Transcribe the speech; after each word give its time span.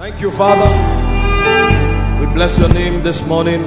Thank 0.00 0.22
you, 0.22 0.30
Father. 0.30 0.64
We 2.18 2.24
bless 2.32 2.58
your 2.58 2.72
name 2.72 3.02
this 3.02 3.20
morning. 3.26 3.60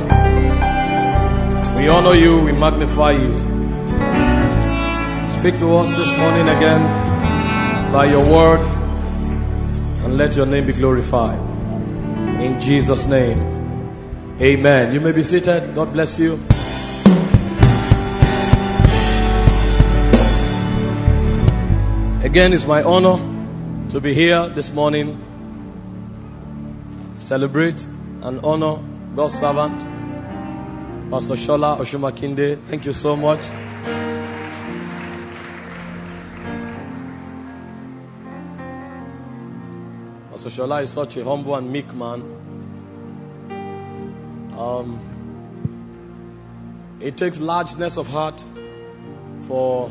We 1.78 1.88
honor 1.88 2.16
you, 2.16 2.40
we 2.40 2.52
magnify 2.54 3.12
you. 3.12 3.38
Speak 5.38 5.59
to 5.59 5.77
us 5.77 5.93
this 5.93 6.09
morning 6.17 6.50
again 6.50 6.82
by 7.92 8.05
your 8.05 8.25
word 8.32 8.61
and 10.05 10.18
let 10.18 10.36
your 10.36 10.48
name 10.48 10.66
be 10.66 10.73
glorified. 10.73 11.38
In 12.41 12.59
Jesus' 12.59 13.05
name, 13.05 13.38
amen. 14.41 14.91
You 14.91 15.02
may 15.02 15.11
be 15.11 15.21
seated. 15.21 15.75
God 15.75 15.93
bless 15.93 16.18
you. 16.18 16.34
Again, 22.25 22.54
it's 22.54 22.65
my 22.65 22.81
honor 22.81 23.21
to 23.89 24.02
be 24.02 24.15
here 24.15 24.50
this 24.50 24.73
morning, 24.73 25.21
celebrate 27.23 27.81
and 28.23 28.43
honor 28.43 28.77
God's 29.15 29.39
servant, 29.39 29.79
Pastor 31.09 31.36
Shola 31.36 31.77
Oshumakinde. 31.79 32.59
Thank 32.64 32.86
you 32.86 32.91
so 32.91 33.16
much. 33.16 33.40
Pastor 40.31 40.50
Shola 40.50 40.84
is 40.84 40.90
such 40.90 41.16
a 41.16 41.23
humble 41.23 41.55
and 41.55 41.72
meek 41.72 41.94
man. 41.94 42.22
Um, 44.58 45.00
it 47.00 47.16
takes 47.16 47.40
largeness 47.40 47.98
of 47.98 48.08
heart 48.08 48.44
for 49.48 49.90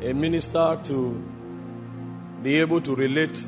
a 0.00 0.12
minister 0.12 0.78
to 0.84 1.24
be 2.44 2.60
able 2.60 2.80
to 2.82 2.94
relate 2.94 3.44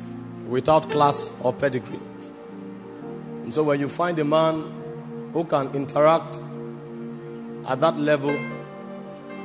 without 0.49 0.89
class 0.89 1.33
or 1.41 1.53
pedigree. 1.53 2.08
And 3.49 3.53
so 3.55 3.63
when 3.63 3.79
you 3.79 3.89
find 3.89 4.19
a 4.19 4.23
man 4.23 4.61
who 5.33 5.43
can 5.43 5.73
interact 5.73 6.39
at 7.65 7.79
that 7.79 7.97
level, 7.97 8.29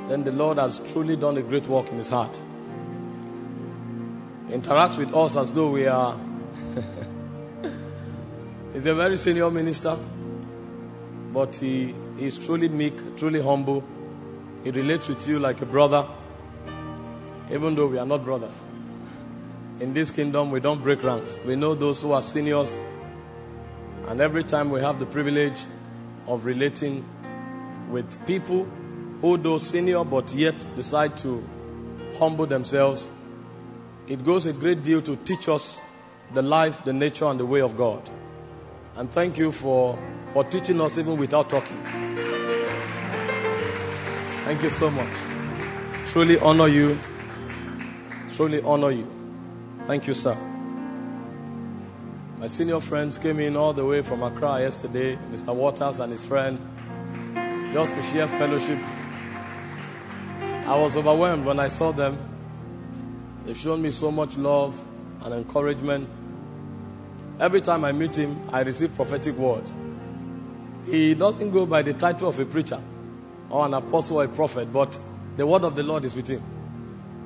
then 0.08 0.24
the 0.24 0.30
Lord 0.30 0.58
has 0.58 0.78
truly 0.92 1.16
done 1.16 1.38
a 1.38 1.42
great 1.42 1.66
work 1.69 1.88
in 1.88 1.96
his 1.96 2.11
heart. 2.11 2.38
He 4.46 4.52
interacts 4.52 4.98
with 4.98 5.14
us 5.14 5.38
as 5.38 5.50
though 5.52 5.70
we 5.70 5.86
are. 5.86 6.14
He's 8.74 8.84
a 8.84 8.94
very 8.94 9.16
senior 9.16 9.50
minister, 9.50 9.96
but 11.33 11.56
he 11.56 11.94
is 12.18 12.44
truly 12.44 12.68
meek, 12.68 13.16
truly 13.16 13.41
humble. 13.41 13.83
He 14.64 14.70
relates 14.70 15.08
with 15.08 15.27
you 15.27 15.39
like 15.39 15.62
a 15.62 15.66
brother 15.66 16.06
even 17.50 17.74
though 17.74 17.86
we 17.86 17.96
are 17.96 18.05
not 18.05 18.22
brothers. 18.22 18.62
In 19.80 19.94
this 19.94 20.11
kingdom, 20.11 20.50
we 20.50 20.61
don't 20.61 20.83
break 20.83 21.02
ranks. 21.02 21.41
We 21.46 21.56
know 21.56 21.74
those 21.74 22.02
who 22.02 22.12
are 22.12 22.20
seniors, 22.20 22.77
and 24.08 24.20
every 24.20 24.44
time 24.44 24.70
we 24.70 24.80
have 24.80 24.98
the 24.98 25.06
privilege 25.06 25.58
of 26.27 26.44
relating 26.44 27.05
with 27.91 28.27
people 28.27 28.66
who, 29.20 29.36
though 29.36 29.58
senior, 29.58 30.05
but 30.05 30.33
yet 30.34 30.55
decide 30.77 31.16
to 31.19 31.42
humble 32.19 32.46
themselves, 32.46 33.08
it 34.06 34.24
goes 34.24 34.46
a 34.46 34.52
great 34.52 34.83
deal 34.83 35.00
to 35.02 35.16
teach 35.16 35.48
us 35.48 35.80
the 36.33 36.42
life, 36.42 36.84
the 36.84 36.92
nature, 36.92 37.27
and 37.27 37.41
the 37.41 37.46
way 37.46 37.61
of 37.61 37.77
God. 37.77 38.08
And 38.96 39.11
thank 39.11 39.38
you 39.38 39.52
for, 39.52 39.98
for 40.28 40.44
teaching 40.44 40.80
us 40.80 40.98
even 40.98 41.16
without 41.16 41.50
talking. 41.50 41.83
Thank 44.44 44.62
you 44.62 44.70
so 44.70 44.91
much. 44.91 45.08
Truly 46.06 46.39
honor 46.39 46.68
you 46.68 46.98
truly 48.34 48.61
honor 48.62 48.91
you. 48.91 49.06
Thank 49.86 50.06
you, 50.06 50.14
sir. 50.14 50.53
My 52.44 52.48
senior 52.48 52.80
friends 52.80 53.16
came 53.16 53.40
in 53.40 53.56
all 53.56 53.72
the 53.72 53.86
way 53.86 54.02
from 54.02 54.22
Accra 54.22 54.60
yesterday, 54.60 55.16
Mr. 55.32 55.54
Waters 55.54 55.98
and 55.98 56.12
his 56.12 56.26
friend, 56.26 56.60
just 57.72 57.94
to 57.94 58.02
share 58.02 58.28
fellowship. 58.28 58.78
I 60.66 60.77
was 60.77 60.94
overwhelmed 60.94 61.46
when 61.46 61.58
I 61.58 61.68
saw 61.68 61.90
them. 61.90 62.18
They've 63.46 63.56
shown 63.56 63.80
me 63.80 63.92
so 63.92 64.10
much 64.10 64.36
love 64.36 64.78
and 65.22 65.33
encouragement. 65.33 66.06
Every 67.40 67.62
time 67.62 67.83
I 67.83 67.92
meet 67.92 68.14
him, 68.14 68.38
I 68.52 68.60
receive 68.60 68.94
prophetic 68.94 69.36
words. 69.36 69.74
He 70.84 71.14
doesn't 71.14 71.50
go 71.50 71.64
by 71.64 71.80
the 71.80 71.94
title 71.94 72.28
of 72.28 72.38
a 72.38 72.44
preacher 72.44 72.83
or 73.48 73.64
an 73.64 73.72
apostle 73.72 74.18
or 74.18 74.24
a 74.24 74.28
prophet, 74.28 74.70
but 74.70 74.98
the 75.38 75.46
word 75.46 75.64
of 75.64 75.77
the 75.77 75.83
Lord 75.83 76.04
is 76.04 76.14
with 76.14 76.28
him. 76.28 76.42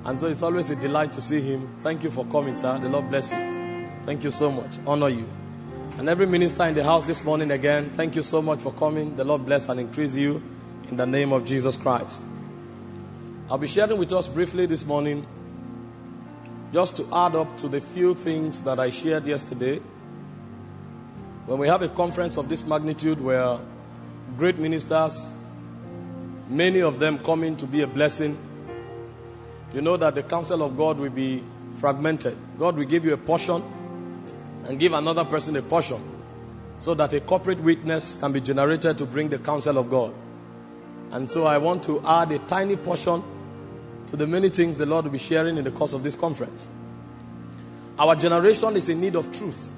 And 0.05 0.21
so 0.21 0.29
it's 0.29 0.45
always 0.45 0.71
a 0.71 0.77
delight 0.77 1.13
to 1.15 1.21
see 1.21 1.41
him. 1.41 1.69
Thank 1.81 2.05
you 2.05 2.13
for 2.13 2.25
coming, 2.27 2.55
sir. 2.55 2.79
The 2.79 2.89
Lord 2.89 3.11
bless 3.11 3.33
you. 3.33 3.58
Thank 4.09 4.25
you 4.25 4.31
so 4.31 4.51
much. 4.51 4.71
Honor 4.87 5.11
you. 5.11 5.29
And 5.99 6.09
every 6.09 6.25
minister 6.25 6.65
in 6.65 6.75
the 6.75 6.83
house 6.83 7.07
this 7.07 7.23
morning 7.23 7.51
again, 7.51 7.91
thank 7.91 8.17
you 8.17 8.23
so 8.23 8.41
much 8.41 8.59
for 8.59 8.73
coming. 8.73 9.15
The 9.17 9.23
Lord 9.23 9.45
bless 9.45 9.69
and 9.69 9.79
increase 9.79 10.15
you 10.15 10.43
in 10.89 10.97
the 10.97 11.05
name 11.05 11.31
of 11.31 11.45
Jesus 11.45 11.77
Christ. 11.77 12.23
I'll 13.51 13.59
be 13.59 13.67
sharing 13.67 13.99
with 13.99 14.11
us 14.15 14.27
briefly 14.27 14.65
this 14.65 14.87
morning, 14.87 15.27
just 16.73 16.97
to 16.97 17.03
add 17.15 17.37
up 17.37 17.55
to 17.59 17.69
the 17.69 17.83
few 17.83 18.15
things 18.15 18.63
that 18.63 18.81
I 18.81 18.89
shared 18.89 19.27
yesterday. 19.27 19.77
When 21.45 21.59
we 21.59 21.69
have 21.69 21.83
a 21.83 21.91
conference 21.91 22.39
of 22.39 22.49
this 22.49 22.67
magnitude 22.67 23.21
where 23.21 23.59
great 24.39 24.59
ministers, 24.59 25.37
many 26.49 26.81
of 26.81 26.99
them 26.99 27.19
coming 27.19 27.57
to 27.59 27.67
be 27.67 27.83
a 27.83 27.87
blessing, 27.87 28.39
you 29.75 29.83
know 29.83 29.99
that 29.99 30.15
the 30.15 30.23
counsel 30.23 30.63
of 30.63 30.79
God 30.79 30.97
will 30.97 31.11
be 31.11 31.45
fragmented. 31.77 32.39
God 32.59 32.75
will 32.75 32.87
give 32.87 33.05
you 33.05 33.13
a 33.13 33.19
portion 33.19 33.63
and 34.69 34.79
give 34.79 34.93
another 34.93 35.25
person 35.25 35.57
a 35.57 35.63
portion 35.63 36.01
so 36.77 36.95
that 36.95 37.13
a 37.15 37.21
corporate 37.21 37.59
witness 37.61 38.21
can 38.21 38.33
be 38.33 38.41
generated 38.41 38.99
to 38.99 39.07
bring 39.07 39.29
the 39.29 39.39
counsel 39.39 39.79
of 39.79 39.91
God. 39.91 40.15
And 41.11 41.29
so 41.29 41.47
I 41.47 41.59
want 41.59 41.83
to 41.85 42.01
add 42.07 42.31
a 42.33 42.39
tiny 42.41 42.77
portion 42.77 43.23
to 44.07 44.17
the 44.17 44.27
many 44.27 44.51
things 44.51 44.79
the 44.79 44.87
Lord 44.87 45.07
will 45.07 45.13
be 45.13 45.19
sharing 45.19 45.57
in 45.57 45.65
the 45.65 45.71
course 45.71 45.95
of 45.95 46.03
this 46.03 46.15
conference. 46.15 46.69
Our 47.99 48.15
generation 48.15 48.77
is 48.77 48.89
in 48.89 49.01
need 49.01 49.17
of 49.17 49.33
truth. 49.33 49.73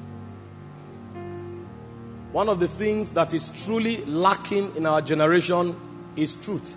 One 2.33 2.49
of 2.49 2.61
the 2.61 2.69
things 2.69 3.13
that 3.13 3.33
is 3.33 3.65
truly 3.65 4.05
lacking 4.05 4.77
in 4.77 4.87
our 4.87 5.01
generation 5.01 5.75
is 6.17 6.35
truth. 6.35 6.77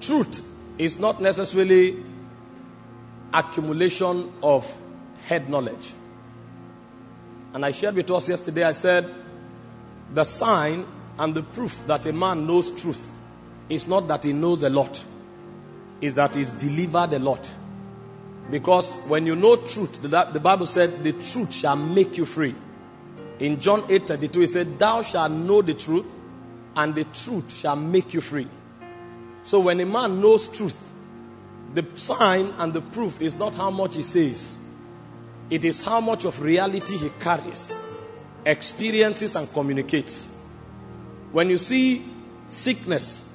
Truth 0.00 0.42
is 0.78 0.98
not 0.98 1.20
necessarily 1.20 1.96
accumulation 3.34 4.32
of 4.42 4.72
head 5.28 5.48
knowledge. 5.48 5.92
And 7.52 7.64
I 7.64 7.70
shared 7.70 7.94
with 7.94 8.10
us 8.10 8.28
yesterday, 8.28 8.64
I 8.64 8.72
said, 8.72 9.12
the 10.12 10.24
sign 10.24 10.86
and 11.18 11.34
the 11.34 11.42
proof 11.42 11.78
that 11.86 12.06
a 12.06 12.12
man 12.12 12.46
knows 12.46 12.70
truth 12.70 13.10
is 13.68 13.86
not 13.86 14.08
that 14.08 14.24
he 14.24 14.32
knows 14.32 14.62
a 14.62 14.70
lot, 14.70 15.04
is 16.00 16.14
that 16.14 16.34
he's 16.34 16.50
delivered 16.52 17.12
a 17.12 17.18
lot. 17.18 17.52
Because 18.50 18.92
when 19.06 19.26
you 19.26 19.36
know 19.36 19.56
truth, 19.56 20.00
the, 20.00 20.40
Bible 20.40 20.66
said, 20.66 21.02
the 21.04 21.12
truth 21.12 21.52
shall 21.52 21.76
make 21.76 22.16
you 22.16 22.24
free. 22.24 22.54
In 23.38 23.60
John 23.60 23.84
8 23.88 24.06
32, 24.06 24.42
it 24.42 24.48
said, 24.48 24.78
Thou 24.78 25.02
shalt 25.02 25.30
know 25.30 25.60
the 25.60 25.74
truth, 25.74 26.06
and 26.74 26.94
the 26.94 27.04
truth 27.04 27.54
shall 27.54 27.76
make 27.76 28.14
you 28.14 28.20
free. 28.20 28.48
So 29.42 29.60
when 29.60 29.80
a 29.80 29.86
man 29.86 30.20
knows 30.20 30.48
truth, 30.48 30.76
the 31.74 31.86
sign 31.94 32.52
and 32.58 32.72
the 32.72 32.80
proof 32.80 33.20
is 33.20 33.36
not 33.36 33.54
how 33.54 33.70
much 33.70 33.96
he 33.96 34.02
says, 34.02 34.57
it 35.50 35.64
is 35.64 35.84
how 35.84 36.00
much 36.00 36.24
of 36.24 36.40
reality 36.42 36.96
he 36.96 37.10
carries, 37.20 37.76
experiences, 38.44 39.34
and 39.36 39.50
communicates. 39.52 40.36
When 41.32 41.50
you 41.50 41.58
see 41.58 42.04
sickness 42.48 43.28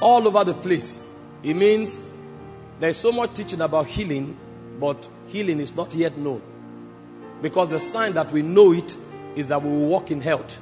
all 0.00 0.26
over 0.26 0.44
the 0.44 0.54
place, 0.54 1.02
it 1.42 1.54
means 1.54 2.12
there's 2.80 2.96
so 2.96 3.12
much 3.12 3.34
teaching 3.34 3.60
about 3.60 3.86
healing, 3.86 4.36
but 4.78 5.08
healing 5.28 5.60
is 5.60 5.74
not 5.74 5.94
yet 5.94 6.16
known. 6.18 6.42
Because 7.40 7.70
the 7.70 7.80
sign 7.80 8.12
that 8.12 8.30
we 8.30 8.42
know 8.42 8.72
it 8.72 8.96
is 9.36 9.48
that 9.48 9.62
we 9.62 9.70
will 9.70 9.86
walk 9.86 10.10
in 10.10 10.20
health, 10.20 10.60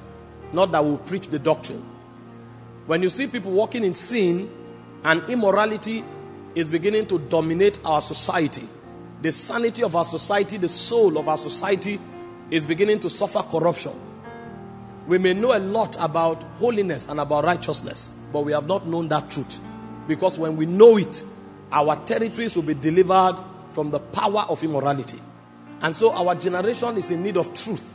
not 0.53 0.71
that 0.73 0.85
we 0.85 0.91
will 0.91 0.99
preach 0.99 1.29
the 1.29 1.39
doctrine. 1.39 1.85
When 2.87 3.03
you 3.03 3.11
see 3.11 3.27
people 3.27 3.53
walking 3.53 3.85
in 3.85 3.95
sin 3.95 4.51
and 5.05 5.29
immorality 5.31 6.05
is 6.55 6.69
beginning 6.69 7.07
to 7.07 7.19
dominate 7.19 7.79
our 7.85 8.01
society, 8.01 8.69
the 9.25 9.33
sanity 9.33 9.83
of 9.83 9.97
our 9.97 10.05
society, 10.05 10.59
the 10.59 10.69
soul 10.69 11.17
of 11.17 11.29
our 11.29 11.39
society 11.39 11.99
is 12.51 12.63
beginning 12.63 13.01
to 13.01 13.09
suffer 13.09 13.41
corruption. 13.41 13.99
We 15.07 15.17
may 15.17 15.33
know 15.33 15.57
a 15.57 15.59
lot 15.59 15.97
about 15.99 16.43
holiness 16.59 17.09
and 17.09 17.19
about 17.19 17.45
righteousness, 17.45 18.11
but 18.35 18.43
we 18.43 18.53
have 18.53 18.67
not 18.67 18.87
known 18.87 19.09
that 19.09 19.31
truth. 19.31 19.59
Because 20.07 20.39
when 20.39 20.59
we 20.59 20.67
know 20.67 20.99
it, 20.99 21.25
our 21.73 21.97
territories 22.05 22.55
will 22.55 22.65
be 22.65 22.75
delivered 22.75 23.43
from 23.73 23.91
the 23.91 23.99
power 23.99 24.43
of 24.43 24.63
immorality. 24.63 25.19
And 25.81 25.97
so 25.97 26.13
our 26.13 26.35
generation 26.35 26.99
is 26.99 27.11
in 27.11 27.23
need 27.23 27.39
of 27.39 27.55
truth. 27.55 27.95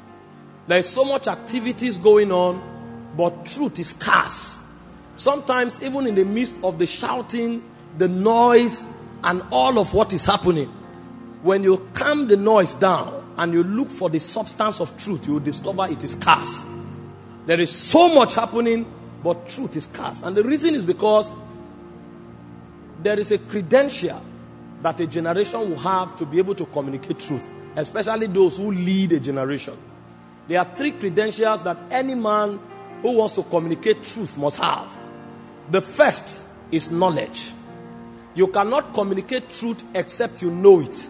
There 0.65 0.79
is 0.79 0.89
so 0.89 1.05
much 1.05 1.27
activities 1.27 1.99
going 1.99 2.31
on, 2.31 3.13
but 3.15 3.45
truth 3.45 3.77
is 3.77 3.89
scarce. 3.89 4.57
Sometimes, 5.15 5.83
even 5.83 6.07
in 6.07 6.15
the 6.15 6.25
midst 6.25 6.63
of 6.63 6.79
the 6.79 6.87
shouting, 6.87 7.63
the 7.99 8.07
noise, 8.07 8.83
and 9.23 9.43
all 9.51 9.77
of 9.77 9.93
what 9.93 10.11
is 10.11 10.25
happening, 10.25 10.73
When 11.41 11.63
you 11.63 11.89
calm 11.93 12.27
the 12.27 12.37
noise 12.37 12.75
down 12.75 13.33
and 13.37 13.53
you 13.53 13.63
look 13.63 13.89
for 13.89 14.09
the 14.09 14.19
substance 14.19 14.81
of 14.81 14.95
truth, 14.97 15.25
you 15.25 15.33
will 15.33 15.39
discover 15.39 15.87
it 15.87 16.03
is 16.03 16.13
scarce. 16.13 16.65
There 17.45 17.59
is 17.59 17.71
so 17.71 18.13
much 18.13 18.35
happening, 18.35 18.85
but 19.23 19.47
truth 19.47 19.75
is 19.75 19.85
scarce. 19.85 20.21
And 20.21 20.35
the 20.35 20.43
reason 20.43 20.75
is 20.75 20.83
because 20.83 21.31
there 23.01 23.17
is 23.17 23.31
a 23.31 23.37
credential 23.37 24.21
that 24.81 24.99
a 24.99 25.07
generation 25.07 25.69
will 25.69 25.79
have 25.79 26.15
to 26.17 26.25
be 26.25 26.37
able 26.37 26.55
to 26.55 26.65
communicate 26.65 27.19
truth, 27.19 27.49
especially 27.75 28.27
those 28.27 28.57
who 28.57 28.71
lead 28.71 29.13
a 29.13 29.19
generation. 29.19 29.77
There 30.47 30.59
are 30.59 30.65
three 30.65 30.91
credentials 30.91 31.63
that 31.63 31.77
any 31.91 32.15
man 32.15 32.59
who 33.01 33.17
wants 33.17 33.33
to 33.35 33.43
communicate 33.43 34.03
truth 34.03 34.37
must 34.37 34.57
have. 34.57 34.89
The 35.69 35.81
first 35.81 36.43
is 36.71 36.91
knowledge. 36.91 37.51
You 38.35 38.47
cannot 38.47 38.93
communicate 38.93 39.51
truth 39.51 39.83
except 39.93 40.41
you 40.41 40.51
know 40.51 40.81
it. 40.81 41.07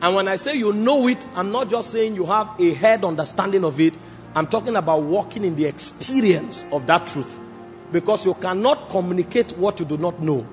And 0.00 0.14
when 0.14 0.28
I 0.28 0.36
say 0.36 0.54
you 0.56 0.72
know 0.72 1.08
it, 1.08 1.26
I'm 1.34 1.50
not 1.50 1.68
just 1.70 1.90
saying 1.90 2.14
you 2.14 2.24
have 2.26 2.54
a 2.60 2.74
head 2.74 3.04
understanding 3.04 3.64
of 3.64 3.80
it. 3.80 3.94
I'm 4.34 4.46
talking 4.46 4.76
about 4.76 5.02
walking 5.02 5.44
in 5.44 5.56
the 5.56 5.64
experience 5.66 6.64
of 6.70 6.86
that 6.86 7.06
truth. 7.08 7.38
Because 7.90 8.24
you 8.24 8.34
cannot 8.34 8.90
communicate 8.90 9.52
what 9.58 9.80
you 9.80 9.86
do 9.86 9.96
not 9.96 10.20
know. 10.20 10.46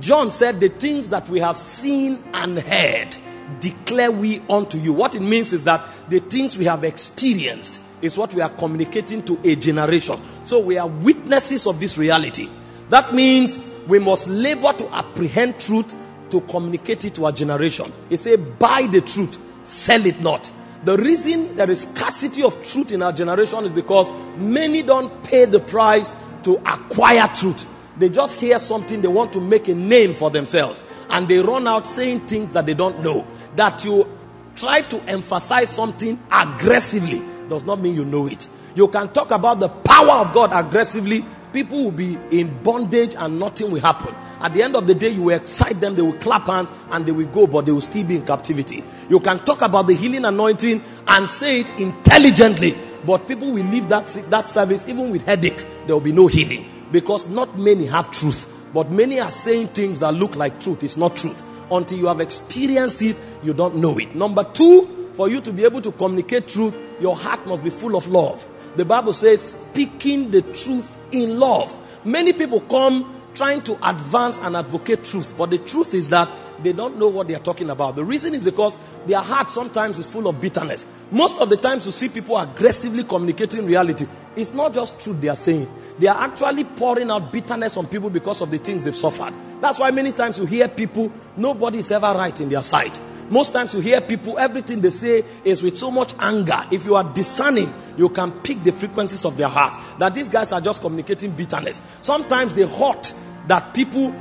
John 0.00 0.30
said, 0.30 0.60
The 0.60 0.68
things 0.68 1.08
that 1.10 1.28
we 1.28 1.40
have 1.40 1.56
seen 1.56 2.18
and 2.32 2.58
heard 2.58 3.16
declare 3.60 4.10
we 4.10 4.40
unto 4.48 4.78
you. 4.78 4.92
What 4.92 5.14
it 5.14 5.20
means 5.20 5.52
is 5.52 5.64
that 5.64 5.84
the 6.08 6.20
things 6.20 6.56
we 6.56 6.66
have 6.66 6.84
experienced 6.84 7.80
is 8.02 8.16
what 8.16 8.32
we 8.34 8.40
are 8.40 8.50
communicating 8.50 9.22
to 9.24 9.38
a 9.44 9.56
generation. 9.56 10.20
So 10.44 10.60
we 10.60 10.78
are 10.78 10.86
witnesses 10.86 11.66
of 11.66 11.80
this 11.80 11.98
reality. 11.98 12.48
That 12.88 13.14
means 13.14 13.58
we 13.86 13.98
must 13.98 14.28
labor 14.28 14.72
to 14.74 14.94
apprehend 14.94 15.58
truth 15.60 15.96
to 16.32 16.40
communicate 16.40 17.04
it 17.04 17.14
to 17.14 17.26
our 17.26 17.32
generation. 17.32 17.92
He 18.08 18.16
said, 18.16 18.58
Buy 18.58 18.88
the 18.90 19.02
truth, 19.02 19.38
sell 19.64 20.04
it 20.04 20.20
not. 20.20 20.50
The 20.84 20.96
reason 20.96 21.54
there 21.56 21.70
is 21.70 21.82
scarcity 21.82 22.42
of 22.42 22.60
truth 22.66 22.90
in 22.90 23.02
our 23.02 23.12
generation 23.12 23.64
is 23.64 23.72
because 23.72 24.10
many 24.36 24.82
don't 24.82 25.22
pay 25.22 25.44
the 25.44 25.60
price 25.60 26.12
to 26.42 26.56
acquire 26.66 27.28
truth. 27.28 27.66
They 27.98 28.08
just 28.08 28.40
hear 28.40 28.58
something, 28.58 29.02
they 29.02 29.08
want 29.08 29.32
to 29.34 29.40
make 29.40 29.68
a 29.68 29.74
name 29.74 30.14
for 30.14 30.30
themselves, 30.30 30.82
and 31.10 31.28
they 31.28 31.38
run 31.38 31.68
out 31.68 31.86
saying 31.86 32.20
things 32.20 32.52
that 32.52 32.64
they 32.64 32.74
don't 32.74 33.00
know. 33.02 33.26
That 33.56 33.84
you 33.84 34.08
try 34.56 34.80
to 34.80 35.00
emphasize 35.02 35.68
something 35.68 36.18
aggressively 36.32 37.22
does 37.50 37.64
not 37.64 37.80
mean 37.80 37.94
you 37.94 38.06
know 38.06 38.26
it. 38.26 38.48
You 38.74 38.88
can 38.88 39.12
talk 39.12 39.30
about 39.30 39.60
the 39.60 39.68
power 39.68 40.24
of 40.26 40.32
God 40.32 40.50
aggressively, 40.54 41.24
people 41.52 41.84
will 41.84 41.90
be 41.92 42.18
in 42.30 42.62
bondage 42.62 43.14
and 43.14 43.38
nothing 43.38 43.70
will 43.70 43.80
happen. 43.80 44.14
At 44.40 44.54
the 44.54 44.62
end 44.62 44.74
of 44.74 44.86
the 44.86 44.94
day, 44.94 45.10
you 45.10 45.22
will 45.22 45.36
excite 45.36 45.80
them, 45.80 45.94
they 45.94 46.02
will 46.02 46.14
clap 46.14 46.46
hands 46.46 46.72
and 46.90 47.06
they 47.06 47.12
will 47.12 47.28
go, 47.28 47.46
but 47.46 47.66
they 47.66 47.72
will 47.72 47.80
still 47.80 48.04
be 48.04 48.16
in 48.16 48.26
captivity. 48.26 48.82
You 49.08 49.20
can 49.20 49.38
talk 49.38 49.62
about 49.62 49.86
the 49.86 49.94
healing 49.94 50.24
anointing 50.24 50.82
and 51.06 51.30
say 51.30 51.60
it 51.60 51.80
intelligently, 51.80 52.76
but 53.06 53.28
people 53.28 53.52
will 53.52 53.64
leave 53.64 53.88
that, 53.88 54.06
that 54.30 54.48
service 54.48 54.88
even 54.88 55.10
with 55.10 55.24
headache. 55.24 55.64
There 55.86 55.94
will 55.94 56.00
be 56.00 56.12
no 56.12 56.26
healing 56.26 56.66
because 56.90 57.28
not 57.28 57.56
many 57.58 57.86
have 57.86 58.10
truth, 58.10 58.52
but 58.74 58.90
many 58.90 59.20
are 59.20 59.30
saying 59.30 59.68
things 59.68 60.00
that 60.00 60.12
look 60.14 60.34
like 60.34 60.60
truth. 60.60 60.82
It's 60.82 60.96
not 60.96 61.16
truth. 61.16 61.42
Until 61.70 61.98
you 61.98 62.06
have 62.06 62.20
experienced 62.20 63.00
it, 63.02 63.16
you 63.42 63.54
don't 63.54 63.76
know 63.76 63.98
it. 63.98 64.14
Number 64.14 64.44
two, 64.44 65.10
for 65.14 65.28
you 65.28 65.40
to 65.40 65.52
be 65.52 65.64
able 65.64 65.80
to 65.82 65.92
communicate 65.92 66.48
truth, 66.48 66.76
your 67.00 67.16
heart 67.16 67.46
must 67.46 67.62
be 67.62 67.70
full 67.70 67.96
of 67.96 68.06
love. 68.08 68.46
The 68.76 68.84
Bible 68.84 69.12
says, 69.12 69.52
speaking 69.52 70.30
the 70.30 70.42
truth 70.42 70.98
in 71.12 71.38
love. 71.38 71.76
Many 72.04 72.32
people 72.32 72.60
come 72.60 73.22
trying 73.34 73.62
to 73.62 73.72
advance 73.88 74.38
and 74.38 74.56
advocate 74.56 75.04
truth, 75.04 75.34
but 75.38 75.50
the 75.50 75.58
truth 75.58 75.94
is 75.94 76.08
that 76.10 76.28
they 76.62 76.72
don't 76.72 76.98
know 76.98 77.08
what 77.08 77.28
they 77.28 77.34
are 77.34 77.40
talking 77.40 77.70
about. 77.70 77.96
The 77.96 78.04
reason 78.04 78.34
is 78.34 78.44
because 78.44 78.76
their 79.06 79.20
heart 79.20 79.50
sometimes 79.50 79.98
is 79.98 80.06
full 80.06 80.28
of 80.28 80.40
bitterness. 80.40 80.86
Most 81.10 81.40
of 81.40 81.50
the 81.50 81.56
times 81.56 81.86
you 81.86 81.92
see 81.92 82.08
people 82.08 82.38
aggressively 82.38 83.04
communicating 83.04 83.66
reality. 83.66 84.06
It's 84.36 84.52
not 84.52 84.72
just 84.74 85.00
truth 85.00 85.20
they 85.20 85.28
are 85.28 85.36
saying. 85.36 85.68
They 85.98 86.06
are 86.06 86.24
actually 86.24 86.64
pouring 86.64 87.10
out 87.10 87.32
bitterness 87.32 87.76
on 87.76 87.86
people 87.86 88.10
because 88.10 88.40
of 88.40 88.50
the 88.50 88.58
things 88.58 88.84
they've 88.84 88.96
suffered. 88.96 89.34
That's 89.60 89.78
why 89.78 89.90
many 89.90 90.12
times 90.12 90.38
you 90.38 90.46
hear 90.46 90.68
people, 90.68 91.12
nobody 91.36 91.78
is 91.78 91.90
ever 91.90 92.12
right 92.12 92.38
in 92.40 92.48
their 92.48 92.62
side. 92.62 92.98
Most 93.30 93.52
times 93.52 93.72
you 93.74 93.80
hear 93.80 94.00
people, 94.00 94.38
everything 94.38 94.80
they 94.80 94.90
say 94.90 95.24
is 95.44 95.62
with 95.62 95.78
so 95.78 95.90
much 95.90 96.14
anger. 96.18 96.66
If 96.70 96.84
you 96.84 96.96
are 96.96 97.04
discerning, 97.04 97.72
you 97.96 98.08
can 98.08 98.30
pick 98.30 98.62
the 98.62 98.72
frequencies 98.72 99.24
of 99.24 99.36
their 99.36 99.48
heart. 99.48 99.76
That 99.98 100.14
these 100.14 100.28
guys 100.28 100.52
are 100.52 100.60
just 100.60 100.82
communicating 100.82 101.30
bitterness. 101.30 101.80
Sometimes 102.02 102.54
they 102.54 102.66
hurt 102.66 103.14
that 103.46 103.74
people 103.74 104.14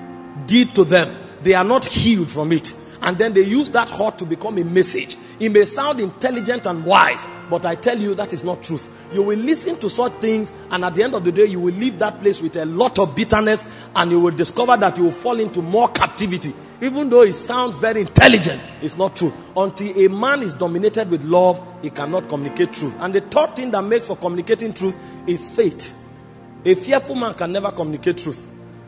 did 0.46 0.74
to 0.76 0.84
them 0.84 1.16
they 1.44 1.54
are 1.54 1.64
not 1.64 1.86
healed 1.86 2.32
from 2.32 2.52
it. 2.52 2.74
And 3.02 3.18
then 3.18 3.34
they 3.34 3.42
use 3.42 3.70
that 3.72 3.90
hurt 3.90 4.20
to 4.20 4.26
become 4.26 4.60
a 4.60 4.64
message. 4.64 5.18
It 5.40 5.50
may 5.50 5.66
sound 5.66 6.00
intelligent 6.00 6.68
and 6.68 6.86
wise, 6.86 7.26
but 7.50 7.66
I 7.66 7.74
tell 7.74 7.98
you 7.98 8.14
that 8.14 8.32
is 8.32 8.44
not 8.44 8.64
truth. 8.64 8.88
You 9.12 9.24
will 9.24 9.40
listen 9.40 9.76
to 9.80 9.90
such 9.90 10.14
things, 10.14 10.52
and 10.70 10.86
at 10.86 10.94
the 10.94 11.04
end 11.04 11.16
of 11.16 11.24
the 11.24 11.32
day, 11.32 11.46
you 11.46 11.60
will 11.60 11.74
leave 11.74 11.98
that 11.98 12.20
place 12.20 12.42
with 12.42 12.56
a 12.58 12.66
lot 12.66 13.00
of 13.00 13.16
bitterness, 13.16 13.66
and 13.96 14.12
you 14.12 14.20
will 14.20 14.36
discover 14.36 14.78
that 14.78 14.98
you 14.98 15.06
will 15.06 15.12
fall 15.12 15.40
into 15.40 15.64
more 15.64 15.90
captivity. 15.90 16.54
Even 16.80 17.10
though 17.10 17.24
it 17.24 17.34
sounds 17.34 17.76
very 17.76 18.02
intelligent, 18.02 18.62
it's 18.82 18.98
not 18.98 19.16
true. 19.16 19.34
Until 19.58 20.00
a 20.00 20.08
man 20.08 20.42
is 20.42 20.54
dominated 20.54 21.10
with 21.10 21.24
love, 21.24 21.60
he 21.82 21.90
cannot 21.90 22.30
communicate 22.30 22.74
truth. 22.74 22.96
And 23.00 23.14
the 23.14 23.22
third 23.22 23.56
thing 23.56 23.72
that 23.72 23.82
makes 23.84 24.08
for 24.08 24.16
communicating 24.16 24.74
truth 24.74 24.98
is 25.28 25.50
faith. 25.50 25.94
A 26.66 26.76
fearful 26.76 27.16
man 27.16 27.34
can 27.34 27.52
never 27.52 27.72
communicate 27.72 28.20
truth. 28.20 28.48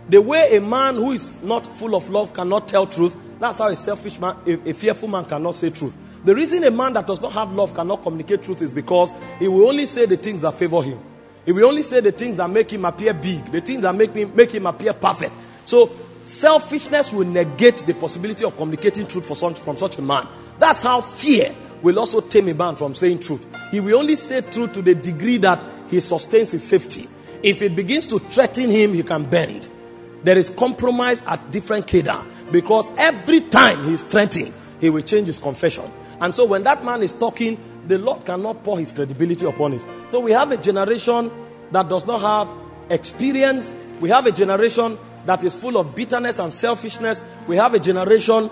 The 0.10 0.22
way 0.22 0.58
a 0.58 0.62
man 0.62 0.96
who 0.96 1.12
is 1.12 1.42
not 1.44 1.66
full 1.66 1.96
of 1.96 2.10
love 2.10 2.34
cannot 2.34 2.68
tell 2.68 2.86
truth, 2.86 3.16
that's 3.40 3.60
how 3.60 3.70
a 3.70 3.76
selfish 3.76 4.20
man, 4.20 4.36
a, 4.46 4.70
a, 4.70 4.74
fearful 4.74 5.08
man 5.08 5.26
cannot 5.26 5.56
say 5.56 5.70
truth. 5.70 5.96
The 6.26 6.36
reason 6.36 6.64
a 6.64 6.72
man 6.72 6.94
that 6.94 7.08
does 7.08 7.22
not 7.22 7.32
have 7.34 7.54
love 7.54 7.74
cannot 7.74 8.02
communicate 8.02 8.44
truth 8.44 8.62
is 8.62 8.74
because 8.74 9.14
he 9.40 9.48
will 9.48 9.68
only 9.68 9.86
say 9.86 10.06
the 10.06 10.18
things 10.18 10.42
that 10.42 10.54
favor 10.56 10.82
him. 10.82 11.00
He 11.46 11.52
will 11.52 11.66
only 11.68 11.84
say 11.84 12.00
the 12.00 12.12
things 12.12 12.38
that 12.38 12.50
make 12.50 12.72
him 12.72 12.86
appear 12.86 13.14
big, 13.14 13.46
the 13.46 13.62
things 13.62 13.82
that 13.82 13.96
make 13.96 14.14
him, 14.14 14.34
make 14.36 14.52
him 14.52 14.66
appear 14.66 14.94
perfect. 14.94 15.34
So 15.66 15.90
selfishness 16.24 17.12
will 17.12 17.28
negate 17.28 17.78
the 17.80 17.94
possibility 17.94 18.46
of 18.46 18.56
communicating 18.56 19.08
truth 19.08 19.36
some, 19.38 19.56
from 19.56 19.78
such 19.78 19.98
a 19.98 20.02
man. 20.02 20.28
That's 20.60 20.84
how 20.84 21.02
fear 21.02 21.54
will 21.82 22.00
also 22.00 22.22
tame 22.22 22.50
a 22.50 22.54
man 22.54 22.76
from 22.76 22.94
saying 22.94 23.20
truth. 23.20 23.46
He 23.72 23.80
will 23.80 24.00
only 24.00 24.16
say 24.16 24.42
truth 24.42 24.74
to 24.74 24.82
the 24.82 24.96
degree 24.96 25.38
that 25.38 25.64
he 25.90 26.00
sustains 26.00 26.52
his 26.52 26.64
safety. 26.64 27.08
If 27.42 27.62
it 27.62 27.76
begins 27.76 28.08
to 28.08 28.20
threaten 28.20 28.70
him, 28.70 28.94
he 28.94 29.04
can 29.04 29.26
bend 29.26 29.70
there 30.24 30.38
is 30.38 30.50
compromise 30.50 31.22
at 31.28 31.52
different 31.52 31.88
cadre 31.88 32.16
because 32.52 32.90
every 32.98 33.42
time 33.42 33.84
he's 33.86 34.04
threatening, 34.04 34.54
he 34.80 34.90
will 34.90 35.02
change 35.02 35.28
his 35.28 35.40
confession. 35.40 35.90
And 36.22 36.34
so 36.34 36.46
when 36.46 36.64
that 36.64 36.84
man 36.86 37.02
is 37.02 37.14
talking, 37.14 37.58
the 37.88 37.98
Lord 37.98 38.26
cannot 38.26 38.64
pour 38.64 38.80
his 38.80 38.92
credibility 38.92 39.46
upon 39.46 39.74
it. 39.74 39.82
So 40.10 40.20
we 40.20 40.32
have 40.32 40.52
a 40.52 40.58
generation 40.58 41.32
that 41.72 41.90
does 41.90 42.06
not 42.06 42.22
have 42.22 42.50
experience. 42.90 43.74
We 44.00 44.10
have 44.10 44.26
a 44.26 44.32
generation 44.32 44.98
that 45.26 45.44
is 45.44 45.56
full 45.56 45.78
of 45.78 45.96
bitterness 45.96 46.40
and 46.40 46.52
selfishness. 46.52 47.24
We 47.48 47.58
have 47.58 47.74
a 47.74 47.80
generation 47.80 48.50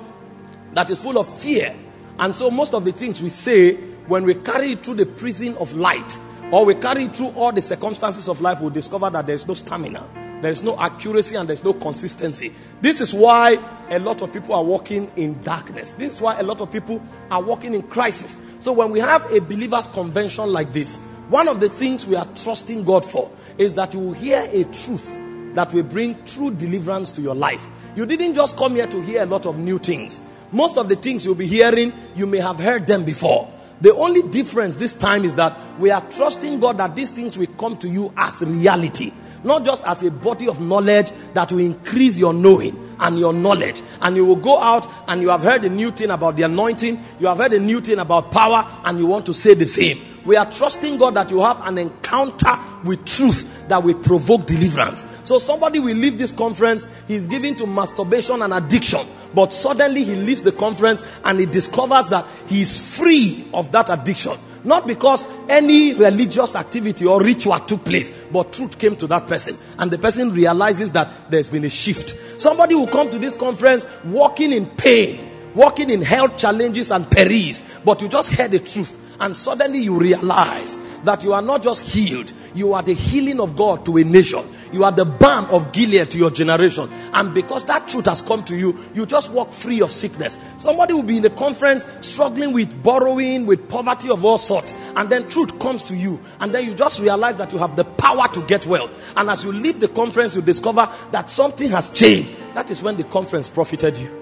that 0.73 0.89
is 0.89 0.99
full 0.99 1.17
of 1.17 1.27
fear. 1.39 1.75
And 2.19 2.35
so 2.35 2.51
most 2.51 2.73
of 2.73 2.85
the 2.85 2.91
things 2.91 3.21
we 3.21 3.29
say, 3.29 3.75
when 4.07 4.23
we 4.23 4.35
carry 4.35 4.73
it 4.73 4.83
through 4.83 4.95
the 4.95 5.05
prison 5.05 5.55
of 5.57 5.73
light, 5.73 6.19
or 6.51 6.65
we 6.65 6.75
carry 6.75 7.05
it 7.05 7.15
through 7.15 7.29
all 7.29 7.51
the 7.51 7.61
circumstances 7.61 8.27
of 8.27 8.41
life, 8.41 8.59
we 8.59 8.65
we'll 8.65 8.73
discover 8.73 9.09
that 9.09 9.25
there's 9.25 9.47
no 9.47 9.53
stamina. 9.53 10.30
There 10.41 10.51
is 10.51 10.63
no 10.63 10.79
accuracy 10.79 11.35
and 11.35 11.47
there's 11.47 11.63
no 11.63 11.73
consistency. 11.73 12.51
This 12.81 12.99
is 12.99 13.13
why 13.13 13.57
a 13.89 13.99
lot 13.99 14.21
of 14.23 14.33
people 14.33 14.55
are 14.55 14.63
walking 14.63 15.11
in 15.15 15.41
darkness. 15.43 15.93
This 15.93 16.15
is 16.15 16.21
why 16.21 16.39
a 16.39 16.43
lot 16.43 16.61
of 16.61 16.71
people 16.71 17.01
are 17.29 17.41
walking 17.41 17.75
in 17.75 17.83
crisis. 17.83 18.35
So 18.59 18.73
when 18.73 18.89
we 18.89 18.99
have 18.99 19.31
a 19.31 19.39
believers 19.39 19.87
convention 19.87 20.51
like 20.51 20.73
this, 20.73 20.97
one 21.29 21.47
of 21.47 21.59
the 21.59 21.69
things 21.69 22.05
we 22.05 22.15
are 22.15 22.27
trusting 22.35 22.83
God 22.83 23.05
for 23.05 23.31
is 23.57 23.75
that 23.75 23.93
you 23.93 23.99
will 23.99 24.13
hear 24.13 24.49
a 24.51 24.63
truth 24.65 25.17
that 25.53 25.73
will 25.73 25.83
bring 25.83 26.17
true 26.25 26.51
deliverance 26.51 27.11
to 27.13 27.21
your 27.21 27.35
life. 27.35 27.69
You 27.95 28.05
didn't 28.05 28.33
just 28.33 28.57
come 28.57 28.75
here 28.75 28.87
to 28.87 29.01
hear 29.01 29.23
a 29.23 29.25
lot 29.25 29.45
of 29.45 29.59
new 29.59 29.77
things. 29.77 30.19
Most 30.51 30.77
of 30.77 30.89
the 30.89 30.95
things 30.95 31.23
you'll 31.23 31.35
be 31.35 31.47
hearing, 31.47 31.93
you 32.15 32.25
may 32.25 32.39
have 32.39 32.57
heard 32.57 32.87
them 32.87 33.05
before. 33.05 33.51
The 33.79 33.95
only 33.95 34.21
difference 34.29 34.77
this 34.77 34.93
time 34.93 35.23
is 35.23 35.35
that 35.35 35.57
we 35.79 35.91
are 35.91 36.01
trusting 36.11 36.59
God 36.59 36.77
that 36.77 36.95
these 36.95 37.11
things 37.11 37.37
will 37.37 37.47
come 37.47 37.77
to 37.77 37.89
you 37.89 38.13
as 38.15 38.41
reality 38.41 39.11
not 39.43 39.65
just 39.65 39.85
as 39.85 40.03
a 40.03 40.11
body 40.11 40.47
of 40.47 40.61
knowledge 40.61 41.11
that 41.33 41.51
will 41.51 41.59
increase 41.59 42.17
your 42.17 42.33
knowing 42.33 42.95
and 42.99 43.17
your 43.17 43.33
knowledge. 43.33 43.81
And 44.01 44.15
you 44.15 44.25
will 44.25 44.35
go 44.35 44.59
out 44.59 44.87
and 45.07 45.21
you 45.21 45.29
have 45.29 45.41
heard 45.41 45.65
a 45.65 45.69
new 45.69 45.91
thing 45.91 46.11
about 46.11 46.37
the 46.37 46.43
anointing, 46.43 46.99
you 47.19 47.27
have 47.27 47.37
heard 47.37 47.53
a 47.53 47.59
new 47.59 47.81
thing 47.81 47.99
about 47.99 48.31
power, 48.31 48.67
and 48.85 48.99
you 48.99 49.07
want 49.07 49.25
to 49.25 49.33
say 49.33 49.53
the 49.53 49.65
same. 49.65 49.99
We 50.23 50.35
are 50.35 50.49
trusting 50.49 50.97
God 50.97 51.15
that 51.15 51.31
you 51.31 51.39
have 51.41 51.65
an 51.65 51.79
encounter 51.79 52.55
with 52.83 53.05
truth 53.05 53.67
that 53.69 53.81
will 53.81 53.95
provoke 53.95 54.45
deliverance. 54.45 55.03
So 55.23 55.39
somebody 55.39 55.79
will 55.79 55.95
leave 55.95 56.17
this 56.17 56.31
conference, 56.31 56.85
he's 57.07 57.27
given 57.27 57.55
to 57.55 57.65
masturbation 57.65 58.41
and 58.43 58.53
addiction, 58.53 59.05
but 59.33 59.51
suddenly 59.51 60.03
he 60.03 60.15
leaves 60.15 60.43
the 60.43 60.51
conference 60.51 61.01
and 61.23 61.39
he 61.39 61.47
discovers 61.47 62.09
that 62.09 62.25
he 62.47 62.61
is 62.61 62.77
free 62.77 63.47
of 63.53 63.71
that 63.71 63.89
addiction 63.89 64.37
not 64.63 64.87
because 64.87 65.27
any 65.49 65.93
religious 65.93 66.55
activity 66.55 67.05
or 67.05 67.21
ritual 67.21 67.59
took 67.59 67.83
place, 67.83 68.11
but 68.31 68.53
truth 68.53 68.77
came 68.77 68.95
to 68.97 69.07
that 69.07 69.27
person. 69.27 69.57
And 69.77 69.89
the 69.89 69.97
person 69.97 70.31
realizes 70.31 70.91
that 70.91 71.31
there's 71.31 71.49
been 71.49 71.65
a 71.65 71.69
shift. 71.69 72.41
Somebody 72.41 72.75
will 72.75 72.87
come 72.87 73.09
to 73.09 73.19
this 73.19 73.33
conference 73.33 73.87
walking 74.05 74.51
in 74.51 74.65
pain, 74.65 75.29
walking 75.55 75.89
in 75.89 76.01
health 76.01 76.37
challenges 76.37 76.91
and 76.91 77.09
perils, 77.09 77.61
but 77.83 78.01
you 78.01 78.07
just 78.07 78.33
heard 78.33 78.51
the 78.51 78.59
truth 78.59 78.97
and 79.21 79.37
suddenly 79.37 79.79
you 79.79 79.97
realize 79.97 80.77
that 81.03 81.23
you 81.23 81.31
are 81.31 81.41
not 81.43 81.61
just 81.61 81.93
healed, 81.93 82.33
you 82.55 82.73
are 82.73 82.81
the 82.81 82.93
healing 82.93 83.39
of 83.39 83.55
God 83.55 83.85
to 83.85 83.97
a 83.97 84.03
nation. 84.03 84.43
You 84.71 84.83
are 84.83 84.91
the 84.91 85.05
balm 85.05 85.45
of 85.51 85.71
Gilead 85.71 86.09
to 86.11 86.17
your 86.17 86.31
generation. 86.31 86.89
And 87.13 87.33
because 87.33 87.65
that 87.65 87.87
truth 87.89 88.05
has 88.05 88.21
come 88.21 88.43
to 88.45 88.55
you, 88.55 88.77
you 88.93 89.05
just 89.05 89.31
walk 89.31 89.51
free 89.51 89.81
of 89.81 89.91
sickness. 89.91 90.37
Somebody 90.57 90.93
will 90.93 91.03
be 91.03 91.17
in 91.17 91.23
the 91.23 91.29
conference 91.29 91.85
struggling 92.01 92.53
with 92.53 92.83
borrowing, 92.83 93.45
with 93.45 93.67
poverty 93.69 94.09
of 94.09 94.23
all 94.23 94.37
sorts. 94.37 94.73
And 94.95 95.09
then 95.09 95.27
truth 95.29 95.59
comes 95.59 95.83
to 95.85 95.95
you. 95.95 96.19
And 96.39 96.53
then 96.53 96.65
you 96.65 96.73
just 96.73 96.99
realize 96.99 97.35
that 97.37 97.51
you 97.51 97.57
have 97.57 97.75
the 97.75 97.83
power 97.83 98.27
to 98.33 98.41
get 98.47 98.65
wealth. 98.65 98.91
And 99.17 99.29
as 99.29 99.43
you 99.43 99.51
leave 99.51 99.79
the 99.79 99.89
conference, 99.89 100.35
you 100.35 100.41
discover 100.41 100.89
that 101.11 101.29
something 101.29 101.69
has 101.71 101.89
changed. 101.89 102.31
That 102.53 102.71
is 102.71 102.81
when 102.81 102.97
the 102.97 103.03
conference 103.03 103.49
profited 103.49 103.97
you. 103.97 104.17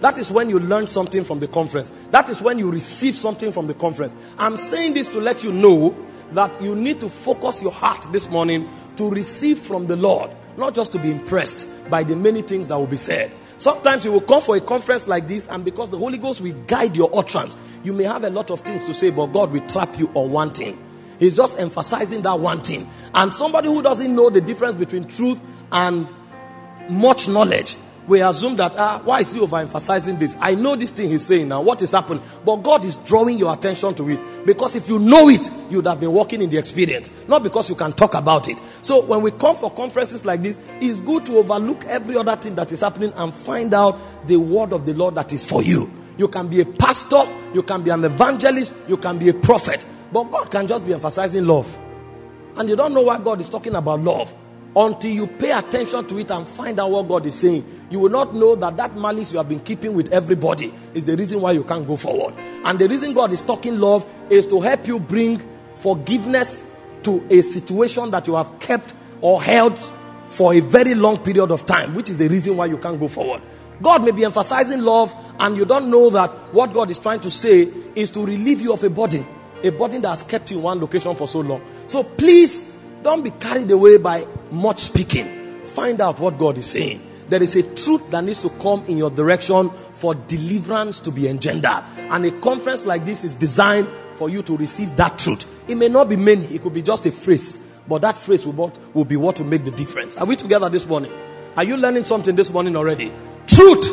That 0.00 0.16
is 0.16 0.30
when 0.30 0.48
you 0.48 0.58
learn 0.58 0.86
something 0.86 1.24
from 1.24 1.40
the 1.40 1.48
conference. 1.48 1.92
That 2.10 2.30
is 2.30 2.40
when 2.40 2.58
you 2.58 2.70
receive 2.70 3.14
something 3.14 3.52
from 3.52 3.66
the 3.66 3.74
conference. 3.74 4.14
I'm 4.38 4.56
saying 4.56 4.94
this 4.94 5.08
to 5.08 5.20
let 5.20 5.44
you 5.44 5.52
know 5.52 5.94
that 6.32 6.60
you 6.62 6.74
need 6.74 7.00
to 7.00 7.08
focus 7.08 7.60
your 7.62 7.72
heart 7.72 8.06
this 8.10 8.30
morning 8.30 8.68
to 8.96 9.10
receive 9.10 9.58
from 9.58 9.86
the 9.86 9.96
Lord, 9.96 10.30
not 10.56 10.74
just 10.74 10.92
to 10.92 10.98
be 10.98 11.10
impressed 11.10 11.68
by 11.90 12.02
the 12.02 12.16
many 12.16 12.42
things 12.42 12.68
that 12.68 12.78
will 12.78 12.86
be 12.86 12.96
said. 12.96 13.34
Sometimes 13.58 14.04
you 14.04 14.12
will 14.12 14.20
come 14.20 14.40
for 14.40 14.56
a 14.56 14.60
conference 14.60 15.06
like 15.06 15.28
this, 15.28 15.46
and 15.48 15.64
because 15.64 15.90
the 15.90 15.98
Holy 15.98 16.18
Ghost 16.18 16.40
will 16.40 16.54
guide 16.66 16.96
your 16.96 17.10
utterance, 17.12 17.56
you 17.84 17.92
may 17.92 18.04
have 18.04 18.24
a 18.24 18.30
lot 18.30 18.50
of 18.50 18.60
things 18.60 18.86
to 18.86 18.94
say, 18.94 19.10
but 19.10 19.26
God 19.26 19.52
will 19.52 19.66
trap 19.68 19.98
you 19.98 20.10
on 20.14 20.30
one 20.30 20.50
thing. 20.50 20.78
He's 21.18 21.36
just 21.36 21.58
emphasizing 21.58 22.22
that 22.22 22.40
one 22.40 22.62
thing. 22.62 22.88
And 23.14 23.32
somebody 23.34 23.68
who 23.68 23.82
doesn't 23.82 24.14
know 24.14 24.30
the 24.30 24.40
difference 24.40 24.74
between 24.74 25.04
truth 25.04 25.40
and 25.70 26.12
much 26.88 27.28
knowledge 27.28 27.76
we 28.10 28.20
assume 28.22 28.56
that, 28.56 28.72
ah, 28.76 29.00
why 29.04 29.20
is 29.20 29.32
he 29.32 29.38
overemphasizing 29.38 30.18
this? 30.18 30.36
I 30.40 30.56
know 30.56 30.74
this 30.74 30.90
thing 30.90 31.08
he's 31.08 31.24
saying 31.24 31.46
now. 31.46 31.62
What 31.62 31.80
is 31.80 31.92
happening? 31.92 32.20
But 32.44 32.56
God 32.56 32.84
is 32.84 32.96
drawing 32.96 33.38
your 33.38 33.54
attention 33.54 33.94
to 33.94 34.10
it. 34.10 34.20
Because 34.44 34.74
if 34.74 34.88
you 34.88 34.98
know 34.98 35.28
it, 35.28 35.48
you 35.70 35.76
would 35.76 35.86
have 35.86 36.00
been 36.00 36.12
walking 36.12 36.42
in 36.42 36.50
the 36.50 36.58
experience. 36.58 37.12
Not 37.28 37.44
because 37.44 37.70
you 37.70 37.76
can 37.76 37.92
talk 37.92 38.14
about 38.14 38.48
it. 38.48 38.58
So 38.82 39.00
when 39.02 39.22
we 39.22 39.30
come 39.30 39.54
for 39.54 39.70
conferences 39.70 40.24
like 40.24 40.42
this, 40.42 40.58
it's 40.80 40.98
good 40.98 41.24
to 41.26 41.36
overlook 41.38 41.84
every 41.84 42.16
other 42.16 42.34
thing 42.34 42.56
that 42.56 42.72
is 42.72 42.80
happening 42.80 43.12
and 43.14 43.32
find 43.32 43.72
out 43.72 43.96
the 44.26 44.36
word 44.38 44.72
of 44.72 44.86
the 44.86 44.94
Lord 44.94 45.14
that 45.14 45.32
is 45.32 45.44
for 45.44 45.62
you. 45.62 45.88
You 46.18 46.26
can 46.26 46.48
be 46.48 46.62
a 46.62 46.66
pastor, 46.66 47.22
you 47.54 47.62
can 47.62 47.82
be 47.82 47.90
an 47.90 48.04
evangelist, 48.04 48.74
you 48.88 48.96
can 48.96 49.20
be 49.20 49.28
a 49.28 49.34
prophet. 49.34 49.86
But 50.12 50.24
God 50.24 50.50
can 50.50 50.66
just 50.66 50.84
be 50.84 50.92
emphasizing 50.92 51.46
love. 51.46 51.78
And 52.56 52.68
you 52.68 52.74
don't 52.74 52.92
know 52.92 53.02
why 53.02 53.20
God 53.20 53.40
is 53.40 53.48
talking 53.48 53.76
about 53.76 54.00
love 54.00 54.34
until 54.76 55.10
you 55.10 55.26
pay 55.26 55.52
attention 55.52 56.06
to 56.06 56.18
it 56.18 56.30
and 56.30 56.46
find 56.46 56.78
out 56.78 56.90
what 56.90 57.08
God 57.08 57.26
is 57.26 57.34
saying, 57.34 57.64
you 57.90 57.98
will 57.98 58.10
not 58.10 58.34
know 58.34 58.54
that 58.54 58.76
that 58.76 58.94
malice 58.94 59.32
you 59.32 59.38
have 59.38 59.48
been 59.48 59.60
keeping 59.60 59.94
with 59.94 60.12
everybody 60.12 60.72
is 60.94 61.04
the 61.04 61.16
reason 61.16 61.40
why 61.40 61.52
you 61.52 61.64
can't 61.64 61.86
go 61.86 61.96
forward. 61.96 62.34
And 62.64 62.78
the 62.78 62.88
reason 62.88 63.12
God 63.12 63.32
is 63.32 63.40
talking 63.40 63.78
love 63.78 64.06
is 64.30 64.46
to 64.46 64.60
help 64.60 64.86
you 64.86 65.00
bring 65.00 65.42
forgiveness 65.74 66.64
to 67.02 67.26
a 67.30 67.42
situation 67.42 68.10
that 68.12 68.26
you 68.26 68.34
have 68.34 68.60
kept 68.60 68.94
or 69.20 69.42
held 69.42 69.78
for 70.28 70.54
a 70.54 70.60
very 70.60 70.94
long 70.94 71.18
period 71.18 71.50
of 71.50 71.66
time, 71.66 71.94
which 71.94 72.08
is 72.08 72.18
the 72.18 72.28
reason 72.28 72.56
why 72.56 72.66
you 72.66 72.78
can't 72.78 73.00
go 73.00 73.08
forward. 73.08 73.42
God 73.82 74.04
may 74.04 74.10
be 74.12 74.24
emphasizing 74.24 74.82
love, 74.82 75.14
and 75.40 75.56
you 75.56 75.64
don't 75.64 75.90
know 75.90 76.10
that 76.10 76.30
what 76.52 76.72
God 76.72 76.90
is 76.90 76.98
trying 76.98 77.20
to 77.20 77.30
say 77.30 77.68
is 77.94 78.10
to 78.10 78.24
relieve 78.24 78.60
you 78.60 78.72
of 78.72 78.84
a 78.84 78.90
burden, 78.90 79.26
a 79.64 79.70
burden 79.70 80.02
that 80.02 80.10
has 80.10 80.22
kept 80.22 80.50
you 80.50 80.58
in 80.58 80.62
one 80.62 80.80
location 80.80 81.14
for 81.14 81.26
so 81.26 81.40
long. 81.40 81.62
So 81.86 82.04
please 82.04 82.69
don't 83.02 83.22
be 83.22 83.30
carried 83.30 83.70
away 83.70 83.96
by 83.98 84.26
much 84.50 84.80
speaking. 84.80 85.62
Find 85.66 86.00
out 86.00 86.18
what 86.18 86.38
God 86.38 86.58
is 86.58 86.66
saying. 86.66 87.00
There 87.28 87.42
is 87.42 87.54
a 87.54 87.62
truth 87.74 88.10
that 88.10 88.24
needs 88.24 88.42
to 88.42 88.50
come 88.50 88.84
in 88.86 88.96
your 88.98 89.10
direction 89.10 89.70
for 89.94 90.14
deliverance 90.14 90.98
to 91.00 91.12
be 91.12 91.28
engendered. 91.28 91.84
And 91.96 92.26
a 92.26 92.32
conference 92.40 92.84
like 92.84 93.04
this 93.04 93.22
is 93.22 93.36
designed 93.36 93.86
for 94.16 94.28
you 94.28 94.42
to 94.42 94.56
receive 94.56 94.96
that 94.96 95.18
truth. 95.18 95.46
It 95.68 95.76
may 95.76 95.88
not 95.88 96.08
be 96.08 96.16
many, 96.16 96.44
it 96.46 96.62
could 96.62 96.74
be 96.74 96.82
just 96.82 97.06
a 97.06 97.12
phrase, 97.12 97.56
but 97.88 98.02
that 98.02 98.18
phrase 98.18 98.44
will, 98.44 99.04
be 99.04 99.16
what 99.16 99.38
will 99.38 99.46
make 99.46 99.64
the 99.64 99.70
difference. 99.70 100.16
Are 100.16 100.26
we 100.26 100.34
together 100.34 100.68
this 100.68 100.86
morning? 100.86 101.12
Are 101.56 101.64
you 101.64 101.76
learning 101.76 102.04
something 102.04 102.34
this 102.34 102.52
morning 102.52 102.76
already? 102.76 103.12
Truth 103.46 103.88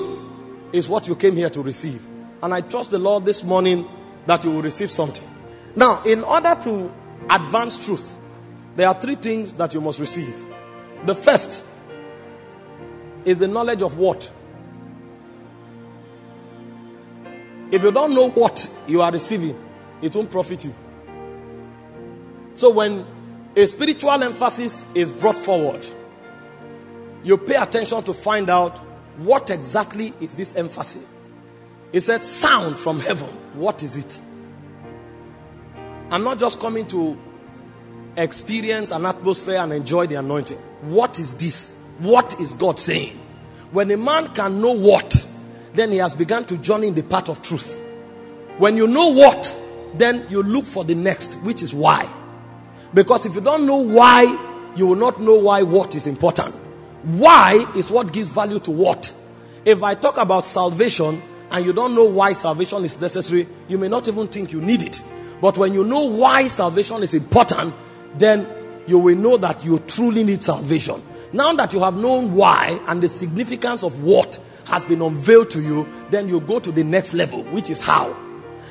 is 0.74 0.90
what 0.90 1.08
you 1.08 1.16
came 1.16 1.36
here 1.36 1.50
to 1.52 1.62
receive. 1.62 2.02
And 2.42 2.54
I 2.54 2.62
trust 2.62 2.92
the 2.92 3.00
Lord 3.00 3.26
this 3.26 3.44
morning 3.44 3.88
that 4.26 4.44
you 4.44 4.52
will 4.52 4.64
receive 4.64 4.92
something. 4.92 5.28
Now, 5.76 6.02
in 6.04 6.24
order 6.24 6.60
to 6.64 6.92
advance 7.30 7.86
truth, 7.86 8.16
there 8.78 8.88
are 8.88 8.94
three 8.94 9.16
things 9.16 9.54
that 9.54 9.74
you 9.74 9.82
must 9.82 10.00
receive. 10.00 10.36
The 11.04 11.16
first 11.16 11.66
is 13.26 13.40
the 13.40 13.48
knowledge 13.48 13.82
of 13.82 13.98
what? 13.98 14.32
If 17.72 17.82
you 17.82 17.92
don't 17.92 18.14
know 18.14 18.30
what 18.30 18.70
you 18.88 19.02
are 19.02 19.12
receiving, 19.12 19.60
it 20.00 20.16
won't 20.16 20.30
profit 20.30 20.64
you. 20.64 20.76
So 22.54 22.70
when 22.70 23.04
a 23.56 23.66
spiritual 23.66 24.24
emphasis 24.24 24.86
is 24.94 25.12
brought 25.12 25.40
forward, 25.40 25.86
you 27.24 27.36
pay 27.36 27.56
attention 27.56 28.04
to 28.04 28.14
find 28.14 28.48
out 28.48 28.78
what 29.18 29.50
exactly 29.50 30.14
is 30.22 30.36
this 30.36 30.56
emphasis. 30.56 31.04
It 31.92 32.02
said 32.02 32.24
sound 32.24 32.78
from 32.78 33.00
heaven. 33.00 33.30
What 33.56 33.82
is 33.82 33.98
it? 33.98 34.22
I'm 36.12 36.24
not 36.24 36.38
just 36.38 36.60
coming 36.60 36.86
to 36.88 37.18
experience 38.18 38.92
an 38.92 39.06
atmosphere 39.06 39.58
and 39.58 39.72
enjoy 39.72 40.08
the 40.08 40.16
anointing. 40.16 40.58
What 40.82 41.20
is 41.20 41.36
this? 41.36 41.74
What 42.00 42.40
is 42.40 42.54
God 42.56 42.80
saying? 42.80 43.18
When 43.72 43.92
a 43.92 43.98
man 43.98 44.34
can 44.34 44.60
know 44.60 44.72
what, 44.72 45.26
then 45.74 45.92
he 45.92 45.98
has 45.98 46.16
begun 46.16 46.46
to 46.46 46.58
journey 46.58 46.88
in 46.88 46.96
the 46.96 47.04
path 47.04 47.30
of 47.30 47.42
truth. 47.42 47.80
When 48.58 48.76
you 48.76 48.88
know 48.88 49.10
what, 49.10 49.56
then 49.94 50.26
you 50.30 50.42
look 50.42 50.66
for 50.66 50.84
the 50.84 50.96
next, 50.96 51.36
which 51.44 51.62
is 51.62 51.74
why. 51.74 52.10
Because 52.94 53.26
if 53.26 53.36
you 53.36 53.42
don't 53.42 53.66
know 53.66 53.78
why, 53.78 54.24
you 54.76 54.88
will 54.88 54.96
not 54.96 55.22
know 55.22 55.36
why 55.36 55.64
what 55.64 55.96
is 55.96 56.08
important. 56.08 56.56
Why 57.04 57.72
is 57.76 57.92
what 57.92 58.12
gives 58.12 58.30
value 58.30 58.60
to 58.60 58.72
what. 58.72 59.14
If 59.66 59.84
I 59.84 59.96
talk 59.96 60.18
about 60.18 60.48
salvation 60.48 61.22
and 61.52 61.66
you 61.66 61.74
don't 61.74 61.94
know 61.94 62.06
why 62.06 62.34
salvation 62.34 62.84
is 62.86 63.00
necessary, 63.00 63.48
you 63.68 63.78
may 63.78 63.88
not 63.88 64.08
even 64.08 64.28
think 64.28 64.52
you 64.52 64.62
need 64.62 64.82
it. 64.82 65.02
But 65.42 65.58
when 65.58 65.74
you 65.74 65.84
know 65.84 66.06
why 66.06 66.48
salvation 66.48 67.04
is 67.04 67.14
important, 67.14 67.74
then 68.16 68.48
you 68.88 69.00
will 69.00 69.18
know 69.18 69.38
that 69.38 69.64
you 69.64 69.80
truly 69.80 70.24
need 70.24 70.44
salvation. 70.44 71.02
Now 71.34 71.54
that 71.54 71.74
you 71.74 71.82
have 71.82 71.96
known 71.96 72.34
why 72.34 72.80
and 72.88 73.02
the 73.02 73.10
significance 73.10 73.84
of 73.84 74.02
what 74.04 74.40
has 74.66 74.86
been 74.86 75.02
unveiled 75.02 75.50
to 75.52 75.62
you, 75.62 75.88
then 76.10 76.30
you 76.30 76.40
go 76.42 76.60
to 76.60 76.72
the 76.72 76.84
next 76.84 77.14
level, 77.14 77.44
which 77.44 77.70
is 77.70 77.82
how. 77.82 78.16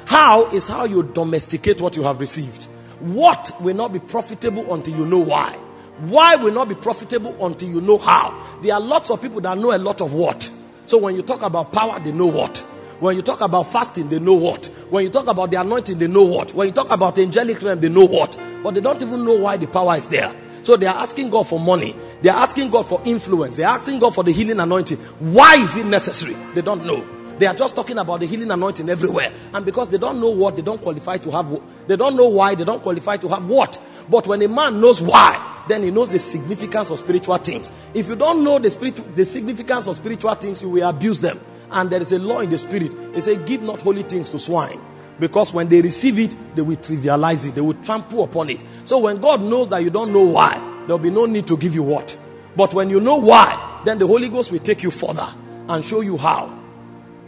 How 0.06 0.50
is 0.50 0.66
how 0.66 0.84
you 0.84 1.02
domesticate 1.02 1.80
what 1.80 1.96
you 1.96 2.02
have 2.04 2.20
received. 2.20 2.64
What 3.00 3.52
will 3.60 3.76
not 3.76 3.92
be 3.92 3.98
profitable 3.98 4.72
until 4.72 4.96
you 4.96 5.06
know 5.06 5.18
why. 5.18 5.52
Why 5.98 6.36
will 6.36 6.52
not 6.52 6.68
be 6.68 6.74
profitable 6.74 7.44
until 7.44 7.68
you 7.68 7.80
know 7.80 7.98
how. 7.98 8.58
There 8.62 8.74
are 8.74 8.80
lots 8.80 9.10
of 9.10 9.20
people 9.20 9.40
that 9.42 9.58
know 9.58 9.74
a 9.74 9.78
lot 9.78 10.00
of 10.00 10.12
what. 10.12 10.50
So 10.86 10.98
when 10.98 11.16
you 11.16 11.22
talk 11.22 11.42
about 11.42 11.72
power, 11.72 11.98
they 11.98 12.12
know 12.12 12.26
what. 12.26 12.58
When 13.00 13.16
you 13.16 13.22
talk 13.22 13.40
about 13.42 13.64
fasting, 13.64 14.08
they 14.08 14.18
know 14.18 14.34
what. 14.34 14.66
When 14.88 15.04
you 15.04 15.10
talk 15.10 15.26
about 15.26 15.50
the 15.50 15.60
anointing, 15.60 15.98
they 15.98 16.06
know 16.06 16.22
what. 16.22 16.54
When 16.54 16.68
you 16.68 16.72
talk 16.72 16.90
about 16.90 17.16
the 17.16 17.22
angelic 17.22 17.60
realm, 17.60 17.80
they 17.80 17.88
know 17.88 18.06
what. 18.06 18.38
But 18.66 18.74
they 18.74 18.80
don't 18.80 19.00
even 19.00 19.24
know 19.24 19.36
why 19.36 19.56
the 19.58 19.68
power 19.68 19.94
is 19.94 20.08
there. 20.08 20.34
So 20.64 20.74
they 20.74 20.86
are 20.86 20.96
asking 20.96 21.30
God 21.30 21.46
for 21.46 21.60
money. 21.60 21.94
They 22.20 22.30
are 22.30 22.42
asking 22.42 22.70
God 22.70 22.84
for 22.84 23.00
influence. 23.04 23.58
They 23.58 23.62
are 23.62 23.76
asking 23.76 24.00
God 24.00 24.12
for 24.12 24.24
the 24.24 24.32
healing 24.32 24.58
anointing. 24.58 24.98
Why 25.20 25.54
is 25.54 25.76
it 25.76 25.86
necessary? 25.86 26.34
They 26.52 26.62
don't 26.62 26.84
know. 26.84 27.06
They 27.38 27.46
are 27.46 27.54
just 27.54 27.76
talking 27.76 27.96
about 27.96 28.18
the 28.18 28.26
healing 28.26 28.50
anointing 28.50 28.88
everywhere. 28.88 29.32
And 29.52 29.64
because 29.64 29.88
they 29.88 29.98
don't 29.98 30.20
know 30.20 30.30
what, 30.30 30.56
they 30.56 30.62
don't 30.62 30.82
qualify 30.82 31.16
to 31.18 31.30
have. 31.30 31.60
They 31.86 31.94
don't 31.94 32.16
know 32.16 32.26
why, 32.26 32.56
they 32.56 32.64
don't 32.64 32.82
qualify 32.82 33.18
to 33.18 33.28
have 33.28 33.44
what. 33.44 33.80
But 34.10 34.26
when 34.26 34.42
a 34.42 34.48
man 34.48 34.80
knows 34.80 35.00
why, 35.00 35.62
then 35.68 35.84
he 35.84 35.92
knows 35.92 36.10
the 36.10 36.18
significance 36.18 36.90
of 36.90 36.98
spiritual 36.98 37.38
things. 37.38 37.70
If 37.94 38.08
you 38.08 38.16
don't 38.16 38.42
know 38.42 38.58
the, 38.58 38.70
spirit, 38.70 39.14
the 39.14 39.24
significance 39.24 39.86
of 39.86 39.96
spiritual 39.96 40.34
things, 40.34 40.60
you 40.60 40.70
will 40.70 40.88
abuse 40.88 41.20
them. 41.20 41.38
And 41.70 41.88
there 41.88 42.02
is 42.02 42.10
a 42.10 42.18
law 42.18 42.40
in 42.40 42.50
the 42.50 42.58
spirit. 42.58 43.14
They 43.14 43.20
say, 43.20 43.36
Give 43.46 43.62
not 43.62 43.80
holy 43.82 44.02
things 44.02 44.28
to 44.30 44.40
swine. 44.40 44.80
Because 45.18 45.52
when 45.52 45.68
they 45.68 45.80
receive 45.80 46.18
it, 46.18 46.36
they 46.54 46.62
will 46.62 46.76
trivialize 46.76 47.48
it, 47.48 47.54
they 47.54 47.60
will 47.60 47.74
trample 47.82 48.24
upon 48.24 48.50
it. 48.50 48.62
So 48.84 48.98
when 48.98 49.20
God 49.20 49.42
knows 49.42 49.68
that 49.70 49.82
you 49.82 49.90
don't 49.90 50.12
know 50.12 50.24
why, 50.24 50.58
there'll 50.86 50.98
be 50.98 51.10
no 51.10 51.26
need 51.26 51.46
to 51.48 51.56
give 51.56 51.74
you 51.74 51.82
what. 51.82 52.16
But 52.54 52.74
when 52.74 52.90
you 52.90 53.00
know 53.00 53.16
why, 53.16 53.80
then 53.84 53.98
the 53.98 54.06
Holy 54.06 54.28
Ghost 54.28 54.52
will 54.52 54.58
take 54.58 54.82
you 54.82 54.90
further 54.90 55.28
and 55.68 55.84
show 55.84 56.00
you 56.00 56.16
how. 56.16 56.58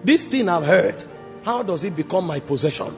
This 0.04 0.26
thing 0.26 0.48
I've 0.48 0.64
heard, 0.64 1.02
how 1.44 1.62
does 1.62 1.84
it 1.84 1.96
become 1.96 2.26
my 2.26 2.40
possession? 2.40 2.94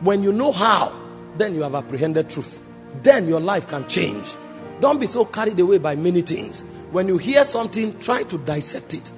When 0.00 0.22
you 0.22 0.32
know 0.32 0.52
how, 0.52 0.92
then 1.36 1.54
you 1.54 1.62
have 1.62 1.74
apprehended 1.74 2.30
truth. 2.30 2.62
Then 3.02 3.28
your 3.28 3.40
life 3.40 3.68
can 3.68 3.88
change. 3.88 4.34
Don't 4.80 5.00
be 5.00 5.06
so 5.06 5.24
carried 5.24 5.58
away 5.58 5.78
by 5.78 5.96
many 5.96 6.22
things. 6.22 6.64
When 6.90 7.08
you 7.08 7.18
hear 7.18 7.44
something, 7.44 7.98
try 7.98 8.22
to 8.24 8.38
dissect 8.38 8.94
it. 8.94 9.10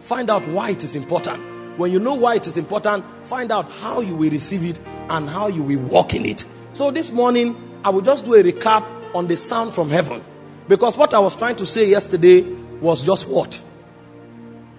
Find 0.00 0.30
out 0.30 0.46
why 0.48 0.70
it 0.70 0.84
is 0.84 0.96
important. 0.96 1.53
When 1.76 1.90
you 1.90 1.98
know 1.98 2.14
why 2.14 2.36
it 2.36 2.46
is 2.46 2.56
important, 2.56 3.04
find 3.24 3.50
out 3.50 3.70
how 3.70 4.00
you 4.00 4.14
will 4.14 4.30
receive 4.30 4.64
it 4.64 4.80
and 5.08 5.28
how 5.28 5.48
you 5.48 5.62
will 5.62 5.80
walk 5.80 6.14
in 6.14 6.24
it. 6.24 6.44
So 6.72 6.90
this 6.90 7.10
morning, 7.10 7.56
I 7.84 7.90
will 7.90 8.00
just 8.00 8.24
do 8.24 8.34
a 8.34 8.42
recap 8.42 8.84
on 9.14 9.26
the 9.26 9.36
sound 9.36 9.74
from 9.74 9.90
heaven. 9.90 10.24
Because 10.68 10.96
what 10.96 11.14
I 11.14 11.18
was 11.18 11.36
trying 11.36 11.56
to 11.56 11.66
say 11.66 11.88
yesterday 11.88 12.42
was 12.80 13.04
just 13.04 13.28
what? 13.28 13.60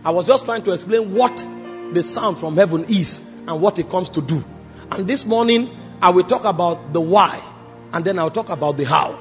I 0.04 0.12
was 0.12 0.28
just 0.28 0.46
trying 0.46 0.64
to 0.64 0.72
explain 0.74 1.14
what 1.14 1.36
the 1.94 2.02
sound 2.04 2.38
from 2.38 2.56
heaven 2.56 2.86
is 2.86 3.22
and 3.48 3.62
what 3.62 3.78
it 3.80 3.90
comes 3.90 4.10
to 4.12 4.22
do. 4.22 4.44
And 4.92 5.08
this 5.08 5.26
morning, 5.26 5.70
I 6.02 6.10
will 6.10 6.24
talk 6.24 6.46
about 6.46 6.94
the 6.94 7.02
why 7.02 7.42
and 7.92 8.06
then 8.06 8.20
I'll 8.20 8.32
talk 8.32 8.50
about 8.50 8.78
the 8.78 8.86
how. 8.86 9.20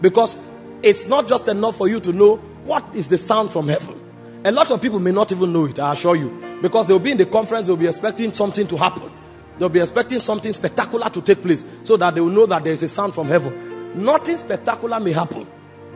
Because 0.00 0.36
it's 0.82 1.06
not 1.06 1.28
just 1.28 1.48
enough 1.48 1.76
for 1.76 1.88
you 1.88 2.00
to 2.00 2.12
know 2.12 2.36
what 2.64 2.84
is 2.94 3.08
the 3.08 3.18
sound 3.18 3.50
from 3.50 3.68
heaven. 3.68 3.98
A 4.44 4.52
lot 4.52 4.70
of 4.70 4.80
people 4.80 4.98
may 4.98 5.12
not 5.12 5.32
even 5.32 5.52
know 5.52 5.66
it, 5.66 5.78
I 5.78 5.92
assure 5.92 6.16
you. 6.16 6.49
Because 6.62 6.86
they'll 6.86 6.98
be 6.98 7.12
in 7.12 7.16
the 7.16 7.26
conference, 7.26 7.66
they'll 7.66 7.76
be 7.76 7.86
expecting 7.86 8.32
something 8.32 8.66
to 8.66 8.76
happen. 8.76 9.10
They'll 9.58 9.68
be 9.68 9.80
expecting 9.80 10.20
something 10.20 10.52
spectacular 10.52 11.10
to 11.10 11.20
take 11.20 11.42
place 11.42 11.64
so 11.82 11.96
that 11.98 12.14
they 12.14 12.20
will 12.20 12.30
know 12.30 12.46
that 12.46 12.64
there 12.64 12.72
is 12.72 12.82
a 12.82 12.88
sound 12.88 13.14
from 13.14 13.28
heaven. 13.28 14.02
Nothing 14.04 14.38
spectacular 14.38 14.98
may 15.00 15.12
happen, 15.12 15.46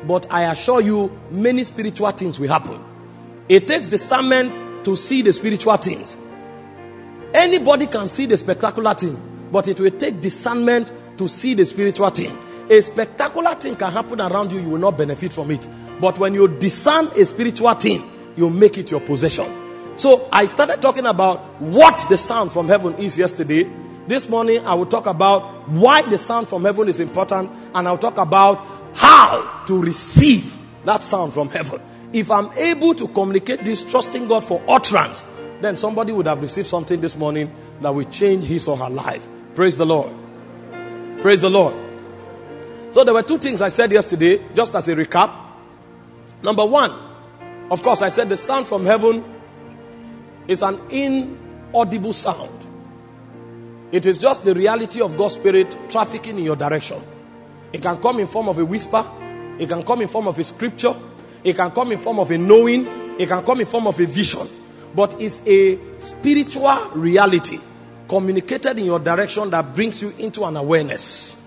but 0.07 0.31
I 0.31 0.51
assure 0.51 0.81
you, 0.81 1.11
many 1.31 1.65
spiritual 1.65 2.11
things 2.11 2.39
will 2.39 2.49
happen. 2.49 2.83
It 3.49 3.67
takes 3.67 3.87
discernment 3.87 4.85
to 4.85 4.97
see 4.97 5.23
the 5.23 5.33
spiritual 5.33 5.77
things. 5.77 6.17
Anybody 7.33 7.87
can 7.87 8.09
see 8.09 8.27
the 8.27 8.37
spectacular 8.37 8.95
thing, 8.95 9.49
but 9.51 9.67
it 9.69 9.81
will 9.81 9.91
take 9.93 10.21
discernment 10.21 10.93
to 11.19 11.29
see 11.29 11.55
the 11.55 11.65
spiritual 11.65 12.11
thing. 12.11 12.37
A 12.69 12.81
spectacular 12.81 13.55
thing 13.55 13.77
can 13.77 13.93
happen 13.93 14.21
around 14.21 14.53
you, 14.53 14.61
you 14.61 14.69
will 14.69 14.79
not 14.79 14.99
benefit 14.99 15.33
from 15.33 15.51
it. 15.51 15.67
But 16.01 16.19
when 16.19 16.35
you 16.35 16.49
discern 16.49 17.07
a 17.07 17.25
spiritual 17.25 17.73
thing, 17.75 18.11
you 18.37 18.51
make 18.51 18.79
it 18.79 18.91
your 18.91 19.01
possession. 19.01 19.64
So 19.97 20.29
I 20.33 20.47
started 20.47 20.83
talking 20.83 21.07
about 21.07 21.41
what 21.61 22.07
the 22.09 22.17
sound 22.17 22.51
from 22.53 22.67
heaven 22.67 22.95
is 22.95 23.17
yesterday. 23.17 23.71
This 24.09 24.29
morning 24.29 24.67
I 24.67 24.75
will 24.75 24.87
talk 24.87 25.07
about 25.07 25.69
why 25.69 26.03
the 26.03 26.19
sound 26.19 26.49
from 26.49 26.65
heaven 26.65 26.89
is 26.89 27.01
important 27.01 27.51
and 27.75 27.87
I'll 27.87 27.99
talk 27.99 28.19
about 28.19 28.65
how 28.95 29.65
to 29.67 29.81
receive 29.81 30.57
that 30.85 31.03
sound 31.03 31.33
from 31.33 31.49
heaven. 31.49 31.81
If 32.13 32.31
I'm 32.31 32.53
able 32.59 32.95
to 32.95 33.09
communicate 33.09 33.65
this, 33.65 33.85
trusting 33.85 34.29
God 34.29 34.45
for 34.45 34.63
utterance, 34.69 35.25
then 35.61 35.77
somebody 35.77 36.13
would 36.13 36.27
have 36.27 36.43
received 36.43 36.69
something 36.69 37.01
this 37.01 37.17
morning 37.17 37.53
that 37.81 37.95
will 37.95 38.05
change 38.05 38.45
his 38.45 38.69
or 38.69 38.77
her 38.77 38.91
life. 38.91 39.27
Praise 39.55 39.77
the 39.77 39.87
Lord. 39.87 40.13
Praise 41.23 41.43
the 41.43 41.51
Lord. 41.51 41.75
So 42.91 43.03
there 43.03 43.15
were 43.15 43.23
two 43.23 43.39
things 43.39 43.63
I 43.63 43.71
said 43.71 43.91
yesterday, 43.91 44.41
just 44.55 44.75
as 44.75 44.87
a 44.89 44.95
recap. 44.95 45.35
Number 46.43 46.67
one, 46.67 46.93
of 47.71 47.83
course, 47.83 48.03
I 48.03 48.11
said 48.11 48.29
the 48.29 48.37
sound 48.37 48.67
from 48.67 48.85
heaven 48.85 49.25
is 50.49 50.63
an 50.63 50.79
inaudible 50.91 52.13
sound. 52.13 52.51
It 53.93 54.07
is 54.07 54.19
just 54.19 54.45
the 54.45 54.55
reality 54.55 55.01
of 55.01 55.17
God's 55.17 55.35
Spirit 55.35 55.77
trafficking 55.89 56.39
in 56.39 56.45
your 56.45 56.57
direction. 56.57 57.01
It 57.73 57.83
can 57.83 57.97
come 57.99 58.21
in 58.21 58.27
form 58.27 58.49
of 58.49 58.59
a 58.59 58.65
whisper. 58.65 59.05
It 59.59 59.69
can 59.69 59.83
come 59.85 60.03
in 60.03 60.09
form 60.09 60.29
of 60.29 60.39
a 60.39 60.45
scripture. 60.45 60.95
It 61.43 61.57
can 61.57 61.71
come 61.71 61.93
in 61.93 61.99
form 61.99 62.19
of 62.19 62.31
a 62.31 62.39
knowing. 62.39 62.87
It 63.19 63.29
can 63.29 63.45
come 63.45 63.61
in 63.61 63.67
form 63.67 63.87
of 63.87 63.99
a 64.01 64.07
vision. 64.07 64.49
But 64.95 65.21
it's 65.21 65.47
a 65.47 65.79
spiritual 66.01 66.91
reality 66.91 67.59
communicated 68.09 68.79
in 68.79 68.85
your 68.85 68.99
direction 68.99 69.51
that 69.51 69.75
brings 69.75 70.03
you 70.03 70.13
into 70.19 70.45
an 70.45 70.57
awareness. 70.57 71.41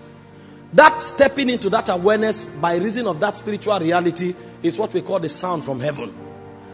That 0.72 1.02
stepping 1.02 1.48
into 1.48 1.70
that 1.70 1.88
awareness 1.88 2.44
by 2.44 2.76
reason 2.76 3.06
of 3.06 3.20
that 3.20 3.36
spiritual 3.36 3.78
reality 3.80 4.34
is 4.62 4.78
what 4.78 4.92
we 4.92 5.00
call 5.00 5.18
the 5.18 5.28
sound 5.28 5.64
from 5.64 5.80
heaven. 5.80 6.27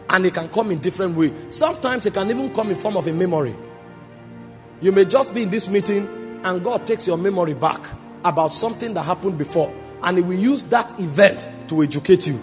And 0.09 0.25
it 0.25 0.33
can 0.33 0.49
come 0.49 0.71
in 0.71 0.79
different 0.79 1.17
ways. 1.17 1.33
Sometimes 1.49 2.05
it 2.05 2.13
can 2.13 2.29
even 2.29 2.53
come 2.53 2.69
in 2.69 2.75
form 2.75 2.97
of 2.97 3.07
a 3.07 3.13
memory. 3.13 3.55
You 4.81 4.91
may 4.91 5.05
just 5.05 5.33
be 5.33 5.43
in 5.43 5.49
this 5.49 5.67
meeting 5.67 6.41
and 6.43 6.63
God 6.63 6.85
takes 6.85 7.07
your 7.07 7.17
memory 7.17 7.53
back 7.53 7.81
about 8.23 8.53
something 8.53 8.93
that 8.93 9.03
happened 9.03 9.37
before. 9.37 9.73
And 10.03 10.17
He 10.17 10.23
will 10.23 10.37
use 10.37 10.63
that 10.65 10.99
event 10.99 11.49
to 11.69 11.81
educate 11.81 12.27
you. 12.27 12.39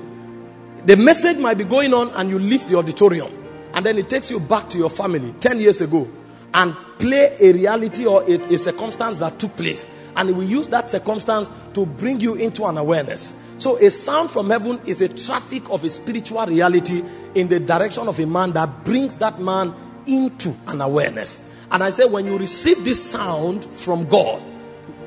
The 0.87 0.97
message 0.97 1.37
might 1.39 1.59
be 1.59 1.65
going 1.65 1.95
on 1.95 2.11
and 2.11 2.29
you 2.29 2.39
leave 2.39 2.69
the 2.69 2.77
auditorium. 2.77 3.31
And 3.75 3.87
then 3.87 3.99
it 3.99 4.11
takes 4.11 4.31
you 4.31 4.41
back 4.41 4.69
to 4.71 4.79
your 4.79 4.91
family 4.91 5.33
10 5.39 5.61
years 5.61 5.81
ago 5.81 6.09
and 6.53 6.75
play 6.99 7.37
a 7.41 7.53
reality 7.53 8.05
or 8.05 8.23
a, 8.25 8.35
a 8.53 8.59
circumstance 8.59 9.19
that 9.21 9.39
took 9.39 9.57
place. 9.57 9.87
And 10.17 10.29
He 10.29 10.35
will 10.35 10.43
use 10.43 10.67
that 10.69 10.91
circumstance 10.91 11.51
to 11.75 11.87
bring 11.87 12.21
you 12.21 12.35
into 12.35 12.65
an 12.65 12.79
awareness. 12.79 13.41
So, 13.63 13.77
a 13.77 13.93
sound 13.93 14.29
from 14.29 14.51
heaven 14.51 14.81
is 14.87 15.01
a 15.03 15.09
traffic 15.09 15.71
of 15.71 15.85
a 15.85 15.89
spiritual 15.89 16.45
reality 16.47 17.01
in 17.37 17.47
the 17.47 17.61
direction 17.61 18.09
of 18.09 18.19
a 18.19 18.27
man 18.27 18.51
that 18.55 18.83
brings 18.85 19.15
that 19.19 19.39
man 19.39 19.73
into 20.05 20.53
an 20.67 20.81
awareness. 20.81 21.49
And 21.71 21.81
I 21.85 21.91
say, 21.91 22.05
when 22.07 22.27
you 22.27 22.37
receive 22.37 22.85
this 22.85 23.01
sound 23.01 23.65
from 23.65 24.09
God, 24.09 24.43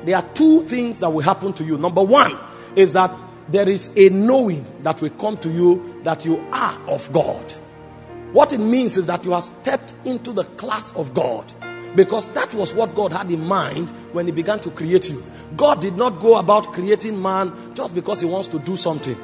there 0.06 0.16
are 0.16 0.26
two 0.32 0.62
things 0.62 1.00
that 1.00 1.10
will 1.10 1.20
happen 1.20 1.52
to 1.52 1.64
you. 1.64 1.76
Number 1.76 2.02
one 2.02 2.34
is 2.76 2.94
that 2.94 3.14
there 3.50 3.68
is 3.68 3.94
a 3.94 4.08
knowing 4.08 4.64
that 4.84 5.02
will 5.02 5.10
come 5.10 5.36
to 5.36 5.50
you 5.50 6.00
that 6.04 6.24
you 6.24 6.42
are 6.50 6.80
of 6.88 7.12
God. 7.12 7.52
What 8.32 8.54
it 8.54 8.58
means 8.60 8.96
is 8.96 9.06
that 9.08 9.26
you 9.26 9.32
have 9.32 9.44
stepped 9.44 9.92
into 10.06 10.32
the 10.32 10.44
class 10.44 10.96
of 10.96 11.12
God. 11.12 11.44
Because 11.94 12.28
that 12.28 12.52
was 12.54 12.74
what 12.74 12.94
God 12.94 13.12
had 13.12 13.30
in 13.30 13.44
mind 13.44 13.90
when 14.12 14.26
He 14.26 14.32
began 14.32 14.58
to 14.60 14.70
create 14.70 15.10
you. 15.10 15.24
God 15.56 15.80
did 15.80 15.96
not 15.96 16.20
go 16.20 16.38
about 16.38 16.72
creating 16.72 17.20
man 17.20 17.52
just 17.74 17.94
because 17.94 18.20
He 18.20 18.26
wants 18.26 18.48
to 18.48 18.58
do 18.58 18.76
something. 18.76 19.16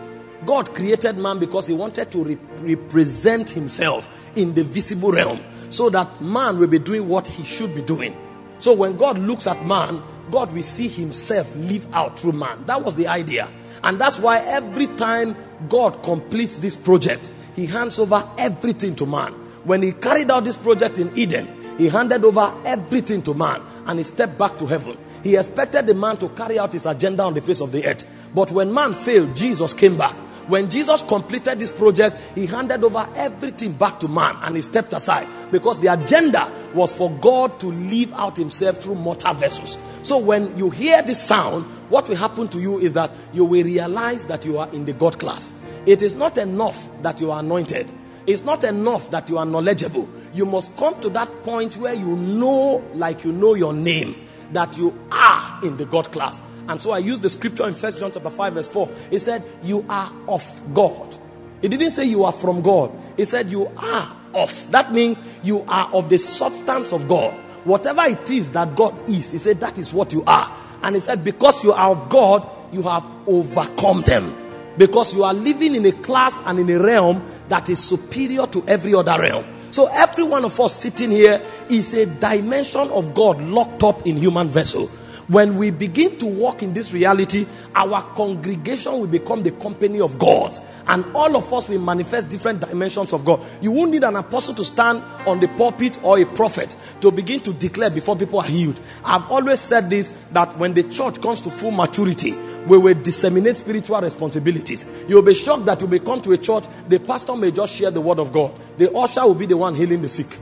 God 0.46 0.75
created 0.75 1.18
man 1.18 1.38
because 1.38 1.66
He 1.66 1.75
wanted 1.75 2.11
to 2.12 2.25
re- 2.25 2.38
represent 2.61 3.51
Himself 3.51 4.09
in 4.37 4.55
the 4.55 4.64
visible 4.64 5.12
realm 5.12 5.40
so 5.70 5.90
that 5.90 6.20
man 6.20 6.59
will 6.59 6.68
be 6.68 6.79
doing 6.79 7.09
what 7.09 7.27
he 7.27 7.42
should 7.42 7.75
be 7.75 7.83
doing. 7.83 8.16
So 8.59 8.72
when 8.72 8.96
God 8.96 9.18
looks 9.18 9.46
at 9.46 9.64
man, 9.66 10.03
God 10.31 10.53
will 10.53 10.62
see 10.62 10.88
Himself 10.88 11.55
live 11.57 11.87
out 11.94 12.18
through 12.18 12.33
man. 12.33 12.64
That 12.66 12.85
was 12.85 12.94
the 12.94 13.09
idea. 13.09 13.48
And 13.83 14.01
that's 14.01 14.18
why 14.18 14.38
every 14.38 14.87
time 14.87 15.35
God 15.68 16.03
completes 16.03 16.59
this 16.59 16.77
project, 16.77 17.29
He 17.57 17.66
hands 17.66 17.98
over 17.98 18.29
everything 18.38 18.94
to 18.96 19.07
man. 19.07 19.33
When 19.64 19.83
He 19.83 19.92
carried 19.92 20.31
out 20.31 20.44
this 20.44 20.57
project 20.57 20.98
in 20.98 21.16
Eden, 21.18 21.48
he 21.79 21.89
handed 21.89 22.25
over 22.25 22.55
everything 22.65 23.23
to 23.23 23.35
man 23.35 23.61
and 23.87 23.99
he 23.99 24.05
stepped 24.05 24.39
back 24.39 24.57
to 24.59 24.67
heaven. 24.67 24.97
He 25.23 25.37
expected 25.37 25.87
the 25.87 25.95
man 25.95 26.17
to 26.19 26.29
carry 26.31 26.59
out 26.59 26.73
his 26.73 26.87
agenda 26.87 27.23
on 27.23 27.35
the 27.35 27.41
face 27.41 27.61
of 27.61 27.73
the 27.73 27.87
earth. 27.87 28.07
But 28.35 28.51
when 28.51 28.73
man 28.73 28.95
failed, 28.95 29.37
Jesus 29.37 29.73
came 29.73 29.97
back. 29.97 30.17
When 30.49 30.69
Jesus 30.69 31.03
completed 31.03 31.61
this 31.61 31.71
project, 31.71 32.17
he 32.35 32.47
handed 32.47 32.83
over 32.83 33.09
everything 33.15 33.73
back 33.75 34.01
to 34.01 34.09
man 34.09 34.37
and 34.43 34.57
he 34.57 34.63
stepped 34.63 34.93
aside 34.93 35.29
because 35.53 35.79
the 35.79 35.87
agenda 35.87 36.51
was 36.75 36.93
for 36.93 37.11
God 37.11 37.61
to 37.61 37.67
live 37.67 38.13
out 38.15 38.37
himself 38.37 38.79
through 38.83 38.97
mortal 38.97 39.35
vessels. 39.35 39.79
So 40.03 40.19
when 40.19 40.57
you 40.59 40.71
hear 40.71 41.01
this 41.03 41.23
sound, 41.23 41.65
what 41.91 42.09
will 42.09 42.17
happen 42.17 42.49
to 42.49 42.61
you 42.61 42.81
is 42.81 42.93
that 42.95 43.13
you 43.33 43.45
will 43.45 43.65
realize 43.65 44.27
that 44.27 44.45
you 44.45 44.59
are 44.59 44.69
in 44.73 44.85
the 44.85 44.93
God 44.93 45.21
class. 45.21 45.53
It 45.87 46.03
is 46.03 46.15
not 46.15 46.39
enough 46.39 46.89
that 47.03 47.21
you 47.21 47.31
are 47.31 47.41
anointed. 47.41 47.93
It's 48.27 48.45
not 48.45 48.65
enough 48.65 49.11
that 49.11 49.29
you 49.29 49.39
are 49.39 49.47
knowledgeable. 49.47 50.09
You 50.33 50.47
must 50.47 50.77
come 50.77 50.99
to 51.01 51.09
that 51.11 51.29
point 51.43 51.77
where 51.77 51.95
you 51.95 52.17
know, 52.17 52.85
like 52.95 53.25
you 53.25 53.33
know 53.33 53.55
your 53.55 53.73
name, 53.73 54.15
that 54.53 54.77
you 54.77 54.99
are 55.11 55.65
in 55.65 55.77
the 55.77 55.87
God 55.87 56.13
class. 56.13 56.43
And 56.69 56.81
so 56.81 56.93
I 56.93 56.99
used 56.99 57.23
the 57.23 57.31
scripture 57.31 57.67
in 57.67 57.75
First 57.75 57.99
John 57.99 58.13
chapter 58.13 58.31
5, 58.31 58.55
verse 58.55 58.69
4. 58.69 58.89
It 59.11 59.21
said, 59.21 59.43
You 59.63 59.85
are 59.89 60.13
of 60.29 60.63
God. 60.73 61.17
It 61.61 61.69
didn't 61.69 61.91
say 61.91 62.05
you 62.05 62.25
are 62.25 62.33
from 62.33 62.63
God. 62.63 62.93
It 63.17 63.27
said 63.27 63.49
you 63.49 63.67
are 63.77 64.17
of. 64.35 64.71
That 64.71 64.93
means 64.93 65.21
you 65.43 65.65
are 65.69 65.93
of 65.93 66.09
the 66.09 66.19
substance 66.19 66.93
of 66.93 67.09
God. 67.09 67.35
Whatever 67.65 68.03
it 68.03 68.29
is 68.31 68.51
that 68.51 68.75
God 68.75 69.09
is, 69.09 69.31
he 69.31 69.39
said 69.39 69.61
that 69.61 69.79
is 69.79 69.93
what 69.93 70.13
you 70.13 70.25
are. 70.27 70.51
And 70.83 70.97
he 70.97 71.01
said, 71.01 71.25
Because 71.25 71.63
you 71.63 71.73
are 71.73 71.91
of 71.91 72.09
God, 72.09 72.49
you 72.73 72.83
have 72.83 73.09
overcome 73.27 74.03
them. 74.03 74.37
Because 74.79 75.15
you 75.15 75.23
are 75.25 75.35
living 75.35 75.75
in 75.75 75.85
a 75.85 75.93
class 75.93 76.41
and 76.47 76.59
in 76.59 76.71
a 76.71 76.79
realm 76.79 77.23
that 77.48 77.68
is 77.68 77.83
superior 77.83 78.46
to 78.46 78.64
every 78.66 78.94
other 78.94 79.18
realm. 79.20 79.44
So 79.70 79.88
every 79.90 80.24
one 80.24 80.44
of 80.44 80.59
us 80.61 80.74
sitting 80.74 81.11
here 81.11 81.40
is 81.70 81.94
a 81.94 82.07
dimension 82.07 82.90
of 82.90 83.14
God 83.14 83.40
locked 83.40 83.83
up 83.83 84.07
in 84.07 84.16
human 84.16 84.48
vessel. 84.48 84.88
When 85.28 85.57
we 85.57 85.70
begin 85.70 86.18
to 86.18 86.26
walk 86.26 86.62
in 86.62 86.74
this 86.74 86.92
reality, 86.92 87.46
our 87.74 88.02
congregation 88.14 88.92
will 88.92 89.07
become 89.07 89.42
the 89.42 89.52
company 89.52 90.00
of 90.00 90.18
God. 90.18 90.52
And 90.87 91.05
all 91.14 91.37
of 91.37 91.50
us 91.52 91.70
will 91.70 91.81
manifest 91.81 92.28
different 92.28 92.61
dimensions 92.61 93.14
of 93.14 93.24
God. 93.24 93.40
You 93.62 93.70
won't 93.70 93.92
need 93.92 94.05
an 94.05 94.16
apostle 94.16 94.55
to 94.57 94.64
stand 94.64 95.02
on 95.26 95.40
the 95.40 95.48
pulpit 95.48 96.02
or 96.02 96.20
a 96.20 96.26
prophet 96.26 96.76
to 97.00 97.11
begin 97.11 97.40
to 97.40 97.52
declare 97.55 97.88
before 97.88 98.16
people 98.16 98.40
are 98.40 98.46
healed. 98.46 98.78
I've 99.05 99.31
always 99.31 99.61
said 99.61 99.88
this 99.88 100.11
that 100.33 100.59
when 100.59 100.74
the 100.74 100.83
church 100.83 101.22
comes 101.22 101.40
to 101.42 101.50
full 101.50 101.70
maturity, 101.70 102.35
we 102.66 102.79
will 102.79 102.94
disseminate 102.94 103.57
spiritual 103.57 104.01
responsibilities. 104.01 104.87
You'll 105.09 105.22
be 105.22 105.35
shocked 105.35 105.66
that 105.66 105.81
you 105.81 105.88
may 105.88 105.98
come 105.98 106.20
to 106.22 106.33
a 106.33 106.38
church, 106.38 106.64
the 106.88 107.01
pastor 107.01 107.37
may 107.37 107.51
just 107.51 107.75
share 107.75 107.90
the 107.90 108.01
word 108.01 108.18
of 108.18 108.33
God. 108.33 108.55
The 108.79 108.92
usher 108.92 109.22
will 109.22 109.35
be 109.35 109.46
the 109.46 109.57
one 109.57 109.75
healing 109.75 110.03
the 110.03 110.09
sick. 110.09 110.38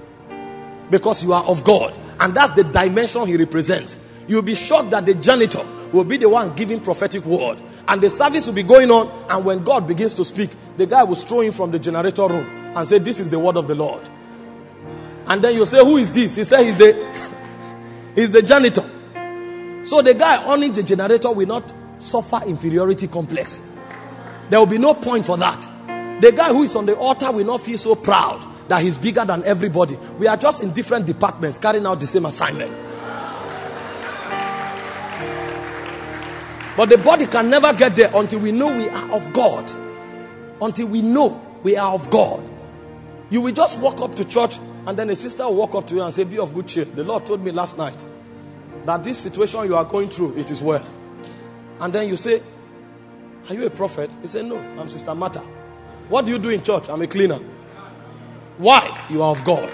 Because 0.91 1.23
you 1.23 1.33
are 1.33 1.45
of 1.45 1.65
God. 1.65 1.95
And 2.19 2.35
that's 2.35 2.53
the 2.53 2.65
dimension 2.65 3.27
he 3.27 3.37
represents. 3.37 3.99
You'll 4.29 4.43
be 4.43 4.55
shocked 4.55 4.91
that 4.91 5.07
the 5.07 5.15
janitor 5.15 5.65
will 5.93 6.05
be 6.05 6.17
the 6.17 6.29
one 6.29 6.55
giving 6.55 6.81
prophetic 6.81 7.25
word. 7.25 7.63
And 7.89 8.03
the 8.03 8.11
service 8.11 8.47
will 8.47 8.55
be 8.55 8.63
going 8.63 8.91
on. 8.91 9.09
And 9.29 9.45
when 9.45 9.65
God 9.65 9.87
begins 9.87 10.15
to 10.15 10.25
speak, 10.25 10.51
the 10.77 10.87
guy 10.87 11.03
will 11.03 11.15
throw 11.15 11.41
in 11.41 11.53
from 11.53 11.71
the 11.71 11.79
generator 11.79 12.29
room 12.29 12.47
and 12.77 12.87
say, 12.87 12.99
This 12.99 13.21
is 13.21 13.31
the 13.31 13.39
word 13.39 13.57
of 13.57 13.67
the 13.67 13.75
Lord. 13.75 14.09
And 15.27 15.43
then 15.43 15.55
you 15.55 15.65
say, 15.65 15.79
Who 15.79 15.97
is 15.97 16.13
this? 16.13 16.37
He 16.37 16.45
said, 16.45 16.65
He's 16.65 16.79
the, 16.79 16.93
he's 18.15 18.33
the 18.33 18.43
janitor. 18.43 18.85
So 19.85 20.03
the 20.03 20.15
guy 20.15 20.45
owning 20.45 20.73
the 20.73 20.83
generator 20.83 21.33
will 21.33 21.47
not 21.47 21.73
suffer 22.01 22.41
inferiority 22.47 23.07
complex. 23.07 23.61
There 24.49 24.59
will 24.59 24.67
be 24.67 24.79
no 24.79 24.95
point 24.95 25.25
for 25.27 25.37
that. 25.37 25.61
The 26.21 26.33
guy 26.33 26.49
who 26.49 26.65
is 26.65 26.75
on 26.77 26.87
the 26.87 26.97
altar 26.97 27.31
will 27.31 27.47
not 27.47 27.61
feel 27.61 27.79
so 27.79 27.95
proud 27.95 28.45
that 28.69 28.83
he's 28.83 28.97
bigger 28.97 29.25
than 29.25 29.45
everybody. 29.45 29.97
We 30.19 30.27
are 30.27 30.37
just 30.37 30.63
in 30.63 30.73
different 30.73 31.07
departments 31.07 31.59
carrying 31.59 31.87
out 31.87 32.01
the 32.01 32.07
same 32.07 32.27
assignment. 32.27 32.71
But 36.77 36.89
the 36.89 36.99
body 36.99 37.27
can 37.27 37.51
never 37.51 37.73
get 37.75 37.97
there 37.97 38.11
until 38.15 38.41
we 38.41 38.53
know 38.53 38.75
we 38.75 38.89
are 38.89 39.13
of 39.13 39.33
God. 39.33 39.71
Until 40.63 40.87
we 40.89 41.03
know 41.03 41.41
we 41.63 41.77
are 41.77 41.93
of 41.93 42.11
God. 42.11 42.49
You 43.29 43.41
will 43.41 43.53
just 43.53 43.79
walk 43.79 44.01
up 44.01 44.15
to 44.17 44.25
church 44.25 44.59
and 44.87 44.99
then 44.99 45.11
a 45.11 45.17
sister 45.17 45.45
will 45.45 45.57
walk 45.57 45.75
up 45.75 45.87
to 45.89 45.95
you 45.95 46.03
and 46.03 46.13
say, 46.15 46.25
Be 46.25 46.39
of 46.39 46.55
good 46.55 46.67
cheer. 46.67 46.85
The 46.85 47.05
Lord 47.05 47.27
told 47.27 47.45
me 47.45 47.51
last 47.51 47.77
night 47.77 48.05
that 48.85 49.05
this 49.05 49.19
situation 49.19 49.65
you 49.65 49.77
are 49.77 49.85
going 49.85 50.09
through, 50.09 50.39
it 50.39 50.51
is 50.51 50.63
well. 50.63 50.85
And 51.81 51.93
then 51.93 52.09
you 52.09 52.17
say, 52.17 52.43
Are 53.49 53.55
you 53.55 53.67
a 53.67 53.71
prophet? 53.71 54.11
He 54.23 54.29
said, 54.29 54.45
No, 54.45 54.59
I'm 54.59 54.89
Sister 54.89 55.15
Martha. 55.15 55.41
What 56.09 56.27
do 56.27 56.33
you 56.33 56.39
do 56.39 56.51
in 56.51 56.63
church? 56.63 56.89
I'm 56.89 57.01
a 57.03 57.07
cleaner. 57.07 57.39
Why? 58.59 59.07
You 59.09 59.23
are 59.23 59.31
of 59.31 59.43
God. 59.45 59.71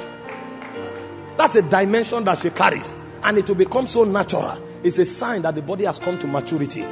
That's 1.36 1.56
a 1.56 1.62
dimension 1.62 2.24
that 2.24 2.38
she 2.38 2.50
carries. 2.50 2.94
And 3.22 3.38
it 3.38 3.48
will 3.48 3.56
become 3.56 3.86
so 3.86 4.04
natural. 4.04 4.62
It's 4.84 4.98
a 4.98 5.04
sign 5.04 5.42
that 5.42 5.54
the 5.54 5.62
body 5.62 5.84
has 5.84 5.98
come 5.98 6.18
to 6.20 6.26
maturity. 6.28 6.82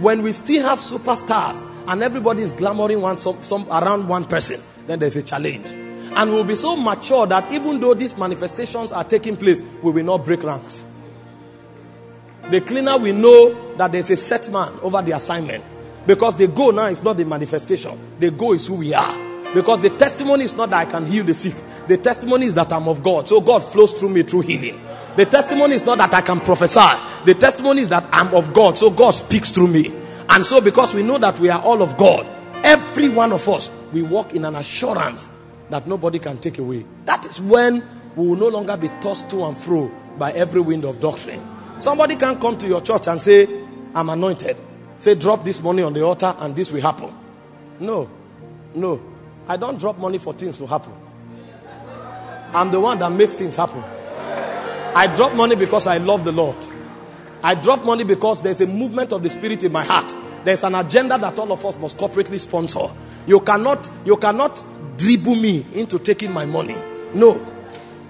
When 0.00 0.22
we 0.22 0.32
still 0.32 0.66
have 0.66 0.78
superstars 0.78 1.66
and 1.88 2.02
everybody 2.02 2.42
is 2.42 2.52
glamoring 2.52 3.00
one 3.00 3.18
some, 3.18 3.42
some 3.42 3.66
around 3.68 4.08
one 4.08 4.24
person, 4.26 4.60
then 4.86 4.98
there's 5.00 5.16
a 5.16 5.22
challenge. 5.22 5.66
And 5.66 6.30
we'll 6.30 6.44
be 6.44 6.54
so 6.54 6.76
mature 6.76 7.26
that 7.26 7.50
even 7.52 7.80
though 7.80 7.94
these 7.94 8.16
manifestations 8.16 8.92
are 8.92 9.02
taking 9.04 9.36
place, 9.36 9.60
we 9.82 9.90
will 9.90 10.04
not 10.04 10.24
break 10.24 10.44
ranks. 10.44 10.86
The 12.50 12.60
cleaner 12.60 12.98
will 12.98 13.14
know 13.14 13.76
that 13.76 13.92
there's 13.92 14.10
a 14.10 14.16
set 14.16 14.50
man 14.50 14.72
over 14.82 15.02
the 15.02 15.12
assignment. 15.12 15.64
Because 16.06 16.36
the 16.36 16.48
goal 16.48 16.72
now 16.72 16.86
is 16.86 17.02
not 17.02 17.16
the 17.16 17.24
manifestation, 17.24 17.98
the 18.18 18.30
goal 18.30 18.52
is 18.52 18.66
who 18.66 18.74
we 18.74 18.92
are. 18.92 19.54
Because 19.54 19.80
the 19.80 19.90
testimony 19.90 20.44
is 20.44 20.54
not 20.54 20.70
that 20.70 20.86
I 20.86 20.90
can 20.90 21.06
heal 21.06 21.24
the 21.24 21.34
sick, 21.34 21.54
the 21.88 21.96
testimony 21.96 22.46
is 22.46 22.54
that 22.54 22.72
I'm 22.72 22.88
of 22.88 23.02
God. 23.02 23.28
So 23.28 23.40
God 23.40 23.60
flows 23.60 23.92
through 23.94 24.10
me 24.10 24.22
through 24.22 24.42
healing. 24.42 24.80
The 25.16 25.26
testimony 25.26 25.76
is 25.76 25.84
not 25.84 25.98
that 25.98 26.12
I 26.12 26.20
can 26.22 26.40
prophesy, 26.40 27.24
the 27.24 27.34
testimony 27.34 27.82
is 27.82 27.88
that 27.88 28.06
I'm 28.12 28.34
of 28.34 28.52
God. 28.52 28.76
So 28.76 28.90
God 28.90 29.12
speaks 29.12 29.50
through 29.50 29.68
me. 29.68 29.94
And 30.28 30.44
so, 30.44 30.60
because 30.60 30.94
we 30.94 31.02
know 31.02 31.18
that 31.18 31.38
we 31.38 31.50
are 31.50 31.60
all 31.60 31.82
of 31.82 31.96
God, 31.96 32.26
every 32.64 33.08
one 33.08 33.32
of 33.32 33.48
us, 33.48 33.70
we 33.92 34.02
walk 34.02 34.34
in 34.34 34.44
an 34.44 34.56
assurance 34.56 35.28
that 35.70 35.86
nobody 35.86 36.18
can 36.18 36.38
take 36.38 36.58
away. 36.58 36.84
That 37.04 37.26
is 37.26 37.40
when 37.40 37.86
we 38.16 38.28
will 38.28 38.36
no 38.36 38.48
longer 38.48 38.76
be 38.76 38.88
tossed 39.00 39.30
to 39.30 39.44
and 39.44 39.56
fro 39.56 39.90
by 40.18 40.32
every 40.32 40.60
wind 40.60 40.84
of 40.84 40.98
doctrine. 40.98 41.53
Somebody 41.80 42.16
can't 42.16 42.40
come 42.40 42.56
to 42.58 42.66
your 42.66 42.80
church 42.80 43.08
and 43.08 43.20
say, 43.20 43.48
I'm 43.94 44.08
anointed. 44.08 44.56
Say, 44.98 45.14
drop 45.14 45.44
this 45.44 45.60
money 45.62 45.82
on 45.82 45.92
the 45.92 46.02
altar 46.02 46.34
and 46.38 46.54
this 46.54 46.70
will 46.70 46.80
happen. 46.80 47.12
No, 47.80 48.08
no. 48.74 49.00
I 49.46 49.56
don't 49.56 49.78
drop 49.78 49.98
money 49.98 50.18
for 50.18 50.32
things 50.32 50.58
to 50.58 50.66
happen. 50.66 50.92
I'm 52.52 52.70
the 52.70 52.80
one 52.80 52.98
that 53.00 53.10
makes 53.10 53.34
things 53.34 53.56
happen. 53.56 53.82
I 54.96 55.12
drop 55.16 55.34
money 55.34 55.56
because 55.56 55.86
I 55.86 55.98
love 55.98 56.24
the 56.24 56.32
Lord. 56.32 56.56
I 57.42 57.54
drop 57.54 57.84
money 57.84 58.04
because 58.04 58.40
there's 58.40 58.60
a 58.60 58.66
movement 58.66 59.12
of 59.12 59.22
the 59.22 59.28
Spirit 59.28 59.64
in 59.64 59.72
my 59.72 59.84
heart. 59.84 60.14
There's 60.44 60.62
an 60.62 60.74
agenda 60.76 61.18
that 61.18 61.38
all 61.38 61.50
of 61.52 61.64
us 61.66 61.78
must 61.78 61.98
corporately 61.98 62.38
sponsor. 62.38 62.86
You 63.26 63.40
cannot, 63.40 63.90
you 64.04 64.16
cannot 64.16 64.64
dribble 64.96 65.34
me 65.34 65.66
into 65.74 65.98
taking 65.98 66.32
my 66.32 66.46
money. 66.46 66.76
No. 67.12 67.44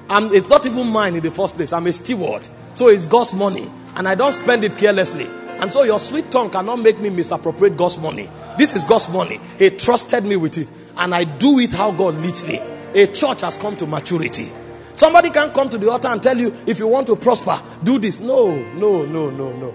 I'm, 0.09 0.33
it's 0.35 0.49
not 0.49 0.67
even 0.67 0.89
mine 0.89 1.17
in 1.17 1.23
the 1.23 1.31
first 1.31 1.57
place. 1.57 1.73
I'm 1.73 1.87
a 1.87 1.93
steward. 1.93 2.47
So 2.75 2.89
it's 2.89 3.07
God's 3.07 3.33
money. 3.33 3.71
And 3.97 4.09
I 4.09 4.15
don't 4.15 4.33
spend 4.33 4.65
it 4.65 4.77
carelessly. 4.77 5.27
And 5.27 5.71
so 5.71 5.85
your 5.85 6.01
sweet 6.01 6.31
tongue 6.31 6.51
cannot 6.51 6.81
make 6.81 6.99
me 6.99 7.11
misappropriate 7.11 7.77
God's 7.77 7.97
money. 7.99 8.29
This 8.59 8.75
is 8.75 8.85
God's 8.85 9.09
money. 9.09 9.41
He 9.59 9.71
trusted 9.71 10.25
me 10.25 10.37
with 10.37 10.59
it. 10.59 10.69
And 10.97 11.15
I 11.15 11.25
do 11.25 11.59
it 11.61 11.73
how 11.73 11.93
God 11.93 12.17
leads 12.17 12.47
me. 12.47 12.59
A 12.95 13.07
church 13.07 13.41
has 13.41 13.57
come 13.57 13.77
to 13.77 13.87
maturity. 13.87 14.51
Somebody 14.95 15.31
can 15.31 15.51
come 15.53 15.69
to 15.71 15.79
the 15.79 15.91
altar 15.91 16.09
and 16.09 16.23
tell 16.23 16.37
you, 16.37 16.55
if 16.67 16.79
you 16.79 16.87
want 16.87 17.07
to 17.09 17.17
prosper, 17.17 17.61
do 17.83 17.99
this. 17.99 18.21
No, 18.21 18.55
no, 18.55 19.05
no, 19.05 19.31
no, 19.31 19.53
no. 19.53 19.75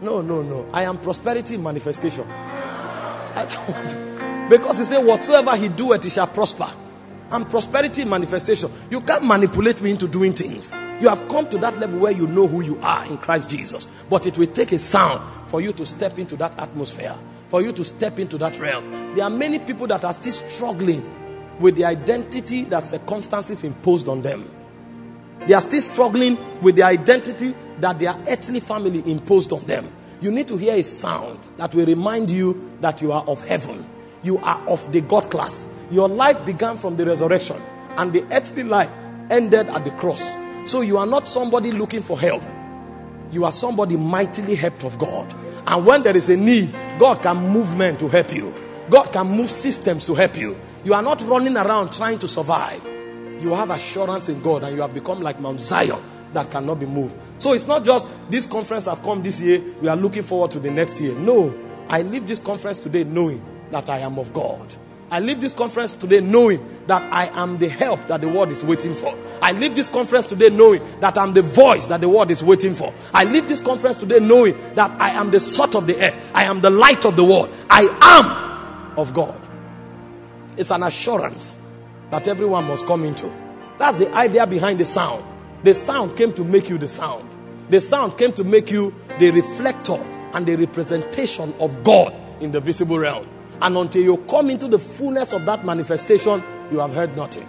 No, 0.00 0.20
no, 0.20 0.42
no. 0.42 0.68
I 0.72 0.82
am 0.82 0.98
prosperity 0.98 1.56
manifestation. 1.56 2.24
I 2.28 3.46
don't 3.48 3.68
want 3.68 3.90
to. 3.90 4.46
Because 4.50 4.78
he 4.78 4.84
said, 4.84 5.04
whatsoever 5.04 5.56
he 5.56 5.68
doeth, 5.68 6.04
he 6.04 6.10
shall 6.10 6.26
prosper. 6.26 6.68
I'm 7.30 7.44
prosperity 7.46 8.04
manifestation. 8.04 8.70
You 8.90 9.00
can't 9.00 9.24
manipulate 9.24 9.80
me 9.82 9.90
into 9.90 10.06
doing 10.06 10.32
things. 10.32 10.72
You 11.00 11.08
have 11.08 11.28
come 11.28 11.48
to 11.48 11.58
that 11.58 11.78
level 11.78 12.00
where 12.00 12.12
you 12.12 12.26
know 12.26 12.46
who 12.46 12.60
you 12.60 12.78
are 12.82 13.04
in 13.06 13.18
Christ 13.18 13.50
Jesus. 13.50 13.86
But 14.08 14.26
it 14.26 14.38
will 14.38 14.46
take 14.46 14.72
a 14.72 14.78
sound 14.78 15.20
for 15.48 15.60
you 15.60 15.72
to 15.72 15.86
step 15.86 16.18
into 16.18 16.36
that 16.36 16.58
atmosphere, 16.58 17.14
for 17.48 17.62
you 17.62 17.72
to 17.72 17.84
step 17.84 18.18
into 18.18 18.38
that 18.38 18.58
realm. 18.58 19.14
There 19.14 19.24
are 19.24 19.30
many 19.30 19.58
people 19.58 19.86
that 19.88 20.04
are 20.04 20.12
still 20.12 20.32
struggling 20.32 21.04
with 21.58 21.76
the 21.76 21.84
identity 21.84 22.64
that 22.64 22.84
circumstances 22.84 23.64
imposed 23.64 24.08
on 24.08 24.22
them. 24.22 24.48
They 25.46 25.54
are 25.54 25.60
still 25.60 25.82
struggling 25.82 26.38
with 26.62 26.76
the 26.76 26.84
identity 26.84 27.54
that 27.80 27.98
their 27.98 28.14
earthly 28.28 28.60
family 28.60 29.02
imposed 29.10 29.52
on 29.52 29.64
them. 29.66 29.90
You 30.20 30.30
need 30.30 30.48
to 30.48 30.56
hear 30.56 30.74
a 30.74 30.82
sound 30.82 31.38
that 31.58 31.74
will 31.74 31.86
remind 31.86 32.30
you 32.30 32.72
that 32.80 33.02
you 33.02 33.12
are 33.12 33.24
of 33.24 33.46
heaven. 33.46 33.84
You 34.22 34.38
are 34.38 34.58
of 34.68 34.90
the 34.90 35.02
God 35.02 35.30
class. 35.30 35.66
Your 35.94 36.08
life 36.08 36.44
began 36.44 36.76
from 36.76 36.96
the 36.96 37.06
resurrection, 37.06 37.62
and 37.96 38.12
the 38.12 38.26
earthly 38.32 38.64
life 38.64 38.90
ended 39.30 39.68
at 39.68 39.84
the 39.84 39.92
cross. 39.92 40.34
So 40.66 40.80
you 40.80 40.98
are 40.98 41.06
not 41.06 41.28
somebody 41.28 41.70
looking 41.70 42.02
for 42.02 42.18
help. 42.18 42.42
You 43.30 43.44
are 43.44 43.52
somebody 43.52 43.96
mightily 43.96 44.56
helped 44.56 44.82
of 44.82 44.98
God. 44.98 45.32
And 45.68 45.86
when 45.86 46.02
there 46.02 46.16
is 46.16 46.28
a 46.30 46.36
need, 46.36 46.74
God 46.98 47.22
can 47.22 47.36
move 47.36 47.76
men 47.76 47.96
to 47.98 48.08
help 48.08 48.34
you. 48.34 48.52
God 48.90 49.12
can 49.12 49.28
move 49.28 49.48
systems 49.48 50.04
to 50.06 50.16
help 50.16 50.36
you. 50.36 50.58
You 50.82 50.94
are 50.94 51.02
not 51.02 51.20
running 51.20 51.56
around 51.56 51.92
trying 51.92 52.18
to 52.18 52.26
survive. 52.26 52.84
You 53.40 53.54
have 53.54 53.70
assurance 53.70 54.28
in 54.28 54.42
God 54.42 54.64
and 54.64 54.74
you 54.74 54.82
have 54.82 54.94
become 54.94 55.22
like 55.22 55.38
Mount 55.38 55.60
Zion 55.60 56.02
that 56.32 56.50
cannot 56.50 56.80
be 56.80 56.86
moved. 56.86 57.14
So 57.38 57.52
it's 57.52 57.68
not 57.68 57.84
just 57.84 58.08
this 58.28 58.48
conference 58.48 58.86
have 58.86 59.00
come 59.04 59.22
this 59.22 59.40
year, 59.40 59.62
we 59.80 59.86
are 59.86 59.96
looking 59.96 60.24
forward 60.24 60.50
to 60.50 60.58
the 60.58 60.72
next 60.72 61.00
year. 61.00 61.14
No, 61.14 61.54
I 61.88 62.02
leave 62.02 62.26
this 62.26 62.40
conference 62.40 62.80
today 62.80 63.04
knowing 63.04 63.40
that 63.70 63.88
I 63.88 64.00
am 64.00 64.18
of 64.18 64.32
God. 64.32 64.74
I 65.10 65.20
leave 65.20 65.40
this 65.40 65.52
conference 65.52 65.94
today 65.94 66.20
knowing 66.20 66.66
that 66.86 67.02
I 67.12 67.26
am 67.40 67.58
the 67.58 67.68
help 67.68 68.06
that 68.08 68.20
the 68.20 68.28
world 68.28 68.50
is 68.50 68.64
waiting 68.64 68.94
for. 68.94 69.16
I 69.40 69.52
leave 69.52 69.74
this 69.76 69.88
conference 69.88 70.26
today 70.26 70.50
knowing 70.50 70.82
that 71.00 71.18
I'm 71.18 71.32
the 71.34 71.42
voice 71.42 71.86
that 71.86 72.00
the 72.00 72.08
world 72.08 72.30
is 72.30 72.42
waiting 72.42 72.74
for. 72.74 72.92
I 73.12 73.24
leave 73.24 73.46
this 73.46 73.60
conference 73.60 73.98
today 73.98 74.18
knowing 74.20 74.56
that 74.74 74.90
I 75.00 75.10
am 75.10 75.30
the 75.30 75.40
salt 75.40 75.74
of 75.74 75.86
the 75.86 76.00
earth. 76.02 76.18
I 76.34 76.44
am 76.44 76.60
the 76.60 76.70
light 76.70 77.04
of 77.04 77.16
the 77.16 77.24
world. 77.24 77.54
I 77.68 77.82
am 78.00 78.98
of 78.98 79.12
God. 79.12 79.40
It's 80.56 80.70
an 80.70 80.82
assurance 80.82 81.56
that 82.10 82.28
everyone 82.28 82.64
must 82.64 82.86
come 82.86 83.04
into. 83.04 83.32
That's 83.78 83.96
the 83.96 84.12
idea 84.14 84.46
behind 84.46 84.80
the 84.80 84.84
sound. 84.84 85.24
The 85.64 85.74
sound 85.74 86.16
came 86.16 86.32
to 86.34 86.44
make 86.44 86.68
you 86.68 86.78
the 86.78 86.88
sound. 86.88 87.28
The 87.70 87.80
sound 87.80 88.18
came 88.18 88.32
to 88.34 88.44
make 88.44 88.70
you 88.70 88.94
the 89.18 89.30
reflector 89.30 90.02
and 90.32 90.46
the 90.46 90.56
representation 90.56 91.54
of 91.58 91.82
God 91.82 92.14
in 92.40 92.52
the 92.52 92.60
visible 92.60 92.98
realm. 92.98 93.26
And 93.60 93.76
until 93.76 94.02
you 94.02 94.16
come 94.28 94.50
into 94.50 94.68
the 94.68 94.78
fullness 94.78 95.32
of 95.32 95.44
that 95.46 95.64
manifestation, 95.64 96.42
you 96.70 96.78
have 96.78 96.92
heard 96.92 97.16
nothing. 97.16 97.48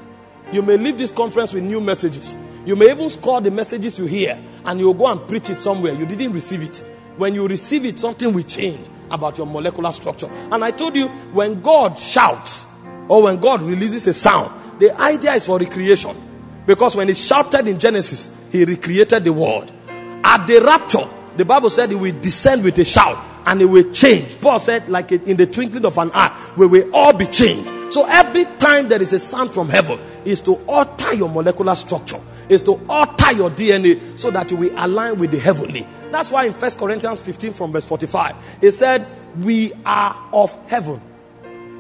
You 0.52 0.62
may 0.62 0.78
leave 0.78 0.98
this 0.98 1.12
conference 1.12 1.54
with 1.54 1.63
new 1.63 1.82
messages. 1.82 2.38
You 2.65 2.76
may 2.76 2.91
even 2.91 3.10
score 3.10 3.41
the 3.41 3.52
messages 3.52 4.00
you 4.00 4.06
hear 4.06 4.41
and 4.65 4.80
you'll 4.80 4.94
go 4.94 5.08
and 5.08 5.28
preach 5.28 5.50
it 5.50 5.62
somewhere. 5.62 5.94
You 5.94 6.06
didn't 6.06 6.34
receive 6.34 6.63
it. 6.63 6.84
When 7.18 7.36
you 7.36 7.48
receive 7.48 7.86
it, 7.86 8.00
something 8.00 8.34
will 8.34 8.44
change 8.44 8.86
about 9.12 9.38
your 9.38 9.48
molecular 9.48 9.91
structure. 9.91 10.28
And 10.52 10.63
I 10.63 10.72
told 10.72 10.96
you, 10.96 11.08
when 11.08 11.62
God 11.62 11.98
shouts, 11.98 12.65
or 13.08 13.24
when 13.24 13.39
God 13.39 13.62
releases 13.62 14.08
a 14.08 14.13
sound, 14.13 14.80
the 14.80 15.00
idea 15.00 15.34
is 15.34 15.46
for 15.46 15.60
recreation. 15.60 16.15
Because 16.65 16.96
when 16.96 17.08
he 17.08 17.13
shouted 17.13 17.68
in 17.68 17.80
Genesis, 17.80 18.36
he 18.52 18.65
recreated 18.65 19.24
the 19.24 19.32
world. 19.32 19.72
At 20.24 20.48
the 20.48 20.60
rapture, 20.62 21.08
the 21.38 21.46
Bible 21.46 21.70
said 21.70 21.89
he 21.89 21.96
will 21.96 22.20
descend 22.20 22.63
with 22.63 22.78
a 22.80 22.86
shout 22.86 23.24
and 23.45 23.62
it 23.62 23.65
will 23.65 23.91
change. 23.91 24.39
Paul 24.41 24.60
said, 24.60 24.89
like 24.89 25.12
in 25.12 25.38
the 25.38 25.45
twinkling 25.45 25.86
of 25.86 25.97
an 25.97 26.12
eye, 26.13 26.53
we 26.58 26.67
will 26.67 26.93
all 26.93 27.13
be 27.13 27.25
changed. 27.25 27.93
So 27.93 28.05
every 28.08 28.45
time 28.58 28.89
there 28.89 29.01
is 29.01 29.13
a 29.13 29.19
sound 29.19 29.51
from 29.51 29.69
heaven, 29.69 29.99
is 30.25 30.41
to 30.41 30.55
alter 30.67 31.13
your 31.13 31.29
molecular 31.29 31.75
structure, 31.75 32.19
is 32.49 32.62
to 32.63 32.79
alter 32.89 33.31
your 33.31 33.51
DNA 33.51 34.17
so 34.17 34.31
that 34.31 34.49
you 34.51 34.58
will 34.58 34.73
align 34.75 35.19
with 35.19 35.31
the 35.31 35.39
heavenly. 35.39 35.88
That's 36.12 36.31
why 36.31 36.45
in 36.45 36.53
First 36.53 36.79
Corinthians 36.79 37.21
15 37.21 37.53
from 37.53 37.71
verse 37.71 37.86
45, 37.86 38.36
it 38.62 38.71
said, 38.71 39.05
We 39.38 39.73
are 39.86 40.29
of 40.34 40.51
heaven. 40.67 41.01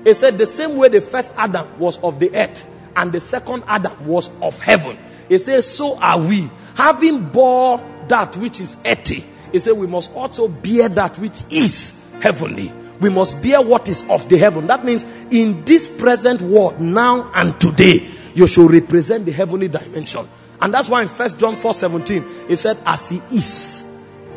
He 0.03 0.13
said 0.13 0.37
the 0.37 0.45
same 0.45 0.77
way 0.77 0.89
the 0.89 1.01
first 1.01 1.33
Adam 1.35 1.67
was 1.79 1.97
of 1.99 2.19
the 2.19 2.35
earth 2.35 2.65
and 2.95 3.11
the 3.11 3.19
second 3.19 3.63
Adam 3.67 4.05
was 4.05 4.29
of 4.41 4.59
heaven. 4.59 4.97
He 5.27 5.37
says, 5.39 5.69
So 5.69 5.97
are 5.99 6.19
we. 6.19 6.49
Having 6.75 7.29
bore 7.29 7.83
that 8.07 8.37
which 8.37 8.59
is 8.59 8.77
earthy, 8.85 9.25
he 9.55 9.59
said, 9.61 9.71
We 9.71 9.87
must 9.87 10.13
also 10.13 10.49
bear 10.49 10.89
that 10.89 11.17
which 11.17 11.41
is 11.49 11.97
heavenly. 12.19 12.73
We 12.99 13.09
must 13.09 13.41
bear 13.41 13.61
what 13.61 13.87
is 13.87 14.03
of 14.09 14.27
the 14.27 14.37
heaven. 14.37 14.67
That 14.67 14.83
means 14.83 15.05
in 15.31 15.63
this 15.63 15.87
present 15.87 16.41
world, 16.41 16.81
now 16.81 17.31
and 17.33 17.57
today, 17.61 18.05
you 18.33 18.47
should 18.47 18.69
represent 18.69 19.23
the 19.23 19.31
heavenly 19.31 19.69
dimension. 19.69 20.27
And 20.59 20.73
that's 20.73 20.89
why 20.89 21.03
in 21.03 21.07
First 21.07 21.39
John 21.39 21.55
4 21.55 21.73
17, 21.73 22.25
he 22.49 22.57
said, 22.57 22.77
As 22.85 23.07
he 23.07 23.21
is. 23.31 23.89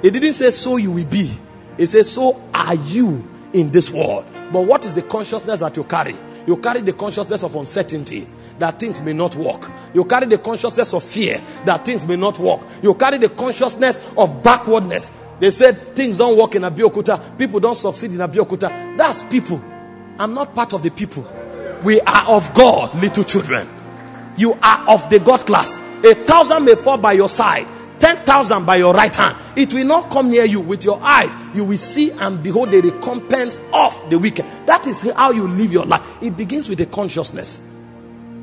He 0.03 0.11
didn't 0.11 0.35
say, 0.35 0.53
So 0.53 0.77
you 0.77 0.93
will 0.93 1.05
be. 1.05 1.33
He 1.77 1.87
says, 1.87 2.13
So 2.13 2.41
are 2.55 2.77
you 2.77 3.29
in 3.53 3.73
this 3.73 3.91
world. 3.91 4.25
But 4.53 4.61
what 4.67 4.87
is 4.87 4.95
the 4.95 5.03
consciousness 5.03 5.59
that 5.59 5.77
you 5.77 5.83
carry? 5.83 6.15
You 6.47 6.59
carry 6.59 6.83
the 6.83 6.93
consciousness 6.93 7.43
of 7.43 7.57
uncertainty. 7.57 8.29
That 8.59 8.79
things 8.79 9.01
may 9.03 9.13
not 9.13 9.35
work. 9.35 9.71
You 9.95 10.05
carry 10.05 10.27
the 10.27 10.39
consciousness 10.39 10.93
of 10.93 11.05
fear 11.05 11.43
that 11.65 11.85
things 11.85 12.05
may 12.05 12.17
not 12.17 12.39
work. 12.39 12.61
You 12.83 12.95
carry 12.95 13.19
the 13.19 13.29
consciousness 13.29 14.01
of 14.17 14.43
backwardness. 14.43 15.11
They 15.41 15.51
said 15.51 15.95
things 15.95 16.19
don't 16.19 16.37
work 16.37 16.55
in 16.57 16.63
Abeokuta. 16.63 17.39
People 17.39 17.61
don't 17.61 17.77
succeed 17.77 18.11
in 18.11 18.19
Abeokuta. 18.19 18.97
That's 18.97 19.23
people. 19.25 19.63
I'm 20.19 20.35
not 20.35 20.55
part 20.55 20.73
of 20.73 20.83
the 20.83 20.91
people. 20.91 21.27
We 21.85 22.01
are 22.01 22.29
of 22.29 22.53
God, 22.55 22.95
little 23.01 23.23
children. 23.25 23.69
You 24.37 24.55
are 24.55 24.89
of 24.89 25.09
the 25.11 25.21
God 25.21 25.41
class. 25.41 25.79
A 26.05 26.15
thousand 26.15 26.65
may 26.65 26.75
fall 26.75 26.99
by 26.99 27.13
your 27.13 27.29
side, 27.29 27.67
10,000 28.01 28.65
by 28.65 28.77
your 28.77 28.95
right 28.95 29.15
hand. 29.15 29.37
It 29.57 29.73
will 29.73 29.87
not 29.87 30.11
come 30.11 30.31
near 30.31 30.45
you 30.45 30.61
with 30.61 30.85
your 30.85 31.01
eyes. 31.03 31.33
You 31.57 31.65
will 31.65 31.79
see 31.79 32.11
and 32.11 32.43
behold 32.43 32.71
the 32.71 32.81
recompense 32.81 33.59
of 33.73 34.11
the 34.11 34.19
wicked. 34.19 34.45
That 34.67 34.87
is 34.87 35.03
how 35.13 35.31
you 35.31 35.47
live 35.47 35.73
your 35.73 35.87
life. 35.87 36.03
It 36.21 36.37
begins 36.37 36.69
with 36.69 36.79
the 36.79 36.87
consciousness. 36.87 37.61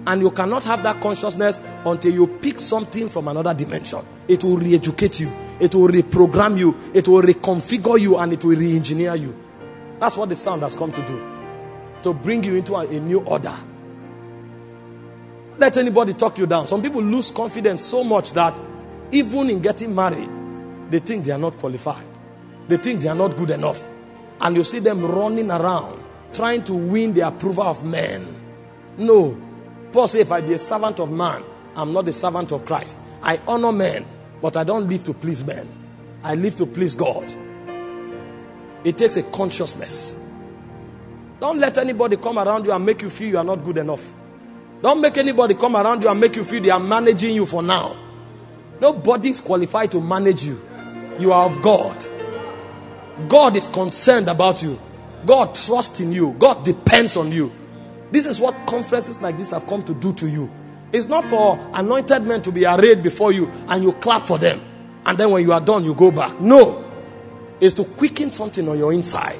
And 0.08 0.22
you 0.22 0.32
cannot 0.32 0.64
have 0.66 0.84
that 0.84 1.02
consciousness 1.02 1.60
until 1.86 2.14
you 2.14 2.28
pick 2.28 2.60
something 2.60 3.10
from 3.10 3.28
another 3.28 3.54
dimension. 3.54 4.00
It 4.28 4.44
will 4.44 4.58
re 4.58 4.76
educate 4.76 5.20
you, 5.20 5.32
it 5.60 5.74
will 5.74 5.88
reprogram 5.88 6.58
you, 6.58 6.78
it 6.94 7.08
will 7.08 7.22
reconfigure 7.22 8.00
you, 8.00 8.18
and 8.18 8.34
it 8.34 8.44
will 8.44 8.58
re 8.58 8.76
engineer 8.76 9.16
you. 9.16 9.36
That's 10.00 10.18
what 10.18 10.30
the 10.30 10.36
sound 10.36 10.62
has 10.62 10.76
come 10.76 10.92
to 10.92 11.06
do 11.06 11.32
to 12.04 12.14
bring 12.14 12.44
you 12.44 12.56
into 12.56 12.76
a, 12.76 12.86
a 12.88 13.00
new 13.00 13.20
order. 13.22 13.56
Let 15.58 15.78
anybody 15.78 16.14
talk 16.14 16.38
you 16.38 16.46
down. 16.46 16.68
Some 16.68 16.82
people 16.82 17.02
lose 17.02 17.32
confidence 17.32 17.82
so 17.82 18.04
much 18.04 18.34
that 18.34 18.54
even 19.12 19.50
in 19.50 19.62
getting 19.62 19.96
married, 19.96 20.30
they 20.92 21.00
think 21.00 21.26
they 21.26 21.32
are 21.32 21.40
not 21.40 21.58
qualified. 21.58 22.06
They 22.68 22.78
think 22.78 23.02
they 23.02 23.08
are 23.08 23.16
not 23.16 23.36
good 23.38 23.50
enough. 23.52 23.82
And 24.42 24.56
you 24.56 24.64
see 24.64 24.80
them 24.80 25.04
running 25.06 25.50
around 25.50 26.04
trying 26.34 26.64
to 26.66 26.74
win 26.74 27.14
the 27.14 27.26
approval 27.26 27.64
of 27.64 27.84
men. 27.84 28.28
No. 28.98 29.38
Paul 29.96 30.10
said, 30.10 30.20
if 30.20 30.32
I 30.34 30.42
be 30.42 30.52
a 30.52 30.60
servant 30.60 31.00
of 31.00 31.10
man, 31.10 31.42
I'm 31.74 31.94
not 31.94 32.06
a 32.10 32.12
servant 32.12 32.52
of 32.52 32.66
Christ. 32.66 33.00
I 33.24 33.40
honor 33.48 33.72
men, 33.72 34.06
but 34.42 34.58
I 34.58 34.66
don't 34.66 34.90
live 34.90 35.06
to 35.06 35.14
please 35.14 35.42
men. 35.42 35.66
I 36.22 36.36
live 36.36 36.58
to 36.58 36.66
please 36.66 36.96
God. 36.96 37.34
It 38.84 38.98
takes 38.98 39.16
a 39.16 39.24
consciousness. 39.24 40.20
Don't 41.40 41.60
let 41.60 41.78
anybody 41.78 42.18
come 42.18 42.38
around 42.38 42.66
you 42.66 42.74
and 42.74 42.86
make 42.86 43.04
you 43.04 43.10
feel 43.10 43.30
you 43.30 43.38
are 43.38 43.44
not 43.46 43.64
good 43.64 43.78
enough. 43.78 44.06
Don't 44.82 45.00
make 45.00 45.18
anybody 45.18 45.54
come 45.54 45.78
around 45.78 46.04
you 46.04 46.10
and 46.10 46.20
make 46.20 46.36
you 46.36 46.44
feel 46.44 46.62
they 46.62 46.72
are 46.72 46.78
managing 46.78 47.34
you 47.34 47.46
for 47.46 47.64
now. 47.64 47.96
Nobody 48.82 49.30
is 49.30 49.40
qualified 49.40 49.94
to 49.94 50.02
manage 50.02 50.44
you. 50.44 50.62
You 51.20 51.32
are 51.32 51.46
of 51.46 51.62
God. 51.62 52.06
God 53.30 53.56
is 53.56 53.70
concerned 53.70 54.28
about 54.28 54.62
you. 54.62 54.78
God 55.26 55.56
trusts 55.56 56.02
in 56.02 56.12
you. 56.12 56.36
God 56.38 56.66
depends 56.66 57.16
on 57.16 57.32
you. 57.32 57.54
This 58.12 58.26
is 58.26 58.40
what 58.40 58.56
conferences 58.68 59.22
like 59.22 59.38
this 59.38 59.52
have 59.52 59.68
come 59.68 59.84
to 59.86 59.94
do 59.94 60.14
to 60.14 60.28
you. 60.28 60.50
It's 60.94 61.08
not 61.08 61.26
for 61.26 61.60
anointed 61.74 62.24
men 62.24 62.42
to 62.44 62.52
be 62.52 62.66
arrayed 62.66 63.04
before 63.04 63.32
you 63.32 63.48
and 63.68 63.84
you 63.84 63.94
clap 63.94 64.26
for 64.26 64.38
them. 64.38 64.62
And 65.06 65.18
then 65.18 65.32
when 65.32 65.44
you 65.44 65.52
are 65.52 65.62
done, 65.62 65.84
you 65.84 65.94
go 65.94 66.12
back. 66.12 66.40
No. 66.40 66.82
It's 67.60 67.74
to 67.76 67.84
quicken 67.84 68.32
something 68.32 68.68
on 68.68 68.78
your 68.78 68.94
inside 68.94 69.40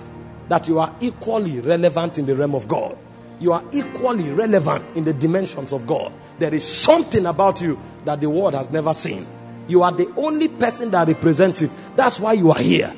that 0.50 0.68
you 0.68 0.80
are 0.80 0.96
equally 1.00 1.60
relevant 1.60 2.18
in 2.18 2.26
the 2.26 2.36
realm 2.36 2.56
of 2.56 2.68
God. 2.68 2.98
You 3.40 3.54
are 3.54 3.64
equally 3.72 4.32
relevant 4.32 4.96
in 4.96 5.04
the 5.04 5.14
dimensions 5.14 5.74
of 5.74 5.86
God. 5.86 6.14
There 6.40 6.54
is 6.54 6.64
something 6.64 7.26
about 7.26 7.62
you 7.62 7.80
that 8.06 8.22
the 8.22 8.30
world 8.30 8.54
has 8.54 8.72
never 8.72 8.94
seen. 8.94 9.26
You 9.68 9.84
are 9.84 9.92
the 9.92 10.12
only 10.16 10.48
person 10.48 10.92
that 10.92 11.08
represents 11.08 11.62
it. 11.62 11.72
That's 11.96 12.20
why 12.20 12.34
you 12.34 12.52
are 12.52 12.60
here. 12.60 12.94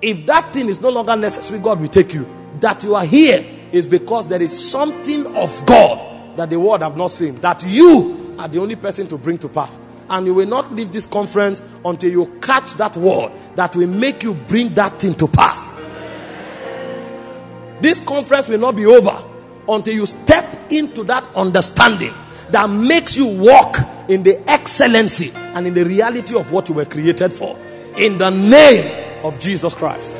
If 0.00 0.26
that 0.26 0.52
thing 0.52 0.68
is 0.68 0.80
no 0.80 0.90
longer 0.90 1.16
necessary, 1.16 1.60
God 1.60 1.80
will 1.80 1.88
take 1.88 2.14
you. 2.14 2.28
That 2.60 2.82
you 2.84 2.94
are 2.94 3.04
here 3.04 3.44
is 3.74 3.88
because 3.88 4.28
there 4.28 4.40
is 4.40 4.70
something 4.70 5.26
of 5.34 5.66
God 5.66 6.36
that 6.36 6.48
the 6.48 6.60
world 6.60 6.82
have 6.82 6.96
not 6.96 7.10
seen. 7.10 7.40
That 7.40 7.64
you 7.66 8.36
are 8.38 8.46
the 8.46 8.60
only 8.60 8.76
person 8.76 9.08
to 9.08 9.18
bring 9.18 9.36
to 9.38 9.48
pass. 9.48 9.80
And 10.08 10.26
you 10.26 10.34
will 10.34 10.46
not 10.46 10.72
leave 10.72 10.92
this 10.92 11.06
conference 11.06 11.60
until 11.84 12.10
you 12.10 12.38
catch 12.40 12.74
that 12.74 12.96
word 12.96 13.32
that 13.56 13.74
will 13.74 13.88
make 13.88 14.22
you 14.22 14.34
bring 14.34 14.74
that 14.74 15.00
thing 15.00 15.14
to 15.14 15.26
pass. 15.26 15.68
This 17.80 17.98
conference 17.98 18.46
will 18.46 18.60
not 18.60 18.76
be 18.76 18.86
over 18.86 19.24
until 19.68 19.94
you 19.94 20.06
step 20.06 20.70
into 20.70 21.02
that 21.04 21.28
understanding 21.34 22.14
that 22.50 22.70
makes 22.70 23.16
you 23.16 23.26
walk 23.26 23.78
in 24.08 24.22
the 24.22 24.38
excellency 24.48 25.32
and 25.34 25.66
in 25.66 25.74
the 25.74 25.84
reality 25.84 26.36
of 26.36 26.52
what 26.52 26.68
you 26.68 26.76
were 26.76 26.84
created 26.84 27.32
for. 27.32 27.58
In 27.96 28.18
the 28.18 28.30
name 28.30 29.24
of 29.24 29.40
Jesus 29.40 29.74
Christ. 29.74 30.16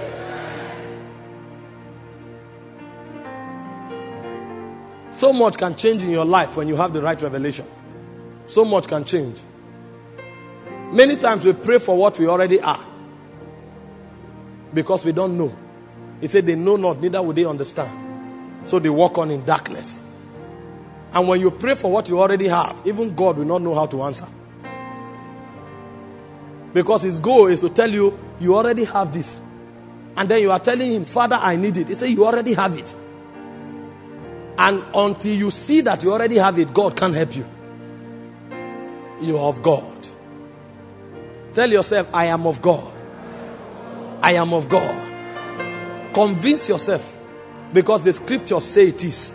So 5.16 5.32
much 5.32 5.56
can 5.56 5.76
change 5.76 6.02
in 6.02 6.10
your 6.10 6.24
life 6.24 6.56
when 6.56 6.68
you 6.68 6.76
have 6.76 6.92
the 6.92 7.00
right 7.00 7.20
revelation. 7.20 7.66
So 8.46 8.64
much 8.64 8.88
can 8.88 9.04
change. 9.04 9.40
Many 10.92 11.16
times 11.16 11.44
we 11.44 11.52
pray 11.52 11.78
for 11.78 11.96
what 11.96 12.18
we 12.18 12.26
already 12.26 12.60
are 12.60 12.84
because 14.72 15.04
we 15.04 15.12
don't 15.12 15.38
know. 15.38 15.54
He 16.20 16.26
said, 16.26 16.46
They 16.46 16.56
know 16.56 16.76
not, 16.76 17.00
neither 17.00 17.22
will 17.22 17.32
they 17.32 17.44
understand. 17.44 18.68
So 18.68 18.78
they 18.78 18.88
walk 18.88 19.18
on 19.18 19.30
in 19.30 19.44
darkness. 19.44 20.00
And 21.12 21.28
when 21.28 21.40
you 21.40 21.50
pray 21.52 21.76
for 21.76 21.92
what 21.92 22.08
you 22.08 22.20
already 22.20 22.48
have, 22.48 22.76
even 22.84 23.14
God 23.14 23.38
will 23.38 23.44
not 23.44 23.62
know 23.62 23.74
how 23.74 23.86
to 23.86 24.02
answer. 24.02 24.26
Because 26.72 27.02
his 27.02 27.20
goal 27.20 27.46
is 27.46 27.60
to 27.60 27.68
tell 27.68 27.88
you, 27.88 28.18
you 28.40 28.56
already 28.56 28.84
have 28.84 29.12
this. 29.12 29.38
And 30.16 30.28
then 30.28 30.40
you 30.42 30.50
are 30.50 30.58
telling 30.58 30.90
him, 30.90 31.04
Father, 31.04 31.36
I 31.36 31.54
need 31.54 31.76
it. 31.76 31.88
He 31.88 31.94
said, 31.94 32.10
You 32.10 32.26
already 32.26 32.54
have 32.54 32.76
it. 32.76 32.94
And 34.56 34.84
until 34.94 35.34
you 35.34 35.50
see 35.50 35.80
that 35.82 36.02
you 36.02 36.12
already 36.12 36.36
have 36.36 36.58
it, 36.58 36.72
God 36.72 36.96
can't 36.96 37.14
help 37.14 37.34
you. 37.34 37.46
You 39.20 39.38
are 39.38 39.48
of 39.48 39.62
God. 39.62 40.06
Tell 41.54 41.70
yourself, 41.70 42.08
I 42.12 42.26
am 42.26 42.46
of 42.46 42.60
God. 42.60 42.92
I 44.22 44.32
am 44.32 44.52
of 44.52 44.68
God. 44.68 46.14
Convince 46.14 46.68
yourself 46.68 47.18
because 47.72 48.02
the 48.02 48.12
scriptures 48.12 48.64
say 48.64 48.88
it 48.88 49.04
is. 49.04 49.34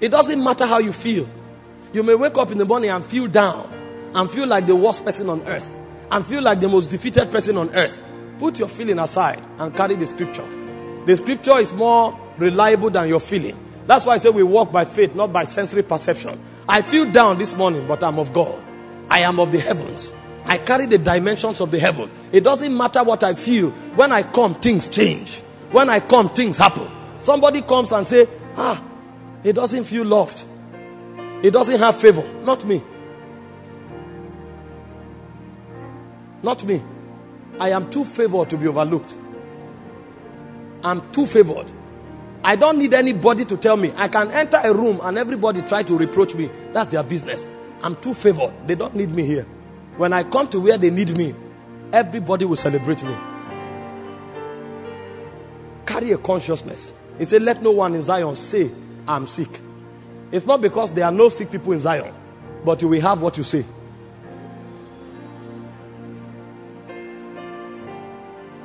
It 0.00 0.10
doesn't 0.10 0.42
matter 0.42 0.66
how 0.66 0.78
you 0.78 0.92
feel. 0.92 1.28
You 1.92 2.02
may 2.02 2.14
wake 2.14 2.38
up 2.38 2.50
in 2.50 2.58
the 2.58 2.64
morning 2.64 2.90
and 2.90 3.04
feel 3.04 3.26
down 3.26 3.68
and 4.14 4.30
feel 4.30 4.46
like 4.46 4.66
the 4.66 4.76
worst 4.76 5.04
person 5.04 5.28
on 5.28 5.42
earth 5.46 5.76
and 6.10 6.26
feel 6.26 6.42
like 6.42 6.60
the 6.60 6.68
most 6.68 6.90
defeated 6.90 7.30
person 7.30 7.56
on 7.56 7.74
earth. 7.74 8.00
Put 8.38 8.58
your 8.58 8.68
feeling 8.68 8.98
aside 8.98 9.40
and 9.58 9.76
carry 9.76 9.94
the 9.94 10.06
scripture. 10.06 10.46
The 11.06 11.16
scripture 11.16 11.58
is 11.58 11.72
more 11.72 12.18
reliable 12.38 12.90
than 12.90 13.08
your 13.08 13.20
feeling. 13.20 13.58
That's 13.86 14.06
why 14.06 14.14
I 14.14 14.18
say 14.18 14.30
we 14.30 14.42
walk 14.42 14.70
by 14.70 14.84
faith, 14.84 15.14
not 15.14 15.32
by 15.32 15.44
sensory 15.44 15.82
perception. 15.82 16.38
I 16.68 16.82
feel 16.82 17.10
down 17.10 17.38
this 17.38 17.54
morning, 17.54 17.86
but 17.86 18.02
I'm 18.04 18.18
of 18.18 18.32
God. 18.32 18.62
I 19.10 19.20
am 19.20 19.40
of 19.40 19.50
the 19.52 19.58
heavens. 19.58 20.14
I 20.44 20.58
carry 20.58 20.86
the 20.86 20.98
dimensions 20.98 21.60
of 21.60 21.70
the 21.70 21.78
heaven. 21.78 22.10
It 22.32 22.42
doesn't 22.44 22.76
matter 22.76 23.02
what 23.02 23.24
I 23.24 23.34
feel. 23.34 23.70
When 23.70 24.12
I 24.12 24.22
come, 24.22 24.54
things 24.54 24.88
change. 24.88 25.40
When 25.70 25.88
I 25.88 26.00
come, 26.00 26.28
things 26.30 26.56
happen. 26.56 26.88
Somebody 27.20 27.62
comes 27.62 27.92
and 27.92 28.06
say, 28.06 28.28
"Ah, 28.56 28.80
he 29.42 29.52
doesn't 29.52 29.84
feel 29.84 30.04
loved. 30.04 30.44
He 31.42 31.50
doesn't 31.50 31.78
have 31.78 31.96
favor. 31.96 32.24
Not 32.42 32.64
me. 32.64 32.82
Not 36.42 36.64
me. 36.64 36.82
I 37.58 37.70
am 37.70 37.90
too 37.90 38.04
favored 38.04 38.50
to 38.50 38.56
be 38.56 38.66
overlooked. 38.66 39.14
I'm 40.82 41.00
too 41.12 41.26
favored. 41.26 41.70
I 42.44 42.56
don't 42.56 42.78
need 42.78 42.92
anybody 42.92 43.44
to 43.44 43.56
tell 43.56 43.76
me. 43.76 43.92
I 43.96 44.08
can 44.08 44.30
enter 44.32 44.60
a 44.62 44.74
room 44.74 45.00
and 45.02 45.16
everybody 45.16 45.62
try 45.62 45.82
to 45.84 45.96
reproach 45.96 46.34
me. 46.34 46.50
That's 46.72 46.90
their 46.90 47.02
business. 47.02 47.46
I'm 47.82 47.96
too 47.96 48.14
favored. 48.14 48.52
They 48.66 48.74
don't 48.74 48.94
need 48.94 49.12
me 49.14 49.24
here. 49.24 49.46
When 49.96 50.12
I 50.12 50.24
come 50.24 50.48
to 50.48 50.60
where 50.60 50.78
they 50.78 50.90
need 50.90 51.16
me, 51.16 51.34
everybody 51.92 52.44
will 52.44 52.56
celebrate 52.56 53.02
me. 53.04 53.14
Carry 55.86 56.12
a 56.12 56.18
consciousness. 56.18 56.92
He 57.18 57.24
said, 57.26 57.42
Let 57.42 57.62
no 57.62 57.70
one 57.70 57.94
in 57.94 58.02
Zion 58.02 58.34
say, 58.34 58.70
I'm 59.06 59.26
sick. 59.26 59.60
It's 60.32 60.46
not 60.46 60.60
because 60.60 60.90
there 60.90 61.04
are 61.04 61.12
no 61.12 61.28
sick 61.28 61.50
people 61.50 61.72
in 61.72 61.80
Zion, 61.80 62.12
but 62.64 62.80
you 62.82 62.88
will 62.88 63.00
have 63.00 63.20
what 63.20 63.36
you 63.36 63.44
say. 63.44 63.64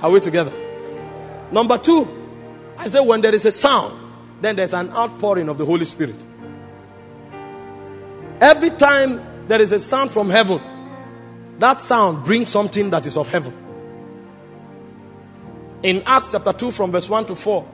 Are 0.02 0.10
we 0.12 0.20
together? 0.20 0.54
Number 1.52 1.78
two, 1.78 2.17
I 2.78 2.88
say 2.88 3.00
when 3.00 3.22
there 3.22 3.34
is 3.34 3.46
a 3.46 3.52
sound, 3.52 3.94
then 4.42 4.56
there's 4.56 4.74
an 4.74 4.92
outpouring 4.92 5.50
of 5.50 5.58
the 5.58 5.66
Holy 5.66 5.86
Spirit. 5.86 6.16
Every 8.40 8.70
time 8.72 9.48
there 9.48 9.62
is 9.62 9.72
a 9.72 9.80
sound 9.80 10.12
from 10.12 10.30
heaven, 10.30 10.62
that 11.60 11.82
sound 11.82 12.24
brings 12.24 12.50
something 12.50 12.90
that 12.92 13.06
is 13.08 13.18
of 13.18 13.28
heaven. 13.30 13.54
In 15.82 16.04
Acts 16.06 16.32
chapter 16.32 16.54
2, 16.54 16.72
from 16.72 16.92
verse 16.92 17.10
1 17.10 17.26
to 17.28 17.36
4, 17.36 17.68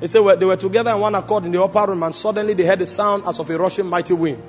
it 0.00 0.08
said 0.08 0.40
they 0.40 0.46
were 0.46 0.56
together 0.56 0.90
in 0.90 1.00
one 1.00 1.14
accord 1.14 1.44
in 1.44 1.52
the 1.52 1.62
upper 1.62 1.86
room, 1.86 2.02
and 2.02 2.14
suddenly 2.14 2.54
they 2.54 2.66
heard 2.66 2.80
a 2.82 2.86
sound 2.86 3.24
as 3.26 3.38
of 3.38 3.48
a 3.48 3.56
rushing 3.56 3.86
mighty 3.86 4.14
wind. 4.14 4.42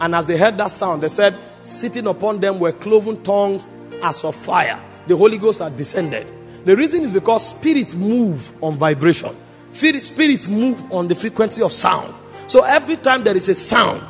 And 0.00 0.14
as 0.14 0.26
they 0.26 0.36
heard 0.36 0.56
that 0.58 0.70
sound, 0.70 1.02
they 1.02 1.08
said, 1.08 1.36
Sitting 1.62 2.06
upon 2.06 2.40
them 2.40 2.58
were 2.58 2.72
cloven 2.72 3.22
tongues 3.22 3.66
as 4.02 4.24
of 4.24 4.34
fire. 4.36 4.80
The 5.06 5.16
Holy 5.16 5.38
Ghost 5.38 5.60
had 5.60 5.76
descended. 5.76 6.32
The 6.68 6.76
reason 6.76 7.02
is 7.02 7.10
because 7.10 7.48
spirits 7.48 7.94
move 7.94 8.52
on 8.62 8.76
vibration, 8.76 9.34
spirits 9.72 10.48
move 10.48 10.92
on 10.92 11.08
the 11.08 11.14
frequency 11.14 11.62
of 11.62 11.72
sound. 11.72 12.12
So 12.46 12.62
every 12.62 12.98
time 12.98 13.24
there 13.24 13.34
is 13.34 13.48
a 13.48 13.54
sound, 13.54 14.02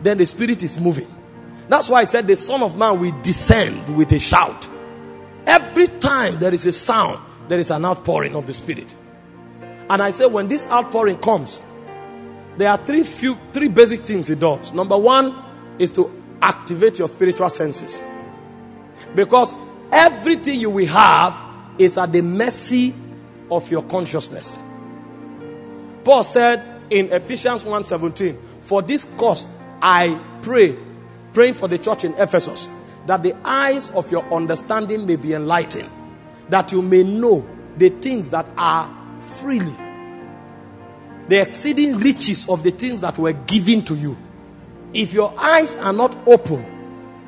then 0.00 0.16
the 0.16 0.24
spirit 0.24 0.62
is 0.62 0.80
moving. 0.80 1.14
That's 1.68 1.90
why 1.90 2.00
I 2.00 2.04
said 2.06 2.26
the 2.26 2.36
Son 2.36 2.62
of 2.62 2.78
Man 2.78 2.98
will 2.98 3.20
descend 3.20 3.98
with 3.98 4.12
a 4.12 4.18
shout. 4.18 4.66
Every 5.46 5.88
time 5.88 6.38
there 6.38 6.54
is 6.54 6.64
a 6.64 6.72
sound, 6.72 7.18
there 7.48 7.58
is 7.58 7.70
an 7.70 7.84
outpouring 7.84 8.34
of 8.34 8.46
the 8.46 8.54
Spirit. 8.54 8.96
And 9.90 10.00
I 10.00 10.10
say, 10.10 10.24
when 10.24 10.48
this 10.48 10.64
outpouring 10.68 11.18
comes, 11.18 11.60
there 12.56 12.70
are 12.70 12.78
three 12.78 13.02
few 13.02 13.36
three 13.52 13.68
basic 13.68 14.00
things 14.00 14.30
it 14.30 14.40
does. 14.40 14.72
Number 14.72 14.96
one 14.96 15.36
is 15.78 15.90
to 15.90 16.10
activate 16.40 16.98
your 16.98 17.08
spiritual 17.08 17.50
senses. 17.50 18.02
Because 19.14 19.54
everything 19.92 20.58
you 20.58 20.70
will 20.70 20.86
have 20.86 21.45
is 21.78 21.98
at 21.98 22.12
the 22.12 22.22
mercy 22.22 22.94
of 23.50 23.70
your 23.70 23.82
consciousness. 23.82 24.60
Paul 26.04 26.24
said 26.24 26.62
in 26.90 27.12
Ephesians 27.12 27.64
1:17, 27.64 28.36
For 28.62 28.82
this 28.82 29.04
cause 29.16 29.46
I 29.82 30.20
pray, 30.42 30.76
praying 31.32 31.54
for 31.54 31.68
the 31.68 31.78
church 31.78 32.04
in 32.04 32.14
Ephesus, 32.14 32.68
that 33.06 33.22
the 33.22 33.36
eyes 33.44 33.90
of 33.90 34.10
your 34.10 34.24
understanding 34.32 35.06
may 35.06 35.16
be 35.16 35.32
enlightened, 35.34 35.90
that 36.48 36.72
you 36.72 36.82
may 36.82 37.02
know 37.02 37.44
the 37.76 37.88
things 37.88 38.28
that 38.30 38.46
are 38.56 38.90
freely, 39.20 39.74
the 41.28 41.40
exceeding 41.40 41.98
riches 41.98 42.48
of 42.48 42.62
the 42.62 42.70
things 42.70 43.00
that 43.00 43.18
were 43.18 43.32
given 43.32 43.82
to 43.82 43.94
you. 43.94 44.16
If 44.92 45.12
your 45.12 45.34
eyes 45.38 45.76
are 45.76 45.92
not 45.92 46.16
open, 46.26 46.64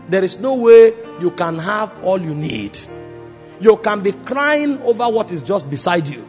there 0.09 0.25
is 0.25 0.39
no 0.41 0.55
way 0.55 0.93
you 1.21 1.31
can 1.33 1.59
have 1.59 2.03
all 2.03 2.21
you 2.21 2.35
need. 2.35 2.79
You 3.61 3.77
can 3.79 4.03
be 4.03 4.13
crying 4.13 4.81
over 4.83 5.09
what 5.09 5.33
is 5.33 5.43
just 5.43 5.69
beside 5.69 6.09
you 6.09 6.29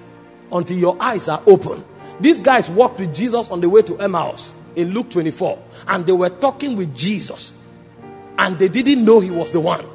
until 0.51 0.77
your 0.77 0.97
eyes 1.01 1.27
are 1.27 1.41
open. 1.45 1.83
These 2.19 2.41
guys 2.41 2.69
walked 2.69 2.99
with 2.99 3.15
Jesus 3.15 3.49
on 3.49 3.61
the 3.61 3.69
way 3.69 3.81
to 3.83 3.97
Emmaus 3.97 4.53
in 4.75 4.89
Luke 4.91 5.09
24, 5.09 5.61
and 5.87 6.05
they 6.05 6.11
were 6.11 6.29
talking 6.29 6.75
with 6.75 6.95
Jesus 6.95 7.53
and 8.39 8.57
they 8.57 8.69
didn't 8.69 9.03
know 9.03 9.19
he 9.19 9.29
was 9.29 9.51
the 9.51 9.59
one 9.59 9.85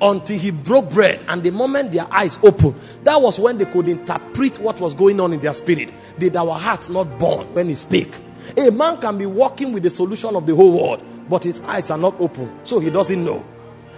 until 0.00 0.38
he 0.38 0.50
broke 0.50 0.90
bread 0.90 1.24
and 1.28 1.42
the 1.42 1.50
moment 1.52 1.92
their 1.92 2.12
eyes 2.12 2.38
opened 2.42 2.74
that 3.04 3.20
was 3.20 3.38
when 3.38 3.56
they 3.58 3.66
could 3.66 3.86
interpret 3.86 4.58
what 4.58 4.80
was 4.80 4.94
going 4.94 5.20
on 5.20 5.32
in 5.32 5.40
their 5.40 5.52
spirit. 5.52 5.92
Did 6.18 6.34
our 6.36 6.58
hearts 6.58 6.88
not 6.88 7.04
burn 7.20 7.52
when 7.54 7.68
he 7.68 7.74
speak? 7.76 8.12
A 8.56 8.70
man 8.70 8.98
can 9.00 9.16
be 9.18 9.26
walking 9.26 9.72
with 9.72 9.84
the 9.84 9.90
solution 9.90 10.34
of 10.34 10.46
the 10.46 10.56
whole 10.56 10.72
world 10.72 11.04
but 11.28 11.44
his 11.44 11.60
eyes 11.60 11.90
are 11.90 11.98
not 11.98 12.18
open 12.20 12.50
so 12.64 12.80
he 12.80 12.90
doesn't 12.90 13.24
know. 13.24 13.44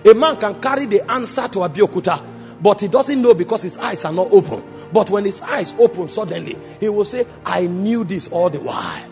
A 0.05 0.13
man 0.13 0.37
can 0.37 0.61
carry 0.61 0.85
the 0.87 1.11
answer 1.11 1.49
to 1.49 1.61
Abeokuta 1.61 2.34
but 2.65 2.81
he 2.81 2.89
doesn't 2.89 3.21
know 3.21 3.35
because 3.35 3.63
his 3.63 3.77
eyes 3.77 4.07
are 4.07 4.13
not 4.13 4.33
open. 4.33 4.65
But 4.91 5.11
when 5.11 5.27
his 5.27 5.43
eyes 5.43 5.75
open 5.79 6.09
suddenly 6.09 6.57
he 6.81 6.89
will 6.89 7.05
say 7.05 7.27
i 7.45 7.67
knew 7.67 8.03
this 8.05 8.27
all 8.29 8.49
the 8.51 8.59
while. 8.59 9.07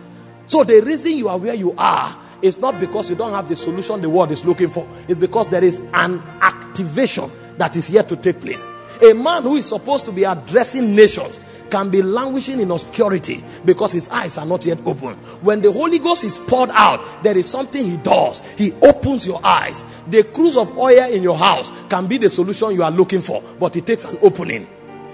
So 0.46 0.64
the 0.64 0.80
reason 0.80 1.12
you 1.12 1.28
are 1.28 1.38
where 1.38 1.54
you 1.54 1.74
are 1.76 2.18
it's 2.42 2.58
not 2.58 2.80
because 2.80 3.08
you 3.08 3.14
don't 3.14 3.32
have 3.32 3.48
the 3.48 3.54
solution 3.54 4.00
the 4.02 4.10
world 4.10 4.32
is 4.32 4.44
looking 4.44 4.68
for, 4.68 4.86
it's 5.06 5.20
because 5.20 5.46
there 5.48 5.62
is 5.62 5.80
an 5.94 6.18
activation 6.40 7.30
that 7.56 7.76
is 7.76 7.88
yet 7.88 8.08
to 8.08 8.16
take 8.16 8.40
place. 8.40 8.66
A 9.08 9.14
man 9.14 9.44
who 9.44 9.56
is 9.56 9.66
supposed 9.68 10.06
to 10.06 10.12
be 10.12 10.24
addressing 10.24 10.94
nations 10.96 11.38
can 11.72 11.88
be 11.88 12.02
languishing 12.02 12.61
in 12.61 12.70
obscurity 12.70 13.42
because 13.64 13.92
his 13.92 14.11
eyes 14.11 14.37
are 14.37 14.44
not 14.44 14.64
yet 14.66 14.78
open. 14.85 15.14
When 15.40 15.62
the 15.62 15.72
Holy 15.72 15.98
Ghost 15.98 16.22
is 16.22 16.37
poured 16.37 16.68
out, 16.70 17.24
there 17.24 17.37
is 17.37 17.48
something 17.48 17.82
he 17.82 17.96
does. 17.96 18.40
He 18.58 18.72
opens 18.82 19.26
your 19.26 19.40
eyes. 19.42 19.82
The 20.08 20.22
cruse 20.22 20.58
of 20.58 20.76
oil 20.76 21.11
in 21.11 21.22
your 21.22 21.38
house 21.38 21.72
can 21.88 22.06
be 22.06 22.18
the 22.18 22.28
solution 22.28 22.72
you 22.72 22.82
are 22.82 22.90
looking 22.90 23.22
for, 23.22 23.42
but 23.58 23.74
it 23.74 23.87
takes 23.87 24.04
an 24.04 24.18
opening. 24.20 24.68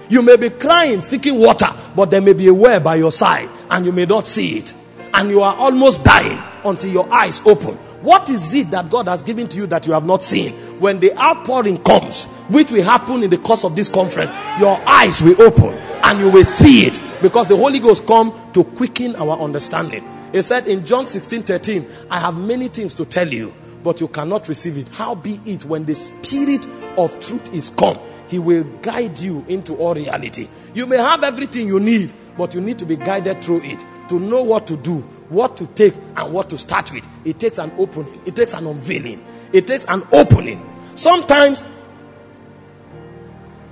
You 0.09 0.21
may 0.21 0.35
be 0.35 0.49
crying, 0.49 0.99
seeking 0.99 1.39
water, 1.39 1.69
but 1.95 2.11
there 2.11 2.19
may 2.19 2.33
be 2.33 2.47
a 2.47 2.53
well 2.53 2.81
by 2.81 2.95
your 2.95 3.13
side 3.13 3.49
and 3.69 3.85
you 3.85 3.93
may 3.93 4.05
not 4.05 4.27
see 4.27 4.57
it. 4.57 4.75
And 5.13 5.29
you 5.29 5.41
are 5.41 5.55
almost 5.55 6.03
dying 6.03 6.43
until 6.65 6.91
your 6.91 7.11
eyes 7.11 7.41
open. 7.45 7.79
What 8.01 8.29
is 8.29 8.53
it 8.53 8.71
that 8.71 8.89
God 8.89 9.07
has 9.07 9.23
given 9.23 9.47
to 9.49 9.57
you 9.57 9.67
that 9.67 9.85
you 9.85 9.93
have 9.93 10.05
not 10.05 10.23
seen? 10.23 10.53
When 10.79 10.99
the 11.01 11.17
outpouring 11.17 11.83
comes, 11.83 12.27
which 12.47 12.71
will 12.71 12.83
happen 12.83 13.23
in 13.23 13.29
the 13.29 13.37
course 13.37 13.65
of 13.65 13.75
this 13.75 13.89
conference, 13.89 14.31
your 14.59 14.77
eyes 14.87 15.21
will 15.21 15.41
open 15.41 15.73
and 16.03 16.19
you 16.19 16.29
will 16.29 16.45
see 16.45 16.85
it 16.85 16.99
because 17.21 17.47
the 17.47 17.57
Holy 17.57 17.79
Ghost 17.79 18.07
come 18.07 18.33
to 18.53 18.63
quicken 18.63 19.15
our 19.17 19.37
understanding. 19.39 20.07
He 20.31 20.41
said 20.41 20.67
in 20.67 20.85
John 20.85 21.07
16 21.07 21.43
13, 21.43 21.85
I 22.09 22.19
have 22.19 22.37
many 22.37 22.69
things 22.69 22.93
to 22.95 23.05
tell 23.05 23.27
you, 23.27 23.53
but 23.83 23.99
you 23.99 24.07
cannot 24.07 24.47
receive 24.47 24.77
it. 24.77 24.87
How 24.89 25.15
be 25.15 25.41
it 25.45 25.65
when 25.65 25.83
the 25.85 25.95
Spirit 25.95 26.65
of 26.97 27.19
truth 27.19 27.53
is 27.53 27.69
come? 27.69 27.99
He 28.29 28.39
will 28.39 28.63
guide 28.81 29.19
you 29.19 29.43
into 29.49 29.75
all 29.75 29.95
reality. 29.95 30.47
You 30.73 30.85
may 30.85 30.97
have 30.97 31.23
everything 31.23 31.67
you 31.67 31.79
need, 31.79 32.13
but 32.37 32.53
you 32.53 32.61
need 32.61 32.79
to 32.79 32.85
be 32.85 32.95
guided 32.95 33.43
through 33.43 33.61
it 33.63 33.83
to 34.07 34.19
know 34.19 34.43
what 34.43 34.67
to 34.67 34.77
do 34.77 35.03
what 35.29 35.55
to 35.57 35.67
take 35.67 35.93
and 36.15 36.33
what 36.33 36.49
to 36.49 36.57
start 36.57 36.91
with. 36.91 37.07
It 37.23 37.39
takes 37.39 37.57
an 37.57 37.71
opening, 37.77 38.21
it 38.25 38.35
takes 38.35 38.53
an 38.53 38.65
unveiling, 38.65 39.23
it 39.53 39.67
takes 39.67 39.85
an 39.85 40.03
opening. 40.11 40.65
Sometimes 40.95 41.65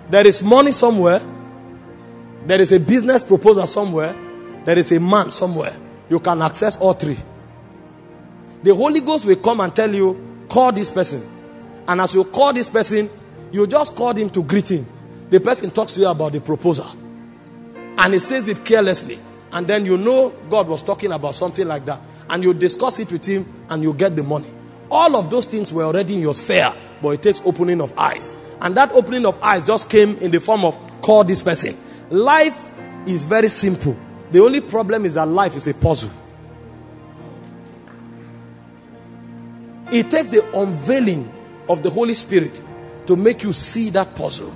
there 0.10 0.26
is 0.26 0.41
money 0.41 0.72
somewhere, 0.72 1.22
there 2.46 2.62
is 2.62 2.72
a 2.72 2.80
business 2.80 3.24
proposal 3.24 3.67
somewhere, 3.67 4.15
there 4.65 4.78
is 4.78 4.91
a 4.91 5.00
man 5.00 5.32
somewhere. 5.32 5.76
You 6.10 6.20
can 6.20 6.41
access 6.41 6.78
all 6.78 6.93
three. 6.93 7.17
The 8.63 8.74
Holy 8.74 9.02
Ghost 9.02 9.26
will 9.26 9.36
come 9.36 9.60
and 9.62 9.76
tell 9.76 9.93
you, 9.93 10.46
call 10.48 10.72
this 10.72 10.91
person. 10.91 11.26
And 11.88 12.00
as 12.00 12.13
you 12.13 12.24
call 12.24 12.54
this 12.54 12.70
person, 12.70 13.10
you 13.52 13.67
just 13.67 13.96
call 13.96 14.13
him 14.13 14.30
to 14.32 14.43
greet 14.43 14.72
him. 14.72 14.86
The 15.30 15.39
person 15.39 15.72
talks 15.72 15.93
to 15.96 16.02
you 16.02 16.08
about 16.08 16.34
the 16.34 16.41
proposal. 16.41 16.88
And 17.98 18.13
he 18.13 18.20
says 18.20 18.48
it 18.48 18.63
carelessly 18.63 19.20
and 19.52 19.68
then 19.68 19.86
you 19.86 19.98
know 19.98 20.30
God 20.50 20.68
was 20.68 20.82
talking 20.82 21.12
about 21.12 21.36
something 21.36 21.68
like 21.68 21.86
that, 21.86 22.02
and 22.30 22.44
you 22.44 22.54
discuss 22.54 23.00
it 23.00 23.12
with 23.12 23.26
Him, 23.26 23.46
and 23.70 23.84
you 23.84 23.94
get 23.94 24.16
the 24.16 24.24
money. 24.24 24.50
All 24.90 25.16
of 25.16 25.30
those 25.30 25.46
things 25.46 25.72
were 25.74 25.84
already 25.84 26.16
in 26.16 26.22
your 26.22 26.34
sphere, 26.34 26.74
but 27.02 27.10
it 27.10 27.22
takes 27.22 27.42
opening 27.44 27.82
of 27.82 27.98
eyes. 27.98 28.32
And 28.62 28.76
that 28.78 28.92
opening 28.92 29.26
of 29.26 29.42
eyes 29.44 29.64
just 29.64 29.90
came 29.90 30.18
in 30.18 30.32
the 30.32 30.40
form 30.40 30.64
of 30.66 30.78
call 31.02 31.24
this 31.24 31.42
person. 31.42 31.78
Life 32.10 32.60
is 33.06 33.24
very 33.24 33.50
simple. 33.50 33.98
The 34.32 34.40
only 34.40 34.62
problem 34.62 35.06
is 35.06 35.14
that 35.16 35.28
life 35.28 35.56
is 35.56 35.68
a 35.68 35.74
puzzle. 35.74 36.12
It 39.92 40.12
takes 40.12 40.30
the 40.30 40.44
unveiling 40.58 41.32
of 41.70 41.84
the 41.84 41.90
Holy 41.90 42.14
Spirit 42.14 42.62
to 43.06 43.16
make 43.16 43.44
you 43.44 43.54
see 43.54 43.90
that 43.92 44.16
puzzle. 44.16 44.54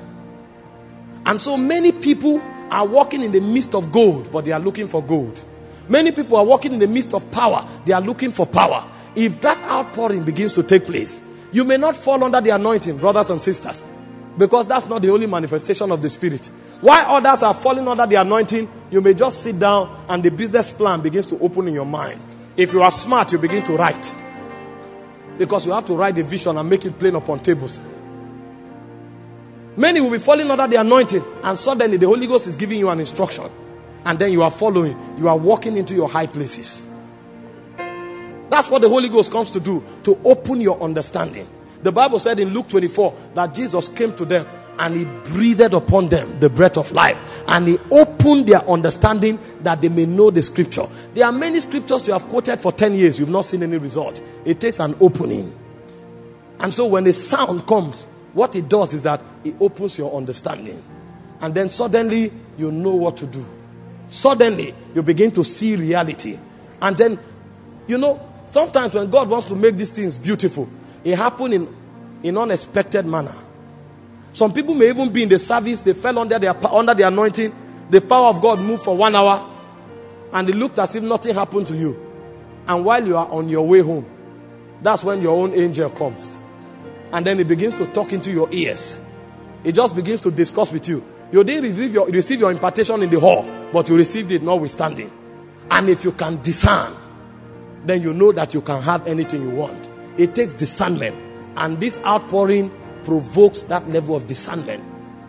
And 1.26 1.42
so 1.42 1.56
many 1.56 1.92
people 1.92 2.42
are 2.72 2.88
walking 2.88 3.22
in 3.22 3.32
the 3.32 3.42
midst 3.42 3.76
of 3.76 3.92
gold, 3.92 4.32
but 4.32 4.46
they 4.46 4.52
are 4.52 4.60
looking 4.60 4.88
for 4.88 5.04
gold. 5.04 5.44
Many 5.90 6.12
people 6.12 6.38
are 6.38 6.46
walking 6.46 6.74
in 6.74 6.80
the 6.80 6.88
midst 6.88 7.14
of 7.14 7.30
power, 7.32 7.68
they 7.86 7.94
are 7.94 8.02
looking 8.02 8.32
for 8.32 8.46
power. 8.46 8.90
If 9.14 9.42
that 9.42 9.62
outpouring 9.64 10.24
begins 10.24 10.54
to 10.54 10.64
take 10.64 10.86
place, 10.86 11.20
you 11.52 11.66
may 11.66 11.76
not 11.76 11.98
fall 11.98 12.24
under 12.24 12.40
the 12.40 12.52
anointing, 12.52 12.98
brothers 12.98 13.30
and 13.30 13.42
sisters, 13.42 13.84
because 14.38 14.68
that's 14.68 14.88
not 14.88 15.02
the 15.02 15.10
only 15.10 15.28
manifestation 15.28 15.92
of 15.92 16.02
the 16.02 16.10
Spirit. 16.10 16.50
While 16.80 17.16
others 17.18 17.44
are 17.44 17.54
falling 17.54 17.88
under 17.88 18.08
the 18.08 18.16
anointing, 18.16 18.70
you 18.90 19.02
may 19.02 19.14
just 19.14 19.44
sit 19.44 19.60
down 19.60 20.06
and 20.08 20.24
the 20.24 20.32
business 20.32 20.72
plan 20.72 21.02
begins 21.02 21.28
to 21.28 21.40
open 21.40 21.68
in 21.68 21.74
your 21.74 21.86
mind. 21.86 22.22
If 22.56 22.72
you 22.72 22.82
are 22.82 22.92
smart, 22.92 23.34
you 23.34 23.38
begin 23.38 23.64
to 23.66 23.74
write. 23.74 24.16
Because 25.38 25.66
you 25.66 25.74
have 25.74 25.86
to 25.86 25.96
write 25.96 26.16
the 26.16 26.24
vision 26.24 26.58
and 26.58 26.70
make 26.70 26.86
it 26.86 26.98
plain 26.98 27.16
upon 27.16 27.40
tables. 27.40 27.80
Many 29.78 30.02
will 30.02 30.12
be 30.12 30.18
falling 30.18 30.52
under 30.52 30.68
the 30.68 30.76
anointing, 30.80 31.24
and 31.44 31.58
suddenly 31.58 31.98
the 31.98 32.06
Holy 32.06 32.28
Ghost 32.28 32.48
is 32.48 32.58
giving 32.58 32.80
you 32.80 32.90
an 32.90 33.00
instruction. 33.00 33.50
And 34.06 34.18
then 34.18 34.32
you 34.32 34.42
are 34.42 34.52
following, 34.52 34.98
you 35.18 35.28
are 35.28 35.38
walking 35.38 35.78
into 35.78 35.94
your 35.94 36.10
high 36.10 36.28
places. 36.28 36.88
That's 38.50 38.70
what 38.70 38.82
the 38.82 38.90
Holy 38.90 39.08
Ghost 39.08 39.32
comes 39.32 39.50
to 39.52 39.60
do 39.60 39.84
to 40.04 40.20
open 40.26 40.60
your 40.60 40.82
understanding. 40.82 41.48
The 41.84 41.92
Bible 41.92 42.20
said 42.20 42.40
in 42.40 42.50
Luke 42.50 42.68
24 42.68 43.16
that 43.36 43.56
Jesus 43.56 43.88
came 43.88 44.14
to 44.16 44.26
them 44.26 44.46
and 44.78 44.96
he 44.96 45.06
breathed 45.06 45.74
upon 45.74 46.10
them 46.10 46.40
the 46.40 46.50
breath 46.50 46.78
of 46.78 46.92
life 46.92 47.44
and 47.48 47.68
he 47.68 47.78
opened 47.92 48.48
their 48.48 48.68
understanding 48.68 49.40
that 49.62 49.80
they 49.80 49.90
may 49.90 50.06
know 50.06 50.32
the 50.32 50.44
scripture. 50.44 50.88
There 51.14 51.26
are 51.26 51.32
many 51.32 51.60
scriptures 51.60 52.08
you 52.08 52.14
have 52.14 52.24
quoted 52.24 52.60
for 52.60 52.72
10 52.72 52.96
years, 52.96 53.20
you've 53.20 53.30
not 53.30 53.46
seen 53.46 53.64
any 53.64 53.78
result. 53.78 54.22
It 54.44 54.60
takes 54.60 54.80
an 54.80 54.96
opening. 55.00 55.58
And 56.60 56.74
so 56.74 56.88
when 56.88 57.06
the 57.06 57.14
sound 57.14 57.66
comes, 57.66 58.06
what 58.34 58.56
it 58.56 58.70
does 58.70 58.94
is 58.94 59.02
that 59.02 59.22
it 59.44 59.56
opens 59.60 59.98
your 59.98 60.16
understanding. 60.16 60.82
And 61.42 61.54
then 61.54 61.70
suddenly 61.70 62.32
you 62.58 62.72
know 62.72 62.96
what 62.96 63.18
to 63.18 63.26
do. 63.26 63.46
Suddenly 64.10 64.74
you 64.94 65.02
begin 65.02 65.32
to 65.32 65.44
see 65.44 65.76
reality. 65.76 66.38
And 66.82 66.98
then, 66.98 67.20
you 67.88 67.98
know, 67.98 68.20
sometimes 68.48 68.94
when 68.94 69.10
God 69.10 69.30
wants 69.30 69.48
to 69.48 69.56
make 69.56 69.76
these 69.76 69.92
things 69.92 70.18
beautiful, 70.18 70.70
it 71.04 71.18
happens 71.18 71.54
in, 71.56 71.76
in 72.24 72.38
unexpected 72.38 73.06
manner. 73.06 73.34
Some 74.34 74.54
people 74.54 74.76
may 74.76 74.90
even 74.90 75.12
be 75.12 75.24
in 75.24 75.30
the 75.30 75.40
service, 75.40 75.82
they 75.82 75.94
fell 75.94 76.18
under 76.20 76.40
their, 76.40 76.56
under 76.74 76.94
the 76.94 77.04
anointing, 77.04 77.54
the 77.90 78.00
power 78.00 78.28
of 78.28 78.42
God 78.42 78.60
moved 78.60 78.84
for 78.84 78.96
one 78.96 79.14
hour, 79.14 79.50
and 80.32 80.48
it 80.48 80.56
looked 80.56 80.80
as 80.80 80.96
if 80.96 81.04
nothing 81.04 81.36
happened 81.36 81.68
to 81.68 81.76
you. 81.76 82.00
And 82.66 82.86
while 82.86 83.06
you 83.06 83.18
are 83.18 83.28
on 83.28 83.50
your 83.50 83.68
way 83.68 83.80
home, 83.80 84.06
that's 84.82 85.04
when 85.04 85.22
your 85.22 85.36
own 85.36 85.54
angel 85.54 85.90
comes 85.90 86.41
and 87.14 87.26
then 87.26 87.40
it 87.40 87.48
begins 87.48 87.76
to 87.76 87.86
talk 87.88 88.14
into 88.14 88.32
your 88.32 88.48
ears. 88.52 89.00
It 89.64 89.76
just 89.76 89.96
begins 89.96 90.22
to 90.22 90.32
discuss 90.32 90.72
with 90.72 90.88
you. 90.88 91.04
You 91.32 91.44
didn't 91.44 91.64
receive 91.64 91.94
your, 91.94 92.08
receive 92.10 92.40
your 92.40 92.52
impartation 92.52 93.02
in 93.04 93.10
the 93.10 93.20
hall, 93.20 93.46
but 93.72 93.88
you 93.90 93.96
received 93.96 94.32
it 94.32 94.42
notwithstanding. 94.42 95.12
And 95.70 95.90
if 95.90 96.04
you 96.04 96.12
can 96.12 96.42
discern, 96.42 96.94
then 97.86 98.02
you 98.02 98.14
know 98.14 98.32
that 98.32 98.54
you 98.54 98.62
can 98.62 98.82
have 98.82 99.08
anything 99.08 99.42
you 99.42 99.50
want. 99.52 99.90
It 100.18 100.36
takes 100.36 100.54
discernment. 100.54 101.16
And 101.56 101.80
this 101.80 101.98
outpouring 102.00 102.72
provokes 103.04 103.64
that 103.64 103.88
level 103.90 104.16
of 104.16 104.28
discernment. 104.28 104.84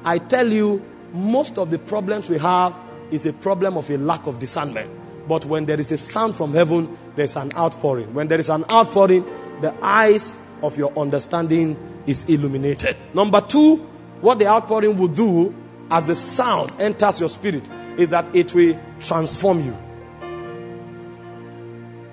I 0.05 0.19
tell 0.19 0.49
you, 0.49 0.85
most 1.13 1.59
of 1.59 1.71
the 1.71 1.79
problems 1.79 2.29
we 2.29 2.39
have 2.39 2.75
is 3.11 3.27
a 3.27 3.33
problem 3.33 3.77
of 3.77 3.89
a 3.91 3.99
lack 3.99 4.27
of 4.27 4.39
discernment. 4.39 4.91
But 5.29 5.45
when 5.45 5.67
there 5.67 5.79
is 5.79 5.93
a 5.93 5.99
sound 5.99 6.35
from 6.35 6.53
heaven, 6.53 6.97
there's 7.15 7.37
an 7.37 7.53
outpouring. 7.57 8.13
When 8.13 8.29
there 8.29 8.41
is 8.41 8.51
an 8.51 8.65
outpouring, 8.71 9.25
the 9.61 9.75
eyes 9.81 10.37
of 10.63 10.77
your 10.79 10.97
understanding 10.99 11.77
is 12.07 12.29
illuminated. 12.29 12.97
Number 13.15 13.41
two, 13.41 13.77
what 14.21 14.39
the 14.39 14.47
outpouring 14.47 14.97
will 14.97 15.09
do 15.09 15.55
as 15.91 16.05
the 16.05 16.15
sound 16.15 16.73
enters 16.81 17.21
your 17.21 17.29
spirit 17.29 17.69
is 17.99 18.09
that 18.11 18.35
it 18.35 18.55
will 18.55 18.79
transform 19.01 19.61
you. 19.61 19.77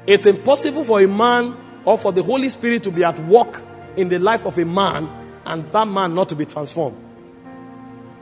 It's 0.08 0.26
impossible 0.26 0.84
for 0.84 1.02
a 1.02 1.08
man 1.08 1.56
or 1.86 1.98
for 1.98 2.12
the 2.12 2.24
Holy 2.24 2.50
Spirit 2.50 2.84
to 2.84 2.92
be 2.92 3.04
at 3.04 3.20
work 3.20 3.62
in 3.96 4.10
the 4.10 4.20
life 4.20 4.46
of 4.46 4.58
a 4.58 4.66
man 4.66 5.08
and 5.46 5.72
that 5.72 5.88
man 5.88 6.16
not 6.16 6.30
to 6.30 6.36
be 6.36 6.46
transformed. 6.46 6.98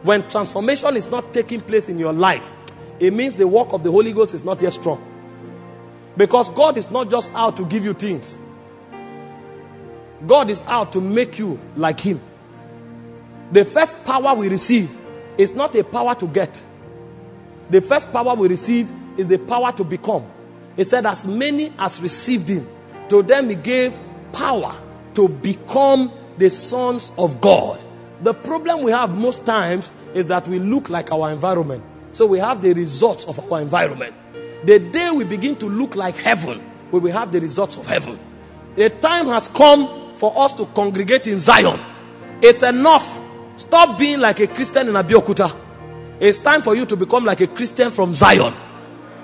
When 0.04 0.28
transformation 0.30 0.96
is 0.96 1.08
not 1.08 1.34
taking 1.34 1.62
place 1.62 1.90
in 1.90 1.98
your 1.98 2.14
life, 2.14 2.54
it 3.00 3.14
means 3.14 3.36
the 3.36 3.48
work 3.48 3.74
of 3.74 3.84
the 3.84 3.92
Holy 3.92 4.12
Ghost 4.12 4.34
is 4.34 4.44
not 4.44 4.62
yet 4.62 4.74
strong. 4.74 5.04
Because 6.16 6.50
God 6.50 6.78
is 6.78 6.90
not 6.90 7.10
just 7.10 7.32
out 7.34 7.58
to 7.58 7.66
give 7.66 7.84
you 7.84 7.94
things, 7.94 8.38
God 10.26 10.50
is 10.50 10.64
out 10.64 10.94
to 10.94 11.02
make 11.02 11.38
you 11.38 11.60
like 11.76 12.00
Him. 12.00 12.20
The 13.52 13.66
first 13.66 14.04
power 14.04 14.34
we 14.36 14.50
receive 14.50 14.90
is 15.38 15.54
not 15.54 15.76
a 15.76 15.84
power 15.84 16.16
to 16.16 16.28
get, 16.28 16.62
the 17.70 17.82
first 17.82 18.12
power 18.12 18.34
we 18.34 18.48
receive 18.48 18.92
is 19.18 19.28
the 19.28 19.38
power 19.38 19.72
to 19.74 19.84
become. 19.84 20.26
He 20.76 20.84
said, 20.84 21.06
As 21.06 21.26
many 21.26 21.72
as 21.78 22.02
received 22.02 22.48
Him, 22.48 22.68
to 23.10 23.22
them 23.22 23.50
He 23.50 23.56
gave 23.56 23.94
power 24.32 24.76
to 25.16 25.28
become 25.28 26.12
the 26.38 26.50
sons 26.50 27.12
of 27.18 27.42
God. 27.42 27.84
The 28.22 28.34
problem 28.34 28.84
we 28.84 28.92
have 28.92 29.12
most 29.12 29.46
times 29.46 29.92
is 30.14 30.28
that 30.28 30.48
we 30.48 30.60
look 30.60 30.90
like 30.90 31.12
our 31.12 31.32
environment. 31.32 31.84
So 32.14 32.26
we 32.26 32.40
have 32.40 32.62
the 32.62 32.74
results 32.74 33.26
of 33.26 33.52
our 33.52 33.62
environment. 33.62 34.16
The 34.64 34.80
day 34.80 35.12
we 35.14 35.24
begin 35.24 35.56
to 35.58 35.68
look 35.68 35.96
like 35.96 36.18
heaven, 36.18 36.64
we 36.92 37.00
will 37.00 37.12
have 37.12 37.32
the 37.32 37.40
results 37.40 37.78
of 37.78 37.86
heaven. 37.86 38.20
The 38.76 38.90
time 38.90 39.28
has 39.28 39.48
come 39.48 40.07
for 40.18 40.34
us 40.38 40.54
to 40.54 40.66
congregate 40.68 41.28
in 41.28 41.40
Zion. 41.40 41.80
It's 42.42 42.64
enough. 42.64 43.22
Stop 43.56 43.98
being 43.98 44.20
like 44.20 44.40
a 44.40 44.48
Christian 44.48 44.88
in 44.88 44.94
Abeokuta. 44.94 45.56
It's 46.20 46.40
time 46.40 46.62
for 46.62 46.76
you 46.76 46.86
to 46.88 46.96
become 46.96 47.26
like 47.26 47.42
a 47.42 47.48
Christian 47.48 47.92
from 47.92 48.14
Zion. 48.14 48.54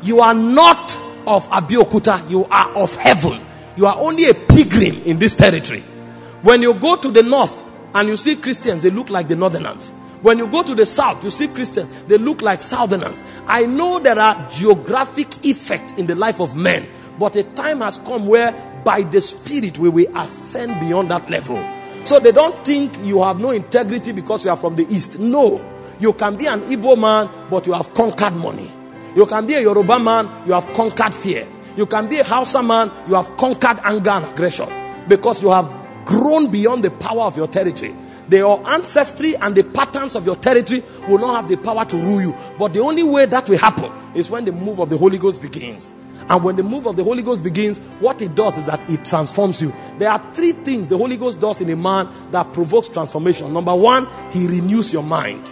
You 0.01 0.21
are 0.21 0.33
not 0.33 0.95
of 1.25 1.47
Abeokuta, 1.49 2.29
you 2.29 2.45
are 2.45 2.69
of 2.75 2.95
heaven. 2.95 3.41
You 3.75 3.87
are 3.87 3.97
only 3.97 4.29
a 4.29 4.33
pilgrim 4.33 5.01
in 5.03 5.17
this 5.17 5.35
territory. 5.35 5.81
When 6.43 6.61
you 6.61 6.73
go 6.75 6.95
to 6.97 7.09
the 7.09 7.23
north 7.23 7.57
and 7.95 8.09
you 8.09 8.17
see 8.17 8.35
Christians, 8.35 8.83
they 8.83 8.89
look 8.89 9.09
like 9.09 9.27
the 9.27 9.35
northerners. 9.35 9.91
When 10.21 10.37
you 10.37 10.47
go 10.47 10.63
to 10.63 10.73
the 10.75 10.85
south, 10.85 11.23
you 11.23 11.29
see 11.29 11.47
Christians, 11.47 12.03
they 12.03 12.17
look 12.17 12.41
like 12.41 12.61
southerners. 12.61 13.21
I 13.45 13.65
know 13.65 13.99
there 13.99 14.17
are 14.19 14.49
geographic 14.49 15.45
effects 15.45 15.93
in 15.93 16.05
the 16.07 16.15
life 16.15 16.39
of 16.39 16.55
men, 16.55 16.87
but 17.23 17.37
a 17.37 17.43
time 17.43 17.79
has 17.79 17.95
come 17.99 18.25
where 18.27 18.51
by 18.83 19.01
the 19.03 19.21
Spirit 19.21 19.77
we 19.79 19.87
will 19.87 20.17
ascend 20.17 20.77
beyond 20.81 21.09
that 21.09 21.29
level. 21.29 21.55
So 22.03 22.19
they 22.19 22.33
don't 22.33 22.65
think 22.65 22.97
you 23.01 23.23
have 23.23 23.39
no 23.39 23.51
integrity 23.51 24.11
because 24.11 24.43
you 24.43 24.51
are 24.51 24.57
from 24.57 24.75
the 24.75 24.85
east. 24.93 25.19
No. 25.19 25.63
You 26.01 26.11
can 26.11 26.35
be 26.35 26.47
an 26.47 26.59
Igbo 26.63 26.99
man, 26.99 27.29
but 27.49 27.65
you 27.65 27.71
have 27.71 27.93
conquered 27.93 28.33
money. 28.33 28.69
You 29.15 29.25
can 29.25 29.47
be 29.47 29.53
a 29.53 29.61
Yoruba 29.61 29.99
man, 29.99 30.29
you 30.45 30.51
have 30.51 30.67
conquered 30.73 31.15
fear. 31.15 31.47
You 31.77 31.85
can 31.85 32.09
be 32.09 32.17
a 32.19 32.25
Hausa 32.25 32.61
man, 32.61 32.91
you 33.07 33.15
have 33.15 33.37
conquered 33.37 33.79
anger 33.85 34.09
and 34.09 34.25
aggression 34.25 34.67
because 35.07 35.41
you 35.41 35.49
have 35.49 35.73
grown 36.03 36.51
beyond 36.51 36.83
the 36.83 36.91
power 36.91 37.21
of 37.21 37.37
your 37.37 37.47
territory. 37.47 37.95
Your 38.29 38.67
ancestry 38.69 39.37
and 39.37 39.55
the 39.55 39.63
patterns 39.63 40.15
of 40.17 40.25
your 40.25 40.35
territory 40.35 40.83
will 41.07 41.19
not 41.19 41.35
have 41.37 41.47
the 41.49 41.55
power 41.55 41.85
to 41.85 41.95
rule 41.95 42.19
you. 42.21 42.35
But 42.59 42.73
the 42.73 42.81
only 42.81 43.03
way 43.03 43.27
that 43.27 43.47
will 43.47 43.59
happen 43.59 43.93
is 44.13 44.29
when 44.29 44.43
the 44.43 44.51
move 44.51 44.79
of 44.79 44.89
the 44.89 44.97
Holy 44.97 45.17
Ghost 45.17 45.41
begins. 45.41 45.89
And 46.29 46.43
when 46.43 46.55
the 46.55 46.63
move 46.63 46.85
of 46.85 46.95
the 46.95 47.03
Holy 47.03 47.21
Ghost 47.21 47.43
begins, 47.43 47.79
what 47.99 48.21
it 48.21 48.35
does 48.35 48.57
is 48.57 48.65
that 48.67 48.89
it 48.89 49.05
transforms 49.05 49.61
you. 49.61 49.73
There 49.97 50.09
are 50.09 50.33
three 50.33 50.53
things 50.53 50.89
the 50.89 50.97
Holy 50.97 51.17
Ghost 51.17 51.39
does 51.39 51.61
in 51.61 51.69
a 51.69 51.75
man 51.75 52.09
that 52.31 52.53
provokes 52.53 52.87
transformation. 52.87 53.51
Number 53.53 53.75
one, 53.75 54.07
he 54.31 54.47
renews 54.47 54.93
your 54.93 55.03
mind. 55.03 55.47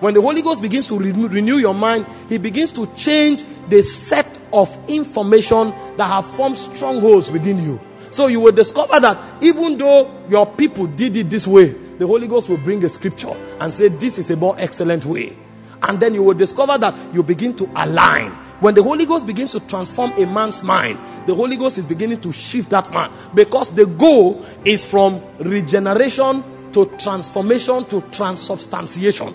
When 0.00 0.12
the 0.12 0.20
Holy 0.20 0.42
Ghost 0.42 0.60
begins 0.60 0.88
to 0.88 0.98
renew, 0.98 1.28
renew 1.28 1.56
your 1.56 1.74
mind, 1.74 2.06
he 2.28 2.38
begins 2.38 2.70
to 2.72 2.86
change 2.96 3.44
the 3.68 3.82
set 3.82 4.38
of 4.52 4.76
information 4.88 5.70
that 5.96 6.06
have 6.06 6.26
formed 6.26 6.58
strongholds 6.58 7.30
within 7.30 7.62
you. 7.62 7.80
So 8.10 8.26
you 8.26 8.40
will 8.40 8.52
discover 8.52 9.00
that 9.00 9.42
even 9.42 9.78
though 9.78 10.24
your 10.28 10.46
people 10.46 10.86
did 10.86 11.16
it 11.16 11.30
this 11.30 11.46
way, 11.46 11.68
the 11.98 12.06
Holy 12.06 12.28
Ghost 12.28 12.48
will 12.48 12.58
bring 12.58 12.84
a 12.84 12.88
scripture 12.88 13.34
and 13.58 13.72
say, 13.72 13.88
This 13.88 14.18
is 14.18 14.30
a 14.30 14.36
more 14.36 14.54
excellent 14.58 15.06
way. 15.06 15.36
And 15.82 15.98
then 15.98 16.14
you 16.14 16.22
will 16.22 16.34
discover 16.34 16.78
that 16.78 17.14
you 17.14 17.22
begin 17.22 17.54
to 17.56 17.70
align. 17.74 18.45
When 18.60 18.74
the 18.74 18.82
Holy 18.82 19.04
Ghost 19.04 19.26
begins 19.26 19.52
to 19.52 19.60
transform 19.60 20.12
a 20.12 20.26
man's 20.26 20.62
mind, 20.62 20.98
the 21.26 21.34
Holy 21.34 21.56
Ghost 21.56 21.76
is 21.76 21.84
beginning 21.84 22.20
to 22.22 22.32
shift 22.32 22.70
that 22.70 22.90
man 22.92 23.10
because 23.34 23.70
the 23.70 23.86
goal 23.86 24.44
is 24.64 24.84
from 24.84 25.20
regeneration 25.38 26.42
to 26.72 26.86
transformation 26.98 27.84
to 27.86 28.00
transubstantiation. 28.12 29.34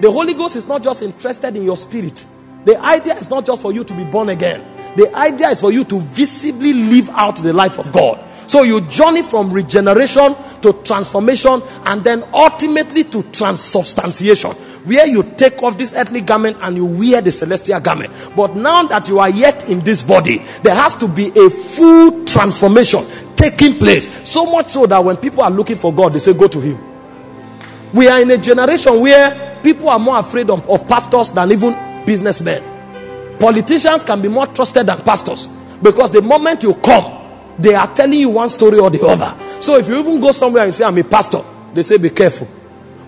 The 0.00 0.10
Holy 0.10 0.34
Ghost 0.34 0.56
is 0.56 0.66
not 0.66 0.82
just 0.82 1.02
interested 1.02 1.56
in 1.56 1.62
your 1.62 1.76
spirit, 1.76 2.26
the 2.64 2.78
idea 2.80 3.16
is 3.16 3.30
not 3.30 3.46
just 3.46 3.62
for 3.62 3.72
you 3.72 3.84
to 3.84 3.94
be 3.94 4.04
born 4.04 4.28
again. 4.28 4.68
The 4.96 5.14
idea 5.16 5.48
is 5.48 5.60
for 5.60 5.72
you 5.72 5.84
to 5.84 6.00
visibly 6.00 6.74
live 6.74 7.08
out 7.10 7.36
the 7.36 7.52
life 7.52 7.78
of 7.78 7.92
God. 7.92 8.20
So 8.46 8.62
you 8.62 8.82
journey 8.82 9.22
from 9.22 9.52
regeneration 9.52 10.36
to 10.60 10.72
transformation 10.84 11.62
and 11.86 12.04
then 12.04 12.24
ultimately 12.34 13.04
to 13.04 13.22
transubstantiation, 13.32 14.54
where 14.84 15.06
you 15.06 15.22
take 15.36 15.62
off 15.62 15.78
this 15.78 15.94
earthly 15.94 16.20
garment 16.20 16.56
and 16.60 16.76
you 16.76 16.84
wear 16.84 17.20
the 17.20 17.30
celestial 17.32 17.80
garment. 17.80 18.12
But 18.36 18.56
now 18.56 18.86
that 18.88 19.08
you 19.08 19.18
are 19.18 19.30
yet 19.30 19.68
in 19.68 19.80
this 19.80 20.02
body, 20.02 20.38
there 20.62 20.74
has 20.74 20.94
to 20.96 21.08
be 21.08 21.28
a 21.28 21.50
full 21.50 22.24
transformation 22.24 23.04
taking 23.36 23.74
place. 23.78 24.08
So 24.28 24.44
much 24.46 24.68
so 24.68 24.86
that 24.86 25.04
when 25.04 25.16
people 25.16 25.42
are 25.42 25.50
looking 25.50 25.76
for 25.76 25.92
God, 25.92 26.14
they 26.14 26.18
say, 26.18 26.32
Go 26.32 26.48
to 26.48 26.60
Him. 26.60 26.78
We 27.92 28.08
are 28.08 28.20
in 28.22 28.30
a 28.30 28.38
generation 28.38 29.00
where 29.00 29.60
people 29.62 29.88
are 29.88 29.98
more 29.98 30.18
afraid 30.18 30.50
of, 30.50 30.68
of 30.68 30.88
pastors 30.88 31.30
than 31.30 31.52
even 31.52 32.04
businessmen. 32.06 32.62
Politicians 33.38 34.04
can 34.04 34.22
be 34.22 34.28
more 34.28 34.46
trusted 34.46 34.86
than 34.86 34.98
pastors 35.02 35.48
because 35.82 36.10
the 36.10 36.22
moment 36.22 36.62
you 36.62 36.74
come, 36.74 37.20
they 37.58 37.74
are 37.74 37.92
telling 37.94 38.18
you 38.18 38.30
one 38.30 38.48
story 38.48 38.78
or 38.78 38.88
the 38.88 39.04
other. 39.04 39.36
So 39.60 39.76
if 39.76 39.88
you 39.88 39.98
even 39.98 40.20
go 40.20 40.32
somewhere 40.32 40.64
and 40.64 40.74
say, 40.74 40.84
I'm 40.84 40.96
a 40.96 41.04
pastor, 41.04 41.42
they 41.74 41.82
say, 41.82 41.98
be 41.98 42.10
careful. 42.10 42.48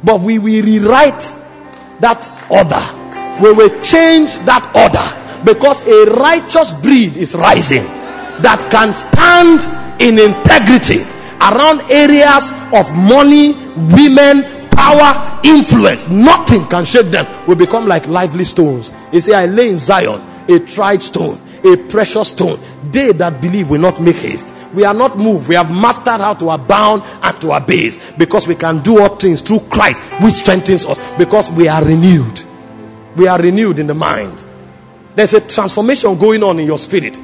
But 0.03 0.20
we 0.20 0.39
will 0.39 0.62
rewrite 0.62 1.33
that 2.01 2.26
order. 2.51 2.82
We 3.42 3.53
will 3.53 3.70
change 3.82 4.34
that 4.47 4.64
order 4.74 5.05
because 5.45 5.86
a 5.86 6.11
righteous 6.14 6.72
breed 6.72 7.16
is 7.16 7.34
rising 7.34 7.84
that 8.42 8.66
can 8.70 8.95
stand 8.95 9.62
in 10.01 10.18
integrity 10.18 11.03
around 11.40 11.82
areas 11.90 12.53
of 12.72 12.90
money, 12.95 13.55
women, 13.95 14.42
power, 14.70 15.40
influence. 15.45 16.09
Nothing 16.09 16.64
can 16.66 16.84
shake 16.84 17.07
them. 17.11 17.26
We 17.47 17.55
become 17.55 17.86
like 17.86 18.07
lively 18.07 18.45
stones. 18.45 18.90
He 19.11 19.20
said, 19.20 19.34
I 19.34 19.47
lay 19.47 19.70
in 19.70 19.78
Zion 19.78 20.22
a 20.49 20.59
tried 20.59 21.03
stone, 21.03 21.40
a 21.64 21.76
precious 21.76 22.30
stone. 22.30 22.59
They 22.90 23.12
that 23.12 23.40
believe 23.40 23.70
will 23.70 23.80
not 23.80 24.01
make 24.01 24.16
haste. 24.16 24.55
We 24.75 24.85
are 24.85 24.95
not 24.95 25.16
moved. 25.16 25.49
We 25.49 25.55
have 25.55 25.70
mastered 25.70 26.20
how 26.20 26.35
to 26.35 26.51
abound 26.51 27.03
and 27.22 27.41
to 27.41 27.53
abase 27.53 28.12
because 28.12 28.47
we 28.49 28.55
can 28.55 28.83
do 28.83 29.01
all 29.01 29.16
things 29.16 29.41
through 29.41 29.61
Christ, 29.70 30.03
which 30.22 30.35
strengthens 30.35 30.87
us 30.87 31.01
because 31.16 31.51
we 31.51 31.68
are 31.68 31.85
renewed. 31.85 32.41
We 33.16 33.29
are 33.29 33.39
renewed 33.39 33.79
in 33.79 33.87
the 33.87 33.95
mind. 33.95 34.43
There's 35.14 35.35
a 35.35 35.41
transformation 35.41 36.18
going 36.18 36.43
on 36.43 36.59
in 36.59 36.66
your 36.66 36.79
spirit. 36.79 37.18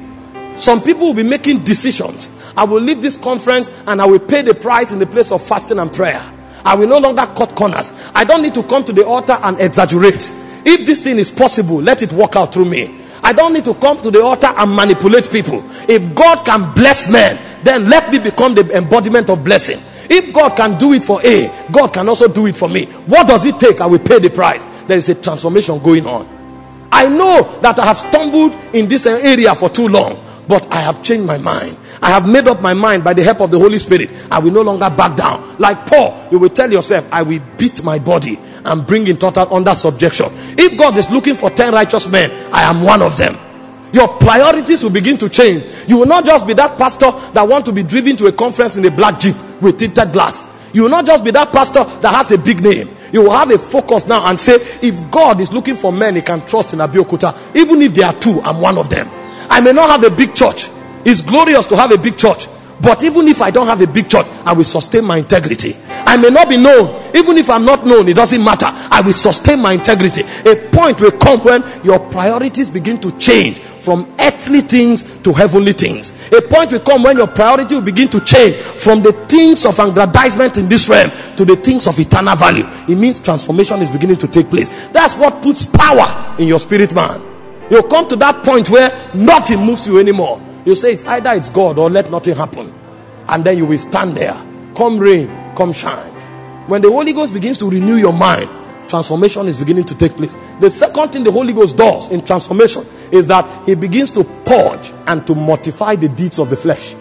Some 0.57 0.81
people 0.81 1.07
will 1.07 1.13
be 1.13 1.23
making 1.23 1.63
decisions. 1.63 2.29
I 2.55 2.63
will 2.63 2.81
leave 2.81 3.01
this 3.01 3.17
conference 3.17 3.69
and 3.87 4.01
I 4.01 4.05
will 4.05 4.19
pay 4.19 4.41
the 4.41 4.53
price 4.53 4.91
in 4.91 4.99
the 4.99 5.05
place 5.05 5.31
of 5.31 5.41
fasting 5.41 5.79
and 5.79 5.91
prayer. 5.91 6.21
I 6.63 6.75
will 6.75 6.87
no 6.87 6.99
longer 6.99 7.25
cut 7.35 7.55
corners. 7.55 7.91
I 8.13 8.23
don't 8.23 8.41
need 8.41 8.53
to 8.53 8.63
come 8.63 8.83
to 8.85 8.93
the 8.93 9.05
altar 9.05 9.37
and 9.41 9.59
exaggerate. 9.59 10.31
If 10.63 10.85
this 10.85 11.01
thing 11.01 11.17
is 11.17 11.31
possible, 11.31 11.81
let 11.81 12.03
it 12.03 12.13
work 12.13 12.35
out 12.35 12.53
through 12.53 12.65
me. 12.65 13.00
I 13.31 13.33
don't 13.33 13.53
need 13.53 13.63
to 13.63 13.73
come 13.75 13.95
to 14.01 14.11
the 14.11 14.21
altar 14.21 14.47
and 14.57 14.75
manipulate 14.75 15.31
people. 15.31 15.63
If 15.87 16.13
God 16.13 16.43
can 16.43 16.73
bless 16.73 17.07
men, 17.07 17.39
then 17.63 17.89
let 17.89 18.11
me 18.11 18.19
become 18.19 18.55
the 18.55 18.69
embodiment 18.75 19.29
of 19.29 19.41
blessing. 19.41 19.79
If 20.09 20.33
God 20.33 20.57
can 20.57 20.77
do 20.77 20.91
it 20.91 21.05
for 21.05 21.25
A, 21.25 21.49
God 21.71 21.93
can 21.93 22.09
also 22.09 22.27
do 22.27 22.45
it 22.47 22.57
for 22.57 22.67
me. 22.67 22.87
What 23.07 23.29
does 23.29 23.45
it 23.45 23.57
take? 23.57 23.79
I 23.79 23.85
will 23.85 23.99
pay 23.99 24.19
the 24.19 24.29
price. 24.29 24.65
There 24.83 24.97
is 24.97 25.07
a 25.07 25.15
transformation 25.15 25.79
going 25.79 26.05
on. 26.05 26.27
I 26.91 27.07
know 27.07 27.57
that 27.61 27.79
I 27.79 27.85
have 27.85 27.99
stumbled 27.99 28.53
in 28.73 28.89
this 28.89 29.05
area 29.05 29.55
for 29.55 29.69
too 29.69 29.87
long, 29.87 30.21
but 30.49 30.69
I 30.69 30.81
have 30.81 31.01
changed 31.01 31.25
my 31.25 31.37
mind. 31.37 31.77
I 32.01 32.09
have 32.09 32.27
made 32.27 32.49
up 32.49 32.61
my 32.61 32.73
mind 32.73 33.05
by 33.05 33.13
the 33.13 33.23
help 33.23 33.39
of 33.39 33.49
the 33.49 33.59
Holy 33.59 33.79
Spirit. 33.79 34.11
I 34.29 34.39
will 34.39 34.51
no 34.51 34.61
longer 34.61 34.89
back 34.89 35.15
down. 35.15 35.55
Like 35.57 35.87
Paul, 35.87 36.27
you 36.33 36.37
will 36.37 36.49
tell 36.49 36.69
yourself, 36.69 37.07
I 37.13 37.21
will 37.21 37.41
beat 37.57 37.81
my 37.81 37.97
body 37.97 38.37
and 38.65 38.85
bring 38.85 39.07
in 39.07 39.17
total 39.17 39.53
under 39.53 39.73
subjection. 39.75 40.27
If 40.57 40.77
God 40.77 40.97
is 40.97 41.09
looking 41.09 41.35
for 41.35 41.49
10 41.49 41.73
righteous 41.73 42.07
men, 42.09 42.31
I 42.53 42.63
am 42.63 42.83
one 42.83 43.01
of 43.01 43.17
them. 43.17 43.37
Your 43.93 44.07
priorities 44.07 44.83
will 44.83 44.91
begin 44.91 45.17
to 45.17 45.29
change. 45.29 45.63
You 45.87 45.97
will 45.97 46.05
not 46.05 46.25
just 46.25 46.47
be 46.47 46.53
that 46.53 46.77
pastor 46.77 47.11
that 47.33 47.43
want 47.47 47.65
to 47.65 47.73
be 47.73 47.83
driven 47.83 48.15
to 48.17 48.27
a 48.27 48.31
conference 48.31 48.77
in 48.77 48.85
a 48.85 48.91
black 48.91 49.19
jeep 49.19 49.35
with 49.61 49.77
tinted 49.77 50.13
glass. 50.13 50.45
You 50.73 50.83
will 50.83 50.89
not 50.89 51.05
just 51.05 51.23
be 51.23 51.31
that 51.31 51.51
pastor 51.51 51.83
that 51.83 52.13
has 52.13 52.31
a 52.31 52.37
big 52.37 52.61
name. 52.61 52.89
You 53.11 53.23
will 53.23 53.31
have 53.31 53.51
a 53.51 53.57
focus 53.57 54.07
now 54.07 54.25
and 54.27 54.39
say, 54.39 54.55
if 54.81 55.11
God 55.11 55.41
is 55.41 55.51
looking 55.51 55.75
for 55.75 55.91
men 55.91 56.15
he 56.15 56.21
can 56.21 56.45
trust 56.45 56.73
in 56.73 56.79
Abeokuta, 56.79 57.55
even 57.55 57.81
if 57.81 57.93
there 57.93 58.05
are 58.05 58.13
two, 58.13 58.39
I'm 58.41 58.61
one 58.61 58.77
of 58.77 58.89
them. 58.89 59.09
I 59.49 59.59
may 59.59 59.73
not 59.73 59.89
have 59.89 60.09
a 60.09 60.15
big 60.15 60.33
church. 60.33 60.69
It's 61.03 61.21
glorious 61.21 61.65
to 61.67 61.75
have 61.75 61.91
a 61.91 61.97
big 61.97 62.17
church. 62.17 62.47
But 62.81 63.03
even 63.03 63.27
if 63.27 63.41
I 63.41 63.51
don't 63.51 63.67
have 63.67 63.81
a 63.81 63.87
big 63.87 64.09
church, 64.09 64.25
I 64.45 64.53
will 64.53 64.63
sustain 64.63 65.05
my 65.05 65.17
integrity. 65.17 65.75
I 65.89 66.17
may 66.17 66.29
not 66.29 66.49
be 66.49 66.57
known. 66.57 67.01
Even 67.15 67.37
if 67.37 67.49
I'm 67.49 67.65
not 67.65 67.85
known, 67.85 68.09
it 68.09 68.15
doesn't 68.15 68.43
matter. 68.43 68.67
I 68.67 69.01
will 69.01 69.13
sustain 69.13 69.59
my 69.59 69.73
integrity. 69.73 70.23
A 70.49 70.55
point 70.71 70.99
will 70.99 71.11
come 71.11 71.41
when 71.41 71.63
your 71.83 71.99
priorities 71.99 72.69
begin 72.69 72.99
to 73.01 73.17
change 73.17 73.59
from 73.59 74.13
earthly 74.19 74.61
things 74.61 75.03
to 75.21 75.33
heavenly 75.33 75.73
things. 75.73 76.11
A 76.31 76.41
point 76.41 76.71
will 76.71 76.79
come 76.79 77.03
when 77.03 77.17
your 77.17 77.27
priority 77.27 77.75
will 77.75 77.81
begin 77.81 78.07
to 78.09 78.21
change 78.21 78.55
from 78.55 79.01
the 79.01 79.11
things 79.27 79.65
of 79.65 79.79
aggrandizement 79.79 80.57
in 80.57 80.69
this 80.69 80.87
realm 80.87 81.11
to 81.35 81.45
the 81.45 81.55
things 81.55 81.87
of 81.87 81.99
eternal 81.99 82.35
value. 82.35 82.65
It 82.87 82.95
means 82.97 83.19
transformation 83.19 83.81
is 83.81 83.91
beginning 83.91 84.17
to 84.17 84.27
take 84.27 84.49
place. 84.49 84.69
That's 84.89 85.15
what 85.15 85.41
puts 85.41 85.65
power 85.65 86.35
in 86.39 86.47
your 86.47 86.59
spirit 86.59 86.93
man. 86.93 87.21
You'll 87.69 87.83
come 87.83 88.07
to 88.09 88.15
that 88.17 88.43
point 88.43 88.69
where 88.69 88.91
nothing 89.13 89.59
moves 89.65 89.87
you 89.87 89.99
anymore. 89.99 90.41
You 90.65 90.75
say 90.75 90.93
it's 90.93 91.05
either 91.05 91.31
it's 91.33 91.49
God 91.49 91.79
or 91.79 91.89
let 91.89 92.11
nothing 92.11 92.35
happen. 92.35 92.73
And 93.27 93.43
then 93.43 93.57
you 93.57 93.65
will 93.65 93.79
stand 93.79 94.17
there. 94.17 94.33
Come 94.75 94.99
rain, 94.99 95.27
come 95.55 95.73
shine. 95.73 96.11
When 96.67 96.81
the 96.81 96.91
Holy 96.91 97.13
Ghost 97.13 97.33
begins 97.33 97.57
to 97.59 97.69
renew 97.69 97.95
your 97.95 98.13
mind, 98.13 98.49
transformation 98.87 99.47
is 99.47 99.57
beginning 99.57 99.85
to 99.85 99.97
take 99.97 100.13
place. 100.13 100.35
The 100.59 100.69
second 100.69 101.09
thing 101.09 101.23
the 101.23 101.31
Holy 101.31 101.53
Ghost 101.53 101.77
does 101.77 102.09
in 102.09 102.23
transformation 102.23 102.85
is 103.11 103.27
that 103.27 103.67
he 103.67 103.75
begins 103.75 104.09
to 104.11 104.23
purge 104.45 104.91
and 105.07 105.25
to 105.27 105.33
mortify 105.33 105.95
the 105.95 106.09
deeds 106.09 106.39
of 106.39 106.49
the 106.49 106.57
flesh. 106.57 106.95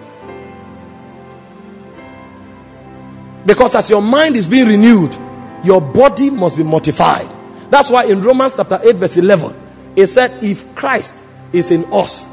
Because 3.45 3.75
as 3.75 3.91
your 3.91 4.03
mind 4.03 4.37
is 4.37 4.47
being 4.47 4.69
renewed, 4.69 5.17
your 5.65 5.81
body 5.81 6.31
must 6.31 6.57
be 6.57 6.63
mortified. 6.63 7.29
That's 7.71 7.91
why 7.91 8.05
in 8.05 8.23
Romans 8.23 8.55
chapter 8.57 8.79
8, 8.83 8.97
verse 8.97 9.17
11, 9.17 9.55
it 9.97 10.07
said, 10.07 10.43
If 10.43 10.75
Christ 10.75 11.25
is 11.53 11.71
in 11.71 11.85
us, 11.93 12.27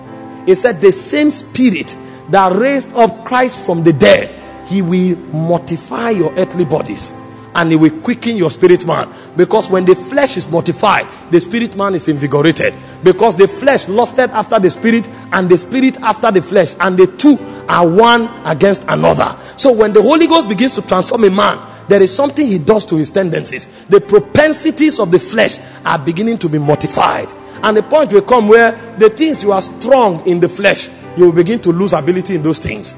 he 0.47 0.55
said, 0.55 0.81
The 0.81 0.91
same 0.91 1.29
spirit 1.29 1.95
that 2.29 2.53
raised 2.53 2.91
up 2.93 3.25
Christ 3.25 3.63
from 3.63 3.83
the 3.83 3.93
dead, 3.93 4.33
he 4.67 4.81
will 4.81 5.15
mortify 5.31 6.09
your 6.09 6.33
earthly 6.33 6.65
bodies 6.65 7.13
and 7.57 7.71
he 7.71 7.75
will 7.75 8.01
quicken 8.01 8.37
your 8.37 8.51
spirit 8.51 8.85
man. 8.85 9.11
Because 9.35 9.69
when 9.69 9.83
the 9.83 9.95
flesh 9.95 10.37
is 10.37 10.47
mortified, 10.49 11.07
the 11.31 11.41
spirit 11.41 11.75
man 11.75 11.95
is 11.95 12.07
invigorated. 12.07 12.73
Because 13.03 13.35
the 13.35 13.47
flesh 13.47 13.87
lusted 13.87 14.29
after 14.29 14.59
the 14.59 14.69
spirit 14.69 15.07
and 15.31 15.49
the 15.49 15.57
spirit 15.57 15.97
after 15.97 16.31
the 16.31 16.41
flesh, 16.41 16.75
and 16.79 16.97
the 16.97 17.07
two 17.07 17.37
are 17.67 17.87
one 17.87 18.27
against 18.45 18.85
another. 18.87 19.35
So 19.57 19.71
when 19.73 19.91
the 19.91 20.01
Holy 20.01 20.27
Ghost 20.27 20.47
begins 20.47 20.73
to 20.73 20.81
transform 20.83 21.23
a 21.23 21.31
man, 21.31 21.59
there 21.87 22.01
is 22.01 22.13
something 22.13 22.45
he 22.45 22.59
does 22.59 22.85
to 22.85 22.95
his 22.95 23.09
tendencies. 23.09 23.67
The 23.85 24.01
propensities 24.01 24.99
of 24.99 25.09
the 25.09 25.19
flesh 25.19 25.57
are 25.83 25.97
beginning 25.97 26.37
to 26.39 26.49
be 26.49 26.59
mortified. 26.59 27.33
And 27.63 27.75
the 27.77 27.83
point 27.83 28.13
will 28.13 28.21
come 28.21 28.47
where 28.47 28.71
the 28.97 29.09
things 29.09 29.43
you 29.43 29.51
are 29.51 29.61
strong 29.61 30.25
in 30.27 30.39
the 30.39 30.49
flesh, 30.49 30.89
you 31.15 31.25
will 31.25 31.31
begin 31.31 31.59
to 31.61 31.71
lose 31.71 31.93
ability 31.93 32.35
in 32.35 32.43
those 32.43 32.59
things. 32.59 32.95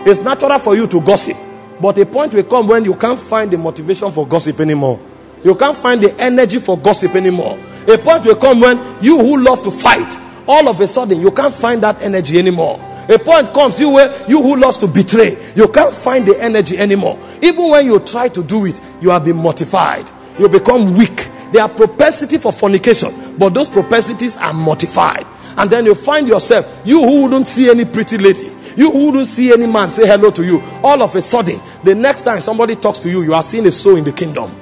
It's 0.00 0.20
natural 0.20 0.58
for 0.58 0.74
you 0.76 0.86
to 0.86 1.00
gossip, 1.00 1.36
but 1.80 1.98
a 1.98 2.06
point 2.06 2.32
will 2.34 2.44
come 2.44 2.68
when 2.68 2.84
you 2.84 2.94
can't 2.94 3.18
find 3.18 3.50
the 3.50 3.58
motivation 3.58 4.10
for 4.10 4.26
gossip 4.26 4.60
anymore. 4.60 5.00
You 5.44 5.54
can't 5.54 5.76
find 5.76 6.00
the 6.00 6.14
energy 6.20 6.58
for 6.58 6.78
gossip 6.78 7.14
anymore. 7.14 7.58
A 7.86 7.98
point 7.98 8.24
will 8.24 8.36
come 8.36 8.60
when 8.60 8.78
you 9.02 9.18
who 9.18 9.42
love 9.42 9.62
to 9.62 9.70
fight, 9.70 10.18
all 10.46 10.68
of 10.68 10.80
a 10.80 10.88
sudden 10.88 11.20
you 11.20 11.30
can't 11.30 11.54
find 11.54 11.82
that 11.82 12.00
energy 12.02 12.38
anymore. 12.38 12.80
A 13.08 13.18
point 13.18 13.54
comes 13.54 13.80
you 13.80 13.90
where 13.90 14.26
you 14.28 14.42
who 14.42 14.56
loves 14.56 14.78
to 14.78 14.86
betray, 14.86 15.38
you 15.54 15.68
can't 15.68 15.94
find 15.94 16.26
the 16.26 16.38
energy 16.42 16.76
anymore. 16.78 17.18
Even 17.42 17.70
when 17.70 17.86
you 17.86 18.00
try 18.00 18.28
to 18.28 18.42
do 18.42 18.66
it, 18.66 18.80
you 19.00 19.10
have 19.10 19.24
been 19.24 19.36
mortified. 19.36 20.10
You 20.38 20.48
become 20.48 20.94
weak. 20.96 21.28
There 21.52 21.62
are 21.62 21.68
propensity 21.68 22.38
for 22.38 22.52
fornication, 22.52 23.36
but 23.38 23.54
those 23.54 23.70
propensities 23.70 24.36
are 24.36 24.52
mortified. 24.52 25.26
And 25.56 25.70
then 25.70 25.86
you 25.86 25.94
find 25.94 26.28
yourself, 26.28 26.82
you 26.84 27.02
who 27.02 27.22
wouldn't 27.24 27.46
see 27.46 27.70
any 27.70 27.84
pretty 27.84 28.18
lady, 28.18 28.52
you 28.76 28.90
who 28.90 29.06
wouldn't 29.06 29.26
see 29.26 29.52
any 29.52 29.66
man 29.66 29.90
say 29.90 30.06
hello 30.06 30.30
to 30.30 30.44
you, 30.44 30.62
all 30.84 31.02
of 31.02 31.14
a 31.16 31.22
sudden, 31.22 31.60
the 31.82 31.94
next 31.94 32.22
time 32.22 32.40
somebody 32.40 32.76
talks 32.76 32.98
to 33.00 33.10
you, 33.10 33.22
you 33.22 33.34
are 33.34 33.42
seeing 33.42 33.66
a 33.66 33.72
soul 33.72 33.96
in 33.96 34.04
the 34.04 34.12
kingdom. 34.12 34.54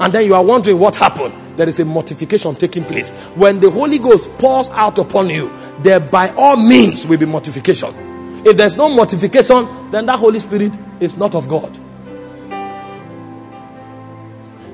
And 0.00 0.12
then 0.12 0.26
you 0.26 0.34
are 0.34 0.44
wondering 0.44 0.78
what 0.78 0.96
happened. 0.96 1.32
There 1.56 1.68
is 1.68 1.78
a 1.78 1.84
mortification 1.84 2.54
taking 2.56 2.84
place. 2.84 3.10
When 3.36 3.60
the 3.60 3.70
Holy 3.70 3.98
Ghost 3.98 4.30
pours 4.38 4.68
out 4.70 4.98
upon 4.98 5.30
you, 5.30 5.52
there 5.78 6.00
by 6.00 6.30
all 6.30 6.56
means 6.56 7.06
will 7.06 7.18
be 7.18 7.26
mortification. 7.26 7.94
If 8.44 8.56
there's 8.56 8.76
no 8.76 8.88
mortification, 8.88 9.90
then 9.92 10.06
that 10.06 10.18
Holy 10.18 10.40
Spirit 10.40 10.76
is 11.00 11.16
not 11.16 11.34
of 11.34 11.48
God. 11.48 11.78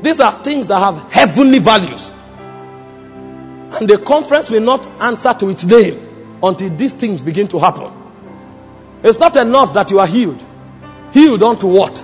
These 0.02 0.20
are 0.20 0.32
things 0.42 0.68
that 0.68 0.78
have 0.78 1.12
heavenly 1.12 1.58
values. 1.58 2.10
And 3.78 3.88
the 3.88 3.98
conference 3.98 4.50
will 4.50 4.62
not 4.62 4.86
answer 5.00 5.32
to 5.34 5.48
its 5.48 5.64
name 5.64 6.38
until 6.42 6.70
these 6.76 6.94
things 6.94 7.22
begin 7.22 7.46
to 7.48 7.58
happen. 7.58 7.92
It's 9.02 9.18
not 9.18 9.36
enough 9.36 9.72
that 9.74 9.90
you 9.90 9.98
are 9.98 10.06
healed. 10.06 10.42
Healed 11.12 11.42
unto 11.42 11.66
what? 11.66 11.98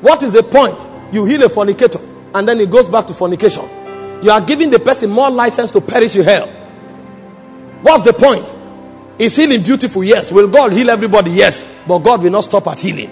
What 0.00 0.22
is 0.22 0.32
the 0.32 0.42
point? 0.42 0.88
You 1.12 1.24
heal 1.24 1.42
a 1.42 1.48
fornicator 1.48 2.00
and 2.34 2.48
then 2.48 2.58
he 2.60 2.66
goes 2.66 2.88
back 2.88 3.06
to 3.08 3.14
fornication. 3.14 3.68
You 4.22 4.30
are 4.30 4.40
giving 4.40 4.70
the 4.70 4.78
person 4.78 5.10
more 5.10 5.30
license 5.30 5.70
to 5.72 5.80
perish 5.80 6.16
in 6.16 6.24
hell. 6.24 6.46
What's 7.82 8.04
the 8.04 8.12
point? 8.12 8.54
Is 9.18 9.36
healing 9.36 9.62
beautiful? 9.62 10.04
Yes. 10.04 10.30
Will 10.30 10.48
God 10.48 10.72
heal 10.72 10.90
everybody? 10.90 11.32
Yes. 11.32 11.64
But 11.86 11.98
God 11.98 12.22
will 12.22 12.30
not 12.30 12.44
stop 12.44 12.66
at 12.68 12.78
healing. 12.78 13.08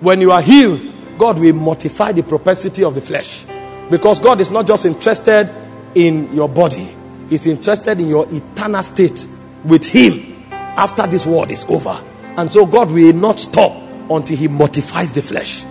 When 0.00 0.20
you 0.20 0.32
are 0.32 0.42
healed, 0.42 0.80
God 1.18 1.38
will 1.38 1.54
mortify 1.54 2.12
the 2.12 2.22
propensity 2.22 2.84
of 2.84 2.94
the 2.94 3.00
flesh. 3.00 3.44
Because 3.90 4.20
God 4.20 4.40
is 4.40 4.50
not 4.50 4.66
just 4.66 4.86
interested 4.86 5.50
in 5.94 6.34
your 6.34 6.48
body, 6.48 6.94
He's 7.28 7.46
interested 7.46 8.00
in 8.00 8.08
your 8.08 8.26
eternal 8.30 8.82
state 8.82 9.26
with 9.64 9.84
Him 9.84 10.44
after 10.50 11.06
this 11.06 11.26
world 11.26 11.50
is 11.50 11.64
over. 11.64 12.02
And 12.36 12.52
so 12.52 12.66
God 12.66 12.90
will 12.90 13.12
not 13.12 13.38
stop 13.38 13.72
until 14.10 14.36
He 14.36 14.48
mortifies 14.48 15.12
the 15.12 15.22
flesh. 15.22 15.64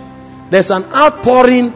There's 0.50 0.70
an 0.70 0.84
outpouring 0.84 1.72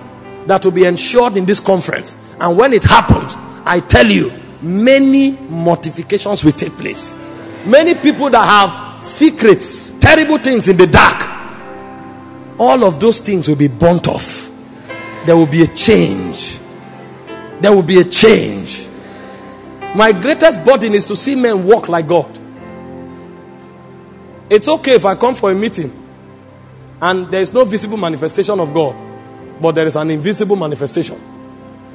that 0.46 0.64
will 0.64 0.72
be 0.72 0.84
ensured 0.84 1.36
in 1.36 1.44
this 1.44 1.60
conference. 1.60 2.16
And 2.40 2.56
when 2.56 2.72
it 2.72 2.84
happens, 2.84 3.34
I 3.64 3.80
tell 3.80 4.06
you, 4.06 4.32
many 4.62 5.32
mortifications 5.32 6.44
will 6.44 6.52
take 6.52 6.72
place. 6.72 7.14
Many 7.66 7.94
people 7.94 8.30
that 8.30 8.44
have 8.44 9.04
secrets, 9.04 9.92
terrible 10.00 10.38
things 10.38 10.68
in 10.68 10.76
the 10.76 10.86
dark, 10.86 11.37
all 12.58 12.84
of 12.84 12.98
those 12.98 13.20
things 13.20 13.48
will 13.48 13.56
be 13.56 13.68
burnt 13.68 14.08
off. 14.08 14.50
There 15.26 15.36
will 15.36 15.46
be 15.46 15.62
a 15.62 15.66
change. 15.66 16.58
There 17.60 17.72
will 17.72 17.82
be 17.82 18.00
a 18.00 18.04
change. 18.04 18.86
My 19.94 20.12
greatest 20.12 20.64
burden 20.64 20.94
is 20.94 21.06
to 21.06 21.16
see 21.16 21.34
men 21.34 21.64
walk 21.64 21.88
like 21.88 22.06
God. 22.06 22.38
It's 24.50 24.68
okay 24.68 24.94
if 24.94 25.04
I 25.04 25.14
come 25.14 25.34
for 25.34 25.50
a 25.50 25.54
meeting 25.54 25.92
and 27.00 27.28
there 27.30 27.40
is 27.40 27.52
no 27.52 27.64
visible 27.64 27.96
manifestation 27.96 28.58
of 28.58 28.72
God, 28.74 28.96
but 29.60 29.74
there 29.74 29.86
is 29.86 29.96
an 29.96 30.10
invisible 30.10 30.56
manifestation. 30.56 31.20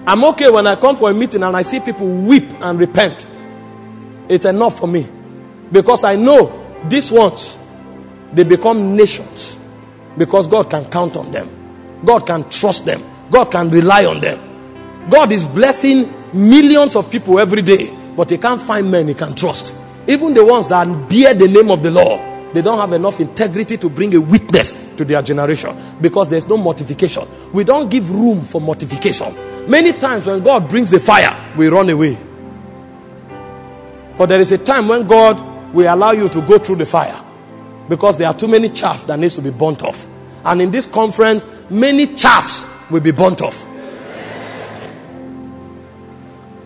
I'm 0.05 0.23
okay 0.25 0.49
when 0.49 0.67
I 0.67 0.75
come 0.75 0.95
for 0.95 1.09
a 1.09 1.13
meeting 1.13 1.43
and 1.43 1.55
I 1.55 1.61
see 1.61 1.79
people 1.79 2.07
weep 2.07 2.45
and 2.61 2.79
repent. 2.79 3.27
It's 4.29 4.45
enough 4.45 4.79
for 4.79 4.87
me 4.87 5.07
because 5.71 6.03
I 6.03 6.15
know 6.15 6.61
these 6.87 7.11
ones 7.11 7.57
they 8.33 8.43
become 8.43 8.95
nations 8.95 9.57
because 10.17 10.47
God 10.47 10.69
can 10.69 10.85
count 10.89 11.17
on 11.17 11.31
them. 11.31 11.49
God 12.05 12.27
can 12.27 12.49
trust 12.49 12.85
them. 12.85 13.01
God 13.31 13.45
can 13.45 13.69
rely 13.69 14.05
on 14.05 14.19
them. 14.19 15.09
God 15.09 15.31
is 15.31 15.45
blessing 15.45 16.11
millions 16.33 16.95
of 16.95 17.09
people 17.09 17.39
every 17.39 17.61
day, 17.61 17.95
but 18.15 18.29
he 18.29 18.37
can't 18.37 18.61
find 18.61 18.89
men 18.89 19.07
he 19.07 19.13
can 19.13 19.35
trust. 19.35 19.73
Even 20.07 20.33
the 20.33 20.45
ones 20.45 20.67
that 20.67 20.85
bear 21.09 21.33
the 21.33 21.47
name 21.47 21.71
of 21.71 21.81
the 21.81 21.91
Lord, 21.91 22.21
they 22.53 22.61
don't 22.61 22.77
have 22.77 22.93
enough 22.93 23.19
integrity 23.19 23.77
to 23.77 23.89
bring 23.89 24.13
a 24.13 24.21
witness 24.21 24.95
to 24.95 25.05
their 25.05 25.21
generation 25.21 25.75
because 25.99 26.29
there's 26.29 26.47
no 26.47 26.57
mortification. 26.57 27.27
We 27.51 27.63
don't 27.63 27.89
give 27.89 28.11
room 28.11 28.43
for 28.43 28.61
mortification. 28.61 29.33
Many 29.69 29.93
times 29.93 30.25
when 30.25 30.43
God 30.43 30.69
brings 30.69 30.91
the 30.91 30.99
fire, 30.99 31.35
we 31.57 31.67
run 31.67 31.89
away. 31.89 32.17
But 34.17 34.27
there 34.27 34.39
is 34.39 34.51
a 34.51 34.57
time 34.57 34.87
when 34.87 35.07
God 35.07 35.73
will 35.73 35.91
allow 35.91 36.11
you 36.11 36.29
to 36.29 36.41
go 36.41 36.59
through 36.59 36.75
the 36.75 36.85
fire 36.85 37.19
because 37.89 38.17
there 38.17 38.27
are 38.27 38.33
too 38.33 38.47
many 38.47 38.69
chaff 38.69 39.05
that 39.07 39.19
needs 39.19 39.35
to 39.35 39.41
be 39.41 39.51
burnt 39.51 39.83
off. 39.83 40.07
And 40.45 40.61
in 40.61 40.71
this 40.71 40.85
conference, 40.85 41.45
many 41.69 42.07
chaffs 42.07 42.65
will 42.89 43.01
be 43.01 43.11
burnt 43.11 43.41
off. 43.41 43.67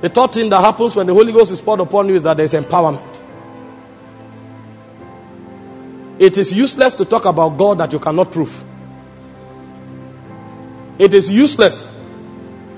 The 0.01 0.09
third 0.09 0.31
thing 0.31 0.49
that 0.49 0.61
happens 0.61 0.95
when 0.95 1.07
the 1.07 1.13
Holy 1.13 1.33
Ghost 1.33 1.51
is 1.51 1.59
poured 1.59 1.79
upon 1.79 2.07
you 2.09 2.15
is 2.15 2.23
that 2.23 2.37
there 2.37 2.45
is 2.45 2.53
empowerment. 2.53 3.05
It 6.19 6.37
is 6.37 6.53
useless 6.53 6.93
to 6.95 7.05
talk 7.05 7.25
about 7.25 7.57
God 7.57 7.79
that 7.79 7.93
you 7.93 7.99
cannot 7.99 8.31
prove. 8.31 8.63
It 10.99 11.13
is 11.13 11.29
useless 11.29 11.91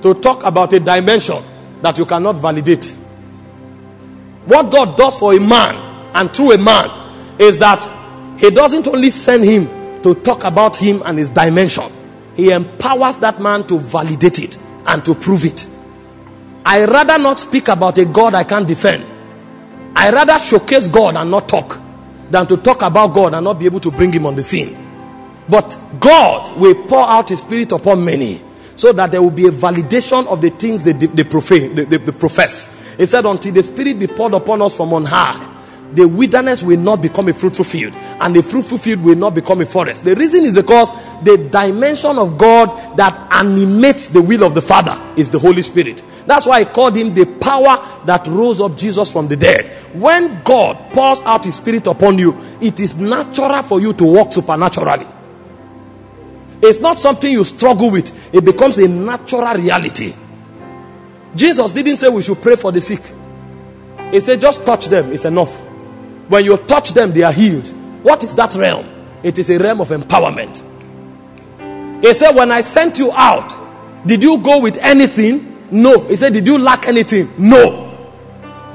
to 0.02 0.14
talk 0.14 0.44
about 0.44 0.74
a 0.74 0.80
dimension 0.80 1.44
that 1.82 1.98
you 1.98 2.06
cannot 2.06 2.38
validate. 2.38 2.86
What 4.46 4.72
God 4.72 4.98
does 4.98 5.18
for 5.18 5.34
a 5.34 5.40
man 5.40 5.76
and 6.14 6.34
through 6.34 6.54
a 6.54 6.58
man 6.58 7.38
is 7.40 7.58
that 7.60 7.99
He 8.40 8.50
doesn't 8.52 8.88
only 8.88 9.10
send 9.10 9.44
him 9.44 9.68
to 10.02 10.16
talk 10.16 10.46
about 10.46 10.78
him 10.78 11.02
and 11.06 11.18
his 11.18 11.30
dimension, 11.30 11.84
He 12.36 12.52
empowers 12.52 13.20
that 13.20 13.42
man 13.42 13.68
to 13.68 13.78
validate 13.78 14.40
it 14.40 14.58
and 14.88 15.04
to 15.04 15.14
prove 15.14 15.44
it. 15.44 15.68
I 16.66 16.86
rather 16.86 17.18
not 17.18 17.40
speak 17.40 17.68
about 17.68 17.98
a 17.98 18.06
God 18.06 18.34
I 18.36 18.46
can't 18.46 18.66
defend. 18.68 19.06
I 19.96 20.10
rather 20.12 20.40
showcase 20.40 20.88
God 20.88 21.18
and 21.18 21.30
not 21.30 21.50
talk 21.50 21.78
than 22.32 22.48
to 22.48 22.56
talk 22.58 22.82
about 22.82 23.14
God 23.14 23.34
and 23.34 23.44
not 23.44 23.60
be 23.60 23.66
able 23.66 23.82
to 23.82 23.92
bring 23.92 24.14
him 24.14 24.26
on 24.26 24.36
the 24.38 24.44
scene. 24.44 24.78
But 25.50 25.78
God 26.00 26.58
will 26.58 26.76
pour 26.88 27.04
out 27.06 27.28
his 27.28 27.42
spirit 27.42 27.72
upon 27.74 28.06
many 28.06 28.42
so 28.76 28.94
that 28.94 29.12
there 29.12 29.22
will 29.22 29.32
be 29.32 29.48
a 29.48 29.52
validation 29.52 30.28
of 30.28 30.40
the 30.40 30.52
things 30.52 30.84
they, 30.86 30.94
they, 30.94 31.24
profane, 31.26 31.76
they, 31.76 31.84
they, 31.84 31.98
they 31.98 32.12
profess. 32.14 32.96
He 32.96 33.06
said, 33.06 33.26
Until 33.26 33.52
the 33.52 33.64
spirit 33.64 34.00
be 34.00 34.08
poured 34.08 34.34
upon 34.34 34.62
us 34.62 34.78
from 34.78 34.94
on 34.94 35.06
high, 35.06 35.49
the 35.94 36.08
wilderness 36.08 36.62
will 36.62 36.80
not 36.80 37.02
become 37.02 37.30
a 37.30 37.34
fruitful 37.34 37.66
field, 37.66 37.94
and 37.94 38.36
the 38.36 38.44
fruitful 38.44 38.78
field 38.78 39.02
will 39.04 39.16
not 39.16 39.34
become 39.34 39.62
a 39.62 39.66
forest. 39.66 40.04
The 40.04 40.16
reason 40.16 40.46
is 40.46 40.54
because 40.54 40.92
the 41.24 41.38
dimension 41.52 42.18
of 42.18 42.38
God 42.38 42.98
that 42.98 43.16
animates 43.32 44.10
the 44.10 44.22
will 44.22 44.44
of 44.44 44.54
the 44.54 44.62
Father 44.62 45.02
is 45.18 45.32
the 45.32 45.40
Holy 45.40 45.62
Spirit. 45.62 46.04
That's 46.26 46.46
why 46.46 46.60
I 46.60 46.66
called 46.66 46.96
him 46.96 47.14
the 47.14 47.26
power 47.26 48.04
that 48.06 48.28
rose 48.28 48.62
up 48.62 48.78
Jesus 48.78 49.12
from 49.12 49.28
the 49.28 49.36
dead. 49.36 49.66
When 49.94 50.44
God 50.44 50.94
pours 50.94 51.22
out 51.22 51.46
his 51.46 51.56
spirit 51.56 51.88
upon 51.88 52.20
you, 52.20 52.40
it 52.62 52.80
is 52.80 52.96
natural 52.96 53.64
for 53.64 53.82
you 53.82 53.94
to 53.94 54.04
walk 54.04 54.34
supernaturally. 54.34 55.08
It's 56.62 56.80
not 56.80 57.00
something 57.00 57.32
you 57.32 57.44
struggle 57.46 57.90
with, 57.90 58.34
it 58.34 58.44
becomes 58.44 58.78
a 58.78 58.88
natural 58.88 59.56
reality. 59.56 60.14
Jesus 61.36 61.72
didn't 61.74 61.98
say 61.98 62.10
we 62.10 62.22
should 62.22 62.42
pray 62.42 62.56
for 62.56 62.72
the 62.72 62.82
sick, 62.82 63.02
He 64.12 64.20
said, 64.20 64.42
just 64.42 64.66
touch 64.66 64.88
them, 64.88 65.12
it's 65.12 65.26
enough. 65.26 65.69
When 66.30 66.46
you 66.46 66.58
touch 66.58 66.94
them, 66.94 67.12
they 67.12 67.24
are 67.24 67.34
healed. 67.34 67.68
What 68.04 68.24
is 68.24 68.36
that 68.36 68.56
realm? 68.56 68.86
It 69.24 69.38
is 69.38 69.50
a 69.50 69.58
realm 69.60 69.82
of 69.82 69.90
empowerment. 69.90 70.64
He 72.02 72.14
said, 72.14 72.36
When 72.36 72.52
I 72.52 72.62
sent 72.62 72.98
you 72.98 73.12
out, 73.12 73.52
did 74.06 74.24
you 74.24 74.38
go 74.38 74.62
with 74.62 74.78
anything? 74.78 75.68
No. 75.72 76.06
He 76.08 76.16
said, 76.16 76.34
Did 76.34 76.48
you 76.48 76.58
lack 76.58 76.88
anything? 76.88 77.30
No. 77.38 77.88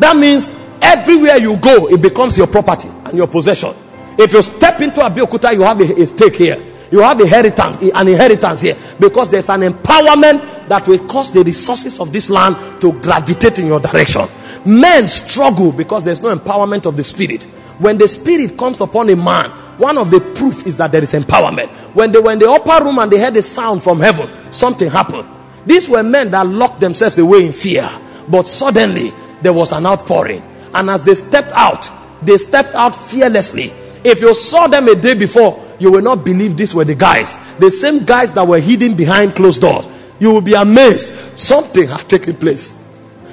That 0.00 0.16
means 0.16 0.50
everywhere 0.82 1.38
you 1.38 1.56
go, 1.56 1.88
it 1.88 2.02
becomes 2.02 2.36
your 2.36 2.48
property 2.48 2.88
and 2.88 3.16
your 3.16 3.28
possession. 3.28 3.72
If 4.18 4.32
you 4.32 4.42
step 4.42 4.80
into 4.80 5.00
Abeokuta, 5.00 5.54
you 5.54 5.62
have 5.62 5.80
a, 5.80 6.02
a 6.02 6.06
stake 6.06 6.36
here. 6.36 6.62
You 6.90 7.00
have 7.00 7.20
inheritance, 7.20 7.78
an 7.92 8.06
inheritance 8.08 8.62
here 8.62 8.76
because 9.00 9.30
there's 9.30 9.48
an 9.48 9.62
empowerment 9.62 10.68
that 10.68 10.86
will 10.86 11.04
cause 11.06 11.32
the 11.32 11.42
resources 11.42 11.98
of 11.98 12.12
this 12.12 12.30
land 12.30 12.56
to 12.80 12.92
gravitate 13.00 13.58
in 13.58 13.66
your 13.66 13.80
direction. 13.80 14.28
Men 14.64 15.08
struggle 15.08 15.72
because 15.72 16.04
there's 16.04 16.22
no 16.22 16.34
empowerment 16.34 16.86
of 16.86 16.96
the 16.96 17.04
spirit. 17.04 17.44
When 17.78 17.98
the 17.98 18.08
spirit 18.08 18.56
comes 18.56 18.80
upon 18.80 19.10
a 19.10 19.16
man, 19.16 19.50
one 19.78 19.98
of 19.98 20.10
the 20.10 20.20
proof 20.20 20.66
is 20.66 20.76
that 20.76 20.92
there 20.92 21.02
is 21.02 21.12
empowerment. 21.12 21.68
When 21.94 22.12
they 22.12 22.20
were 22.20 22.32
in 22.32 22.38
the 22.38 22.50
upper 22.50 22.84
room 22.84 22.98
and 22.98 23.10
they 23.10 23.18
heard 23.18 23.36
a 23.36 23.42
sound 23.42 23.82
from 23.82 24.00
heaven, 24.00 24.30
something 24.52 24.88
happened. 24.88 25.28
These 25.66 25.88
were 25.88 26.02
men 26.02 26.30
that 26.30 26.46
locked 26.46 26.80
themselves 26.80 27.18
away 27.18 27.46
in 27.46 27.52
fear, 27.52 27.88
but 28.28 28.46
suddenly 28.46 29.10
there 29.42 29.52
was 29.52 29.72
an 29.72 29.86
outpouring. 29.86 30.42
And 30.72 30.88
as 30.88 31.02
they 31.02 31.14
stepped 31.14 31.52
out, 31.52 31.90
they 32.22 32.38
stepped 32.38 32.74
out 32.74 32.94
fearlessly. 32.94 33.72
If 34.04 34.20
you 34.20 34.34
saw 34.34 34.66
them 34.66 34.88
a 34.88 34.94
day 34.94 35.14
before, 35.14 35.62
you 35.78 35.90
will 35.90 36.02
not 36.02 36.24
believe 36.24 36.56
these 36.56 36.74
were 36.74 36.84
the 36.84 36.94
guys. 36.94 37.36
The 37.58 37.70
same 37.70 38.04
guys 38.04 38.32
that 38.32 38.46
were 38.46 38.60
hidden 38.60 38.94
behind 38.94 39.34
closed 39.34 39.60
doors. 39.60 39.86
You 40.18 40.30
will 40.30 40.40
be 40.40 40.54
amazed. 40.54 41.38
Something 41.38 41.88
had 41.88 42.08
taken 42.08 42.36
place. 42.36 42.80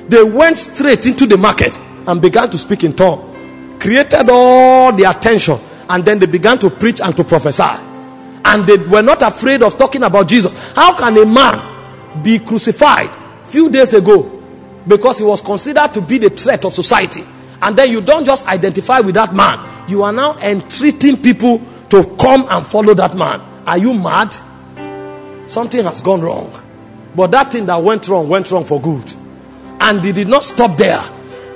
They 0.10 0.24
went 0.24 0.58
straight 0.58 1.06
into 1.06 1.26
the 1.26 1.38
market 1.38 1.78
and 2.08 2.22
began 2.22 2.50
to 2.50 2.58
speak 2.58 2.84
in 2.84 2.94
tongue. 2.94 3.78
Created 3.80 4.30
all 4.30 4.92
the 4.92 5.04
attention. 5.04 5.60
And 5.90 6.06
then 6.06 6.20
they 6.20 6.26
began 6.26 6.58
to 6.60 6.70
preach 6.70 7.02
and 7.02 7.16
to 7.18 7.24
prophesy. 7.24 7.64
And 8.44 8.66
they 8.66 8.78
were 8.78 9.02
not 9.02 9.22
afraid 9.22 9.62
of 9.62 9.78
talking 9.78 10.04
about 10.04 10.28
Jesus. 10.28 10.74
How 10.74 10.96
can 10.96 11.18
a 11.18 11.26
man 11.26 12.24
be 12.24 12.40
crucified 12.40 13.10
few 13.46 13.70
days 13.70 13.94
ago 13.94 14.24
because 14.88 15.20
he 15.20 15.24
was 15.24 15.42
considered 15.42 15.94
to 15.94 16.02
be 16.02 16.18
the 16.18 16.30
threat 16.30 16.66
of 16.66 16.74
society? 16.74 17.24
And 17.62 17.76
then 17.76 17.92
you 17.92 18.02
don't 18.02 18.26
just 18.26 18.48
identify 18.48 19.00
with 19.00 19.16
that 19.16 19.34
man. 19.36 19.90
You 19.90 20.04
are 20.04 20.14
now 20.14 20.40
entreating 20.40 21.18
people 21.18 21.62
to 21.90 22.16
come 22.20 22.48
and 22.50 22.66
follow 22.66 22.94
that 22.96 23.16
man. 23.16 23.42
Are 23.68 23.78
you 23.78 23.94
mad? 23.94 24.36
Something 25.50 25.84
has 25.84 26.02
gone 26.02 26.22
wrong. 26.22 26.52
But 27.16 27.32
that 27.32 27.52
thing 27.52 27.66
that 27.66 27.84
went 27.84 28.08
wrong 28.08 28.30
went 28.30 28.50
wrong 28.50 28.66
for 28.66 28.82
good. 28.82 29.14
And 29.82 30.02
they 30.02 30.12
did 30.14 30.30
not 30.30 30.44
stop 30.44 30.78
there. 30.78 31.04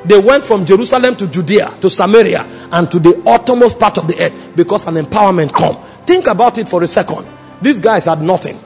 They 0.06 0.20
went 0.20 0.44
from 0.44 0.66
Jerusalem 0.66 1.16
to 1.16 1.28
Judea 1.28 1.74
to 1.82 1.90
Samaria 1.90 2.42
and 2.72 2.92
to 2.92 3.00
the 3.00 3.22
uttermost 3.26 3.80
part 3.80 3.98
of 3.98 4.08
the 4.08 4.20
earth 4.22 4.56
because 4.56 4.86
an 4.86 4.96
empowerment 4.96 5.54
come. 5.54 5.78
Think 6.06 6.28
about 6.28 6.58
it 6.58 6.70
for 6.70 6.84
a 6.84 6.88
second. 6.88 7.26
These 7.62 7.80
guys 7.80 8.06
had 8.06 8.22
nothing. 8.22 8.60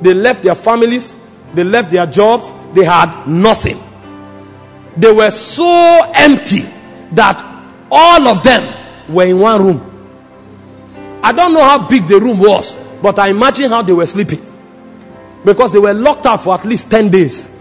They 0.00 0.14
left 0.14 0.42
their 0.42 0.54
families, 0.54 1.14
they 1.54 1.64
left 1.64 1.90
their 1.90 2.06
jobs, 2.06 2.52
they 2.74 2.84
had 2.84 3.26
nothing. 3.26 3.82
They 4.96 5.12
were 5.12 5.30
so 5.30 6.10
empty 6.14 6.62
that 7.12 7.40
all 7.90 8.26
of 8.28 8.42
them 8.42 8.74
were 9.08 9.26
in 9.26 9.38
one 9.38 9.62
room. 9.62 11.20
I 11.22 11.32
don't 11.32 11.52
know 11.52 11.62
how 11.62 11.88
big 11.88 12.06
the 12.06 12.18
room 12.18 12.38
was, 12.38 12.76
but 13.02 13.18
I 13.18 13.28
imagine 13.28 13.70
how 13.70 13.82
they 13.82 13.92
were 13.92 14.06
sleeping. 14.06 14.44
Because 15.44 15.72
they 15.72 15.78
were 15.78 15.94
locked 15.94 16.26
out 16.26 16.42
for 16.42 16.54
at 16.54 16.64
least 16.64 16.90
10 16.90 17.10
days. 17.10 17.57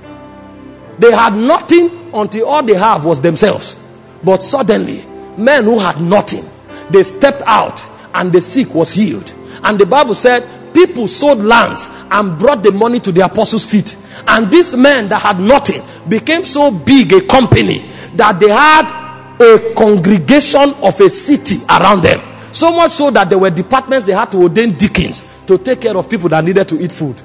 They 1.00 1.12
had 1.12 1.36
nothing 1.36 2.14
until 2.14 2.48
all 2.48 2.64
they 2.64 2.76
have 2.76 3.06
was 3.06 3.22
themselves. 3.22 3.76
But 4.24 4.42
suddenly, 4.42 5.04
men 5.38 5.66
who 5.66 5.80
had 5.80 6.02
nothing, 6.02 6.44
they 6.90 7.04
stepped 7.04 7.44
out 7.46 7.86
and 8.14 8.32
the 8.32 8.42
sick 8.42 8.74
was 8.74 8.94
healed. 8.94 9.34
And 9.64 9.78
the 9.80 9.86
Bible 9.86 10.16
said, 10.16 10.48
people 10.74 11.08
sold 11.08 11.40
lands 11.40 11.88
and 12.12 12.38
brought 12.38 12.64
the 12.64 12.72
money 12.72 13.00
to 13.00 13.12
the 13.12 13.22
apostles' 13.22 13.70
feet. 13.70 13.98
And 14.28 14.52
these 14.52 14.76
men 14.76 15.10
that 15.10 15.22
had 15.22 15.40
nothing 15.40 15.82
became 16.08 16.46
so 16.46 16.72
big 16.72 17.14
a 17.14 17.22
company 17.22 17.80
that 18.16 18.40
they 18.40 18.50
had 18.50 19.08
a 19.40 19.74
congregation 19.76 20.74
of 20.82 21.00
a 21.00 21.10
city 21.10 21.58
around 21.70 22.04
them. 22.04 22.22
So 22.54 22.76
much 22.76 22.92
so 22.92 23.12
that 23.12 23.30
there 23.30 23.38
were 23.38 23.52
departments 23.52 24.08
they 24.08 24.14
had 24.14 24.32
to 24.32 24.38
ordain 24.38 24.76
deacons 24.78 25.24
to 25.46 25.58
take 25.60 25.82
care 25.82 25.96
of 25.96 26.10
people 26.10 26.30
that 26.30 26.44
needed 26.44 26.68
to 26.70 26.82
eat 26.82 26.92
food. 26.92 27.20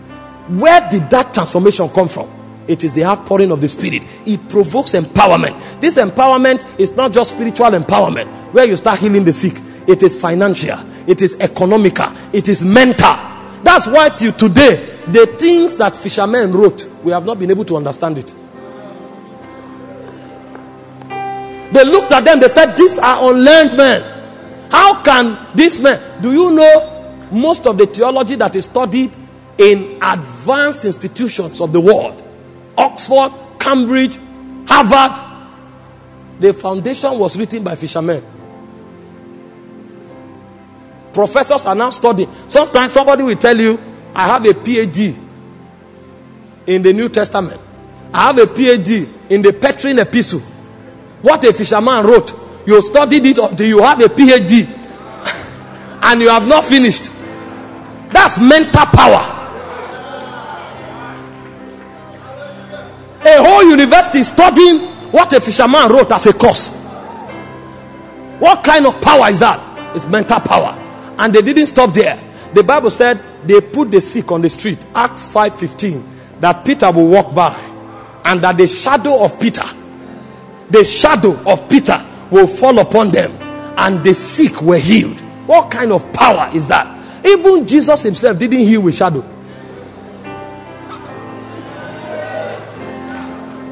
Where 0.49 0.91
did 0.91 1.09
that 1.11 1.33
transformation 1.33 1.89
come 1.89 2.09
from? 2.09 2.41
It 2.69 2.85
is 2.85 2.95
the 2.95 3.05
outpouring 3.05 3.51
of 3.51 3.61
the 3.61 3.69
Spirit. 3.69 4.05
It 4.25 4.49
provokes 4.49 4.93
empowerment. 4.93 5.81
This 5.81 5.97
empowerment 5.97 6.79
is 6.79 6.95
not 6.97 7.13
just 7.13 7.35
spiritual 7.35 7.71
empowerment 7.71 8.27
where 8.53 8.67
you 8.67 8.77
start 8.77 9.01
healing 9.01 9.25
the 9.25 9.33
sick, 9.33 9.55
it 9.89 10.03
is 10.03 10.21
financial, 10.21 10.79
it 11.09 11.23
is 11.23 11.37
economical, 11.41 12.13
it 12.33 12.49
is 12.49 12.65
mental. 12.65 13.17
That's 13.63 13.87
why 13.87 14.11
today, 14.11 14.77
the 15.09 15.27
things 15.39 15.77
that 15.77 15.97
fishermen 15.97 16.53
wrote, 16.53 16.87
we 17.03 17.13
have 17.13 17.27
not 17.27 17.39
been 17.39 17.51
able 17.51 17.65
to 17.65 17.77
understand 17.77 18.19
it. 18.19 18.35
They 21.73 21.85
looked 21.85 22.13
at 22.13 22.25
them, 22.25 22.39
they 22.39 22.49
said, 22.49 22.77
These 22.77 22.99
are 22.99 23.31
unlearned 23.31 23.77
men. 23.77 24.71
How 24.71 25.03
can 25.03 25.39
this 25.55 25.81
man? 25.81 26.21
Do 26.21 26.33
you 26.33 26.51
know 26.51 27.27
most 27.31 27.67
of 27.67 27.79
the 27.79 27.87
theology 27.87 28.37
that 28.37 28.55
is 28.57 28.67
studied 28.67 29.11
in 29.57 29.99
advanced 30.03 30.85
institutions 30.85 31.61
of 31.61 31.73
the 31.73 31.81
world? 31.81 32.22
Oxford, 32.77 33.33
Cambridge, 33.59 34.18
Harvard. 34.66 35.20
The 36.41 36.53
foundation 36.53 37.18
was 37.18 37.37
written 37.37 37.62
by 37.62 37.77
fishermen. 37.77 38.23
Professors 41.12 41.66
are 41.66 41.75
now 41.75 41.91
studying. 41.91 42.29
Sometimes 42.49 42.93
somebody 42.93 43.23
will 43.23 43.37
tell 43.37 43.57
you, 43.57 43.79
I 44.14 44.27
have 44.27 44.45
a 44.45 44.55
PhD 44.55 45.16
in 46.66 46.83
the 46.83 46.93
New 46.93 47.09
Testament. 47.09 47.61
I 48.12 48.29
have 48.29 48.39
a 48.39 48.47
PhD 48.47 49.09
in 49.31 49.43
the 49.43 49.53
Petrine 49.53 49.99
epistle. 49.99 50.41
What 51.20 51.45
a 51.45 51.53
fisherman 51.53 52.05
wrote 52.05 52.43
you 52.66 52.81
studied 52.81 53.27
it 53.27 53.39
until 53.39 53.66
you 53.66 53.83
have 53.83 54.01
a 54.01 54.05
PhD 54.05 54.68
and 56.03 56.23
you 56.23 56.29
have 56.29 56.47
not 56.47 56.64
finished. 56.64 57.11
That's 58.11 58.39
mental 58.39 58.87
power. 58.87 59.41
A 63.25 63.43
whole 63.43 63.64
university 63.64 64.23
studying 64.23 64.81
what 65.12 65.33
a 65.33 65.41
fisherman 65.41 65.91
wrote 65.91 66.11
as 66.12 66.27
a 66.27 66.33
course. 66.33 66.70
What 68.39 68.64
kind 68.64 68.87
of 68.87 69.01
power 69.01 69.29
is 69.31 69.39
that? 69.41 69.95
It's 69.95 70.07
mental 70.07 70.41
power. 70.41 70.77
And 71.18 71.33
they 71.33 71.43
didn't 71.43 71.66
stop 71.66 71.95
there. 71.95 72.18
The 72.55 72.62
Bible 72.64 72.91
said 72.91 73.23
they 73.45 73.61
put 73.61 73.91
the 73.91 74.01
sick 74.01 74.33
on 74.33 74.43
the 74.43 74.51
street. 74.51 74.85
Acts 74.95 75.29
5:15 75.29 76.03
that 76.41 76.64
Peter 76.64 76.91
will 76.91 77.07
walk 77.07 77.35
by 77.35 77.55
and 78.25 78.41
that 78.41 78.57
the 78.57 78.66
shadow 78.66 79.23
of 79.25 79.39
Peter 79.39 79.64
the 80.73 80.85
shadow 80.85 81.39
of 81.47 81.68
Peter 81.68 82.03
will 82.31 82.47
fall 82.47 82.79
upon 82.79 83.11
them 83.11 83.31
and 83.77 84.03
the 84.03 84.14
sick 84.14 84.62
were 84.62 84.79
healed. 84.79 85.20
What 85.47 85.70
kind 85.70 85.93
of 85.93 86.12
power 86.14 86.51
is 86.55 86.66
that? 86.68 86.87
Even 87.27 87.66
Jesus 87.66 88.03
himself 88.03 88.39
didn't 88.39 88.61
heal 88.61 88.81
with 88.81 88.97
shadow. 88.97 89.23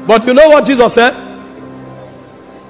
But 0.07 0.25
you 0.25 0.33
know 0.33 0.49
what 0.49 0.65
Jesus 0.65 0.93
said? 0.93 1.29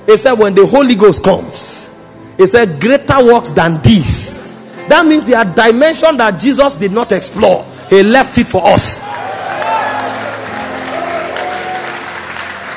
He 0.05 0.17
said, 0.17 0.33
when 0.33 0.55
the 0.55 0.65
Holy 0.65 0.95
Ghost 0.95 1.23
comes, 1.23 1.89
he 2.37 2.47
said, 2.47 2.81
greater 2.81 3.23
works 3.23 3.51
than 3.51 3.81
these. 3.81 4.33
That 4.87 5.05
means 5.05 5.25
there 5.25 5.37
are 5.37 5.45
dimensions 5.45 6.17
that 6.17 6.41
Jesus 6.41 6.75
did 6.75 6.91
not 6.91 7.11
explore. 7.11 7.65
He 7.89 8.03
left 8.03 8.37
it 8.37 8.47
for 8.47 8.65
us. 8.65 8.99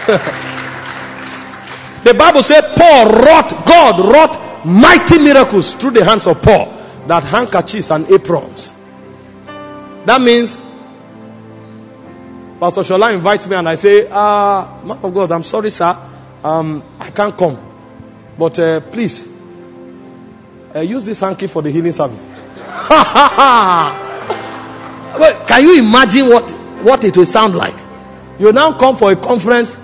the 2.05 2.15
Bible 2.15 2.43
said 2.43 2.77
Paul 2.77 3.07
wrought, 3.07 3.51
God 3.67 4.13
wrought 4.13 4.67
mighty 4.67 5.19
miracles 5.19 5.75
through 5.75 5.93
the 5.93 6.05
hands 6.05 6.27
of 6.27 6.43
Paul. 6.43 6.73
That 7.07 7.25
handkerchiefs 7.25 7.91
and 7.91 8.09
aprons. 8.11 8.75
That 10.05 10.21
means 10.21 10.59
Pastor 12.61 12.83
Shola 12.83 13.13
invites 13.15 13.47
me 13.49 13.57
and 13.57 13.69
I 13.69 13.75
say, 13.75 14.07
uh, 14.11 14.69
man 14.85 14.99
of 15.03 15.13
God, 15.13 15.33
I'm 15.33 15.43
sorry, 15.43 15.71
sir. 15.71 15.97
Um, 16.43 16.83
I 17.01 17.11
can't 17.11 17.37
come. 17.37 17.59
But 18.39 18.59
uh, 18.59 18.81
please, 18.81 19.29
uh, 20.75 20.81
use 20.81 21.05
this 21.05 21.21
hanky 21.21 21.47
for 21.47 21.63
the 21.63 21.71
healing 21.71 21.93
service. 21.93 22.25
well, 25.19 25.45
can 25.47 25.63
you 25.65 25.79
imagine 25.81 26.29
what, 26.29 26.51
what 26.83 27.05
it 27.05 27.17
will 27.17 27.27
sound 27.27 27.55
like? 27.55 27.75
You 28.39 28.53
now 28.53 28.73
come 28.73 28.97
for 28.97 29.11
a 29.13 29.17
conference 29.17 29.77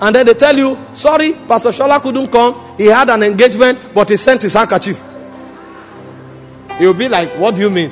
and 0.00 0.14
then 0.14 0.26
they 0.26 0.34
tell 0.34 0.56
you, 0.56 0.78
sorry, 0.94 1.32
Pastor 1.32 1.70
Shola 1.70 2.00
couldn't 2.00 2.28
come. 2.28 2.76
He 2.76 2.86
had 2.86 3.10
an 3.10 3.22
engagement, 3.22 3.78
but 3.94 4.08
he 4.08 4.16
sent 4.16 4.42
his 4.42 4.54
handkerchief. 4.54 5.02
You'll 6.78 6.94
be 6.94 7.08
like, 7.08 7.32
what 7.38 7.54
do 7.54 7.60
you 7.60 7.70
mean? 7.70 7.90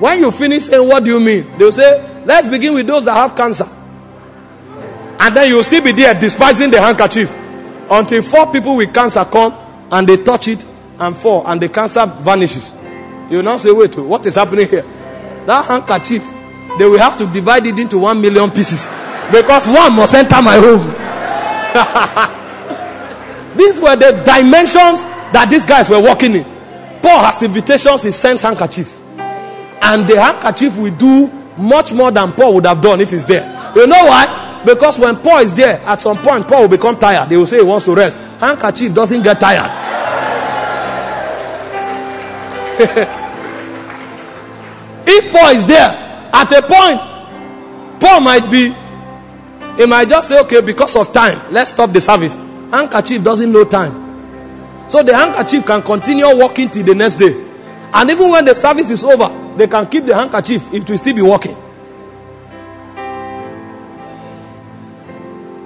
When 0.00 0.18
you 0.18 0.32
finish 0.32 0.64
saying, 0.64 0.86
what 0.88 1.04
do 1.04 1.10
you 1.10 1.20
mean? 1.20 1.46
They'll 1.58 1.70
say, 1.70 2.11
let's 2.24 2.48
begin 2.48 2.74
with 2.74 2.86
those 2.86 3.04
that 3.04 3.14
have 3.14 3.34
cancer. 3.36 3.68
And 5.20 5.36
then 5.36 5.48
you'll 5.48 5.62
still 5.62 5.82
be 5.82 5.92
there 5.92 6.18
despising 6.18 6.70
the 6.70 6.80
handkerchief 6.80 7.32
until 7.90 8.22
four 8.22 8.50
people 8.52 8.76
with 8.76 8.92
cancer 8.92 9.24
come 9.24 9.54
and 9.90 10.08
they 10.08 10.16
touch 10.16 10.48
it 10.48 10.64
and 10.98 11.16
fall 11.16 11.46
and 11.46 11.60
the 11.60 11.68
cancer 11.68 12.06
vanishes. 12.06 12.72
You 13.30 13.42
now 13.42 13.56
say, 13.56 13.70
wait, 13.72 13.96
what 13.96 14.26
is 14.26 14.34
happening 14.34 14.68
here? 14.68 14.82
That 15.46 15.64
handkerchief, 15.66 16.24
they 16.78 16.86
will 16.86 16.98
have 16.98 17.16
to 17.18 17.26
divide 17.26 17.66
it 17.66 17.78
into 17.78 17.98
one 17.98 18.20
million 18.20 18.50
pieces 18.50 18.86
because 19.30 19.66
one 19.66 19.94
must 19.94 20.14
enter 20.14 20.42
my 20.42 20.56
home. 20.56 20.82
These 23.56 23.80
were 23.80 23.96
the 23.96 24.12
dimensions 24.24 25.02
that 25.32 25.48
these 25.50 25.66
guys 25.66 25.88
were 25.88 26.00
walking 26.00 26.34
in. 26.34 26.44
Paul 27.02 27.24
has 27.24 27.42
invitations, 27.42 28.02
he 28.02 28.10
sends 28.10 28.42
handkerchief. 28.42 28.98
And 29.18 30.06
the 30.06 30.20
handkerchief 30.20 30.76
will 30.76 30.94
do 30.94 31.41
much 31.62 31.92
more 31.92 32.10
than 32.10 32.32
Paul 32.32 32.54
would 32.54 32.66
have 32.66 32.82
done 32.82 33.00
if 33.00 33.10
he's 33.10 33.24
there. 33.24 33.44
You 33.74 33.86
know 33.86 34.04
why? 34.04 34.62
Because 34.64 34.98
when 34.98 35.16
Paul 35.16 35.38
is 35.38 35.54
there, 35.54 35.80
at 35.80 36.00
some 36.00 36.18
point, 36.18 36.46
Paul 36.46 36.62
will 36.62 36.68
become 36.68 36.98
tired. 36.98 37.28
They 37.28 37.36
will 37.36 37.46
say 37.46 37.58
he 37.58 37.62
wants 37.62 37.86
to 37.86 37.94
rest. 37.94 38.18
Handkerchief 38.40 38.92
doesn't 38.94 39.22
get 39.22 39.40
tired. 39.40 39.70
if 45.06 45.32
Paul 45.32 45.50
is 45.50 45.66
there, 45.66 45.90
at 46.32 46.52
a 46.52 46.62
point, 46.62 48.00
Paul 48.00 48.20
might 48.20 48.50
be 48.50 48.74
he 49.76 49.86
might 49.86 50.08
just 50.08 50.28
say, 50.28 50.38
okay, 50.40 50.60
because 50.60 50.96
of 50.96 51.12
time, 51.12 51.40
let's 51.50 51.70
stop 51.70 51.90
the 51.92 52.00
service. 52.00 52.36
Handkerchief 52.70 53.22
doesn't 53.24 53.50
know 53.50 53.64
time. 53.64 54.02
So 54.88 55.02
the 55.02 55.16
handkerchief 55.16 55.64
can 55.64 55.82
continue 55.82 56.36
working 56.36 56.68
till 56.68 56.84
the 56.84 56.94
next 56.94 57.16
day. 57.16 57.32
And 57.94 58.10
even 58.10 58.30
when 58.30 58.44
the 58.44 58.54
service 58.54 58.90
is 58.90 59.02
over, 59.04 59.30
they 59.56 59.66
can 59.66 59.86
keep 59.86 60.06
the 60.06 60.14
handkerchief, 60.14 60.72
it 60.72 60.88
will 60.88 60.98
still 60.98 61.14
be 61.14 61.22
working. 61.22 61.56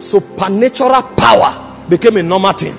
Supernatural 0.01 1.03
power 1.17 1.87
became 1.89 2.17
a 2.19 2.23
normal 2.23 2.53
thing. 2.53 2.77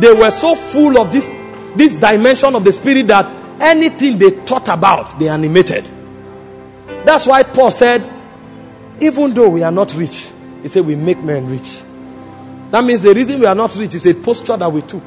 They 0.00 0.12
were 0.12 0.30
so 0.30 0.54
full 0.54 0.98
of 1.00 1.12
this, 1.12 1.28
this 1.76 1.94
dimension 1.94 2.54
of 2.54 2.64
the 2.64 2.72
spirit 2.72 3.06
that 3.08 3.26
anything 3.60 4.18
they 4.18 4.30
thought 4.30 4.68
about, 4.68 5.18
they 5.18 5.28
animated. 5.28 5.88
That's 7.04 7.26
why 7.26 7.42
Paul 7.42 7.70
said, 7.70 8.02
even 9.00 9.34
though 9.34 9.48
we 9.50 9.62
are 9.62 9.72
not 9.72 9.94
rich, 9.94 10.30
he 10.62 10.68
said, 10.68 10.84
We 10.84 10.96
make 10.96 11.18
men 11.18 11.48
rich. 11.48 11.80
That 12.70 12.84
means 12.84 13.00
the 13.00 13.14
reason 13.14 13.40
we 13.40 13.46
are 13.46 13.54
not 13.54 13.74
rich 13.76 13.94
is 13.94 14.06
a 14.06 14.14
posture 14.14 14.56
that 14.56 14.70
we 14.70 14.82
took. 14.82 15.02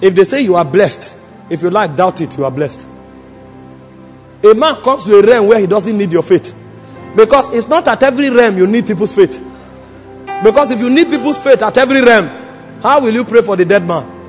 If 0.00 0.14
they 0.14 0.24
say 0.24 0.42
you 0.42 0.54
are 0.56 0.64
blessed, 0.64 1.16
if 1.50 1.62
you 1.62 1.70
like, 1.70 1.96
doubt 1.96 2.20
it, 2.20 2.36
you 2.36 2.44
are 2.44 2.50
blessed. 2.50 2.86
A 4.44 4.54
man 4.54 4.76
comes 4.82 5.04
to 5.04 5.18
a 5.18 5.22
realm 5.22 5.46
where 5.46 5.60
he 5.60 5.66
doesn't 5.66 5.96
need 5.96 6.10
your 6.10 6.22
faith. 6.22 6.54
Because 7.14 7.52
it's 7.54 7.68
not 7.68 7.86
at 7.88 8.02
every 8.02 8.30
realm 8.30 8.56
you 8.56 8.66
need 8.66 8.86
people's 8.86 9.12
faith. 9.14 9.40
Because 10.42 10.70
if 10.70 10.80
you 10.80 10.90
need 10.90 11.08
people's 11.08 11.38
faith 11.38 11.62
at 11.62 11.76
every 11.78 12.00
realm, 12.00 12.26
how 12.82 13.00
will 13.00 13.14
you 13.14 13.24
pray 13.24 13.42
for 13.42 13.56
the 13.56 13.64
dead 13.64 13.86
man? 13.86 14.20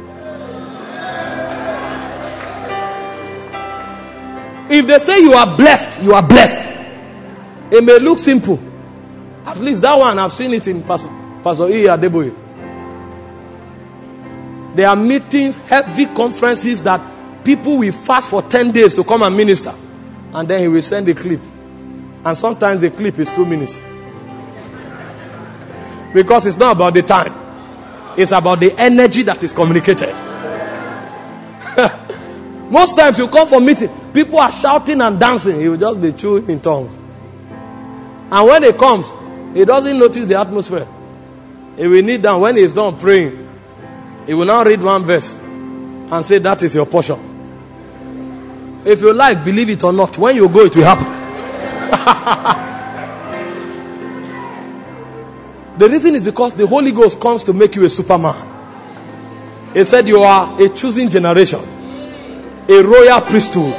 If 4.70 4.88
they 4.88 5.00
say 5.00 5.20
you 5.22 5.34
are 5.34 5.58
blessed, 5.58 6.02
you 6.04 6.14
are 6.14 6.24
blessed. 6.24 6.70
It 7.72 7.84
may 7.84 8.00
look 8.00 8.20
simple. 8.20 8.60
At 9.46 9.58
least 9.60 9.82
that 9.82 9.98
one, 9.98 10.18
I've 10.20 10.32
seen 10.32 10.54
it 10.54 10.68
in 10.68 10.84
Pastor, 10.84 11.10
E. 11.10 11.86
Adeboye. 11.86 12.34
There 14.76 14.88
are 14.88 14.96
meetings, 14.96 15.56
heavy 15.56 16.06
conferences 16.08 16.82
that 16.84 17.02
people 17.44 17.80
will 17.80 17.92
fast 17.92 18.30
for 18.30 18.42
10 18.42 18.72
days 18.72 18.94
to 18.96 19.04
come 19.04 19.22
and 19.24 19.36
minister. 19.36 19.74
And 20.34 20.48
then 20.48 20.62
he 20.62 20.68
will 20.68 20.82
send 20.82 21.08
a 21.08 21.14
clip. 21.14 21.40
And 22.26 22.38
sometimes 22.38 22.82
the 22.82 22.90
clip 22.90 23.20
is 23.20 23.30
two 23.30 23.46
minutes. 23.46 23.80
Because 26.14 26.46
it's 26.46 26.58
not 26.58 26.76
about 26.76 26.94
the 26.94 27.02
time, 27.02 27.34
it's 28.18 28.32
about 28.32 28.60
the 28.60 28.74
energy 28.78 29.24
that 29.24 29.42
is 29.44 29.52
communicated. 29.52 30.14
Most 32.70 32.96
times 32.96 33.18
you 33.18 33.28
come 33.28 33.48
for 33.48 33.60
meeting, 33.60 33.90
people 34.14 34.40
are 34.40 34.52
shouting 34.52 35.02
and 35.02 35.20
dancing. 35.20 35.60
He 35.60 35.70
will 35.70 35.78
just 35.78 36.02
be 36.02 36.14
chewing 36.14 36.50
in 36.50 36.60
tongues. 36.60 36.96
And 38.32 38.48
when 38.48 38.64
he 38.64 38.74
comes, 38.74 39.12
he 39.54 39.66
doesn't 39.66 39.98
notice 39.98 40.28
the 40.28 40.40
atmosphere. 40.40 40.88
He 41.78 41.88
will 41.88 42.02
kneel 42.04 42.22
down. 42.22 42.42
When 42.42 42.56
he's 42.56 42.74
done 42.74 42.98
praying, 42.98 43.48
he 44.26 44.34
will 44.34 44.46
now 44.46 44.64
read 44.64 44.82
one 44.82 45.04
verse 45.04 45.36
and 45.36 46.24
say, 46.26 46.38
That 46.40 46.62
is 46.64 46.76
your 46.76 46.86
portion. 46.86 47.33
If 48.86 49.02
you 49.02 49.14
like, 49.14 49.44
believe 49.44 49.70
it 49.70 49.84
or 49.84 49.94
not, 49.94 50.18
when 50.18 50.36
you 50.36 50.50
go, 50.50 50.66
it 50.66 50.76
will 50.76 50.84
happen. 50.84 51.24
the 55.78 55.90
reason 55.90 56.16
is 56.16 56.22
because 56.22 56.56
the 56.56 56.68
Holy 56.68 56.92
Ghost 56.92 57.20
comes 57.20 57.44
to 57.44 57.54
make 57.54 57.76
you 57.76 57.86
a 57.86 57.90
superman. 57.90 58.36
He 59.74 59.84
said, 59.84 60.08
You 60.08 60.20
are 60.20 60.62
a 60.62 60.70
choosing 60.70 61.10
generation, 61.10 61.60
a 62.70 62.84
royal 62.84 63.22
priesthood, 63.22 63.74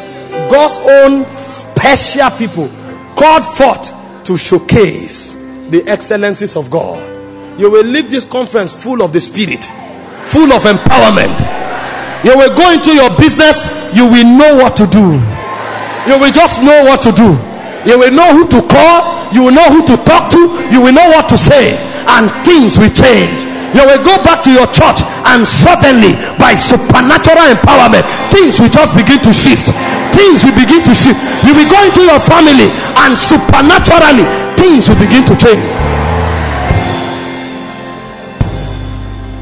God's 0.51 0.79
own 0.79 1.25
special 1.37 2.31
people, 2.31 2.69
called 3.17 3.45
forth 3.45 3.93
to 4.25 4.37
showcase 4.37 5.35
the 5.35 5.85
excellencies 5.87 6.57
of 6.57 6.71
God. 6.71 7.13
You 7.59 7.71
will 7.71 7.85
leave 7.85 8.11
this 8.11 8.25
conference 8.25 8.73
full 8.73 9.03
of 9.03 9.13
the 9.13 9.21
Spirit, 9.21 9.65
full 10.25 10.53
of 10.53 10.63
empowerment. 10.63 11.39
You 12.25 12.37
will 12.37 12.57
go 12.57 12.73
into 12.73 12.93
your 12.93 13.17
business, 13.17 13.65
you 13.95 14.11
will 14.11 14.27
know 14.27 14.59
what 14.59 14.77
to 14.77 14.87
do. 14.87 15.17
You 16.11 16.21
will 16.21 16.33
just 16.35 16.61
know 16.61 16.85
what 16.85 17.01
to 17.07 17.13
do. 17.13 17.33
You 17.89 17.99
will 17.99 18.13
know 18.13 18.33
who 18.35 18.49
to 18.49 18.61
call, 18.67 19.33
you 19.33 19.45
will 19.45 19.53
know 19.55 19.69
who 19.71 19.87
to 19.87 19.97
talk 20.05 20.31
to, 20.33 20.41
you 20.73 20.81
will 20.81 20.93
know 20.93 21.09
what 21.13 21.29
to 21.29 21.37
say, 21.39 21.77
and 22.17 22.29
things 22.45 22.79
will 22.79 22.93
change. 22.93 23.45
You 23.77 23.83
will 23.85 24.01
go 24.07 24.23
back 24.23 24.41
to 24.47 24.51
your 24.55 24.67
church, 24.71 25.03
and 25.35 25.43
suddenly, 25.43 26.15
by 26.39 26.55
supernatural 26.55 27.51
empowerment, 27.51 28.07
things 28.31 28.61
will 28.61 28.71
just 28.71 28.95
begin 28.95 29.19
to 29.27 29.33
shift. 29.35 29.69
Things 30.15 30.45
will 30.47 30.55
begin 30.55 30.81
to 30.87 30.95
shift. 30.95 31.19
You 31.43 31.53
will 31.59 31.69
go 31.69 31.83
into 31.83 32.07
your 32.07 32.21
family, 32.23 32.71
and 33.03 33.19
supernaturally, 33.19 34.25
things 34.57 34.89
will 34.89 35.01
begin 35.03 35.27
to 35.27 35.35
change. 35.37 35.65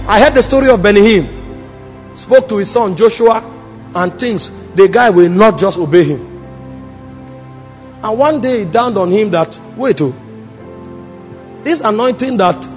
I 0.08 0.18
heard 0.18 0.34
the 0.34 0.42
story 0.42 0.68
of 0.68 0.82
Benny 0.82 1.26
Spoke 2.14 2.48
to 2.48 2.56
his 2.56 2.70
son 2.70 2.96
Joshua, 2.96 3.40
and 3.94 4.18
things. 4.18 4.50
The 4.74 4.88
guy 4.88 5.10
will 5.10 5.30
not 5.30 5.58
just 5.58 5.78
obey 5.78 6.04
him. 6.04 6.20
And 8.02 8.18
one 8.18 8.40
day 8.40 8.62
it 8.62 8.72
dawned 8.72 8.98
on 8.98 9.10
him 9.10 9.30
that, 9.30 9.60
wait, 9.76 10.00
oh, 10.00 10.14
this 11.62 11.80
anointing 11.80 12.36
that 12.38 12.68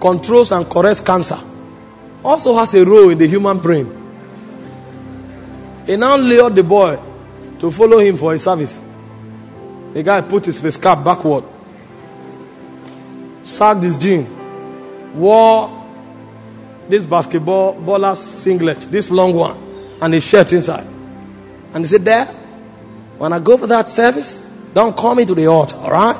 controls 0.00 0.52
and 0.52 0.68
corrects 0.68 1.00
cancer 1.00 1.38
also 2.24 2.56
has 2.56 2.72
a 2.74 2.84
role 2.84 3.10
in 3.10 3.18
the 3.18 3.26
human 3.26 3.58
brain. 3.58 3.86
He 5.86 5.96
now 5.96 6.16
lured 6.16 6.54
the 6.54 6.62
boy 6.62 6.98
to 7.58 7.70
follow 7.70 7.98
him 7.98 8.16
for 8.16 8.32
his 8.32 8.42
service. 8.42 8.80
The 9.92 10.02
guy 10.02 10.22
put 10.22 10.46
his 10.46 10.60
face 10.60 10.78
cap 10.78 11.04
backward, 11.04 11.44
sagged 13.44 13.82
his 13.82 13.98
jean, 13.98 14.26
wore 15.14 15.83
this 16.88 17.04
basketball 17.04 17.72
baller's 17.74 18.18
singlet, 18.18 18.80
this 18.90 19.10
long 19.10 19.34
one, 19.34 19.56
and 20.00 20.14
his 20.14 20.24
shirt 20.24 20.52
inside. 20.52 20.86
And 21.72 21.78
he 21.78 21.86
said, 21.86 22.04
There, 22.04 22.26
when 23.18 23.32
I 23.32 23.38
go 23.38 23.56
for 23.56 23.66
that 23.68 23.88
service, 23.88 24.40
don't 24.72 24.96
call 24.96 25.14
me 25.14 25.24
to 25.24 25.34
the 25.34 25.46
altar, 25.46 25.76
all 25.76 25.90
right? 25.90 26.16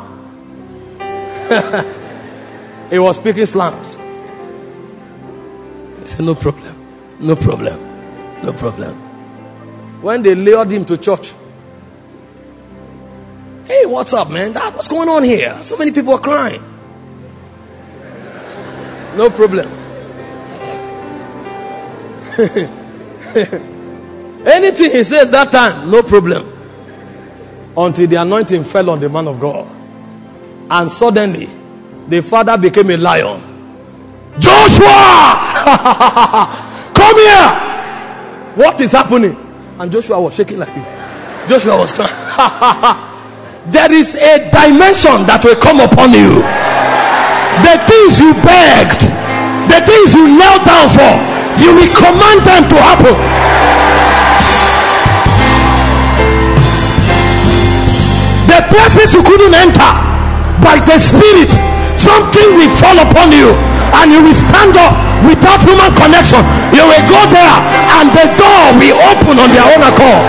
he 2.90 2.98
was 2.98 3.16
speaking 3.16 3.46
slams. 3.46 3.94
He 6.00 6.06
said, 6.06 6.24
No 6.24 6.34
problem. 6.34 6.74
No 7.20 7.36
problem. 7.36 7.78
No 8.42 8.52
problem. 8.52 8.94
When 10.02 10.22
they 10.22 10.34
lured 10.34 10.70
him 10.70 10.84
to 10.86 10.98
church, 10.98 11.32
hey, 13.66 13.86
what's 13.86 14.12
up, 14.12 14.30
man? 14.30 14.52
Dad, 14.52 14.74
what's 14.74 14.88
going 14.88 15.08
on 15.08 15.24
here? 15.24 15.58
So 15.62 15.76
many 15.76 15.92
people 15.92 16.14
are 16.14 16.20
crying. 16.20 16.62
No 19.14 19.30
problem. 19.30 19.83
Anything 24.44 24.90
he 24.90 25.04
says 25.04 25.30
that 25.30 25.50
time, 25.52 25.90
no 25.90 26.02
problem. 26.02 26.50
Until 27.76 28.06
the 28.06 28.16
anointing 28.16 28.64
fell 28.64 28.90
on 28.90 29.00
the 29.00 29.08
man 29.08 29.26
of 29.28 29.40
God. 29.40 29.66
And 30.70 30.90
suddenly, 30.90 31.48
the 32.08 32.22
father 32.22 32.56
became 32.58 32.90
a 32.90 32.96
lion. 32.96 33.40
Joshua! 34.38 35.64
Come 36.94 37.16
here! 37.16 37.50
What 38.56 38.80
is 38.80 38.92
happening? 38.92 39.36
And 39.78 39.90
Joshua 39.90 40.20
was 40.20 40.34
shaking 40.34 40.58
like 40.58 40.72
this. 40.74 40.86
Joshua 41.48 41.76
was 41.78 41.92
crying. 41.92 42.10
there 43.70 43.92
is 43.92 44.14
a 44.14 44.38
dimension 44.50 45.26
that 45.26 45.42
will 45.44 45.56
come 45.56 45.80
upon 45.80 46.12
you. 46.14 46.42
The 47.62 47.78
things 47.86 48.18
you 48.18 48.34
begged, 48.42 49.02
the 49.70 49.80
things 49.86 50.14
you 50.14 50.26
knelt 50.38 50.64
down 50.66 50.88
for, 50.90 51.33
you 51.64 51.72
will 51.72 51.92
command 51.96 52.44
them 52.44 52.62
to 52.68 52.76
happen. 52.76 53.16
The 58.52 58.60
places 58.68 59.16
you 59.16 59.24
couldn't 59.24 59.56
enter 59.56 59.92
by 60.60 60.76
the 60.84 61.00
Spirit, 61.00 61.48
something 61.96 62.60
will 62.60 62.68
fall 62.76 63.00
upon 63.00 63.32
you 63.32 63.56
and 63.96 64.12
you 64.12 64.20
will 64.20 64.36
stand 64.36 64.76
up 64.76 64.92
without 65.24 65.64
human 65.64 65.88
connection. 65.96 66.44
You 66.76 66.84
will 66.84 67.04
go 67.08 67.20
there 67.32 67.56
and 67.96 68.12
the 68.12 68.28
door 68.36 68.62
will 68.76 68.96
open 69.08 69.40
on 69.40 69.48
their 69.48 69.64
own 69.64 69.80
accord. 69.88 70.24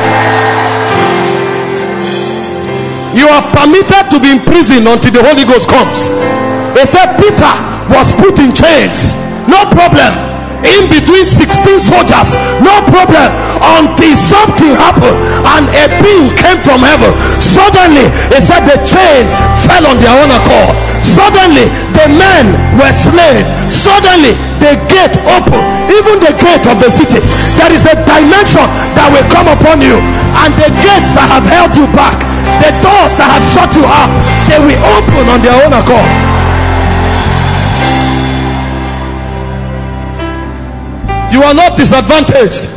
You 3.11 3.27
are 3.27 3.43
permitted 3.51 4.07
to 4.11 4.17
be 4.23 4.31
in 4.31 4.39
prison 4.39 4.87
until 4.87 5.11
the 5.11 5.23
Holy 5.23 5.43
Ghost 5.43 5.67
comes. 5.67 6.15
They 6.71 6.87
said 6.87 7.19
Peter 7.19 7.53
was 7.91 8.15
put 8.15 8.39
in 8.39 8.55
chains. 8.55 9.15
No 9.51 9.67
problem. 9.67 10.34
In 10.65 10.89
between 10.89 11.25
16 11.25 11.77
soldiers, 11.77 12.33
no 12.61 12.81
problem. 12.89 13.29
Until 13.77 14.17
something 14.17 14.73
happened 14.73 15.17
and 15.57 15.69
a 15.69 15.85
being 16.01 16.33
came 16.33 16.57
from 16.65 16.81
heaven. 16.81 17.13
Suddenly, 17.37 18.09
they 18.33 18.41
said 18.41 18.65
the 18.65 18.81
chains 18.81 19.29
fell 19.65 19.85
on 19.85 20.01
their 20.01 20.13
own 20.13 20.29
accord. 20.33 20.73
Suddenly, 21.05 21.69
the 21.93 22.07
men 22.17 22.49
were 22.81 22.93
slain. 22.93 23.45
Suddenly, 23.69 24.33
the 24.57 24.73
gate 24.89 25.15
opened. 25.29 25.65
Even 25.93 26.17
the 26.17 26.33
gate 26.41 26.65
of 26.65 26.81
the 26.81 26.89
city. 26.89 27.21
There 27.61 27.69
is 27.69 27.85
a 27.85 27.95
dimension 28.01 28.65
that 28.97 29.07
will 29.13 29.25
come 29.29 29.45
upon 29.47 29.85
you. 29.85 30.01
And 30.41 30.51
the 30.57 30.69
gates 30.81 31.13
that 31.13 31.29
have 31.29 31.45
held 31.45 31.77
you 31.77 31.85
back, 31.93 32.17
the 32.59 32.73
doors 32.81 33.13
that 33.21 33.29
have 33.29 33.45
shut 33.53 33.71
you 33.77 33.85
up, 33.85 34.09
they 34.49 34.59
will 34.59 34.81
open 34.97 35.29
on 35.29 35.39
their 35.45 35.55
own 35.61 35.73
accord. 35.77 36.44
You 41.31 41.43
are 41.43 41.53
not 41.53 41.77
disadvantaged. 41.77 42.69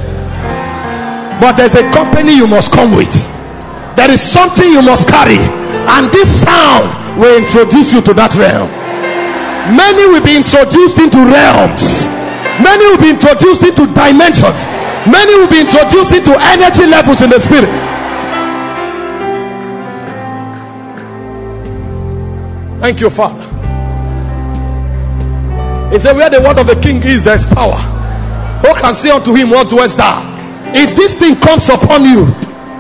But 1.41 1.55
there's 1.55 1.75
a 1.75 1.89
company 1.91 2.35
you 2.35 2.47
must 2.47 2.73
come 2.73 2.95
with. 2.97 3.13
There 3.95 4.11
is 4.11 4.21
something 4.21 4.67
you 4.67 4.83
must 4.83 5.09
carry. 5.09 5.39
And 5.39 6.11
this 6.13 6.43
sound 6.43 7.19
will 7.19 7.39
introduce 7.39 7.93
you 7.93 8.01
to 8.03 8.15
that 8.15 8.35
realm. 8.35 8.71
Many 9.75 10.07
will 10.11 10.25
be 10.25 10.37
introduced 10.37 10.99
into 10.99 11.19
realms. 11.19 12.07
Many 12.63 12.85
will 12.91 13.03
be 13.03 13.11
introduced 13.11 13.63
into 13.63 13.87
dimensions. 13.95 14.67
Many 15.07 15.39
will 15.39 15.51
be 15.51 15.61
introduced 15.61 16.13
into 16.13 16.35
energy 16.35 16.87
levels 16.87 17.23
in 17.23 17.31
the 17.31 17.39
spirit. 17.39 17.71
Thank 22.81 23.01
you, 23.01 23.11
Father. 23.11 23.45
He 25.91 25.99
said, 25.99 26.15
Where 26.17 26.31
the 26.31 26.41
word 26.41 26.59
of 26.59 26.67
the 26.67 26.79
king 26.81 27.03
is, 27.03 27.25
there's 27.25 27.45
power. 27.45 27.98
Who 28.61 28.75
can 28.75 28.95
say 28.95 29.11
unto 29.11 29.35
him, 29.35 29.51
What 29.51 29.71
doest 29.71 29.97
thou? 29.97 30.25
If 30.75 30.97
this 30.97 31.17
thing 31.17 31.37
comes 31.37 31.69
upon 31.69 32.05
you, 32.05 32.27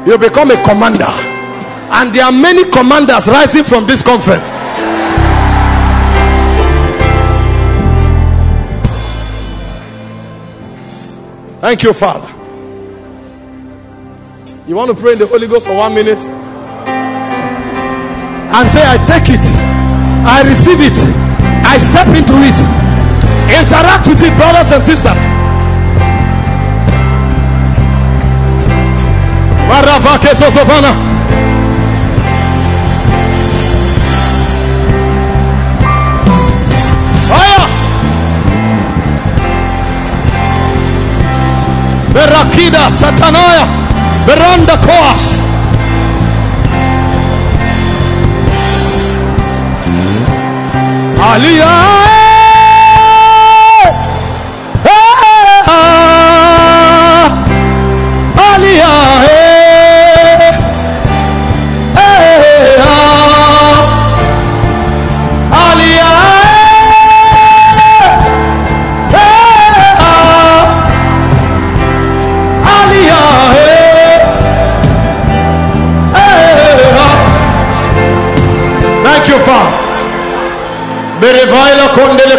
you 0.07 0.19
become 0.19 0.51
a 0.51 0.63
commander. 0.65 1.07
And 1.91 2.13
there 2.13 2.25
are 2.25 2.33
many 2.33 2.69
commanders 2.71 3.29
rising 3.29 3.65
from 3.65 3.87
this 3.87 4.03
conference. 4.03 4.49
Thank 11.61 11.83
you, 11.83 11.93
Father. 11.93 12.29
You 14.69 14.77
want 14.77 14.91
to 14.95 14.97
pray 15.01 15.13
in 15.15 15.19
the 15.19 15.27
Holy 15.27 15.47
Ghost 15.49 15.67
for 15.67 15.75
one 15.75 15.95
minute? 15.95 16.19
And 18.53 18.71
say, 18.71 18.83
I 18.85 18.99
take 19.07 19.31
it, 19.31 19.45
I 20.27 20.43
receive 20.47 20.81
it, 20.81 20.99
I 21.65 21.79
step 21.79 22.09
into 22.09 22.35
it. 22.45 22.59
Interact 23.49 24.07
with 24.09 24.23
it, 24.23 24.37
brothers 24.37 24.73
and 24.73 24.85
sisters. 24.85 25.38
Maravake 29.69 30.35
Sosovana. 30.35 30.93
Fire! 37.29 37.67
Berakida 42.15 42.91
Satanaya. 42.91 43.69
Beranda 44.27 44.77
Koas. 44.81 45.39
Aliyah. 51.21 52.28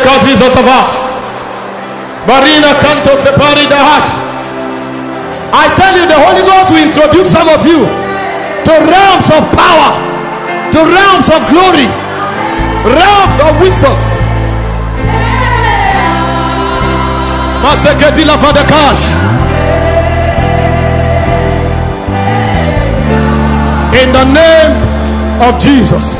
Kondele 0.10 0.36
kazi 0.36 0.36
zasavat. 0.36 0.93
Barina 2.28 2.74
kanto 2.82 3.18
separi 3.18 3.68
dahash. 3.68 4.10
I 5.51 5.74
tell 5.76 5.97
you, 5.97 6.05
the 6.05 6.14
Holy 6.14 6.41
Ghost 6.41 6.72
will 6.72 6.84
introduce 6.84 7.32
some 7.32 7.49
of 7.49 7.66
you 7.66 7.86
to 8.66 8.72
realms 8.72 9.30
of 9.32 9.41
power, 9.51 9.91
to 10.72 10.80
realms 10.80 11.30
of 11.30 11.41
glory, 11.49 11.88
realms 12.86 13.39
of 13.39 13.60
wisdom. 13.62 13.97
Maseketi 17.64 18.26
la 18.26 18.38
fadakash. 18.38 19.03
In 24.01 24.14
the 24.14 24.26
name 24.26 24.72
of 25.41 25.60
Jesus. 25.60 26.18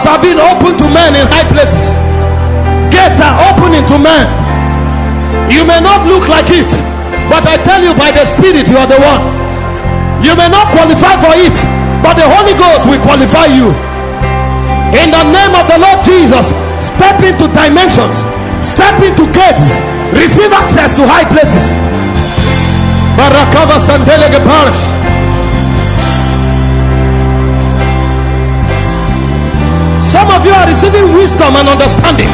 Doors 0.00 0.16
are 0.16 0.22
being 0.24 0.40
opened 0.40 0.80
to 0.80 0.88
men 0.96 1.12
in 1.12 1.28
high 1.28 1.44
places. 1.52 1.92
Gates 2.88 3.20
are 3.20 3.36
opening 3.52 3.84
to 3.84 4.00
men. 4.00 4.24
You 5.52 5.60
may 5.68 5.76
not 5.76 6.08
look 6.08 6.24
like 6.24 6.48
it, 6.48 6.72
but 7.28 7.44
I 7.44 7.60
tell 7.60 7.84
you 7.84 7.92
by 7.92 8.08
the 8.08 8.24
Spirit, 8.24 8.72
you 8.72 8.80
are 8.80 8.88
the 8.88 8.96
one. 8.96 9.20
You 10.24 10.32
may 10.40 10.48
not 10.48 10.72
qualify 10.72 11.20
for 11.20 11.36
it, 11.36 11.52
but 12.00 12.16
the 12.16 12.24
Holy 12.24 12.56
Ghost 12.56 12.88
will 12.88 13.02
qualify 13.04 13.52
you. 13.52 13.76
In 14.96 15.12
the 15.12 15.24
name 15.36 15.52
of 15.52 15.68
the 15.68 15.76
Lord 15.76 16.00
Jesus, 16.00 16.48
step 16.80 17.20
into 17.20 17.52
dimensions, 17.52 18.24
step 18.64 18.96
into 19.04 19.28
gates, 19.36 19.68
receive 20.16 20.48
access 20.48 20.96
to 20.96 21.04
high 21.04 21.28
places. 21.28 21.76
Barakava 23.20 23.76
Sandelige 23.76 24.40
Parish. 24.48 24.99
Some 30.10 30.26
of 30.26 30.44
you 30.44 30.50
are 30.50 30.66
receiving 30.66 31.14
wisdom 31.14 31.54
and 31.54 31.68
understanding, 31.68 32.26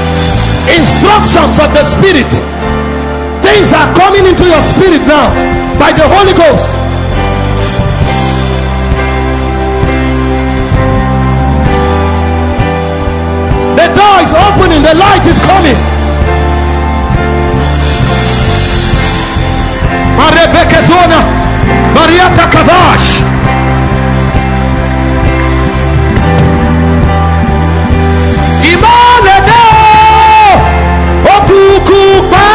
instructions 0.65 1.61
of 1.61 1.69
the 1.77 1.85
Spirit. 1.85 2.33
Things 3.45 3.69
are 3.77 3.93
coming 3.93 4.25
into 4.25 4.49
your 4.49 4.63
spirit 4.65 5.05
now 5.05 5.29
by 5.79 5.93
the 5.93 6.09
Holy 6.09 6.33
Ghost. 6.33 6.73
The 13.77 13.89
door 13.93 14.17
is 14.25 14.33
opening, 14.33 14.81
the 14.81 14.97
light 14.97 15.27
is 15.29 15.39
coming. 15.45 15.77
Marebekezona, 20.17 21.21
Mariata. 21.93 23.36
Okuku 31.97 32.46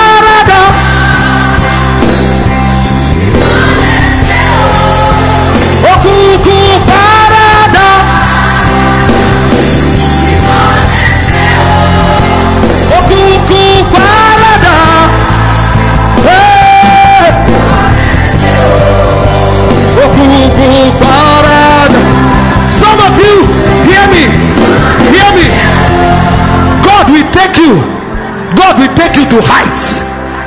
take 29.12 29.28
you 29.28 29.28
to 29.28 29.40
heights 29.44 30.00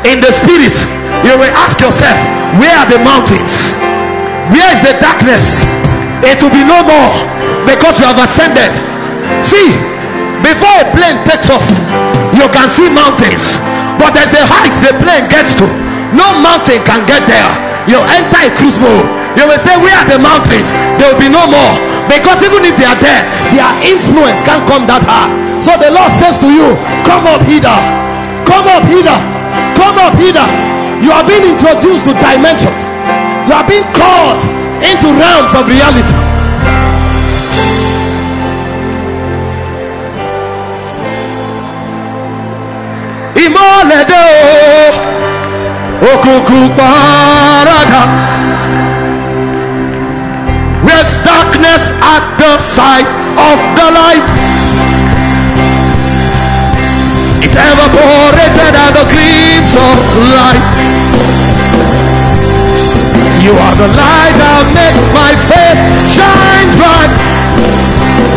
in 0.08 0.24
the 0.24 0.32
spirit. 0.32 0.72
You 1.24 1.36
will 1.36 1.52
ask 1.60 1.76
yourself, 1.80 2.16
where 2.56 2.72
are 2.72 2.88
the 2.88 3.00
mountains? 3.04 3.76
Where 4.52 4.68
is 4.72 4.80
the 4.80 4.96
darkness? 5.00 5.64
It 6.24 6.40
will 6.40 6.52
be 6.52 6.64
no 6.64 6.80
more 6.80 7.12
because 7.68 8.00
you 8.00 8.08
have 8.08 8.20
ascended. 8.20 8.72
See, 9.44 9.76
before 10.40 10.72
a 10.80 10.88
plane 10.96 11.20
takes 11.28 11.52
off, 11.52 11.64
you 12.32 12.48
can 12.48 12.68
see 12.72 12.88
mountains, 12.88 13.44
but 14.00 14.16
there's 14.16 14.32
a 14.32 14.44
height 14.48 14.72
the 14.80 14.96
plane 15.00 15.28
gets 15.28 15.52
to. 15.60 15.68
No 16.16 16.32
mountain 16.40 16.80
can 16.84 17.04
get 17.04 17.24
there. 17.28 17.50
You 17.84 18.00
enter 18.16 18.48
a 18.48 18.50
cruise 18.52 18.80
mode. 18.80 19.04
You 19.36 19.44
will 19.44 19.60
say, 19.60 19.76
Where 19.76 19.92
are 19.92 20.08
the 20.08 20.20
mountains? 20.20 20.72
There 20.96 21.12
will 21.12 21.20
be 21.20 21.28
no 21.28 21.44
more 21.44 21.74
because 22.08 22.40
even 22.44 22.64
if 22.64 22.76
they 22.80 22.88
are 22.88 22.96
there, 23.00 23.24
their 23.52 23.72
influence 23.84 24.40
can't 24.40 24.64
come 24.68 24.86
that 24.88 25.04
high. 25.04 25.28
So 25.60 25.76
the 25.76 25.90
Lord 25.92 26.12
says 26.12 26.36
to 26.40 26.48
you, 26.48 26.76
Come 27.04 27.26
up 27.28 27.42
hither, 27.44 27.74
come 28.51 28.66
up 28.68 28.84
hither, 28.84 29.18
come 29.76 29.97
up 29.99 30.14
hither. 30.14 30.47
You 31.05 31.11
are 31.12 31.24
being 31.26 31.45
introduced 31.53 32.05
to 32.09 32.12
dimensions, 32.16 32.82
you 33.49 33.55
are 33.59 33.66
being 33.68 33.86
called 33.92 34.40
into 34.90 35.09
realms 35.22 35.53
of 35.59 35.64
reality. 35.68 36.14
Ìmọ̀lẹ̀ 43.45 44.03
dé 44.11 44.22
o, 46.03 46.12
òkùnkùn. 46.12 46.64
There's 50.86 51.16
darkness 51.24 51.82
at 52.14 52.24
the 52.38 52.53
side 52.76 53.09
of 53.51 53.59
the 53.76 53.86
light. 53.99 54.53
Evaporated 57.57 58.74
at 58.74 58.90
the 58.94 59.05
gleams 59.11 59.74
of 59.74 59.98
light. 60.34 60.66
You 63.44 63.52
are 63.52 63.76
the 63.76 63.88
light 63.92 64.34
that 64.40 64.64
makes 64.72 65.05
my 65.12 65.32
face 65.48 65.82
shine 66.16 66.70
bright. 66.80 67.12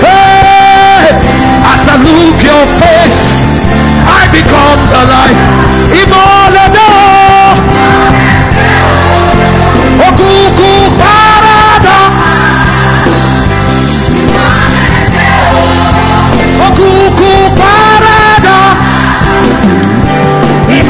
Hey, 0.04 1.16
as 1.64 1.84
I 1.88 1.96
look 2.04 2.38
your 2.44 2.66
face, 2.78 3.22
I 4.06 4.28
become 4.36 4.82
the 4.92 5.04
light. 5.08 5.40
Imolado, 5.96 6.92
okuku 10.06 10.72
oh, 10.92 10.97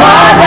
Father. 0.07 0.46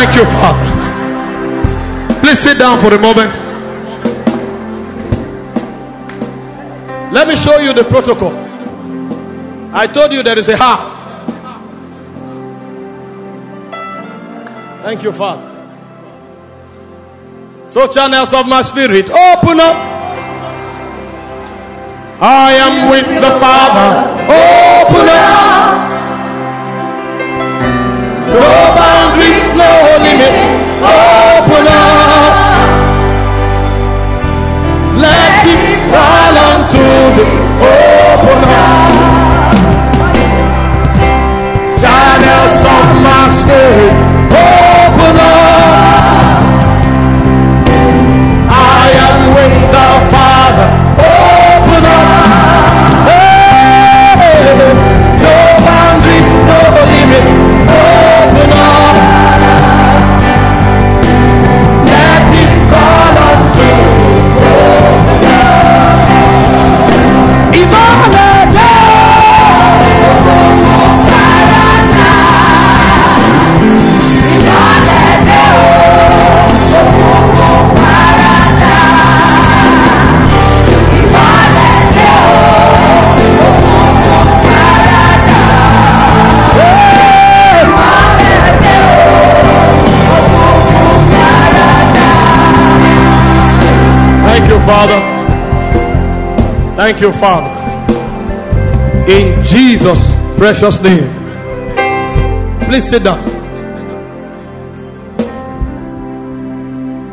Thank 0.00 0.16
you, 0.16 0.24
Father. 0.24 2.20
Please 2.20 2.38
sit 2.38 2.58
down 2.58 2.80
for 2.80 2.94
a 2.94 2.98
moment. 2.98 3.34
Let 7.12 7.28
me 7.28 7.36
show 7.36 7.58
you 7.58 7.74
the 7.74 7.84
protocol. 7.84 8.32
I 9.74 9.86
told 9.86 10.12
you 10.12 10.22
there 10.22 10.38
is 10.38 10.48
a 10.48 10.56
how. 10.56 10.96
Thank 14.84 15.02
you, 15.02 15.12
Father. 15.12 15.46
So, 17.68 17.86
channels 17.86 18.32
of 18.32 18.48
my 18.48 18.62
spirit, 18.62 19.10
open 19.10 19.60
up. 19.60 19.76
I 22.22 22.52
am 22.54 22.90
with 22.90 23.06
the 23.06 23.30
Father. 23.38 24.08
Open 24.24 25.08
up. 25.10 25.90
No 28.32 28.40
boundaries, 28.40 28.89
no 29.60 29.98
limits. 30.04 30.42
Open 30.80 31.29
Thank 96.80 97.02
you, 97.02 97.12
Father. 97.12 97.52
In 99.06 99.44
Jesus' 99.44 100.16
precious 100.38 100.80
name. 100.80 101.04
Please 102.62 102.88
sit 102.88 103.04
down. 103.04 103.22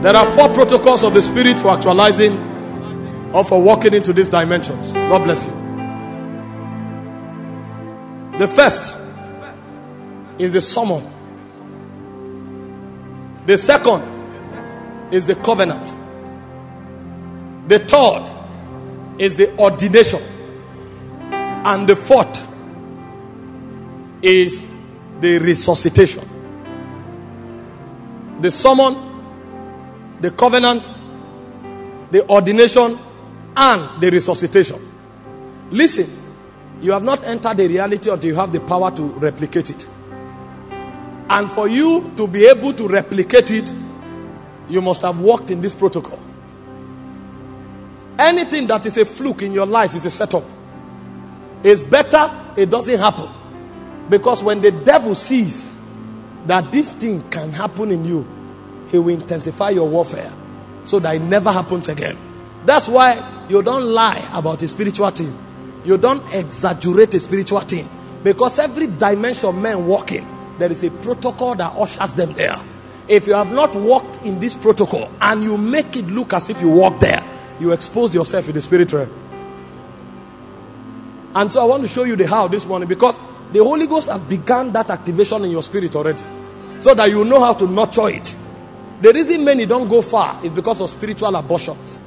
There 0.02 0.16
are 0.16 0.26
four 0.28 0.54
protocols 0.54 1.04
of 1.04 1.14
the 1.14 1.22
Spirit 1.22 1.60
for 1.60 1.68
actualizing 1.72 2.38
or 3.34 3.44
for 3.44 3.62
walking 3.62 3.94
into 3.94 4.14
these 4.14 4.30
dimensions. 4.30 4.94
God 4.94 5.26
bless 5.26 5.46
you. 5.46 5.52
The 8.40 8.48
first 8.48 8.96
is 10.40 10.54
the 10.54 10.62
summon. 10.62 11.04
The 13.46 13.58
second 13.58 15.14
is 15.14 15.26
the 15.26 15.36
covenant. 15.36 15.94
The 17.68 17.80
third 17.80 18.37
is 19.20 19.36
the 19.36 19.56
ordination. 19.58 20.22
And 21.32 21.88
the 21.88 21.96
fourth 21.96 22.48
is 24.22 24.72
the 25.20 25.38
resuscitation. 25.40 26.24
The 28.40 28.52
summon, 28.52 28.96
the 30.22 30.32
covenant, 30.32 30.90
the 32.12 32.28
ordination, 32.30 32.98
and 33.56 34.02
the 34.02 34.10
resuscitation. 34.12 34.80
Listen, 35.72 36.10
you 36.82 36.92
have 36.92 37.04
not 37.04 37.24
entered 37.24 37.58
the 37.58 37.68
reality 37.68 38.10
until 38.10 38.30
you 38.30 38.36
have 38.36 38.52
the 38.52 38.60
power 38.62 38.92
to 38.92 39.04
replicate 39.04 39.72
it. 39.72 39.88
And 41.30 41.52
for 41.52 41.68
you 41.68 42.12
to 42.16 42.28
be 42.28 42.46
able 42.46 42.74
to 42.74 42.88
replicate 42.88 43.52
it, 43.52 43.74
you 44.70 44.82
must 44.82 45.02
have 45.02 45.20
walked 45.20 45.52
in 45.52 45.62
this 45.62 45.74
protocol. 45.74 46.20
Anything 48.20 48.68
that 48.68 48.86
is 48.86 48.98
a 48.98 49.06
fluke 49.06 49.44
in 49.44 49.54
your 49.54 49.66
life 49.66 49.94
is 49.96 50.06
a 50.06 50.12
setup. 50.12 50.44
It's 51.64 51.84
better 51.84 52.32
it 52.56 52.70
doesn't 52.70 53.00
happen. 53.00 53.30
Because 54.10 54.42
when 54.42 54.62
the 54.62 54.72
devil 54.72 55.14
sees 55.16 55.72
that 56.46 56.72
this 56.72 56.92
thing 56.92 57.30
can 57.30 57.52
happen 57.52 57.92
in 57.92 58.06
you, 58.06 58.28
he 58.90 58.98
will 58.98 59.14
intensify 59.14 59.70
your 59.70 59.88
warfare 59.88 60.32
so 60.86 61.00
that 61.00 61.16
it 61.16 61.22
never 61.22 61.52
happens 61.52 61.90
again. 61.90 62.18
That's 62.66 62.88
why 62.88 63.46
you 63.50 63.62
don't 63.62 63.84
lie 63.84 64.28
about 64.34 64.62
a 64.62 64.68
spiritual 64.68 65.10
thing. 65.12 65.38
You 65.86 65.98
don't 65.98 66.24
exaggerate 66.34 67.14
a 67.14 67.20
spiritual 67.20 67.60
thing. 67.62 67.88
Because 68.24 68.60
every 68.60 68.88
dimension 68.88 69.62
men 69.62 69.86
walk 69.86 70.12
in, 70.12 70.26
there 70.58 70.72
is 70.72 70.84
a 70.84 70.90
protocol 70.90 71.56
that 71.56 71.74
ushers 71.76 72.14
them 72.14 72.34
there. 72.34 72.60
If 73.08 73.28
you 73.28 73.34
have 73.34 73.52
not 73.52 73.76
walked 73.76 74.24
in 74.24 74.40
this 74.40 74.56
protocol 74.56 75.10
and 75.22 75.44
you 75.44 75.58
make 75.58 75.96
it 75.96 76.08
look 76.08 76.34
as 76.34 76.50
if 76.50 76.62
you 76.62 76.70
walk 76.70 77.00
there, 77.00 77.24
you 77.60 77.72
expose 77.72 78.14
yourself 78.14 78.48
in 78.48 78.56
the 78.56 78.62
spirit 78.62 78.92
realm. 78.94 79.12
And 81.36 81.52
so 81.52 81.62
I 81.62 81.66
want 81.66 81.84
to 81.84 81.88
show 81.88 82.04
you 82.04 82.16
the 82.16 82.28
how 82.28 82.48
this 82.48 82.66
morning 82.66 82.88
because 82.88 83.18
the 83.52 83.60
Holy 83.64 83.88
Ghost 83.88 84.10
has 84.10 84.22
begun 84.22 84.72
that 84.74 84.90
activation 84.90 85.44
in 85.46 85.52
your 85.52 85.64
spirit 85.64 85.96
already. 85.96 86.24
So 86.80 86.94
that 86.94 87.10
you 87.10 87.26
know 87.26 87.40
how 87.40 87.54
to 87.54 87.68
nurture 87.68 88.10
it. 88.10 88.36
The 89.02 89.14
reason 89.14 89.44
many 89.44 89.66
don't 89.66 89.88
go 89.88 90.02
far 90.02 90.44
is 90.44 90.52
because 90.52 90.82
of 90.82 90.90
spiritual 90.90 91.36
abortions. 91.36 92.00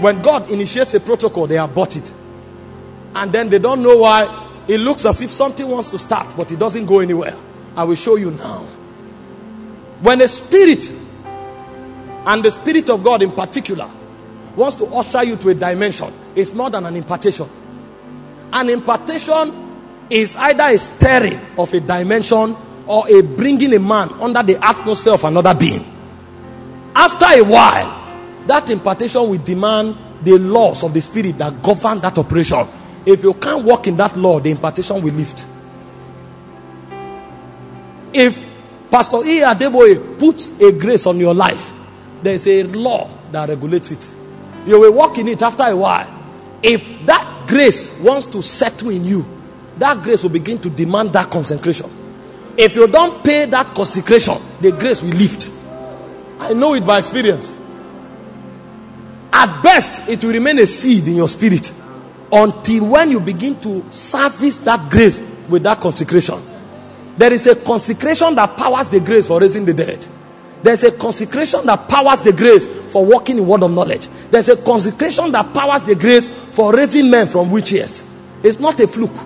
When 0.00 0.22
God 0.22 0.50
initiates 0.50 0.94
a 0.94 1.00
protocol, 1.00 1.46
they 1.46 1.58
abort 1.58 1.96
it. 1.96 2.12
And 3.14 3.32
then 3.32 3.48
they 3.48 3.58
don't 3.58 3.82
know 3.82 3.98
why. 3.98 4.44
It 4.68 4.78
looks 4.78 5.06
as 5.06 5.20
if 5.20 5.30
something 5.30 5.66
wants 5.66 5.90
to 5.90 5.98
start, 5.98 6.36
but 6.36 6.50
it 6.52 6.58
doesn't 6.58 6.86
go 6.86 7.00
anywhere. 7.00 7.36
I 7.76 7.84
will 7.84 7.94
show 7.94 8.16
you 8.16 8.30
now. 8.32 8.66
When 10.00 10.20
a 10.20 10.28
spirit, 10.28 10.90
and 12.26 12.44
the 12.44 12.50
Spirit 12.50 12.90
of 12.90 13.04
God 13.04 13.22
in 13.22 13.30
particular, 13.30 13.88
wants 14.56 14.76
to 14.76 14.86
usher 14.86 15.22
you 15.24 15.36
to 15.36 15.50
a 15.50 15.54
dimension, 15.54 16.12
it's 16.34 16.52
more 16.52 16.70
than 16.70 16.86
an 16.86 16.96
impartation. 16.96 17.48
An 18.52 18.70
impartation 18.70 19.64
is 20.10 20.36
either 20.36 20.64
a 20.64 20.78
stirring 20.78 21.38
of 21.58 21.72
a 21.74 21.80
dimension 21.80 22.56
or 22.86 23.08
a 23.08 23.22
bringing 23.22 23.74
a 23.74 23.78
man 23.78 24.10
under 24.20 24.42
the 24.42 24.64
atmosphere 24.64 25.14
of 25.14 25.24
another 25.24 25.54
being. 25.54 25.84
After 26.94 27.26
a 27.26 27.42
while, 27.42 28.44
that 28.46 28.70
impartation 28.70 29.28
will 29.28 29.38
demand 29.38 29.96
the 30.22 30.38
laws 30.38 30.82
of 30.82 30.94
the 30.94 31.00
spirit 31.02 31.36
that 31.38 31.62
govern 31.62 32.00
that 32.00 32.16
operation. 32.16 32.66
If 33.04 33.22
you 33.22 33.34
can't 33.34 33.64
walk 33.64 33.86
in 33.86 33.96
that 33.98 34.16
law, 34.16 34.40
the 34.40 34.50
impartation 34.50 35.02
will 35.02 35.12
lift. 35.12 35.44
If 38.12 38.48
Pastor 38.90 39.18
E. 39.24 39.40
Adeboye 39.40 40.18
puts 40.18 40.48
a 40.60 40.72
grace 40.72 41.06
on 41.06 41.18
your 41.18 41.34
life, 41.34 41.72
there's 42.22 42.46
a 42.46 42.62
law 42.64 43.10
that 43.30 43.48
regulates 43.48 43.90
it. 43.90 44.10
You 44.66 44.80
will 44.80 44.92
walk 44.92 45.18
in 45.18 45.28
it 45.28 45.42
after 45.42 45.64
a 45.64 45.76
while. 45.76 46.12
If 46.62 47.06
that 47.06 47.46
grace 47.46 47.98
wants 48.00 48.26
to 48.26 48.42
settle 48.42 48.90
in 48.90 49.04
you, 49.04 49.24
that 49.78 50.02
grace 50.02 50.22
will 50.22 50.30
begin 50.30 50.58
to 50.60 50.70
demand 50.70 51.12
that 51.12 51.30
consecration. 51.30 51.90
If 52.56 52.74
you 52.74 52.86
don't 52.86 53.22
pay 53.22 53.44
that 53.44 53.74
consecration, 53.74 54.38
the 54.60 54.72
grace 54.72 55.02
will 55.02 55.10
lift. 55.10 55.52
I 56.40 56.52
know 56.54 56.74
it 56.74 56.86
by 56.86 56.98
experience. 56.98 57.56
At 59.32 59.62
best, 59.62 60.08
it 60.08 60.24
will 60.24 60.32
remain 60.32 60.58
a 60.58 60.66
seed 60.66 61.06
in 61.06 61.16
your 61.16 61.28
spirit 61.28 61.72
until 62.32 62.86
when 62.86 63.10
you 63.10 63.20
begin 63.20 63.60
to 63.60 63.84
service 63.92 64.58
that 64.58 64.90
grace 64.90 65.20
with 65.48 65.62
that 65.64 65.80
consecration. 65.80 66.42
There 67.16 67.32
is 67.32 67.46
a 67.46 67.54
consecration 67.54 68.34
that 68.34 68.56
powers 68.56 68.88
the 68.88 69.00
grace 69.00 69.26
for 69.26 69.40
raising 69.40 69.64
the 69.64 69.74
dead. 69.74 70.06
There's 70.62 70.82
a 70.84 70.92
consecration 70.92 71.64
that 71.66 71.88
powers 71.88 72.20
the 72.20 72.32
grace 72.32 72.66
for 72.92 73.04
walking 73.04 73.38
in 73.38 73.46
word 73.46 73.62
of 73.62 73.70
knowledge. 73.72 74.08
There's 74.30 74.48
a 74.48 74.56
consecration 74.56 75.32
that 75.32 75.52
powers 75.54 75.82
the 75.82 75.94
grace 75.94 76.26
for 76.26 76.74
raising 76.74 77.10
men 77.10 77.28
from 77.28 77.50
witches. 77.50 78.04
It's 78.42 78.58
not 78.58 78.80
a 78.80 78.88
fluke. 78.88 79.16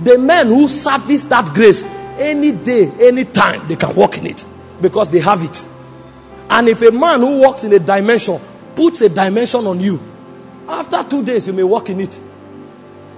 The 0.00 0.18
men 0.18 0.48
who 0.48 0.68
service 0.68 1.24
that 1.24 1.54
grace 1.54 1.84
any 2.18 2.52
day, 2.52 2.90
any 3.00 3.24
time, 3.24 3.66
they 3.68 3.76
can 3.76 3.94
walk 3.94 4.18
in 4.18 4.26
it 4.26 4.44
because 4.80 5.10
they 5.10 5.20
have 5.20 5.42
it. 5.42 5.66
And 6.50 6.68
if 6.68 6.82
a 6.82 6.90
man 6.90 7.20
who 7.20 7.38
walks 7.38 7.64
in 7.64 7.72
a 7.72 7.78
dimension 7.78 8.40
puts 8.74 9.00
a 9.02 9.08
dimension 9.08 9.66
on 9.66 9.80
you, 9.80 10.00
after 10.68 11.02
two 11.08 11.24
days, 11.24 11.46
you 11.46 11.52
may 11.52 11.62
walk 11.62 11.90
in 11.90 12.00
it. 12.00 12.18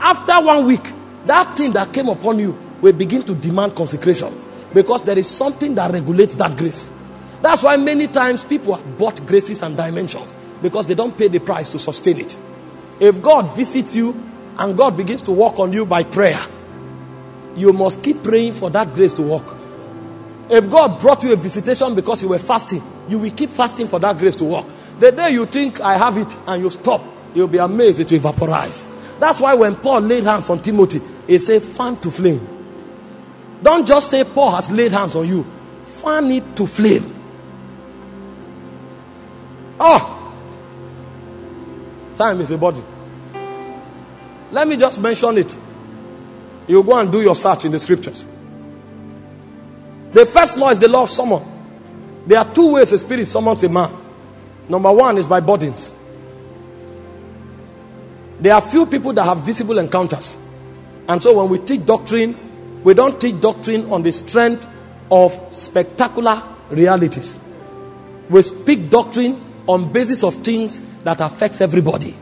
After 0.01 0.41
one 0.45 0.67
week, 0.67 0.93
that 1.27 1.57
thing 1.57 1.73
that 1.73 1.93
came 1.93 2.09
upon 2.09 2.39
you 2.39 2.57
will 2.81 2.93
begin 2.93 3.23
to 3.23 3.35
demand 3.35 3.75
consecration 3.77 4.33
because 4.75 5.03
there 5.03 5.19
is 5.19 5.29
something 5.29 5.75
that 5.75 5.93
regulates 5.93 6.35
that 6.37 6.57
grace. 6.57 6.91
That's 7.43 7.63
why 7.65 7.77
many 7.77 8.07
times 8.07 8.45
people 8.45 8.77
have 8.77 8.99
bought 8.99 9.27
graces 9.27 9.63
and 9.63 9.77
dimensions 9.77 10.33
because 10.63 10.87
they 10.87 10.95
don't 10.95 11.17
pay 11.17 11.27
the 11.29 11.41
price 11.41 11.71
to 11.71 11.79
sustain 11.79 12.21
it. 12.21 12.39
If 13.01 13.21
God 13.21 13.55
visits 13.57 13.97
you 13.97 14.15
and 14.59 14.77
God 14.77 14.97
begins 14.97 15.23
to 15.23 15.33
work 15.33 15.59
on 15.59 15.73
you 15.73 15.85
by 15.85 16.05
prayer, 16.05 16.41
you 17.57 17.73
must 17.73 18.03
keep 18.03 18.23
praying 18.23 18.53
for 18.55 18.71
that 18.71 18.95
grace 18.95 19.13
to 19.15 19.23
work. 19.23 19.57
If 20.49 20.71
God 20.71 21.01
brought 21.01 21.25
you 21.25 21.33
a 21.33 21.37
visitation 21.37 21.95
because 21.95 22.23
you 22.23 22.29
were 22.29 22.39
fasting, 22.39 22.83
you 23.09 23.19
will 23.19 23.31
keep 23.33 23.51
fasting 23.51 23.89
for 23.89 23.99
that 23.99 24.19
grace 24.19 24.37
to 24.37 24.45
work. 24.45 24.67
The 25.01 25.11
day 25.11 25.31
you 25.31 25.47
think 25.47 25.81
I 25.81 25.97
have 25.99 26.19
it 26.19 26.37
and 26.47 26.63
you 26.63 26.71
stop, 26.71 27.03
you'll 27.35 27.49
be 27.49 27.59
amazed 27.59 27.99
it 28.01 28.11
will 28.13 28.21
vaporize. 28.21 28.87
That's 29.19 29.41
why 29.41 29.55
when 29.55 29.75
Paul 29.77 30.03
laid 30.03 30.25
hands 30.25 30.49
on 30.49 30.63
Timothy, 30.63 31.01
he 31.27 31.39
said, 31.39 31.63
fan 31.63 31.97
to 31.99 32.11
flame. 32.11 32.47
Don't 33.63 33.87
just 33.87 34.11
say 34.11 34.25
Paul 34.25 34.51
has 34.53 34.71
laid 34.71 34.93
hands 34.93 35.17
on 35.17 35.29
you, 35.29 35.45
fan 35.85 36.31
it 36.31 36.57
to 36.57 36.67
flame. 36.67 37.22
Oh, 39.85 40.33
time 42.17 42.41
is 42.41 42.53
a 42.53 42.57
body. 42.57 42.81
Let 44.53 44.69
me 44.69 44.77
just 44.77 45.01
mention 45.01 45.39
it. 45.39 45.59
You 46.69 46.85
go 46.85 46.97
and 47.01 47.11
do 47.11 47.21
your 47.21 47.35
search 47.35 47.65
in 47.65 47.73
the 47.73 47.81
scriptures. 47.81 48.25
The 50.13 50.25
first 50.25 50.57
law 50.57 50.71
is 50.71 50.79
the 50.79 50.87
law 50.87 51.03
of 51.03 51.11
summon. 51.11 51.43
There 52.29 52.39
are 52.39 52.55
two 52.55 52.75
ways 52.75 52.93
a 52.93 52.99
spirit 52.99 53.27
summons 53.27 53.65
a 53.65 53.69
man. 53.69 53.93
Number 54.69 54.93
one 54.93 55.19
is 55.19 55.27
by 55.27 55.41
burdens. 55.41 55.93
There 58.39 58.55
are 58.55 58.61
few 58.61 58.87
people 58.87 59.13
that 59.15 59.25
have 59.25 59.39
visible 59.39 59.79
encounters. 59.79 60.37
And 61.09 61.21
so 61.21 61.39
when 61.43 61.51
we 61.51 61.59
teach 61.59 61.85
doctrine, 61.85 62.83
we 62.85 62.95
don't 62.95 63.21
teach 63.21 63.41
doctrine 63.41 63.91
on 63.93 64.05
the 64.05 64.13
strength 64.13 64.65
of 65.11 65.37
spectacular 65.53 66.41
realities. 66.71 67.37
We 68.31 68.43
speak 68.43 68.89
doctrine 68.89 69.52
on 69.73 69.93
basis 69.93 70.23
of 70.23 70.35
things 70.37 70.81
that 71.03 71.21
affects 71.21 71.61
everybody. 71.61 72.15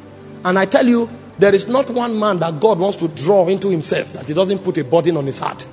And 0.44 0.58
I 0.58 0.66
tell 0.66 0.86
you, 0.86 1.08
there 1.38 1.54
is 1.54 1.68
not 1.68 1.90
one 1.90 2.18
man 2.18 2.38
that 2.38 2.60
God 2.60 2.78
wants 2.78 2.96
to 2.98 3.08
draw 3.08 3.48
into 3.48 3.70
himself 3.70 4.12
that 4.12 4.26
he 4.26 4.34
doesn't 4.34 4.58
put 4.60 4.78
a 4.78 4.84
burden 4.84 5.16
on 5.16 5.26
his 5.26 5.38
heart. 5.38 5.66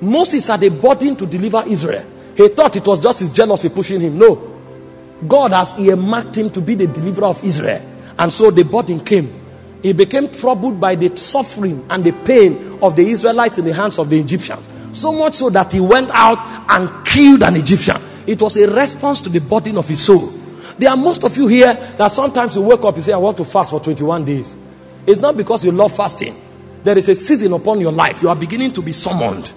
Moses 0.00 0.46
had 0.46 0.62
a 0.64 0.70
burden 0.70 1.14
to 1.16 1.26
deliver 1.26 1.62
Israel. 1.66 2.04
He 2.36 2.48
thought 2.48 2.74
it 2.76 2.86
was 2.86 3.00
just 3.00 3.20
his 3.20 3.32
jealousy 3.32 3.68
pushing 3.68 4.00
him. 4.00 4.18
No. 4.18 4.34
God 5.28 5.52
has 5.52 5.78
earmarked 5.78 6.36
him 6.36 6.50
to 6.50 6.60
be 6.60 6.74
the 6.74 6.86
deliverer 6.86 7.26
of 7.26 7.44
Israel. 7.44 7.82
And 8.18 8.32
so 8.32 8.50
the 8.50 8.64
burden 8.64 9.00
came. 9.00 9.32
He 9.82 9.92
became 9.92 10.28
troubled 10.28 10.80
by 10.80 10.94
the 10.94 11.16
suffering 11.16 11.86
and 11.88 12.04
the 12.04 12.12
pain 12.12 12.78
of 12.82 12.96
the 12.96 13.08
Israelites 13.08 13.58
in 13.58 13.64
the 13.64 13.74
hands 13.74 13.98
of 13.98 14.10
the 14.10 14.18
Egyptians. 14.18 14.66
So 14.92 15.12
much 15.12 15.34
so 15.34 15.50
that 15.50 15.72
he 15.72 15.80
went 15.80 16.10
out 16.10 16.38
and 16.70 17.06
killed 17.06 17.42
an 17.42 17.56
Egyptian. 17.56 17.96
It 18.26 18.40
was 18.40 18.56
a 18.56 18.70
response 18.72 19.20
to 19.22 19.28
the 19.28 19.40
burden 19.40 19.78
of 19.78 19.88
his 19.88 20.02
soul. 20.02 20.39
There 20.78 20.90
are 20.90 20.96
most 20.96 21.24
of 21.24 21.36
you 21.36 21.46
here 21.46 21.74
that 21.74 22.08
sometimes 22.08 22.56
you 22.56 22.62
wake 22.62 22.82
up 22.82 22.94
and 22.94 23.04
say, 23.04 23.12
I 23.12 23.18
want 23.18 23.36
to 23.38 23.44
fast 23.44 23.70
for 23.70 23.80
21 23.80 24.24
days. 24.24 24.56
It's 25.06 25.20
not 25.20 25.36
because 25.36 25.64
you 25.64 25.72
love 25.72 25.94
fasting. 25.94 26.34
There 26.82 26.96
is 26.96 27.08
a 27.08 27.14
season 27.14 27.52
upon 27.52 27.80
your 27.80 27.92
life. 27.92 28.22
You 28.22 28.28
are 28.28 28.36
beginning 28.36 28.72
to 28.72 28.82
be 28.82 28.92
summoned. 28.92 29.52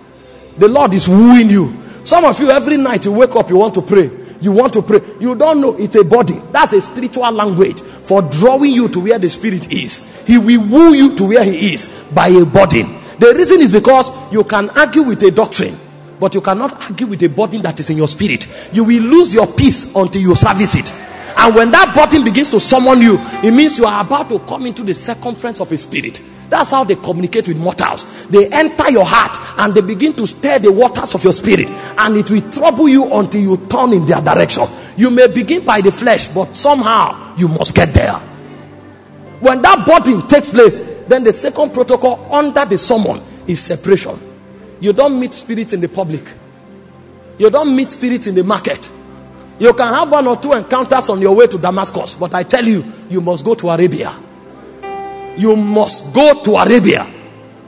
The 0.58 0.68
Lord 0.68 0.94
is 0.94 1.08
wooing 1.08 1.50
you. 1.50 1.74
Some 2.04 2.26
of 2.26 2.40
you, 2.40 2.52
every 2.52 2.78
night 2.78 3.06
you 3.06 3.12
wake 3.12 3.36
up, 3.36 3.50
you 3.50 3.58
want 3.58 3.74
to 3.76 3.82
pray. 3.82 4.12
You 4.42 4.52
want 4.52 4.74
to 4.74 4.82
pray. 4.82 5.00
You 5.22 5.36
don't 5.36 5.62
know 5.62 5.74
it's 5.78 5.96
a 5.96 6.04
body. 6.04 6.38
That's 6.52 6.74
a 6.74 6.82
spiritual 6.82 7.32
language 7.32 7.80
for 7.80 8.22
drawing 8.22 8.72
you 8.72 8.90
to 8.90 9.00
where 9.00 9.18
the 9.18 9.30
Spirit 9.30 9.72
is. 9.72 10.26
He 10.28 10.38
will 10.38 10.68
woo 10.68 10.94
you 10.94 11.16
to 11.16 11.24
where 11.24 11.44
He 11.46 11.74
is 11.74 11.88
by 12.14 12.28
a 12.28 12.46
body. 12.46 12.84
The 12.84 13.34
reason 13.38 13.62
is 13.62 13.72
because 13.72 14.12
you 14.34 14.44
can 14.44 14.70
argue 14.72 15.04
with 15.04 15.24
a 15.24 15.32
doctrine, 15.32 15.78
But 16.24 16.36
you 16.36 16.40
cannot 16.40 16.82
argue 16.82 17.08
with 17.08 17.22
a 17.24 17.28
burden 17.28 17.62
that 17.64 17.82
is 17.82 17.90
in 17.90 17.98
your 17.98 18.08
spirit. 18.08 18.48
You 18.72 18.86
will 18.86 19.04
lose 19.04 19.34
your 19.34 19.46
peace 19.46 19.94
until 19.94 20.22
you 20.22 20.36
service 20.38 20.74
it. 20.74 20.90
And 21.36 21.54
when 21.54 21.70
that 21.72 21.94
burden 21.94 22.24
begins 22.24 22.50
to 22.52 22.62
summon 22.62 23.02
you, 23.02 23.18
it 23.44 23.52
means 23.52 23.78
you 23.78 23.86
are 23.86 24.02
about 24.02 24.30
to 24.30 24.40
come 24.40 24.66
into 24.66 24.84
the 24.84 24.94
circumference 24.94 25.60
of 25.60 25.70
a 25.70 25.78
spirit. 25.78 26.24
That's 26.48 26.72
how 26.72 26.86
they 26.86 26.96
communicate 26.96 27.50
with 27.50 27.58
mortals. 27.58 28.06
They 28.28 28.48
enter 28.48 28.90
your 28.90 29.04
heart 29.04 29.38
and 29.60 29.76
they 29.76 29.82
begin 29.82 30.14
to 30.14 30.26
stir 30.26 30.60
the 30.60 30.72
waters 30.72 31.14
of 31.14 31.26
your 31.26 31.34
spirit, 31.34 31.68
and 31.68 32.16
it 32.16 32.32
will 32.32 32.50
trouble 32.52 32.88
you 32.88 33.14
until 33.14 33.42
you 33.42 33.58
turn 33.68 33.92
in 33.92 34.06
their 34.06 34.22
direction. 34.22 34.64
You 34.96 35.10
may 35.10 35.28
begin 35.28 35.66
by 35.66 35.82
the 35.82 35.92
flesh, 35.92 36.30
but 36.30 36.56
somehow 36.56 37.36
you 37.36 37.50
must 37.50 37.76
get 37.76 37.94
there. 37.94 38.14
When 39.42 39.62
that 39.62 39.86
burden 39.86 40.26
takes 40.30 40.52
place, 40.52 40.80
then 41.06 41.26
the 41.26 41.34
second 41.34 41.74
protocol 41.74 42.34
under 42.34 42.64
the 42.64 42.78
summon 42.78 43.22
is 43.46 43.60
separation. 43.60 44.18
You 44.84 44.92
don't 44.92 45.18
meet 45.18 45.34
spirits 45.34 45.72
in 45.72 45.80
the 45.80 45.88
public, 45.88 46.26
you 47.38 47.50
don't 47.50 47.74
meet 47.74 47.90
spirits 47.90 48.28
in 48.28 48.36
the 48.36 48.44
market. 48.44 48.92
You 49.58 49.74
can 49.74 49.94
have 49.94 50.12
one 50.12 50.28
or 50.28 50.36
two 50.36 50.52
encounters 50.52 51.08
on 51.08 51.22
your 51.22 51.34
way 51.34 51.48
to 51.48 51.58
Damascus, 51.58 52.16
but 52.16 52.34
I 52.34 52.44
tell 52.44 52.66
you, 52.66 52.84
you 53.10 53.22
must 53.22 53.46
go 53.46 53.56
to 53.56 53.70
Arabia. 53.70 54.14
You 55.38 55.56
must 55.56 56.14
go 56.14 56.44
to 56.44 56.58
Arabia 56.58 57.08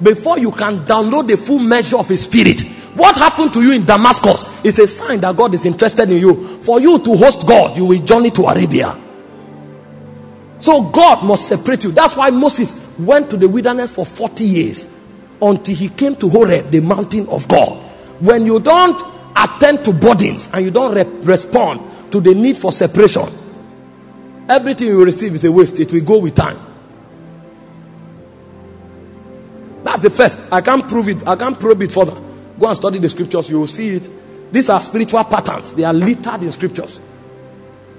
before 0.04 0.40
you 0.40 0.52
can 0.52 0.80
download 0.80 1.30
the 1.30 1.38
full 1.38 1.60
measure 1.60 1.96
of 1.96 2.10
His 2.10 2.24
Spirit. 2.24 2.64
What 2.96 3.16
happened 3.16 3.54
to 3.54 3.64
you 3.64 3.72
in 3.72 3.86
Damascus 3.86 4.44
is 4.66 4.78
a 4.80 4.86
sign 4.88 5.22
that 5.22 5.38
God 5.38 5.54
is 5.54 5.66
interested 5.66 6.10
in 6.10 6.18
you. 6.18 6.58
For 6.64 6.82
you 6.82 7.00
to 7.00 7.16
host 7.16 7.48
God, 7.48 7.78
you 7.78 7.86
will 7.86 8.02
journey 8.04 8.32
to 8.32 8.42
Arabia. 8.44 8.94
So 10.60 10.90
God 10.90 11.24
must 11.24 11.48
separate 11.48 11.86
you. 11.86 11.92
That's 11.94 12.18
why 12.18 12.30
Moses 12.30 12.76
went 13.00 13.30
to 13.30 13.38
the 13.38 13.48
wilderness 13.48 13.90
for 13.92 14.06
40 14.06 14.44
years 14.44 14.95
until 15.42 15.76
he 15.76 15.90
came 15.90 16.16
to 16.18 16.30
Horeb, 16.30 16.72
the 16.72 16.80
mountain 16.80 17.28
of 17.30 17.48
God. 17.48 17.78
When 18.22 18.46
you 18.46 18.60
don't 18.60 19.02
attend 19.36 19.84
to 19.86 19.94
burdens 19.94 20.50
and 20.54 20.64
you 20.66 20.72
don't 20.72 20.96
re- 20.96 21.04
respond 21.26 22.12
to 22.12 22.22
the 22.22 22.34
need 22.34 22.58
for 22.58 22.72
separation, 22.72 23.28
everything 24.48 24.88
you 24.88 25.04
receive 25.04 25.34
is 25.34 25.44
a 25.44 25.52
waste. 25.52 25.80
It 25.80 25.92
will 25.92 26.04
go 26.04 26.20
with 26.20 26.36
time. 26.36 26.60
That's 29.84 30.02
the 30.02 30.10
first. 30.10 30.48
I 30.52 30.62
can't 30.62 30.88
prove 30.88 31.10
it. 31.10 31.28
I 31.28 31.36
can't 31.36 31.60
probe 31.60 31.82
it 31.84 31.92
further. 31.92 32.20
Go 32.60 32.68
and 32.68 32.76
study 32.76 32.98
the 33.00 33.10
scriptures. 33.10 33.50
You 33.50 33.60
will 33.60 33.68
see 33.68 33.90
it. 33.90 34.10
These 34.52 34.70
are 34.70 34.82
spiritual 34.82 35.24
patterns. 35.26 35.76
They 35.76 35.84
are 35.84 35.94
littered 35.94 36.42
in 36.42 36.52
scriptures. 36.52 37.00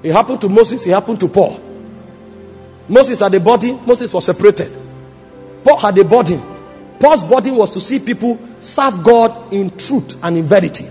It 0.03 0.13
happened 0.13 0.41
to 0.41 0.49
Moses. 0.49 0.87
It 0.87 0.91
happened 0.91 1.21
to 1.21 1.29
Paul. 1.29 1.61
Moses 2.89 3.21
had 3.21 3.35
a 3.35 3.41
body. 3.41 3.73
Moses 3.87 4.13
was 4.13 4.25
separated. 4.25 4.73
Paul 5.63 5.77
had 5.77 5.99
a 5.99 6.05
body. 6.05 6.41
Paul's 7.01 7.23
body 7.23 7.51
was 7.51 7.71
to 7.73 7.81
see 7.81 7.99
people 7.99 8.39
serve 8.61 9.03
God 9.03 9.53
in 9.53 9.77
truth 9.77 10.17
and 10.23 10.37
in 10.37 10.45
verity. 10.45 10.87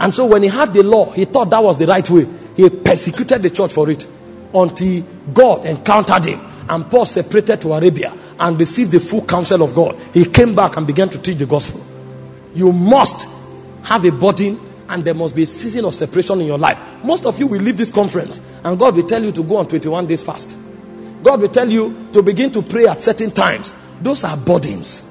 And 0.00 0.14
so 0.14 0.26
when 0.26 0.42
he 0.42 0.48
had 0.48 0.72
the 0.72 0.82
law, 0.82 1.10
he 1.10 1.24
thought 1.24 1.50
that 1.50 1.62
was 1.62 1.76
the 1.76 1.86
right 1.86 2.08
way. 2.08 2.26
He 2.56 2.68
persecuted 2.68 3.42
the 3.42 3.50
church 3.50 3.72
for 3.72 3.90
it 3.90 4.06
until 4.54 5.02
God 5.32 5.66
encountered 5.66 6.24
him. 6.24 6.40
And 6.68 6.90
Paul 6.90 7.06
separated 7.06 7.60
to 7.62 7.72
Arabia 7.72 8.12
and 8.38 8.58
received 8.58 8.92
the 8.92 9.00
full 9.00 9.24
counsel 9.24 9.62
of 9.62 9.74
God. 9.74 9.96
He 10.12 10.24
came 10.24 10.54
back 10.54 10.76
and 10.76 10.86
began 10.86 11.08
to 11.08 11.18
teach 11.18 11.38
the 11.38 11.46
gospel. 11.46 11.84
You 12.54 12.72
must 12.72 13.28
have 13.84 14.04
a 14.04 14.12
burden 14.12 14.60
and 14.88 15.04
there 15.04 15.14
must 15.14 15.34
be 15.34 15.42
a 15.42 15.46
season 15.46 15.84
of 15.84 15.94
separation 15.94 16.40
in 16.40 16.46
your 16.46 16.58
life. 16.58 16.78
Most 17.02 17.26
of 17.26 17.38
you 17.38 17.46
will 17.46 17.60
leave 17.60 17.76
this 17.76 17.90
conference 17.90 18.40
and 18.64 18.78
God 18.78 18.96
will 18.96 19.06
tell 19.06 19.22
you 19.22 19.32
to 19.32 19.42
go 19.42 19.56
on 19.56 19.68
21 19.68 20.06
days 20.06 20.22
fast. 20.22 20.58
God 21.22 21.40
will 21.40 21.48
tell 21.48 21.68
you 21.68 22.08
to 22.12 22.22
begin 22.22 22.52
to 22.52 22.62
pray 22.62 22.86
at 22.86 23.00
certain 23.00 23.30
times. 23.30 23.72
Those 24.00 24.24
are 24.24 24.36
burdens. 24.36 25.07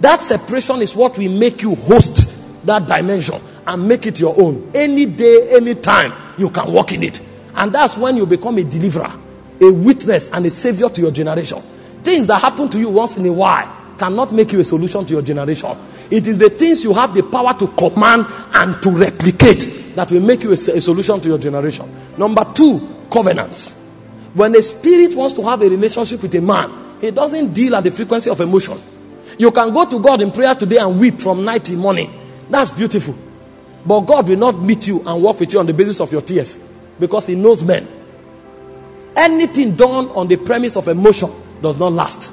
That 0.00 0.22
separation 0.22 0.80
is 0.82 0.94
what 0.94 1.18
will 1.18 1.30
make 1.30 1.62
you 1.62 1.74
host 1.74 2.66
that 2.66 2.86
dimension 2.86 3.40
and 3.66 3.86
make 3.86 4.06
it 4.06 4.18
your 4.20 4.38
own. 4.40 4.70
Any 4.74 5.06
day, 5.06 5.48
any 5.52 5.74
time, 5.74 6.12
you 6.38 6.50
can 6.50 6.72
walk 6.72 6.92
in 6.92 7.02
it. 7.02 7.20
And 7.54 7.72
that's 7.72 7.96
when 7.96 8.16
you 8.16 8.26
become 8.26 8.58
a 8.58 8.64
deliverer, 8.64 9.12
a 9.60 9.70
witness, 9.72 10.30
and 10.32 10.46
a 10.46 10.50
savior 10.50 10.88
to 10.88 11.00
your 11.00 11.10
generation. 11.10 11.60
Things 12.02 12.26
that 12.28 12.40
happen 12.40 12.68
to 12.70 12.78
you 12.78 12.88
once 12.88 13.16
in 13.18 13.26
a 13.26 13.32
while 13.32 13.76
cannot 13.98 14.32
make 14.32 14.52
you 14.52 14.60
a 14.60 14.64
solution 14.64 15.04
to 15.04 15.12
your 15.12 15.22
generation. 15.22 15.76
It 16.10 16.26
is 16.26 16.38
the 16.38 16.48
things 16.50 16.82
you 16.82 16.94
have 16.94 17.14
the 17.14 17.22
power 17.22 17.54
to 17.58 17.68
command 17.68 18.26
and 18.54 18.82
to 18.82 18.90
replicate 18.90 19.94
that 19.94 20.10
will 20.10 20.22
make 20.22 20.42
you 20.42 20.50
a, 20.50 20.54
a 20.54 20.80
solution 20.80 21.20
to 21.20 21.28
your 21.28 21.38
generation. 21.38 21.88
Number 22.16 22.44
two, 22.54 23.04
covenants. 23.10 23.72
When 24.32 24.54
a 24.54 24.62
spirit 24.62 25.14
wants 25.14 25.34
to 25.34 25.42
have 25.42 25.60
a 25.60 25.68
relationship 25.68 26.22
with 26.22 26.34
a 26.34 26.40
man, 26.40 26.98
he 27.00 27.10
doesn't 27.10 27.52
deal 27.52 27.74
at 27.76 27.84
the 27.84 27.90
frequency 27.90 28.30
of 28.30 28.40
emotion. 28.40 28.78
You 29.40 29.50
can 29.50 29.72
go 29.72 29.86
to 29.86 29.98
God 29.98 30.20
in 30.20 30.32
prayer 30.32 30.54
today 30.54 30.76
and 30.76 31.00
weep 31.00 31.18
from 31.18 31.46
night 31.46 31.64
till 31.64 31.78
morning. 31.78 32.12
That's 32.50 32.68
beautiful. 32.68 33.16
But 33.86 34.00
God 34.00 34.28
will 34.28 34.36
not 34.36 34.60
meet 34.60 34.86
you 34.86 35.02
and 35.06 35.22
walk 35.22 35.40
with 35.40 35.54
you 35.54 35.60
on 35.60 35.64
the 35.64 35.72
basis 35.72 35.98
of 36.02 36.12
your 36.12 36.20
tears 36.20 36.60
because 36.98 37.26
He 37.26 37.36
knows 37.36 37.62
men. 37.62 37.88
Anything 39.16 39.76
done 39.76 40.10
on 40.10 40.28
the 40.28 40.36
premise 40.36 40.76
of 40.76 40.88
emotion 40.88 41.30
does 41.62 41.78
not 41.78 41.90
last. 41.94 42.30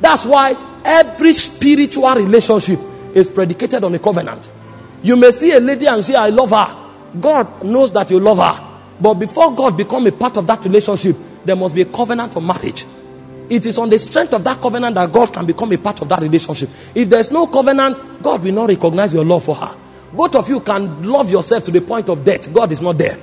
That's 0.00 0.24
why 0.24 0.56
every 0.84 1.34
spiritual 1.34 2.12
relationship 2.16 2.80
is 3.14 3.28
predicated 3.28 3.84
on 3.84 3.94
a 3.94 4.00
covenant. 4.00 4.50
You 5.04 5.14
may 5.14 5.30
see 5.30 5.52
a 5.52 5.60
lady 5.60 5.86
and 5.86 6.02
say, 6.02 6.16
I 6.16 6.30
love 6.30 6.50
her. 6.50 6.90
God 7.20 7.62
knows 7.62 7.92
that 7.92 8.10
you 8.10 8.18
love 8.18 8.38
her. 8.38 8.80
But 9.00 9.14
before 9.14 9.54
God 9.54 9.76
become 9.76 10.04
a 10.08 10.10
part 10.10 10.36
of 10.36 10.48
that 10.48 10.64
relationship, 10.64 11.16
there 11.44 11.54
must 11.54 11.76
be 11.76 11.82
a 11.82 11.86
covenant 11.86 12.34
of 12.34 12.42
marriage. 12.42 12.86
It 13.50 13.66
is 13.66 13.78
on 13.78 13.90
the 13.90 13.98
strength 13.98 14.32
of 14.32 14.44
that 14.44 14.60
covenant 14.60 14.94
that 14.94 15.12
God 15.12 15.32
can 15.32 15.44
become 15.44 15.72
a 15.72 15.76
part 15.76 16.00
of 16.00 16.08
that 16.08 16.22
relationship. 16.22 16.70
If 16.94 17.08
there's 17.08 17.32
no 17.32 17.48
covenant, 17.48 18.22
God 18.22 18.44
will 18.44 18.54
not 18.54 18.68
recognize 18.68 19.12
your 19.12 19.24
love 19.24 19.44
for 19.44 19.56
her. 19.56 19.76
Both 20.12 20.36
of 20.36 20.48
you 20.48 20.60
can 20.60 21.02
love 21.02 21.30
yourself 21.30 21.64
to 21.64 21.72
the 21.72 21.80
point 21.80 22.08
of 22.08 22.24
death. 22.24 22.52
God 22.52 22.70
is 22.70 22.80
not 22.80 22.96
there. 22.96 23.18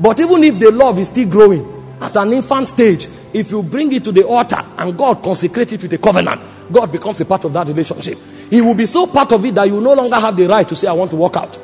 But 0.00 0.18
even 0.20 0.42
if 0.42 0.58
the 0.58 0.70
love 0.70 0.98
is 0.98 1.08
still 1.08 1.28
growing 1.28 1.96
at 2.00 2.16
an 2.16 2.32
infant 2.32 2.68
stage, 2.68 3.08
if 3.34 3.50
you 3.50 3.62
bring 3.62 3.92
it 3.92 4.02
to 4.04 4.12
the 4.12 4.26
altar 4.26 4.64
and 4.78 4.96
God 4.96 5.22
consecrates 5.22 5.72
it 5.72 5.82
with 5.82 5.92
a 5.92 5.98
covenant, 5.98 6.40
God 6.72 6.90
becomes 6.90 7.20
a 7.20 7.26
part 7.26 7.44
of 7.44 7.52
that 7.52 7.68
relationship. 7.68 8.18
He 8.50 8.62
will 8.62 8.74
be 8.74 8.86
so 8.86 9.06
part 9.06 9.32
of 9.32 9.44
it 9.44 9.54
that 9.54 9.68
you 9.68 9.80
no 9.82 9.92
longer 9.92 10.16
have 10.16 10.34
the 10.34 10.46
right 10.46 10.66
to 10.66 10.74
say, 10.74 10.88
I 10.88 10.92
want 10.92 11.10
to 11.10 11.16
walk 11.16 11.36
out. 11.36 11.58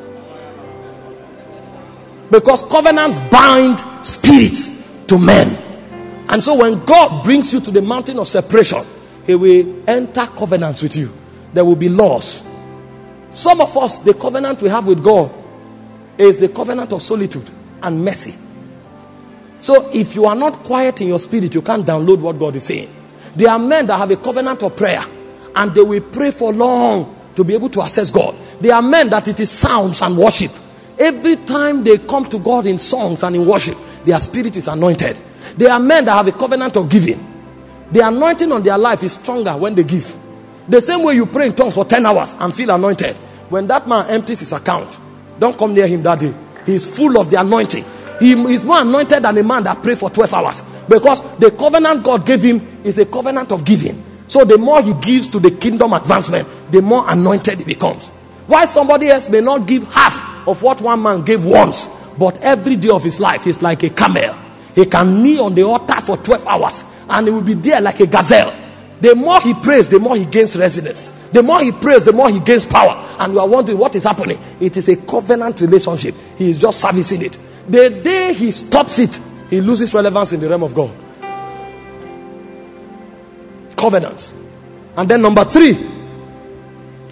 Because 2.30 2.62
covenants 2.64 3.18
bind 3.30 3.80
spirits 4.06 5.06
to 5.06 5.18
men. 5.18 5.67
And 6.28 6.42
so 6.42 6.54
when 6.54 6.84
God 6.84 7.24
brings 7.24 7.52
you 7.52 7.60
to 7.60 7.70
the 7.70 7.82
mountain 7.82 8.18
of 8.18 8.28
separation, 8.28 8.84
He 9.26 9.34
will 9.34 9.88
enter 9.88 10.26
covenants 10.26 10.82
with 10.82 10.96
you. 10.96 11.12
There 11.54 11.64
will 11.64 11.76
be 11.76 11.88
laws. 11.88 12.44
Some 13.32 13.60
of 13.60 13.76
us, 13.76 14.00
the 14.00 14.14
covenant 14.14 14.60
we 14.60 14.68
have 14.68 14.86
with 14.86 15.02
God 15.02 15.32
is 16.18 16.38
the 16.38 16.48
covenant 16.48 16.92
of 16.92 17.02
solitude 17.02 17.48
and 17.82 18.04
mercy. 18.04 18.34
So 19.60 19.90
if 19.92 20.14
you 20.14 20.26
are 20.26 20.34
not 20.34 20.58
quiet 20.58 21.00
in 21.00 21.08
your 21.08 21.18
spirit, 21.18 21.54
you 21.54 21.62
can't 21.62 21.86
download 21.86 22.20
what 22.20 22.38
God 22.38 22.56
is 22.56 22.64
saying. 22.64 22.92
There 23.34 23.50
are 23.50 23.58
men 23.58 23.86
that 23.86 23.96
have 23.96 24.10
a 24.10 24.16
covenant 24.16 24.62
of 24.62 24.76
prayer 24.76 25.04
and 25.54 25.74
they 25.74 25.82
will 25.82 26.00
pray 26.00 26.30
for 26.30 26.52
long 26.52 27.16
to 27.34 27.44
be 27.44 27.54
able 27.54 27.68
to 27.70 27.82
access 27.82 28.10
God. 28.10 28.36
There 28.60 28.74
are 28.74 28.82
men 28.82 29.10
that 29.10 29.28
it 29.28 29.40
is 29.40 29.50
sounds 29.50 30.02
and 30.02 30.16
worship. 30.16 30.50
Every 30.98 31.36
time 31.36 31.84
they 31.84 31.98
come 31.98 32.28
to 32.30 32.38
God 32.38 32.66
in 32.66 32.78
songs 32.78 33.22
and 33.22 33.36
in 33.36 33.46
worship, 33.46 33.78
their 34.04 34.18
spirit 34.18 34.56
is 34.56 34.68
anointed. 34.68 35.20
There 35.56 35.72
are 35.72 35.80
men 35.80 36.04
that 36.06 36.12
have 36.12 36.28
a 36.28 36.32
covenant 36.32 36.76
of 36.76 36.88
giving. 36.88 37.24
The 37.90 38.06
anointing 38.06 38.52
on 38.52 38.62
their 38.62 38.76
life 38.78 39.02
is 39.02 39.12
stronger 39.14 39.56
when 39.56 39.74
they 39.74 39.84
give. 39.84 40.14
The 40.68 40.80
same 40.80 41.02
way 41.02 41.14
you 41.14 41.26
pray 41.26 41.46
in 41.46 41.54
tongues 41.54 41.74
for 41.74 41.84
10 41.84 42.04
hours 42.04 42.34
and 42.38 42.54
feel 42.54 42.70
anointed. 42.70 43.16
When 43.48 43.66
that 43.68 43.88
man 43.88 44.06
empties 44.10 44.40
his 44.40 44.52
account, 44.52 44.98
don't 45.38 45.56
come 45.56 45.72
near 45.74 45.86
him 45.86 46.02
that 46.02 46.20
day. 46.20 46.34
He 46.66 46.74
is 46.74 46.84
full 46.84 47.18
of 47.18 47.30
the 47.30 47.40
anointing. 47.40 47.84
He 48.20 48.32
is 48.32 48.64
more 48.64 48.82
anointed 48.82 49.22
than 49.22 49.38
a 49.38 49.42
man 49.42 49.64
that 49.64 49.82
prayed 49.82 49.98
for 49.98 50.10
12 50.10 50.34
hours. 50.34 50.62
Because 50.88 51.22
the 51.38 51.50
covenant 51.50 52.04
God 52.04 52.26
gave 52.26 52.42
him 52.42 52.82
is 52.84 52.98
a 52.98 53.06
covenant 53.06 53.52
of 53.52 53.64
giving. 53.64 54.04
So 54.26 54.44
the 54.44 54.58
more 54.58 54.82
he 54.82 54.92
gives 54.94 55.28
to 55.28 55.38
the 55.38 55.52
kingdom 55.52 55.94
advancement, 55.94 56.46
the 56.70 56.82
more 56.82 57.08
anointed 57.08 57.58
he 57.60 57.64
becomes. 57.64 58.10
Why 58.46 58.66
somebody 58.66 59.08
else 59.08 59.28
may 59.28 59.40
not 59.40 59.66
give 59.66 59.84
half 59.92 60.46
of 60.46 60.62
what 60.62 60.80
one 60.80 61.02
man 61.02 61.22
gave 61.22 61.44
once, 61.44 61.86
but 62.18 62.42
every 62.42 62.76
day 62.76 62.90
of 62.90 63.04
his 63.04 63.20
life 63.20 63.46
is 63.46 63.62
like 63.62 63.82
a 63.84 63.90
camel. 63.90 64.36
He 64.78 64.86
can 64.86 65.24
kneel 65.24 65.46
on 65.46 65.56
the 65.56 65.62
altar 65.64 66.00
for 66.00 66.16
12 66.18 66.46
hours 66.46 66.84
and 67.10 67.26
he 67.26 67.32
will 67.32 67.42
be 67.42 67.54
there 67.54 67.80
like 67.80 67.98
a 67.98 68.06
gazelle. 68.06 68.54
The 69.00 69.12
more 69.16 69.40
he 69.40 69.52
prays, 69.54 69.88
the 69.88 69.98
more 69.98 70.14
he 70.14 70.24
gains 70.24 70.56
residence. 70.56 71.08
The 71.32 71.42
more 71.42 71.60
he 71.60 71.72
prays, 71.72 72.04
the 72.04 72.12
more 72.12 72.30
he 72.30 72.38
gains 72.38 72.64
power. 72.64 72.94
And 73.18 73.32
you 73.32 73.40
are 73.40 73.48
wondering 73.48 73.76
what 73.76 73.96
is 73.96 74.04
happening. 74.04 74.38
It 74.60 74.76
is 74.76 74.88
a 74.88 74.94
covenant 74.94 75.60
relationship. 75.62 76.14
He 76.36 76.50
is 76.50 76.60
just 76.60 76.78
servicing 76.78 77.22
it. 77.22 77.36
The 77.66 77.90
day 77.90 78.32
he 78.34 78.52
stops 78.52 79.00
it, 79.00 79.18
he 79.50 79.60
loses 79.60 79.92
relevance 79.92 80.32
in 80.32 80.38
the 80.38 80.48
realm 80.48 80.62
of 80.62 80.72
God. 80.76 80.94
Covenants. 83.76 84.36
And 84.96 85.08
then 85.08 85.22
number 85.22 85.44
three 85.44 85.72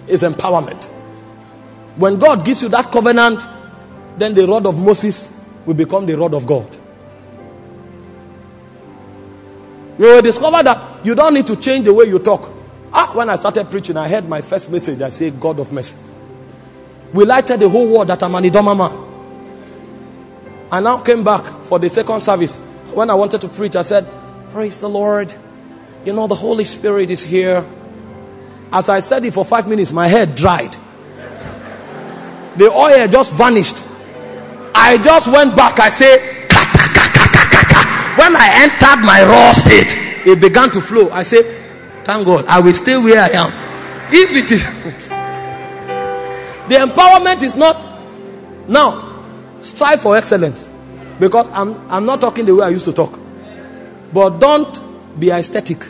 is 0.07 0.23
empowerment. 0.23 0.85
When 1.97 2.17
God 2.17 2.45
gives 2.45 2.61
you 2.61 2.69
that 2.69 2.93
covenant, 2.93 3.45
then 4.17 4.33
the 4.35 4.47
rod 4.47 4.65
of 4.65 4.79
Moses 4.79 5.37
will 5.65 5.73
become 5.73 6.05
the 6.05 6.15
rod 6.15 6.33
of 6.33 6.47
God. 6.47 6.86
You 9.97 10.05
will 10.05 10.21
discover 10.21 10.61
that 10.63 11.05
you 11.05 11.15
don't 11.15 11.33
need 11.33 11.47
to 11.47 11.55
change 11.55 11.85
the 11.85 11.93
way 11.93 12.05
you 12.05 12.19
talk. 12.19 12.49
Ah, 12.93 13.11
when 13.13 13.29
I 13.29 13.35
started 13.35 13.69
preaching, 13.69 13.97
I 13.97 14.07
heard 14.07 14.27
my 14.27 14.41
first 14.41 14.69
message. 14.69 15.01
I 15.01 15.09
say, 15.09 15.31
God 15.31 15.59
of 15.59 15.71
mercy. 15.71 15.95
We 17.13 17.25
lighted 17.25 17.59
the 17.59 17.69
whole 17.69 17.91
world 17.91 18.07
that 18.09 18.21
I'm 18.21 18.35
an 18.35 18.43
Idoma 18.43 18.77
man. 18.77 19.07
I 20.71 20.79
now 20.81 20.97
came 20.97 21.23
back 21.23 21.43
for 21.63 21.79
the 21.79 21.89
second 21.89 22.21
service. 22.21 22.57
When 22.93 23.09
I 23.09 23.13
wanted 23.15 23.41
to 23.41 23.49
preach, 23.49 23.75
I 23.75 23.81
said, 23.81 24.07
Praise 24.51 24.79
the 24.79 24.89
Lord. 24.89 25.33
You 26.05 26.13
know, 26.13 26.27
the 26.27 26.35
Holy 26.35 26.63
Spirit 26.63 27.09
is 27.09 27.23
here. 27.23 27.65
As 28.71 28.89
I 28.89 28.99
said 28.99 29.25
it 29.25 29.33
for 29.33 29.45
five 29.45 29.67
minutes, 29.67 29.91
my 29.91 30.07
head 30.07 30.35
dried. 30.35 30.75
The 32.55 32.71
oil 32.71 33.07
just 33.07 33.33
vanished. 33.33 33.77
I 34.73 34.97
just 34.97 35.27
went 35.27 35.55
back. 35.55 35.79
I 35.79 35.89
say, 35.89 36.36
when 38.17 38.35
I 38.35 38.63
entered 38.63 39.05
my 39.05 39.23
raw 39.23 39.53
state, 39.53 39.95
it 40.25 40.41
began 40.41 40.69
to 40.71 40.81
flow. 40.81 41.09
I 41.11 41.23
said, 41.23 41.45
Thank 42.03 42.25
God, 42.25 42.45
I 42.47 42.59
will 42.59 42.73
stay 42.73 42.97
where 42.97 43.21
I 43.21 43.29
am. 43.29 43.53
If 44.11 44.31
it 44.31 44.51
is 44.51 44.63
the 46.69 46.75
empowerment 46.75 47.43
is 47.43 47.55
not 47.55 47.77
now 48.67 49.23
strive 49.61 50.01
for 50.01 50.17
excellence 50.17 50.69
because 51.19 51.49
I'm 51.51 51.75
I'm 51.91 52.05
not 52.05 52.21
talking 52.21 52.45
the 52.45 52.55
way 52.55 52.65
I 52.65 52.69
used 52.69 52.85
to 52.85 52.93
talk. 52.93 53.19
But 54.13 54.39
don't 54.39 55.19
be 55.19 55.31
aesthetic, 55.31 55.85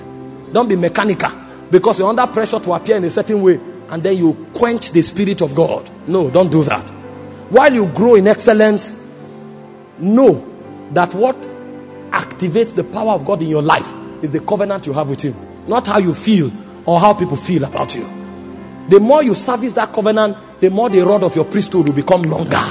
don't 0.51 0.67
be 0.67 0.75
mechanical 0.75 1.31
because 1.69 1.99
you're 1.99 2.09
under 2.09 2.25
pressure 2.27 2.59
to 2.59 2.73
appear 2.73 2.97
in 2.97 3.03
a 3.03 3.11
certain 3.11 3.41
way 3.41 3.59
and 3.89 4.03
then 4.03 4.17
you 4.17 4.33
quench 4.53 4.91
the 4.91 5.01
spirit 5.01 5.41
of 5.41 5.55
God. 5.55 5.89
No, 6.07 6.29
don't 6.29 6.51
do 6.51 6.63
that. 6.63 6.89
While 7.49 7.73
you 7.73 7.87
grow 7.87 8.15
in 8.15 8.27
excellence, 8.27 8.95
know 9.99 10.45
that 10.91 11.13
what 11.13 11.56
activates 12.17 12.73
the 12.75 12.83
power 12.83 13.13
of 13.13 13.23
God 13.25 13.41
in 13.41 13.47
your 13.47 13.61
life 13.61 13.93
is 14.23 14.31
the 14.31 14.39
covenant 14.39 14.87
you 14.87 14.93
have 14.93 15.09
with 15.09 15.21
Him, 15.21 15.35
not 15.67 15.85
how 15.87 15.99
you 15.99 16.13
feel 16.13 16.51
or 16.85 16.99
how 16.99 17.13
people 17.13 17.37
feel 17.37 17.63
about 17.63 17.95
you. 17.95 18.03
The 18.89 18.99
more 18.99 19.23
you 19.23 19.35
service 19.35 19.73
that 19.73 19.93
covenant, 19.93 20.37
the 20.59 20.69
more 20.69 20.89
the 20.89 21.01
rod 21.01 21.23
of 21.23 21.35
your 21.35 21.45
priesthood 21.45 21.87
will 21.87 21.95
become 21.95 22.23
longer. 22.23 22.63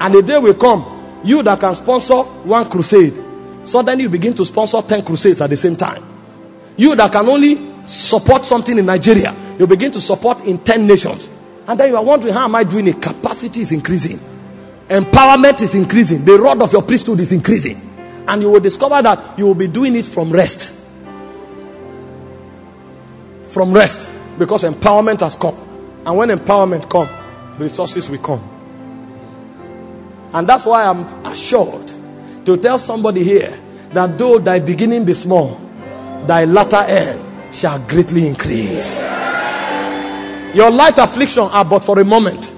And 0.00 0.14
the 0.14 0.22
day 0.22 0.38
will 0.38 0.54
come, 0.54 1.20
you 1.24 1.42
that 1.42 1.60
can 1.60 1.74
sponsor 1.74 2.22
one 2.22 2.68
crusade, 2.68 3.14
suddenly 3.64 4.04
you 4.04 4.08
begin 4.08 4.34
to 4.34 4.44
sponsor 4.44 4.82
10 4.82 5.04
crusades 5.04 5.40
at 5.40 5.50
the 5.50 5.56
same 5.56 5.76
time. 5.76 6.02
You 6.76 6.96
that 6.96 7.12
can 7.12 7.28
only 7.28 7.86
support 7.86 8.44
something 8.46 8.76
in 8.78 8.86
Nigeria, 8.86 9.34
you 9.58 9.66
begin 9.66 9.92
to 9.92 10.00
support 10.00 10.40
in 10.44 10.58
10 10.58 10.86
nations. 10.86 11.30
And 11.66 11.78
then 11.78 11.90
you 11.90 11.96
are 11.96 12.04
wondering, 12.04 12.34
how 12.34 12.44
am 12.44 12.54
I 12.54 12.64
doing 12.64 12.88
it? 12.88 13.00
Capacity 13.00 13.60
is 13.60 13.72
increasing, 13.72 14.18
empowerment 14.88 15.62
is 15.62 15.74
increasing, 15.74 16.24
the 16.24 16.38
rod 16.38 16.60
of 16.62 16.72
your 16.72 16.82
priesthood 16.82 17.20
is 17.20 17.32
increasing. 17.32 17.89
And 18.30 18.42
you 18.42 18.48
will 18.48 18.60
discover 18.60 19.02
that 19.02 19.36
you 19.36 19.44
will 19.44 19.56
be 19.56 19.66
doing 19.66 19.96
it 19.96 20.06
from 20.06 20.30
rest. 20.30 20.72
From 23.48 23.72
rest. 23.72 24.08
Because 24.38 24.62
empowerment 24.62 25.18
has 25.18 25.34
come. 25.34 25.56
And 26.06 26.16
when 26.16 26.28
empowerment 26.28 26.88
comes, 26.88 27.10
resources 27.58 28.08
will 28.08 28.18
come. 28.18 28.40
And 30.32 30.48
that's 30.48 30.64
why 30.64 30.84
I'm 30.84 31.00
assured 31.26 31.92
to 32.46 32.56
tell 32.56 32.78
somebody 32.78 33.24
here 33.24 33.58
that 33.94 34.16
though 34.16 34.38
thy 34.38 34.60
beginning 34.60 35.04
be 35.04 35.14
small, 35.14 35.60
thy 36.28 36.44
latter 36.44 36.84
end 36.88 37.20
shall 37.52 37.80
greatly 37.80 38.28
increase. 38.28 39.00
Your 40.54 40.70
light 40.70 40.98
affliction 40.98 41.42
are 41.42 41.64
but 41.64 41.82
for 41.82 41.98
a 41.98 42.04
moment. 42.04 42.54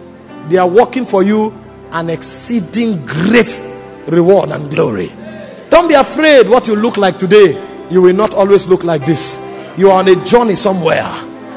They 0.51 0.59
are 0.59 0.69
working 0.69 1.07
for 1.07 1.23
you 1.23 1.59
an 1.93 2.11
exceeding 2.11 3.07
great 3.07 3.59
reward 4.07 4.51
and 4.51 4.71
glory. 4.71 5.11
Don't 5.73 5.89
be 5.89 5.95
afraid 5.95 6.51
what 6.51 6.69
you 6.69 6.77
look 6.77 6.99
like 6.99 7.17
today. 7.17 7.59
You 7.91 8.03
will 8.03 8.15
not 8.15 8.35
always 8.35 8.67
look 8.69 8.85
like 8.85 9.07
this. 9.07 9.43
You 9.79 9.91
are 9.91 10.01
on 10.01 10.09
a 10.09 10.23
journey 10.23 10.55
somewhere. 10.55 11.11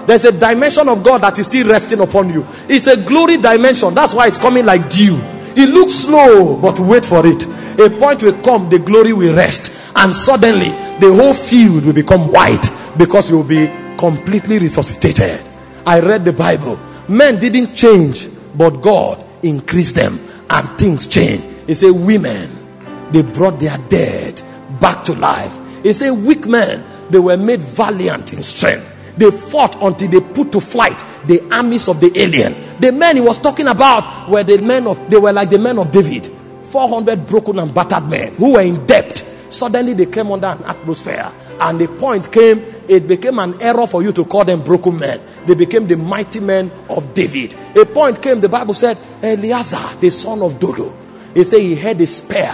There's 0.08 0.24
a 0.24 0.32
dimension 0.32 0.88
of 0.88 1.04
God 1.04 1.18
that 1.20 1.38
is 1.38 1.48
still 1.48 1.68
resting 1.68 2.00
upon 2.00 2.32
you. 2.32 2.48
It's 2.70 2.88
a 2.88 2.96
glory 2.96 3.36
dimension. 3.36 3.94
That's 3.94 4.14
why 4.14 4.28
it's 4.28 4.38
coming 4.38 4.66
like 4.66 4.90
dew. 4.90 5.18
It 5.58 5.68
looks 5.68 5.96
slow, 5.96 6.56
but 6.56 6.80
wait 6.80 7.04
for 7.04 7.28
it. 7.28 7.46
A 7.78 7.90
point 7.90 8.24
will 8.24 8.42
come, 8.42 8.70
the 8.70 8.80
glory 8.80 9.12
will 9.12 9.36
rest, 9.36 9.92
and 9.98 10.16
suddenly 10.16 10.70
the 11.02 11.14
whole 11.14 11.34
field 11.34 11.84
will 11.84 11.92
become 11.92 12.32
white 12.32 12.70
because 12.98 13.30
you 13.30 13.36
will 13.36 13.44
be 13.44 13.68
completely 13.98 14.60
resuscitated. 14.60 15.42
I 15.86 16.00
read 16.00 16.24
the 16.24 16.32
Bible. 16.32 16.80
Men 17.10 17.38
didn't 17.38 17.76
change, 17.76 18.30
but 18.56 18.82
God 18.82 19.26
increased 19.44 19.96
them, 19.96 20.22
and 20.50 20.70
things 20.80 21.06
changed. 21.06 21.44
He 21.68 21.74
said, 21.74 21.92
Women 21.92 22.65
they 23.12 23.22
brought 23.22 23.60
their 23.60 23.78
dead 23.90 24.42
back 24.80 25.04
to 25.06 25.14
life. 25.14 25.58
He 25.84 25.94
said, 25.94 26.12
Weak 26.12 26.48
men, 26.48 26.84
they 27.10 27.20
were 27.20 27.38
made 27.38 27.62
valiant 27.62 28.34
in 28.34 28.44
strength. 28.44 28.92
They 29.18 29.32
fought 29.32 29.82
until 29.82 30.10
they 30.10 30.20
put 30.20 30.52
to 30.52 30.60
flight 30.60 31.04
the 31.26 31.42
armies 31.54 31.88
of 31.88 32.02
the 32.02 32.12
alien. 32.20 32.56
The 32.80 32.92
men 32.92 33.16
he 33.16 33.22
was 33.22 33.40
talking 33.40 33.68
about 33.68 34.30
were 34.30 34.44
the 34.44 34.58
men 34.58 34.88
of 34.88 35.10
they 35.10 35.18
were 35.18 35.32
like 35.32 35.50
the 35.50 35.60
men 35.60 35.80
of 35.80 35.92
David. 35.92 36.30
400 36.66 37.26
broken 37.26 37.60
and 37.60 37.74
battered 37.74 38.10
men 38.10 38.36
who 38.36 38.54
were 38.54 38.62
in 38.62 38.86
debt. 38.86 39.26
Suddenly 39.50 39.94
they 39.94 40.08
came 40.08 40.32
under 40.32 40.48
an 40.48 40.64
atmosphere. 40.64 41.32
And 41.62 41.80
the 41.80 41.88
point 41.88 42.30
came, 42.32 42.60
it 42.90 43.08
became 43.08 43.40
an 43.40 43.62
error 43.62 43.88
for 43.88 44.04
you 44.04 44.12
to 44.12 44.26
call 44.26 44.44
them 44.44 44.62
broken 44.62 45.00
men. 45.00 45.22
They 45.46 45.54
became 45.54 45.88
the 45.88 45.96
mighty 45.96 46.42
men 46.42 46.70
of 46.90 47.14
David. 47.14 47.56
A 47.78 47.86
point 47.86 48.22
came, 48.22 48.42
the 48.42 48.50
Bible 48.50 48.74
said, 48.74 48.98
Eleazar, 49.22 49.96
the 50.02 50.10
son 50.10 50.42
of 50.42 50.60
Dodo. 50.60 50.94
He 51.34 51.44
said 51.46 51.62
he 51.62 51.76
had 51.76 52.02
a 52.02 52.08
spear 52.08 52.54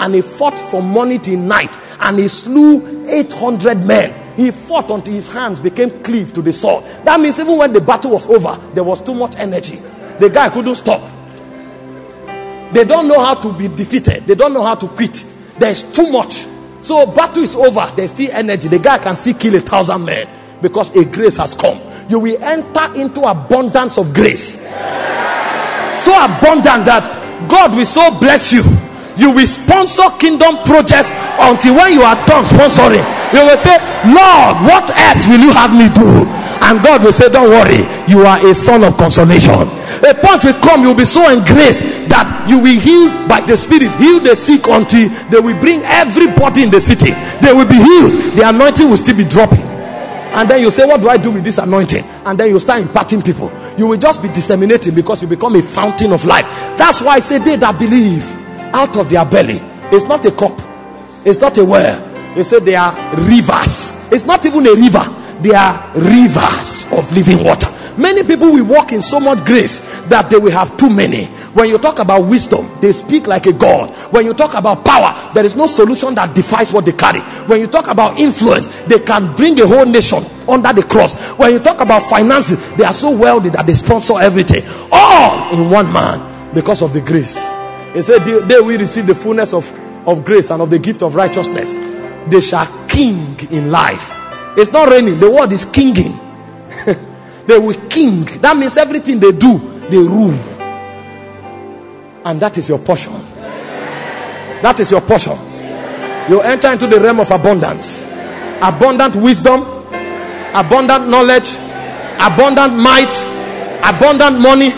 and 0.00 0.14
he 0.14 0.22
fought 0.22 0.58
from 0.58 0.86
morning 0.86 1.20
till 1.20 1.38
night 1.38 1.76
and 2.00 2.18
he 2.18 2.26
slew 2.28 3.06
800 3.08 3.84
men. 3.84 4.36
He 4.36 4.50
fought 4.50 4.90
until 4.90 5.12
his 5.12 5.30
hands 5.30 5.60
became 5.60 6.02
cleaved 6.02 6.34
to 6.36 6.42
the 6.42 6.52
sword. 6.52 6.84
That 7.04 7.20
means 7.20 7.38
even 7.38 7.58
when 7.58 7.72
the 7.72 7.80
battle 7.80 8.12
was 8.12 8.26
over, 8.26 8.58
there 8.72 8.84
was 8.84 9.00
too 9.02 9.14
much 9.14 9.36
energy. 9.36 9.76
The 10.18 10.30
guy 10.30 10.48
couldn't 10.48 10.76
stop. 10.76 11.02
They 12.72 12.84
don't 12.84 13.08
know 13.08 13.20
how 13.20 13.34
to 13.34 13.52
be 13.52 13.68
defeated, 13.68 14.26
they 14.26 14.34
don't 14.34 14.54
know 14.54 14.62
how 14.62 14.76
to 14.76 14.88
quit. 14.88 15.24
There's 15.58 15.82
too 15.82 16.10
much. 16.10 16.46
So 16.82 17.04
battle 17.04 17.42
is 17.42 17.54
over, 17.54 17.92
there's 17.94 18.12
still 18.12 18.30
energy. 18.32 18.68
The 18.68 18.78
guy 18.78 18.98
can 18.98 19.16
still 19.16 19.34
kill 19.34 19.54
a 19.56 19.60
thousand 19.60 20.04
men 20.04 20.28
because 20.62 20.96
a 20.96 21.04
grace 21.04 21.36
has 21.36 21.52
come. 21.52 21.78
You 22.08 22.18
will 22.18 22.42
enter 22.42 22.94
into 22.94 23.22
abundance 23.22 23.98
of 23.98 24.14
grace. 24.14 24.54
So 24.54 26.14
abundant 26.16 26.86
that 26.86 27.46
God 27.48 27.74
will 27.74 27.84
so 27.84 28.18
bless 28.18 28.52
you 28.52 28.62
you 29.16 29.30
will 29.30 29.46
sponsor 29.46 30.08
kingdom 30.18 30.58
projects 30.64 31.10
until 31.40 31.74
when 31.76 31.92
you 31.92 32.02
are 32.02 32.18
done 32.26 32.44
sponsoring, 32.44 33.02
you 33.32 33.40
will 33.40 33.56
say, 33.56 33.76
Lord, 34.06 34.60
what 34.66 34.90
else 34.90 35.26
will 35.26 35.40
you 35.40 35.52
have 35.52 35.72
me 35.72 35.88
do? 35.90 36.26
And 36.62 36.82
God 36.84 37.02
will 37.02 37.12
say, 37.12 37.28
Don't 37.28 37.48
worry, 37.48 37.88
you 38.06 38.26
are 38.26 38.38
a 38.46 38.54
son 38.54 38.84
of 38.84 38.96
consolation. 38.96 39.66
A 40.04 40.14
point 40.14 40.44
will 40.44 40.54
come, 40.60 40.82
you'll 40.82 40.94
be 40.94 41.04
so 41.04 41.24
engraced 41.30 41.82
that 42.08 42.46
you 42.48 42.58
will 42.58 42.78
heal 42.78 43.08
by 43.28 43.40
the 43.40 43.56
Spirit, 43.56 43.90
heal 43.96 44.20
the 44.20 44.36
sick 44.36 44.66
until 44.68 45.08
they 45.30 45.40
will 45.40 45.58
bring 45.60 45.82
everybody 45.84 46.62
in 46.62 46.70
the 46.70 46.80
city. 46.80 47.12
They 47.40 47.52
will 47.52 47.68
be 47.68 47.76
healed, 47.80 48.36
the 48.36 48.44
anointing 48.46 48.88
will 48.88 48.96
still 48.96 49.16
be 49.16 49.24
dropping. 49.24 49.70
And 50.32 50.48
then 50.48 50.62
you 50.62 50.70
say, 50.70 50.86
What 50.86 51.00
do 51.00 51.08
I 51.08 51.16
do 51.16 51.30
with 51.30 51.44
this 51.44 51.58
anointing? 51.58 52.04
And 52.24 52.38
then 52.38 52.50
you 52.50 52.60
start 52.60 52.82
imparting 52.82 53.22
people. 53.22 53.50
You 53.76 53.86
will 53.86 53.98
just 53.98 54.22
be 54.22 54.28
disseminating 54.28 54.94
because 54.94 55.22
you 55.22 55.28
become 55.28 55.56
a 55.56 55.62
fountain 55.62 56.12
of 56.12 56.24
life. 56.24 56.44
That's 56.78 57.00
why 57.02 57.14
I 57.16 57.20
say, 57.20 57.38
They 57.38 57.56
that 57.56 57.78
believe 57.78 58.39
out 58.72 58.96
of 58.96 59.10
their 59.10 59.24
belly. 59.24 59.60
It's 59.92 60.04
not 60.04 60.24
a 60.26 60.30
cup, 60.30 60.58
it's 61.24 61.40
not 61.40 61.58
a 61.58 61.64
well. 61.64 62.06
They 62.34 62.42
say 62.42 62.60
they 62.60 62.76
are 62.76 62.92
rivers. 63.16 63.90
It's 64.12 64.24
not 64.24 64.44
even 64.46 64.66
a 64.66 64.74
river, 64.74 65.04
they 65.40 65.54
are 65.54 65.92
rivers 65.94 66.86
of 66.92 67.10
living 67.12 67.44
water. 67.44 67.68
Many 67.96 68.22
people 68.22 68.52
will 68.52 68.64
walk 68.64 68.92
in 68.92 69.02
so 69.02 69.20
much 69.20 69.44
grace 69.44 69.80
that 70.04 70.30
they 70.30 70.38
will 70.38 70.52
have 70.52 70.76
too 70.78 70.88
many. 70.88 71.26
When 71.52 71.68
you 71.68 71.76
talk 71.76 71.98
about 71.98 72.22
wisdom, 72.22 72.66
they 72.80 72.92
speak 72.92 73.26
like 73.26 73.46
a 73.46 73.52
god. 73.52 73.90
When 74.12 74.24
you 74.24 74.32
talk 74.32 74.54
about 74.54 74.84
power, 74.84 75.32
there 75.34 75.44
is 75.44 75.54
no 75.54 75.66
solution 75.66 76.14
that 76.14 76.34
defies 76.34 76.72
what 76.72 76.86
they 76.86 76.92
carry. 76.92 77.20
When 77.46 77.60
you 77.60 77.66
talk 77.66 77.88
about 77.88 78.18
influence, 78.18 78.68
they 78.84 79.00
can 79.00 79.34
bring 79.34 79.60
a 79.60 79.66
whole 79.66 79.84
nation 79.84 80.24
under 80.48 80.72
the 80.72 80.82
cross. 80.82 81.14
When 81.36 81.52
you 81.52 81.58
talk 81.58 81.80
about 81.80 82.02
finances, 82.04 82.74
they 82.76 82.84
are 82.84 82.94
so 82.94 83.10
wealthy 83.10 83.50
that 83.50 83.66
they 83.66 83.74
sponsor 83.74 84.18
everything. 84.18 84.62
All 84.90 85.54
in 85.58 85.68
one 85.70 85.92
man 85.92 86.54
because 86.54 86.82
of 86.82 86.92
the 86.92 87.00
grace. 87.00 87.36
He 87.92 88.02
said, 88.02 88.24
They 88.24 88.60
will 88.60 88.78
receive 88.78 89.06
the 89.06 89.14
fullness 89.14 89.52
of, 89.52 89.70
of 90.06 90.24
grace 90.24 90.50
and 90.50 90.62
of 90.62 90.70
the 90.70 90.78
gift 90.78 91.02
of 91.02 91.14
righteousness. 91.14 91.72
They 92.28 92.40
shall 92.40 92.66
king 92.86 93.38
in 93.50 93.70
life. 93.70 94.14
It's 94.56 94.72
not 94.72 94.88
raining, 94.88 95.18
the 95.20 95.30
word 95.30 95.52
is 95.52 95.64
kinging. 95.64 96.12
they 97.46 97.58
will 97.58 97.78
king. 97.88 98.24
That 98.40 98.56
means 98.56 98.76
everything 98.76 99.18
they 99.18 99.32
do, 99.32 99.58
they 99.88 99.98
rule. 99.98 100.34
And 102.24 102.38
that 102.40 102.58
is 102.58 102.68
your 102.68 102.78
portion. 102.78 103.12
That 104.62 104.78
is 104.78 104.90
your 104.90 105.00
portion. 105.00 105.38
You 106.30 106.42
enter 106.42 106.68
into 106.68 106.86
the 106.86 107.00
realm 107.00 107.20
of 107.20 107.30
abundance, 107.30 108.04
abundant 108.62 109.16
wisdom, 109.16 109.62
abundant 110.54 111.08
knowledge, 111.08 111.50
abundant 112.20 112.74
might, 112.76 113.16
abundant 113.82 114.38
money, 114.38 114.70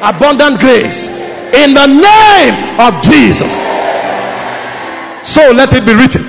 abundant 0.00 0.60
grace 0.60 1.15
in 1.64 1.74
the 1.74 1.86
name 1.86 2.80
of 2.80 3.02
Jesus. 3.02 3.52
So 5.26 5.50
let 5.52 5.74
it 5.74 5.84
be 5.84 5.94
written. 5.94 6.24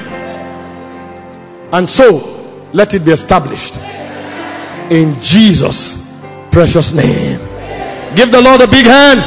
And 1.71 1.89
so 1.89 2.69
let 2.73 2.93
it 2.93 3.05
be 3.05 3.11
established. 3.11 3.77
In 4.89 5.19
Jesus' 5.21 6.03
precious 6.51 6.93
name. 6.93 7.39
Give 8.15 8.31
the 8.31 8.41
Lord 8.41 8.61
a 8.61 8.67
big 8.67 8.85
hand. 8.85 9.21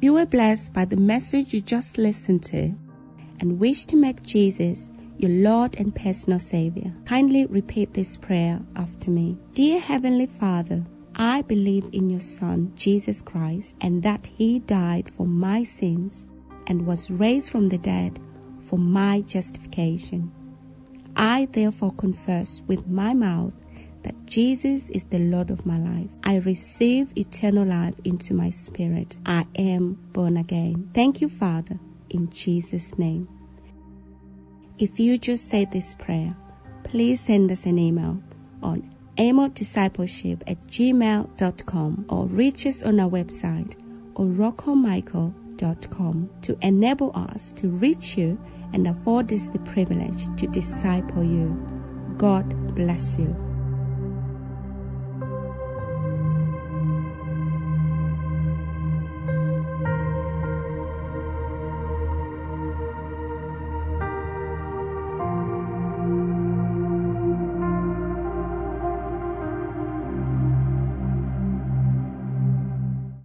You 0.00 0.14
were 0.14 0.26
blessed 0.26 0.72
by 0.72 0.84
the 0.84 0.96
message 0.96 1.54
you 1.54 1.60
just 1.60 1.98
listened 1.98 2.42
to 2.44 2.74
and 3.38 3.60
wish 3.60 3.84
to 3.84 3.96
make 3.96 4.22
Jesus 4.24 4.88
your 5.16 5.30
Lord 5.30 5.76
and 5.78 5.94
personal 5.94 6.40
Savior. 6.40 6.92
Kindly 7.04 7.46
repeat 7.46 7.94
this 7.94 8.16
prayer 8.16 8.60
after 8.74 9.10
me. 9.10 9.36
Dear 9.54 9.78
Heavenly 9.78 10.26
Father, 10.26 10.84
I 11.16 11.42
believe 11.42 11.88
in 11.92 12.10
your 12.10 12.20
Son, 12.20 12.72
Jesus 12.76 13.20
Christ, 13.22 13.76
and 13.80 14.02
that 14.02 14.26
He 14.26 14.60
died 14.60 15.10
for 15.10 15.26
my 15.26 15.62
sins 15.62 16.26
and 16.66 16.86
was 16.86 17.10
raised 17.10 17.50
from 17.50 17.68
the 17.68 17.78
dead 17.78 18.18
for 18.60 18.78
my 18.78 19.20
justification. 19.22 20.32
I 21.16 21.48
therefore 21.52 21.92
confess 21.92 22.62
with 22.66 22.86
my 22.86 23.12
mouth 23.12 23.54
that 24.02 24.26
Jesus 24.26 24.88
is 24.90 25.04
the 25.04 25.18
Lord 25.18 25.50
of 25.50 25.66
my 25.66 25.78
life. 25.78 26.08
I 26.24 26.36
receive 26.36 27.16
eternal 27.16 27.66
life 27.66 27.94
into 28.04 28.34
my 28.34 28.50
spirit. 28.50 29.16
I 29.26 29.46
am 29.56 29.94
born 30.12 30.36
again. 30.36 30.90
Thank 30.94 31.20
you, 31.20 31.28
Father, 31.28 31.78
in 32.10 32.30
Jesus' 32.30 32.98
name. 32.98 33.28
If 34.78 34.98
you 34.98 35.18
just 35.18 35.48
said 35.48 35.70
this 35.70 35.94
prayer, 35.94 36.34
please 36.82 37.20
send 37.20 37.52
us 37.52 37.66
an 37.66 37.78
email 37.78 38.20
on 38.62 38.91
amodiscipleship 39.16 40.42
at 40.46 40.62
gmail.com 40.66 42.06
or 42.08 42.26
reach 42.26 42.66
us 42.66 42.82
on 42.82 43.00
our 43.00 43.10
website 43.10 43.74
or 44.14 44.26
roccomichael.com 44.26 46.30
to 46.42 46.58
enable 46.62 47.12
us 47.14 47.52
to 47.52 47.68
reach 47.68 48.16
you 48.16 48.38
and 48.72 48.86
afford 48.86 49.32
us 49.32 49.50
the 49.50 49.58
privilege 49.60 50.24
to 50.36 50.46
disciple 50.46 51.22
you. 51.22 51.54
God 52.16 52.74
bless 52.74 53.18
you. 53.18 53.36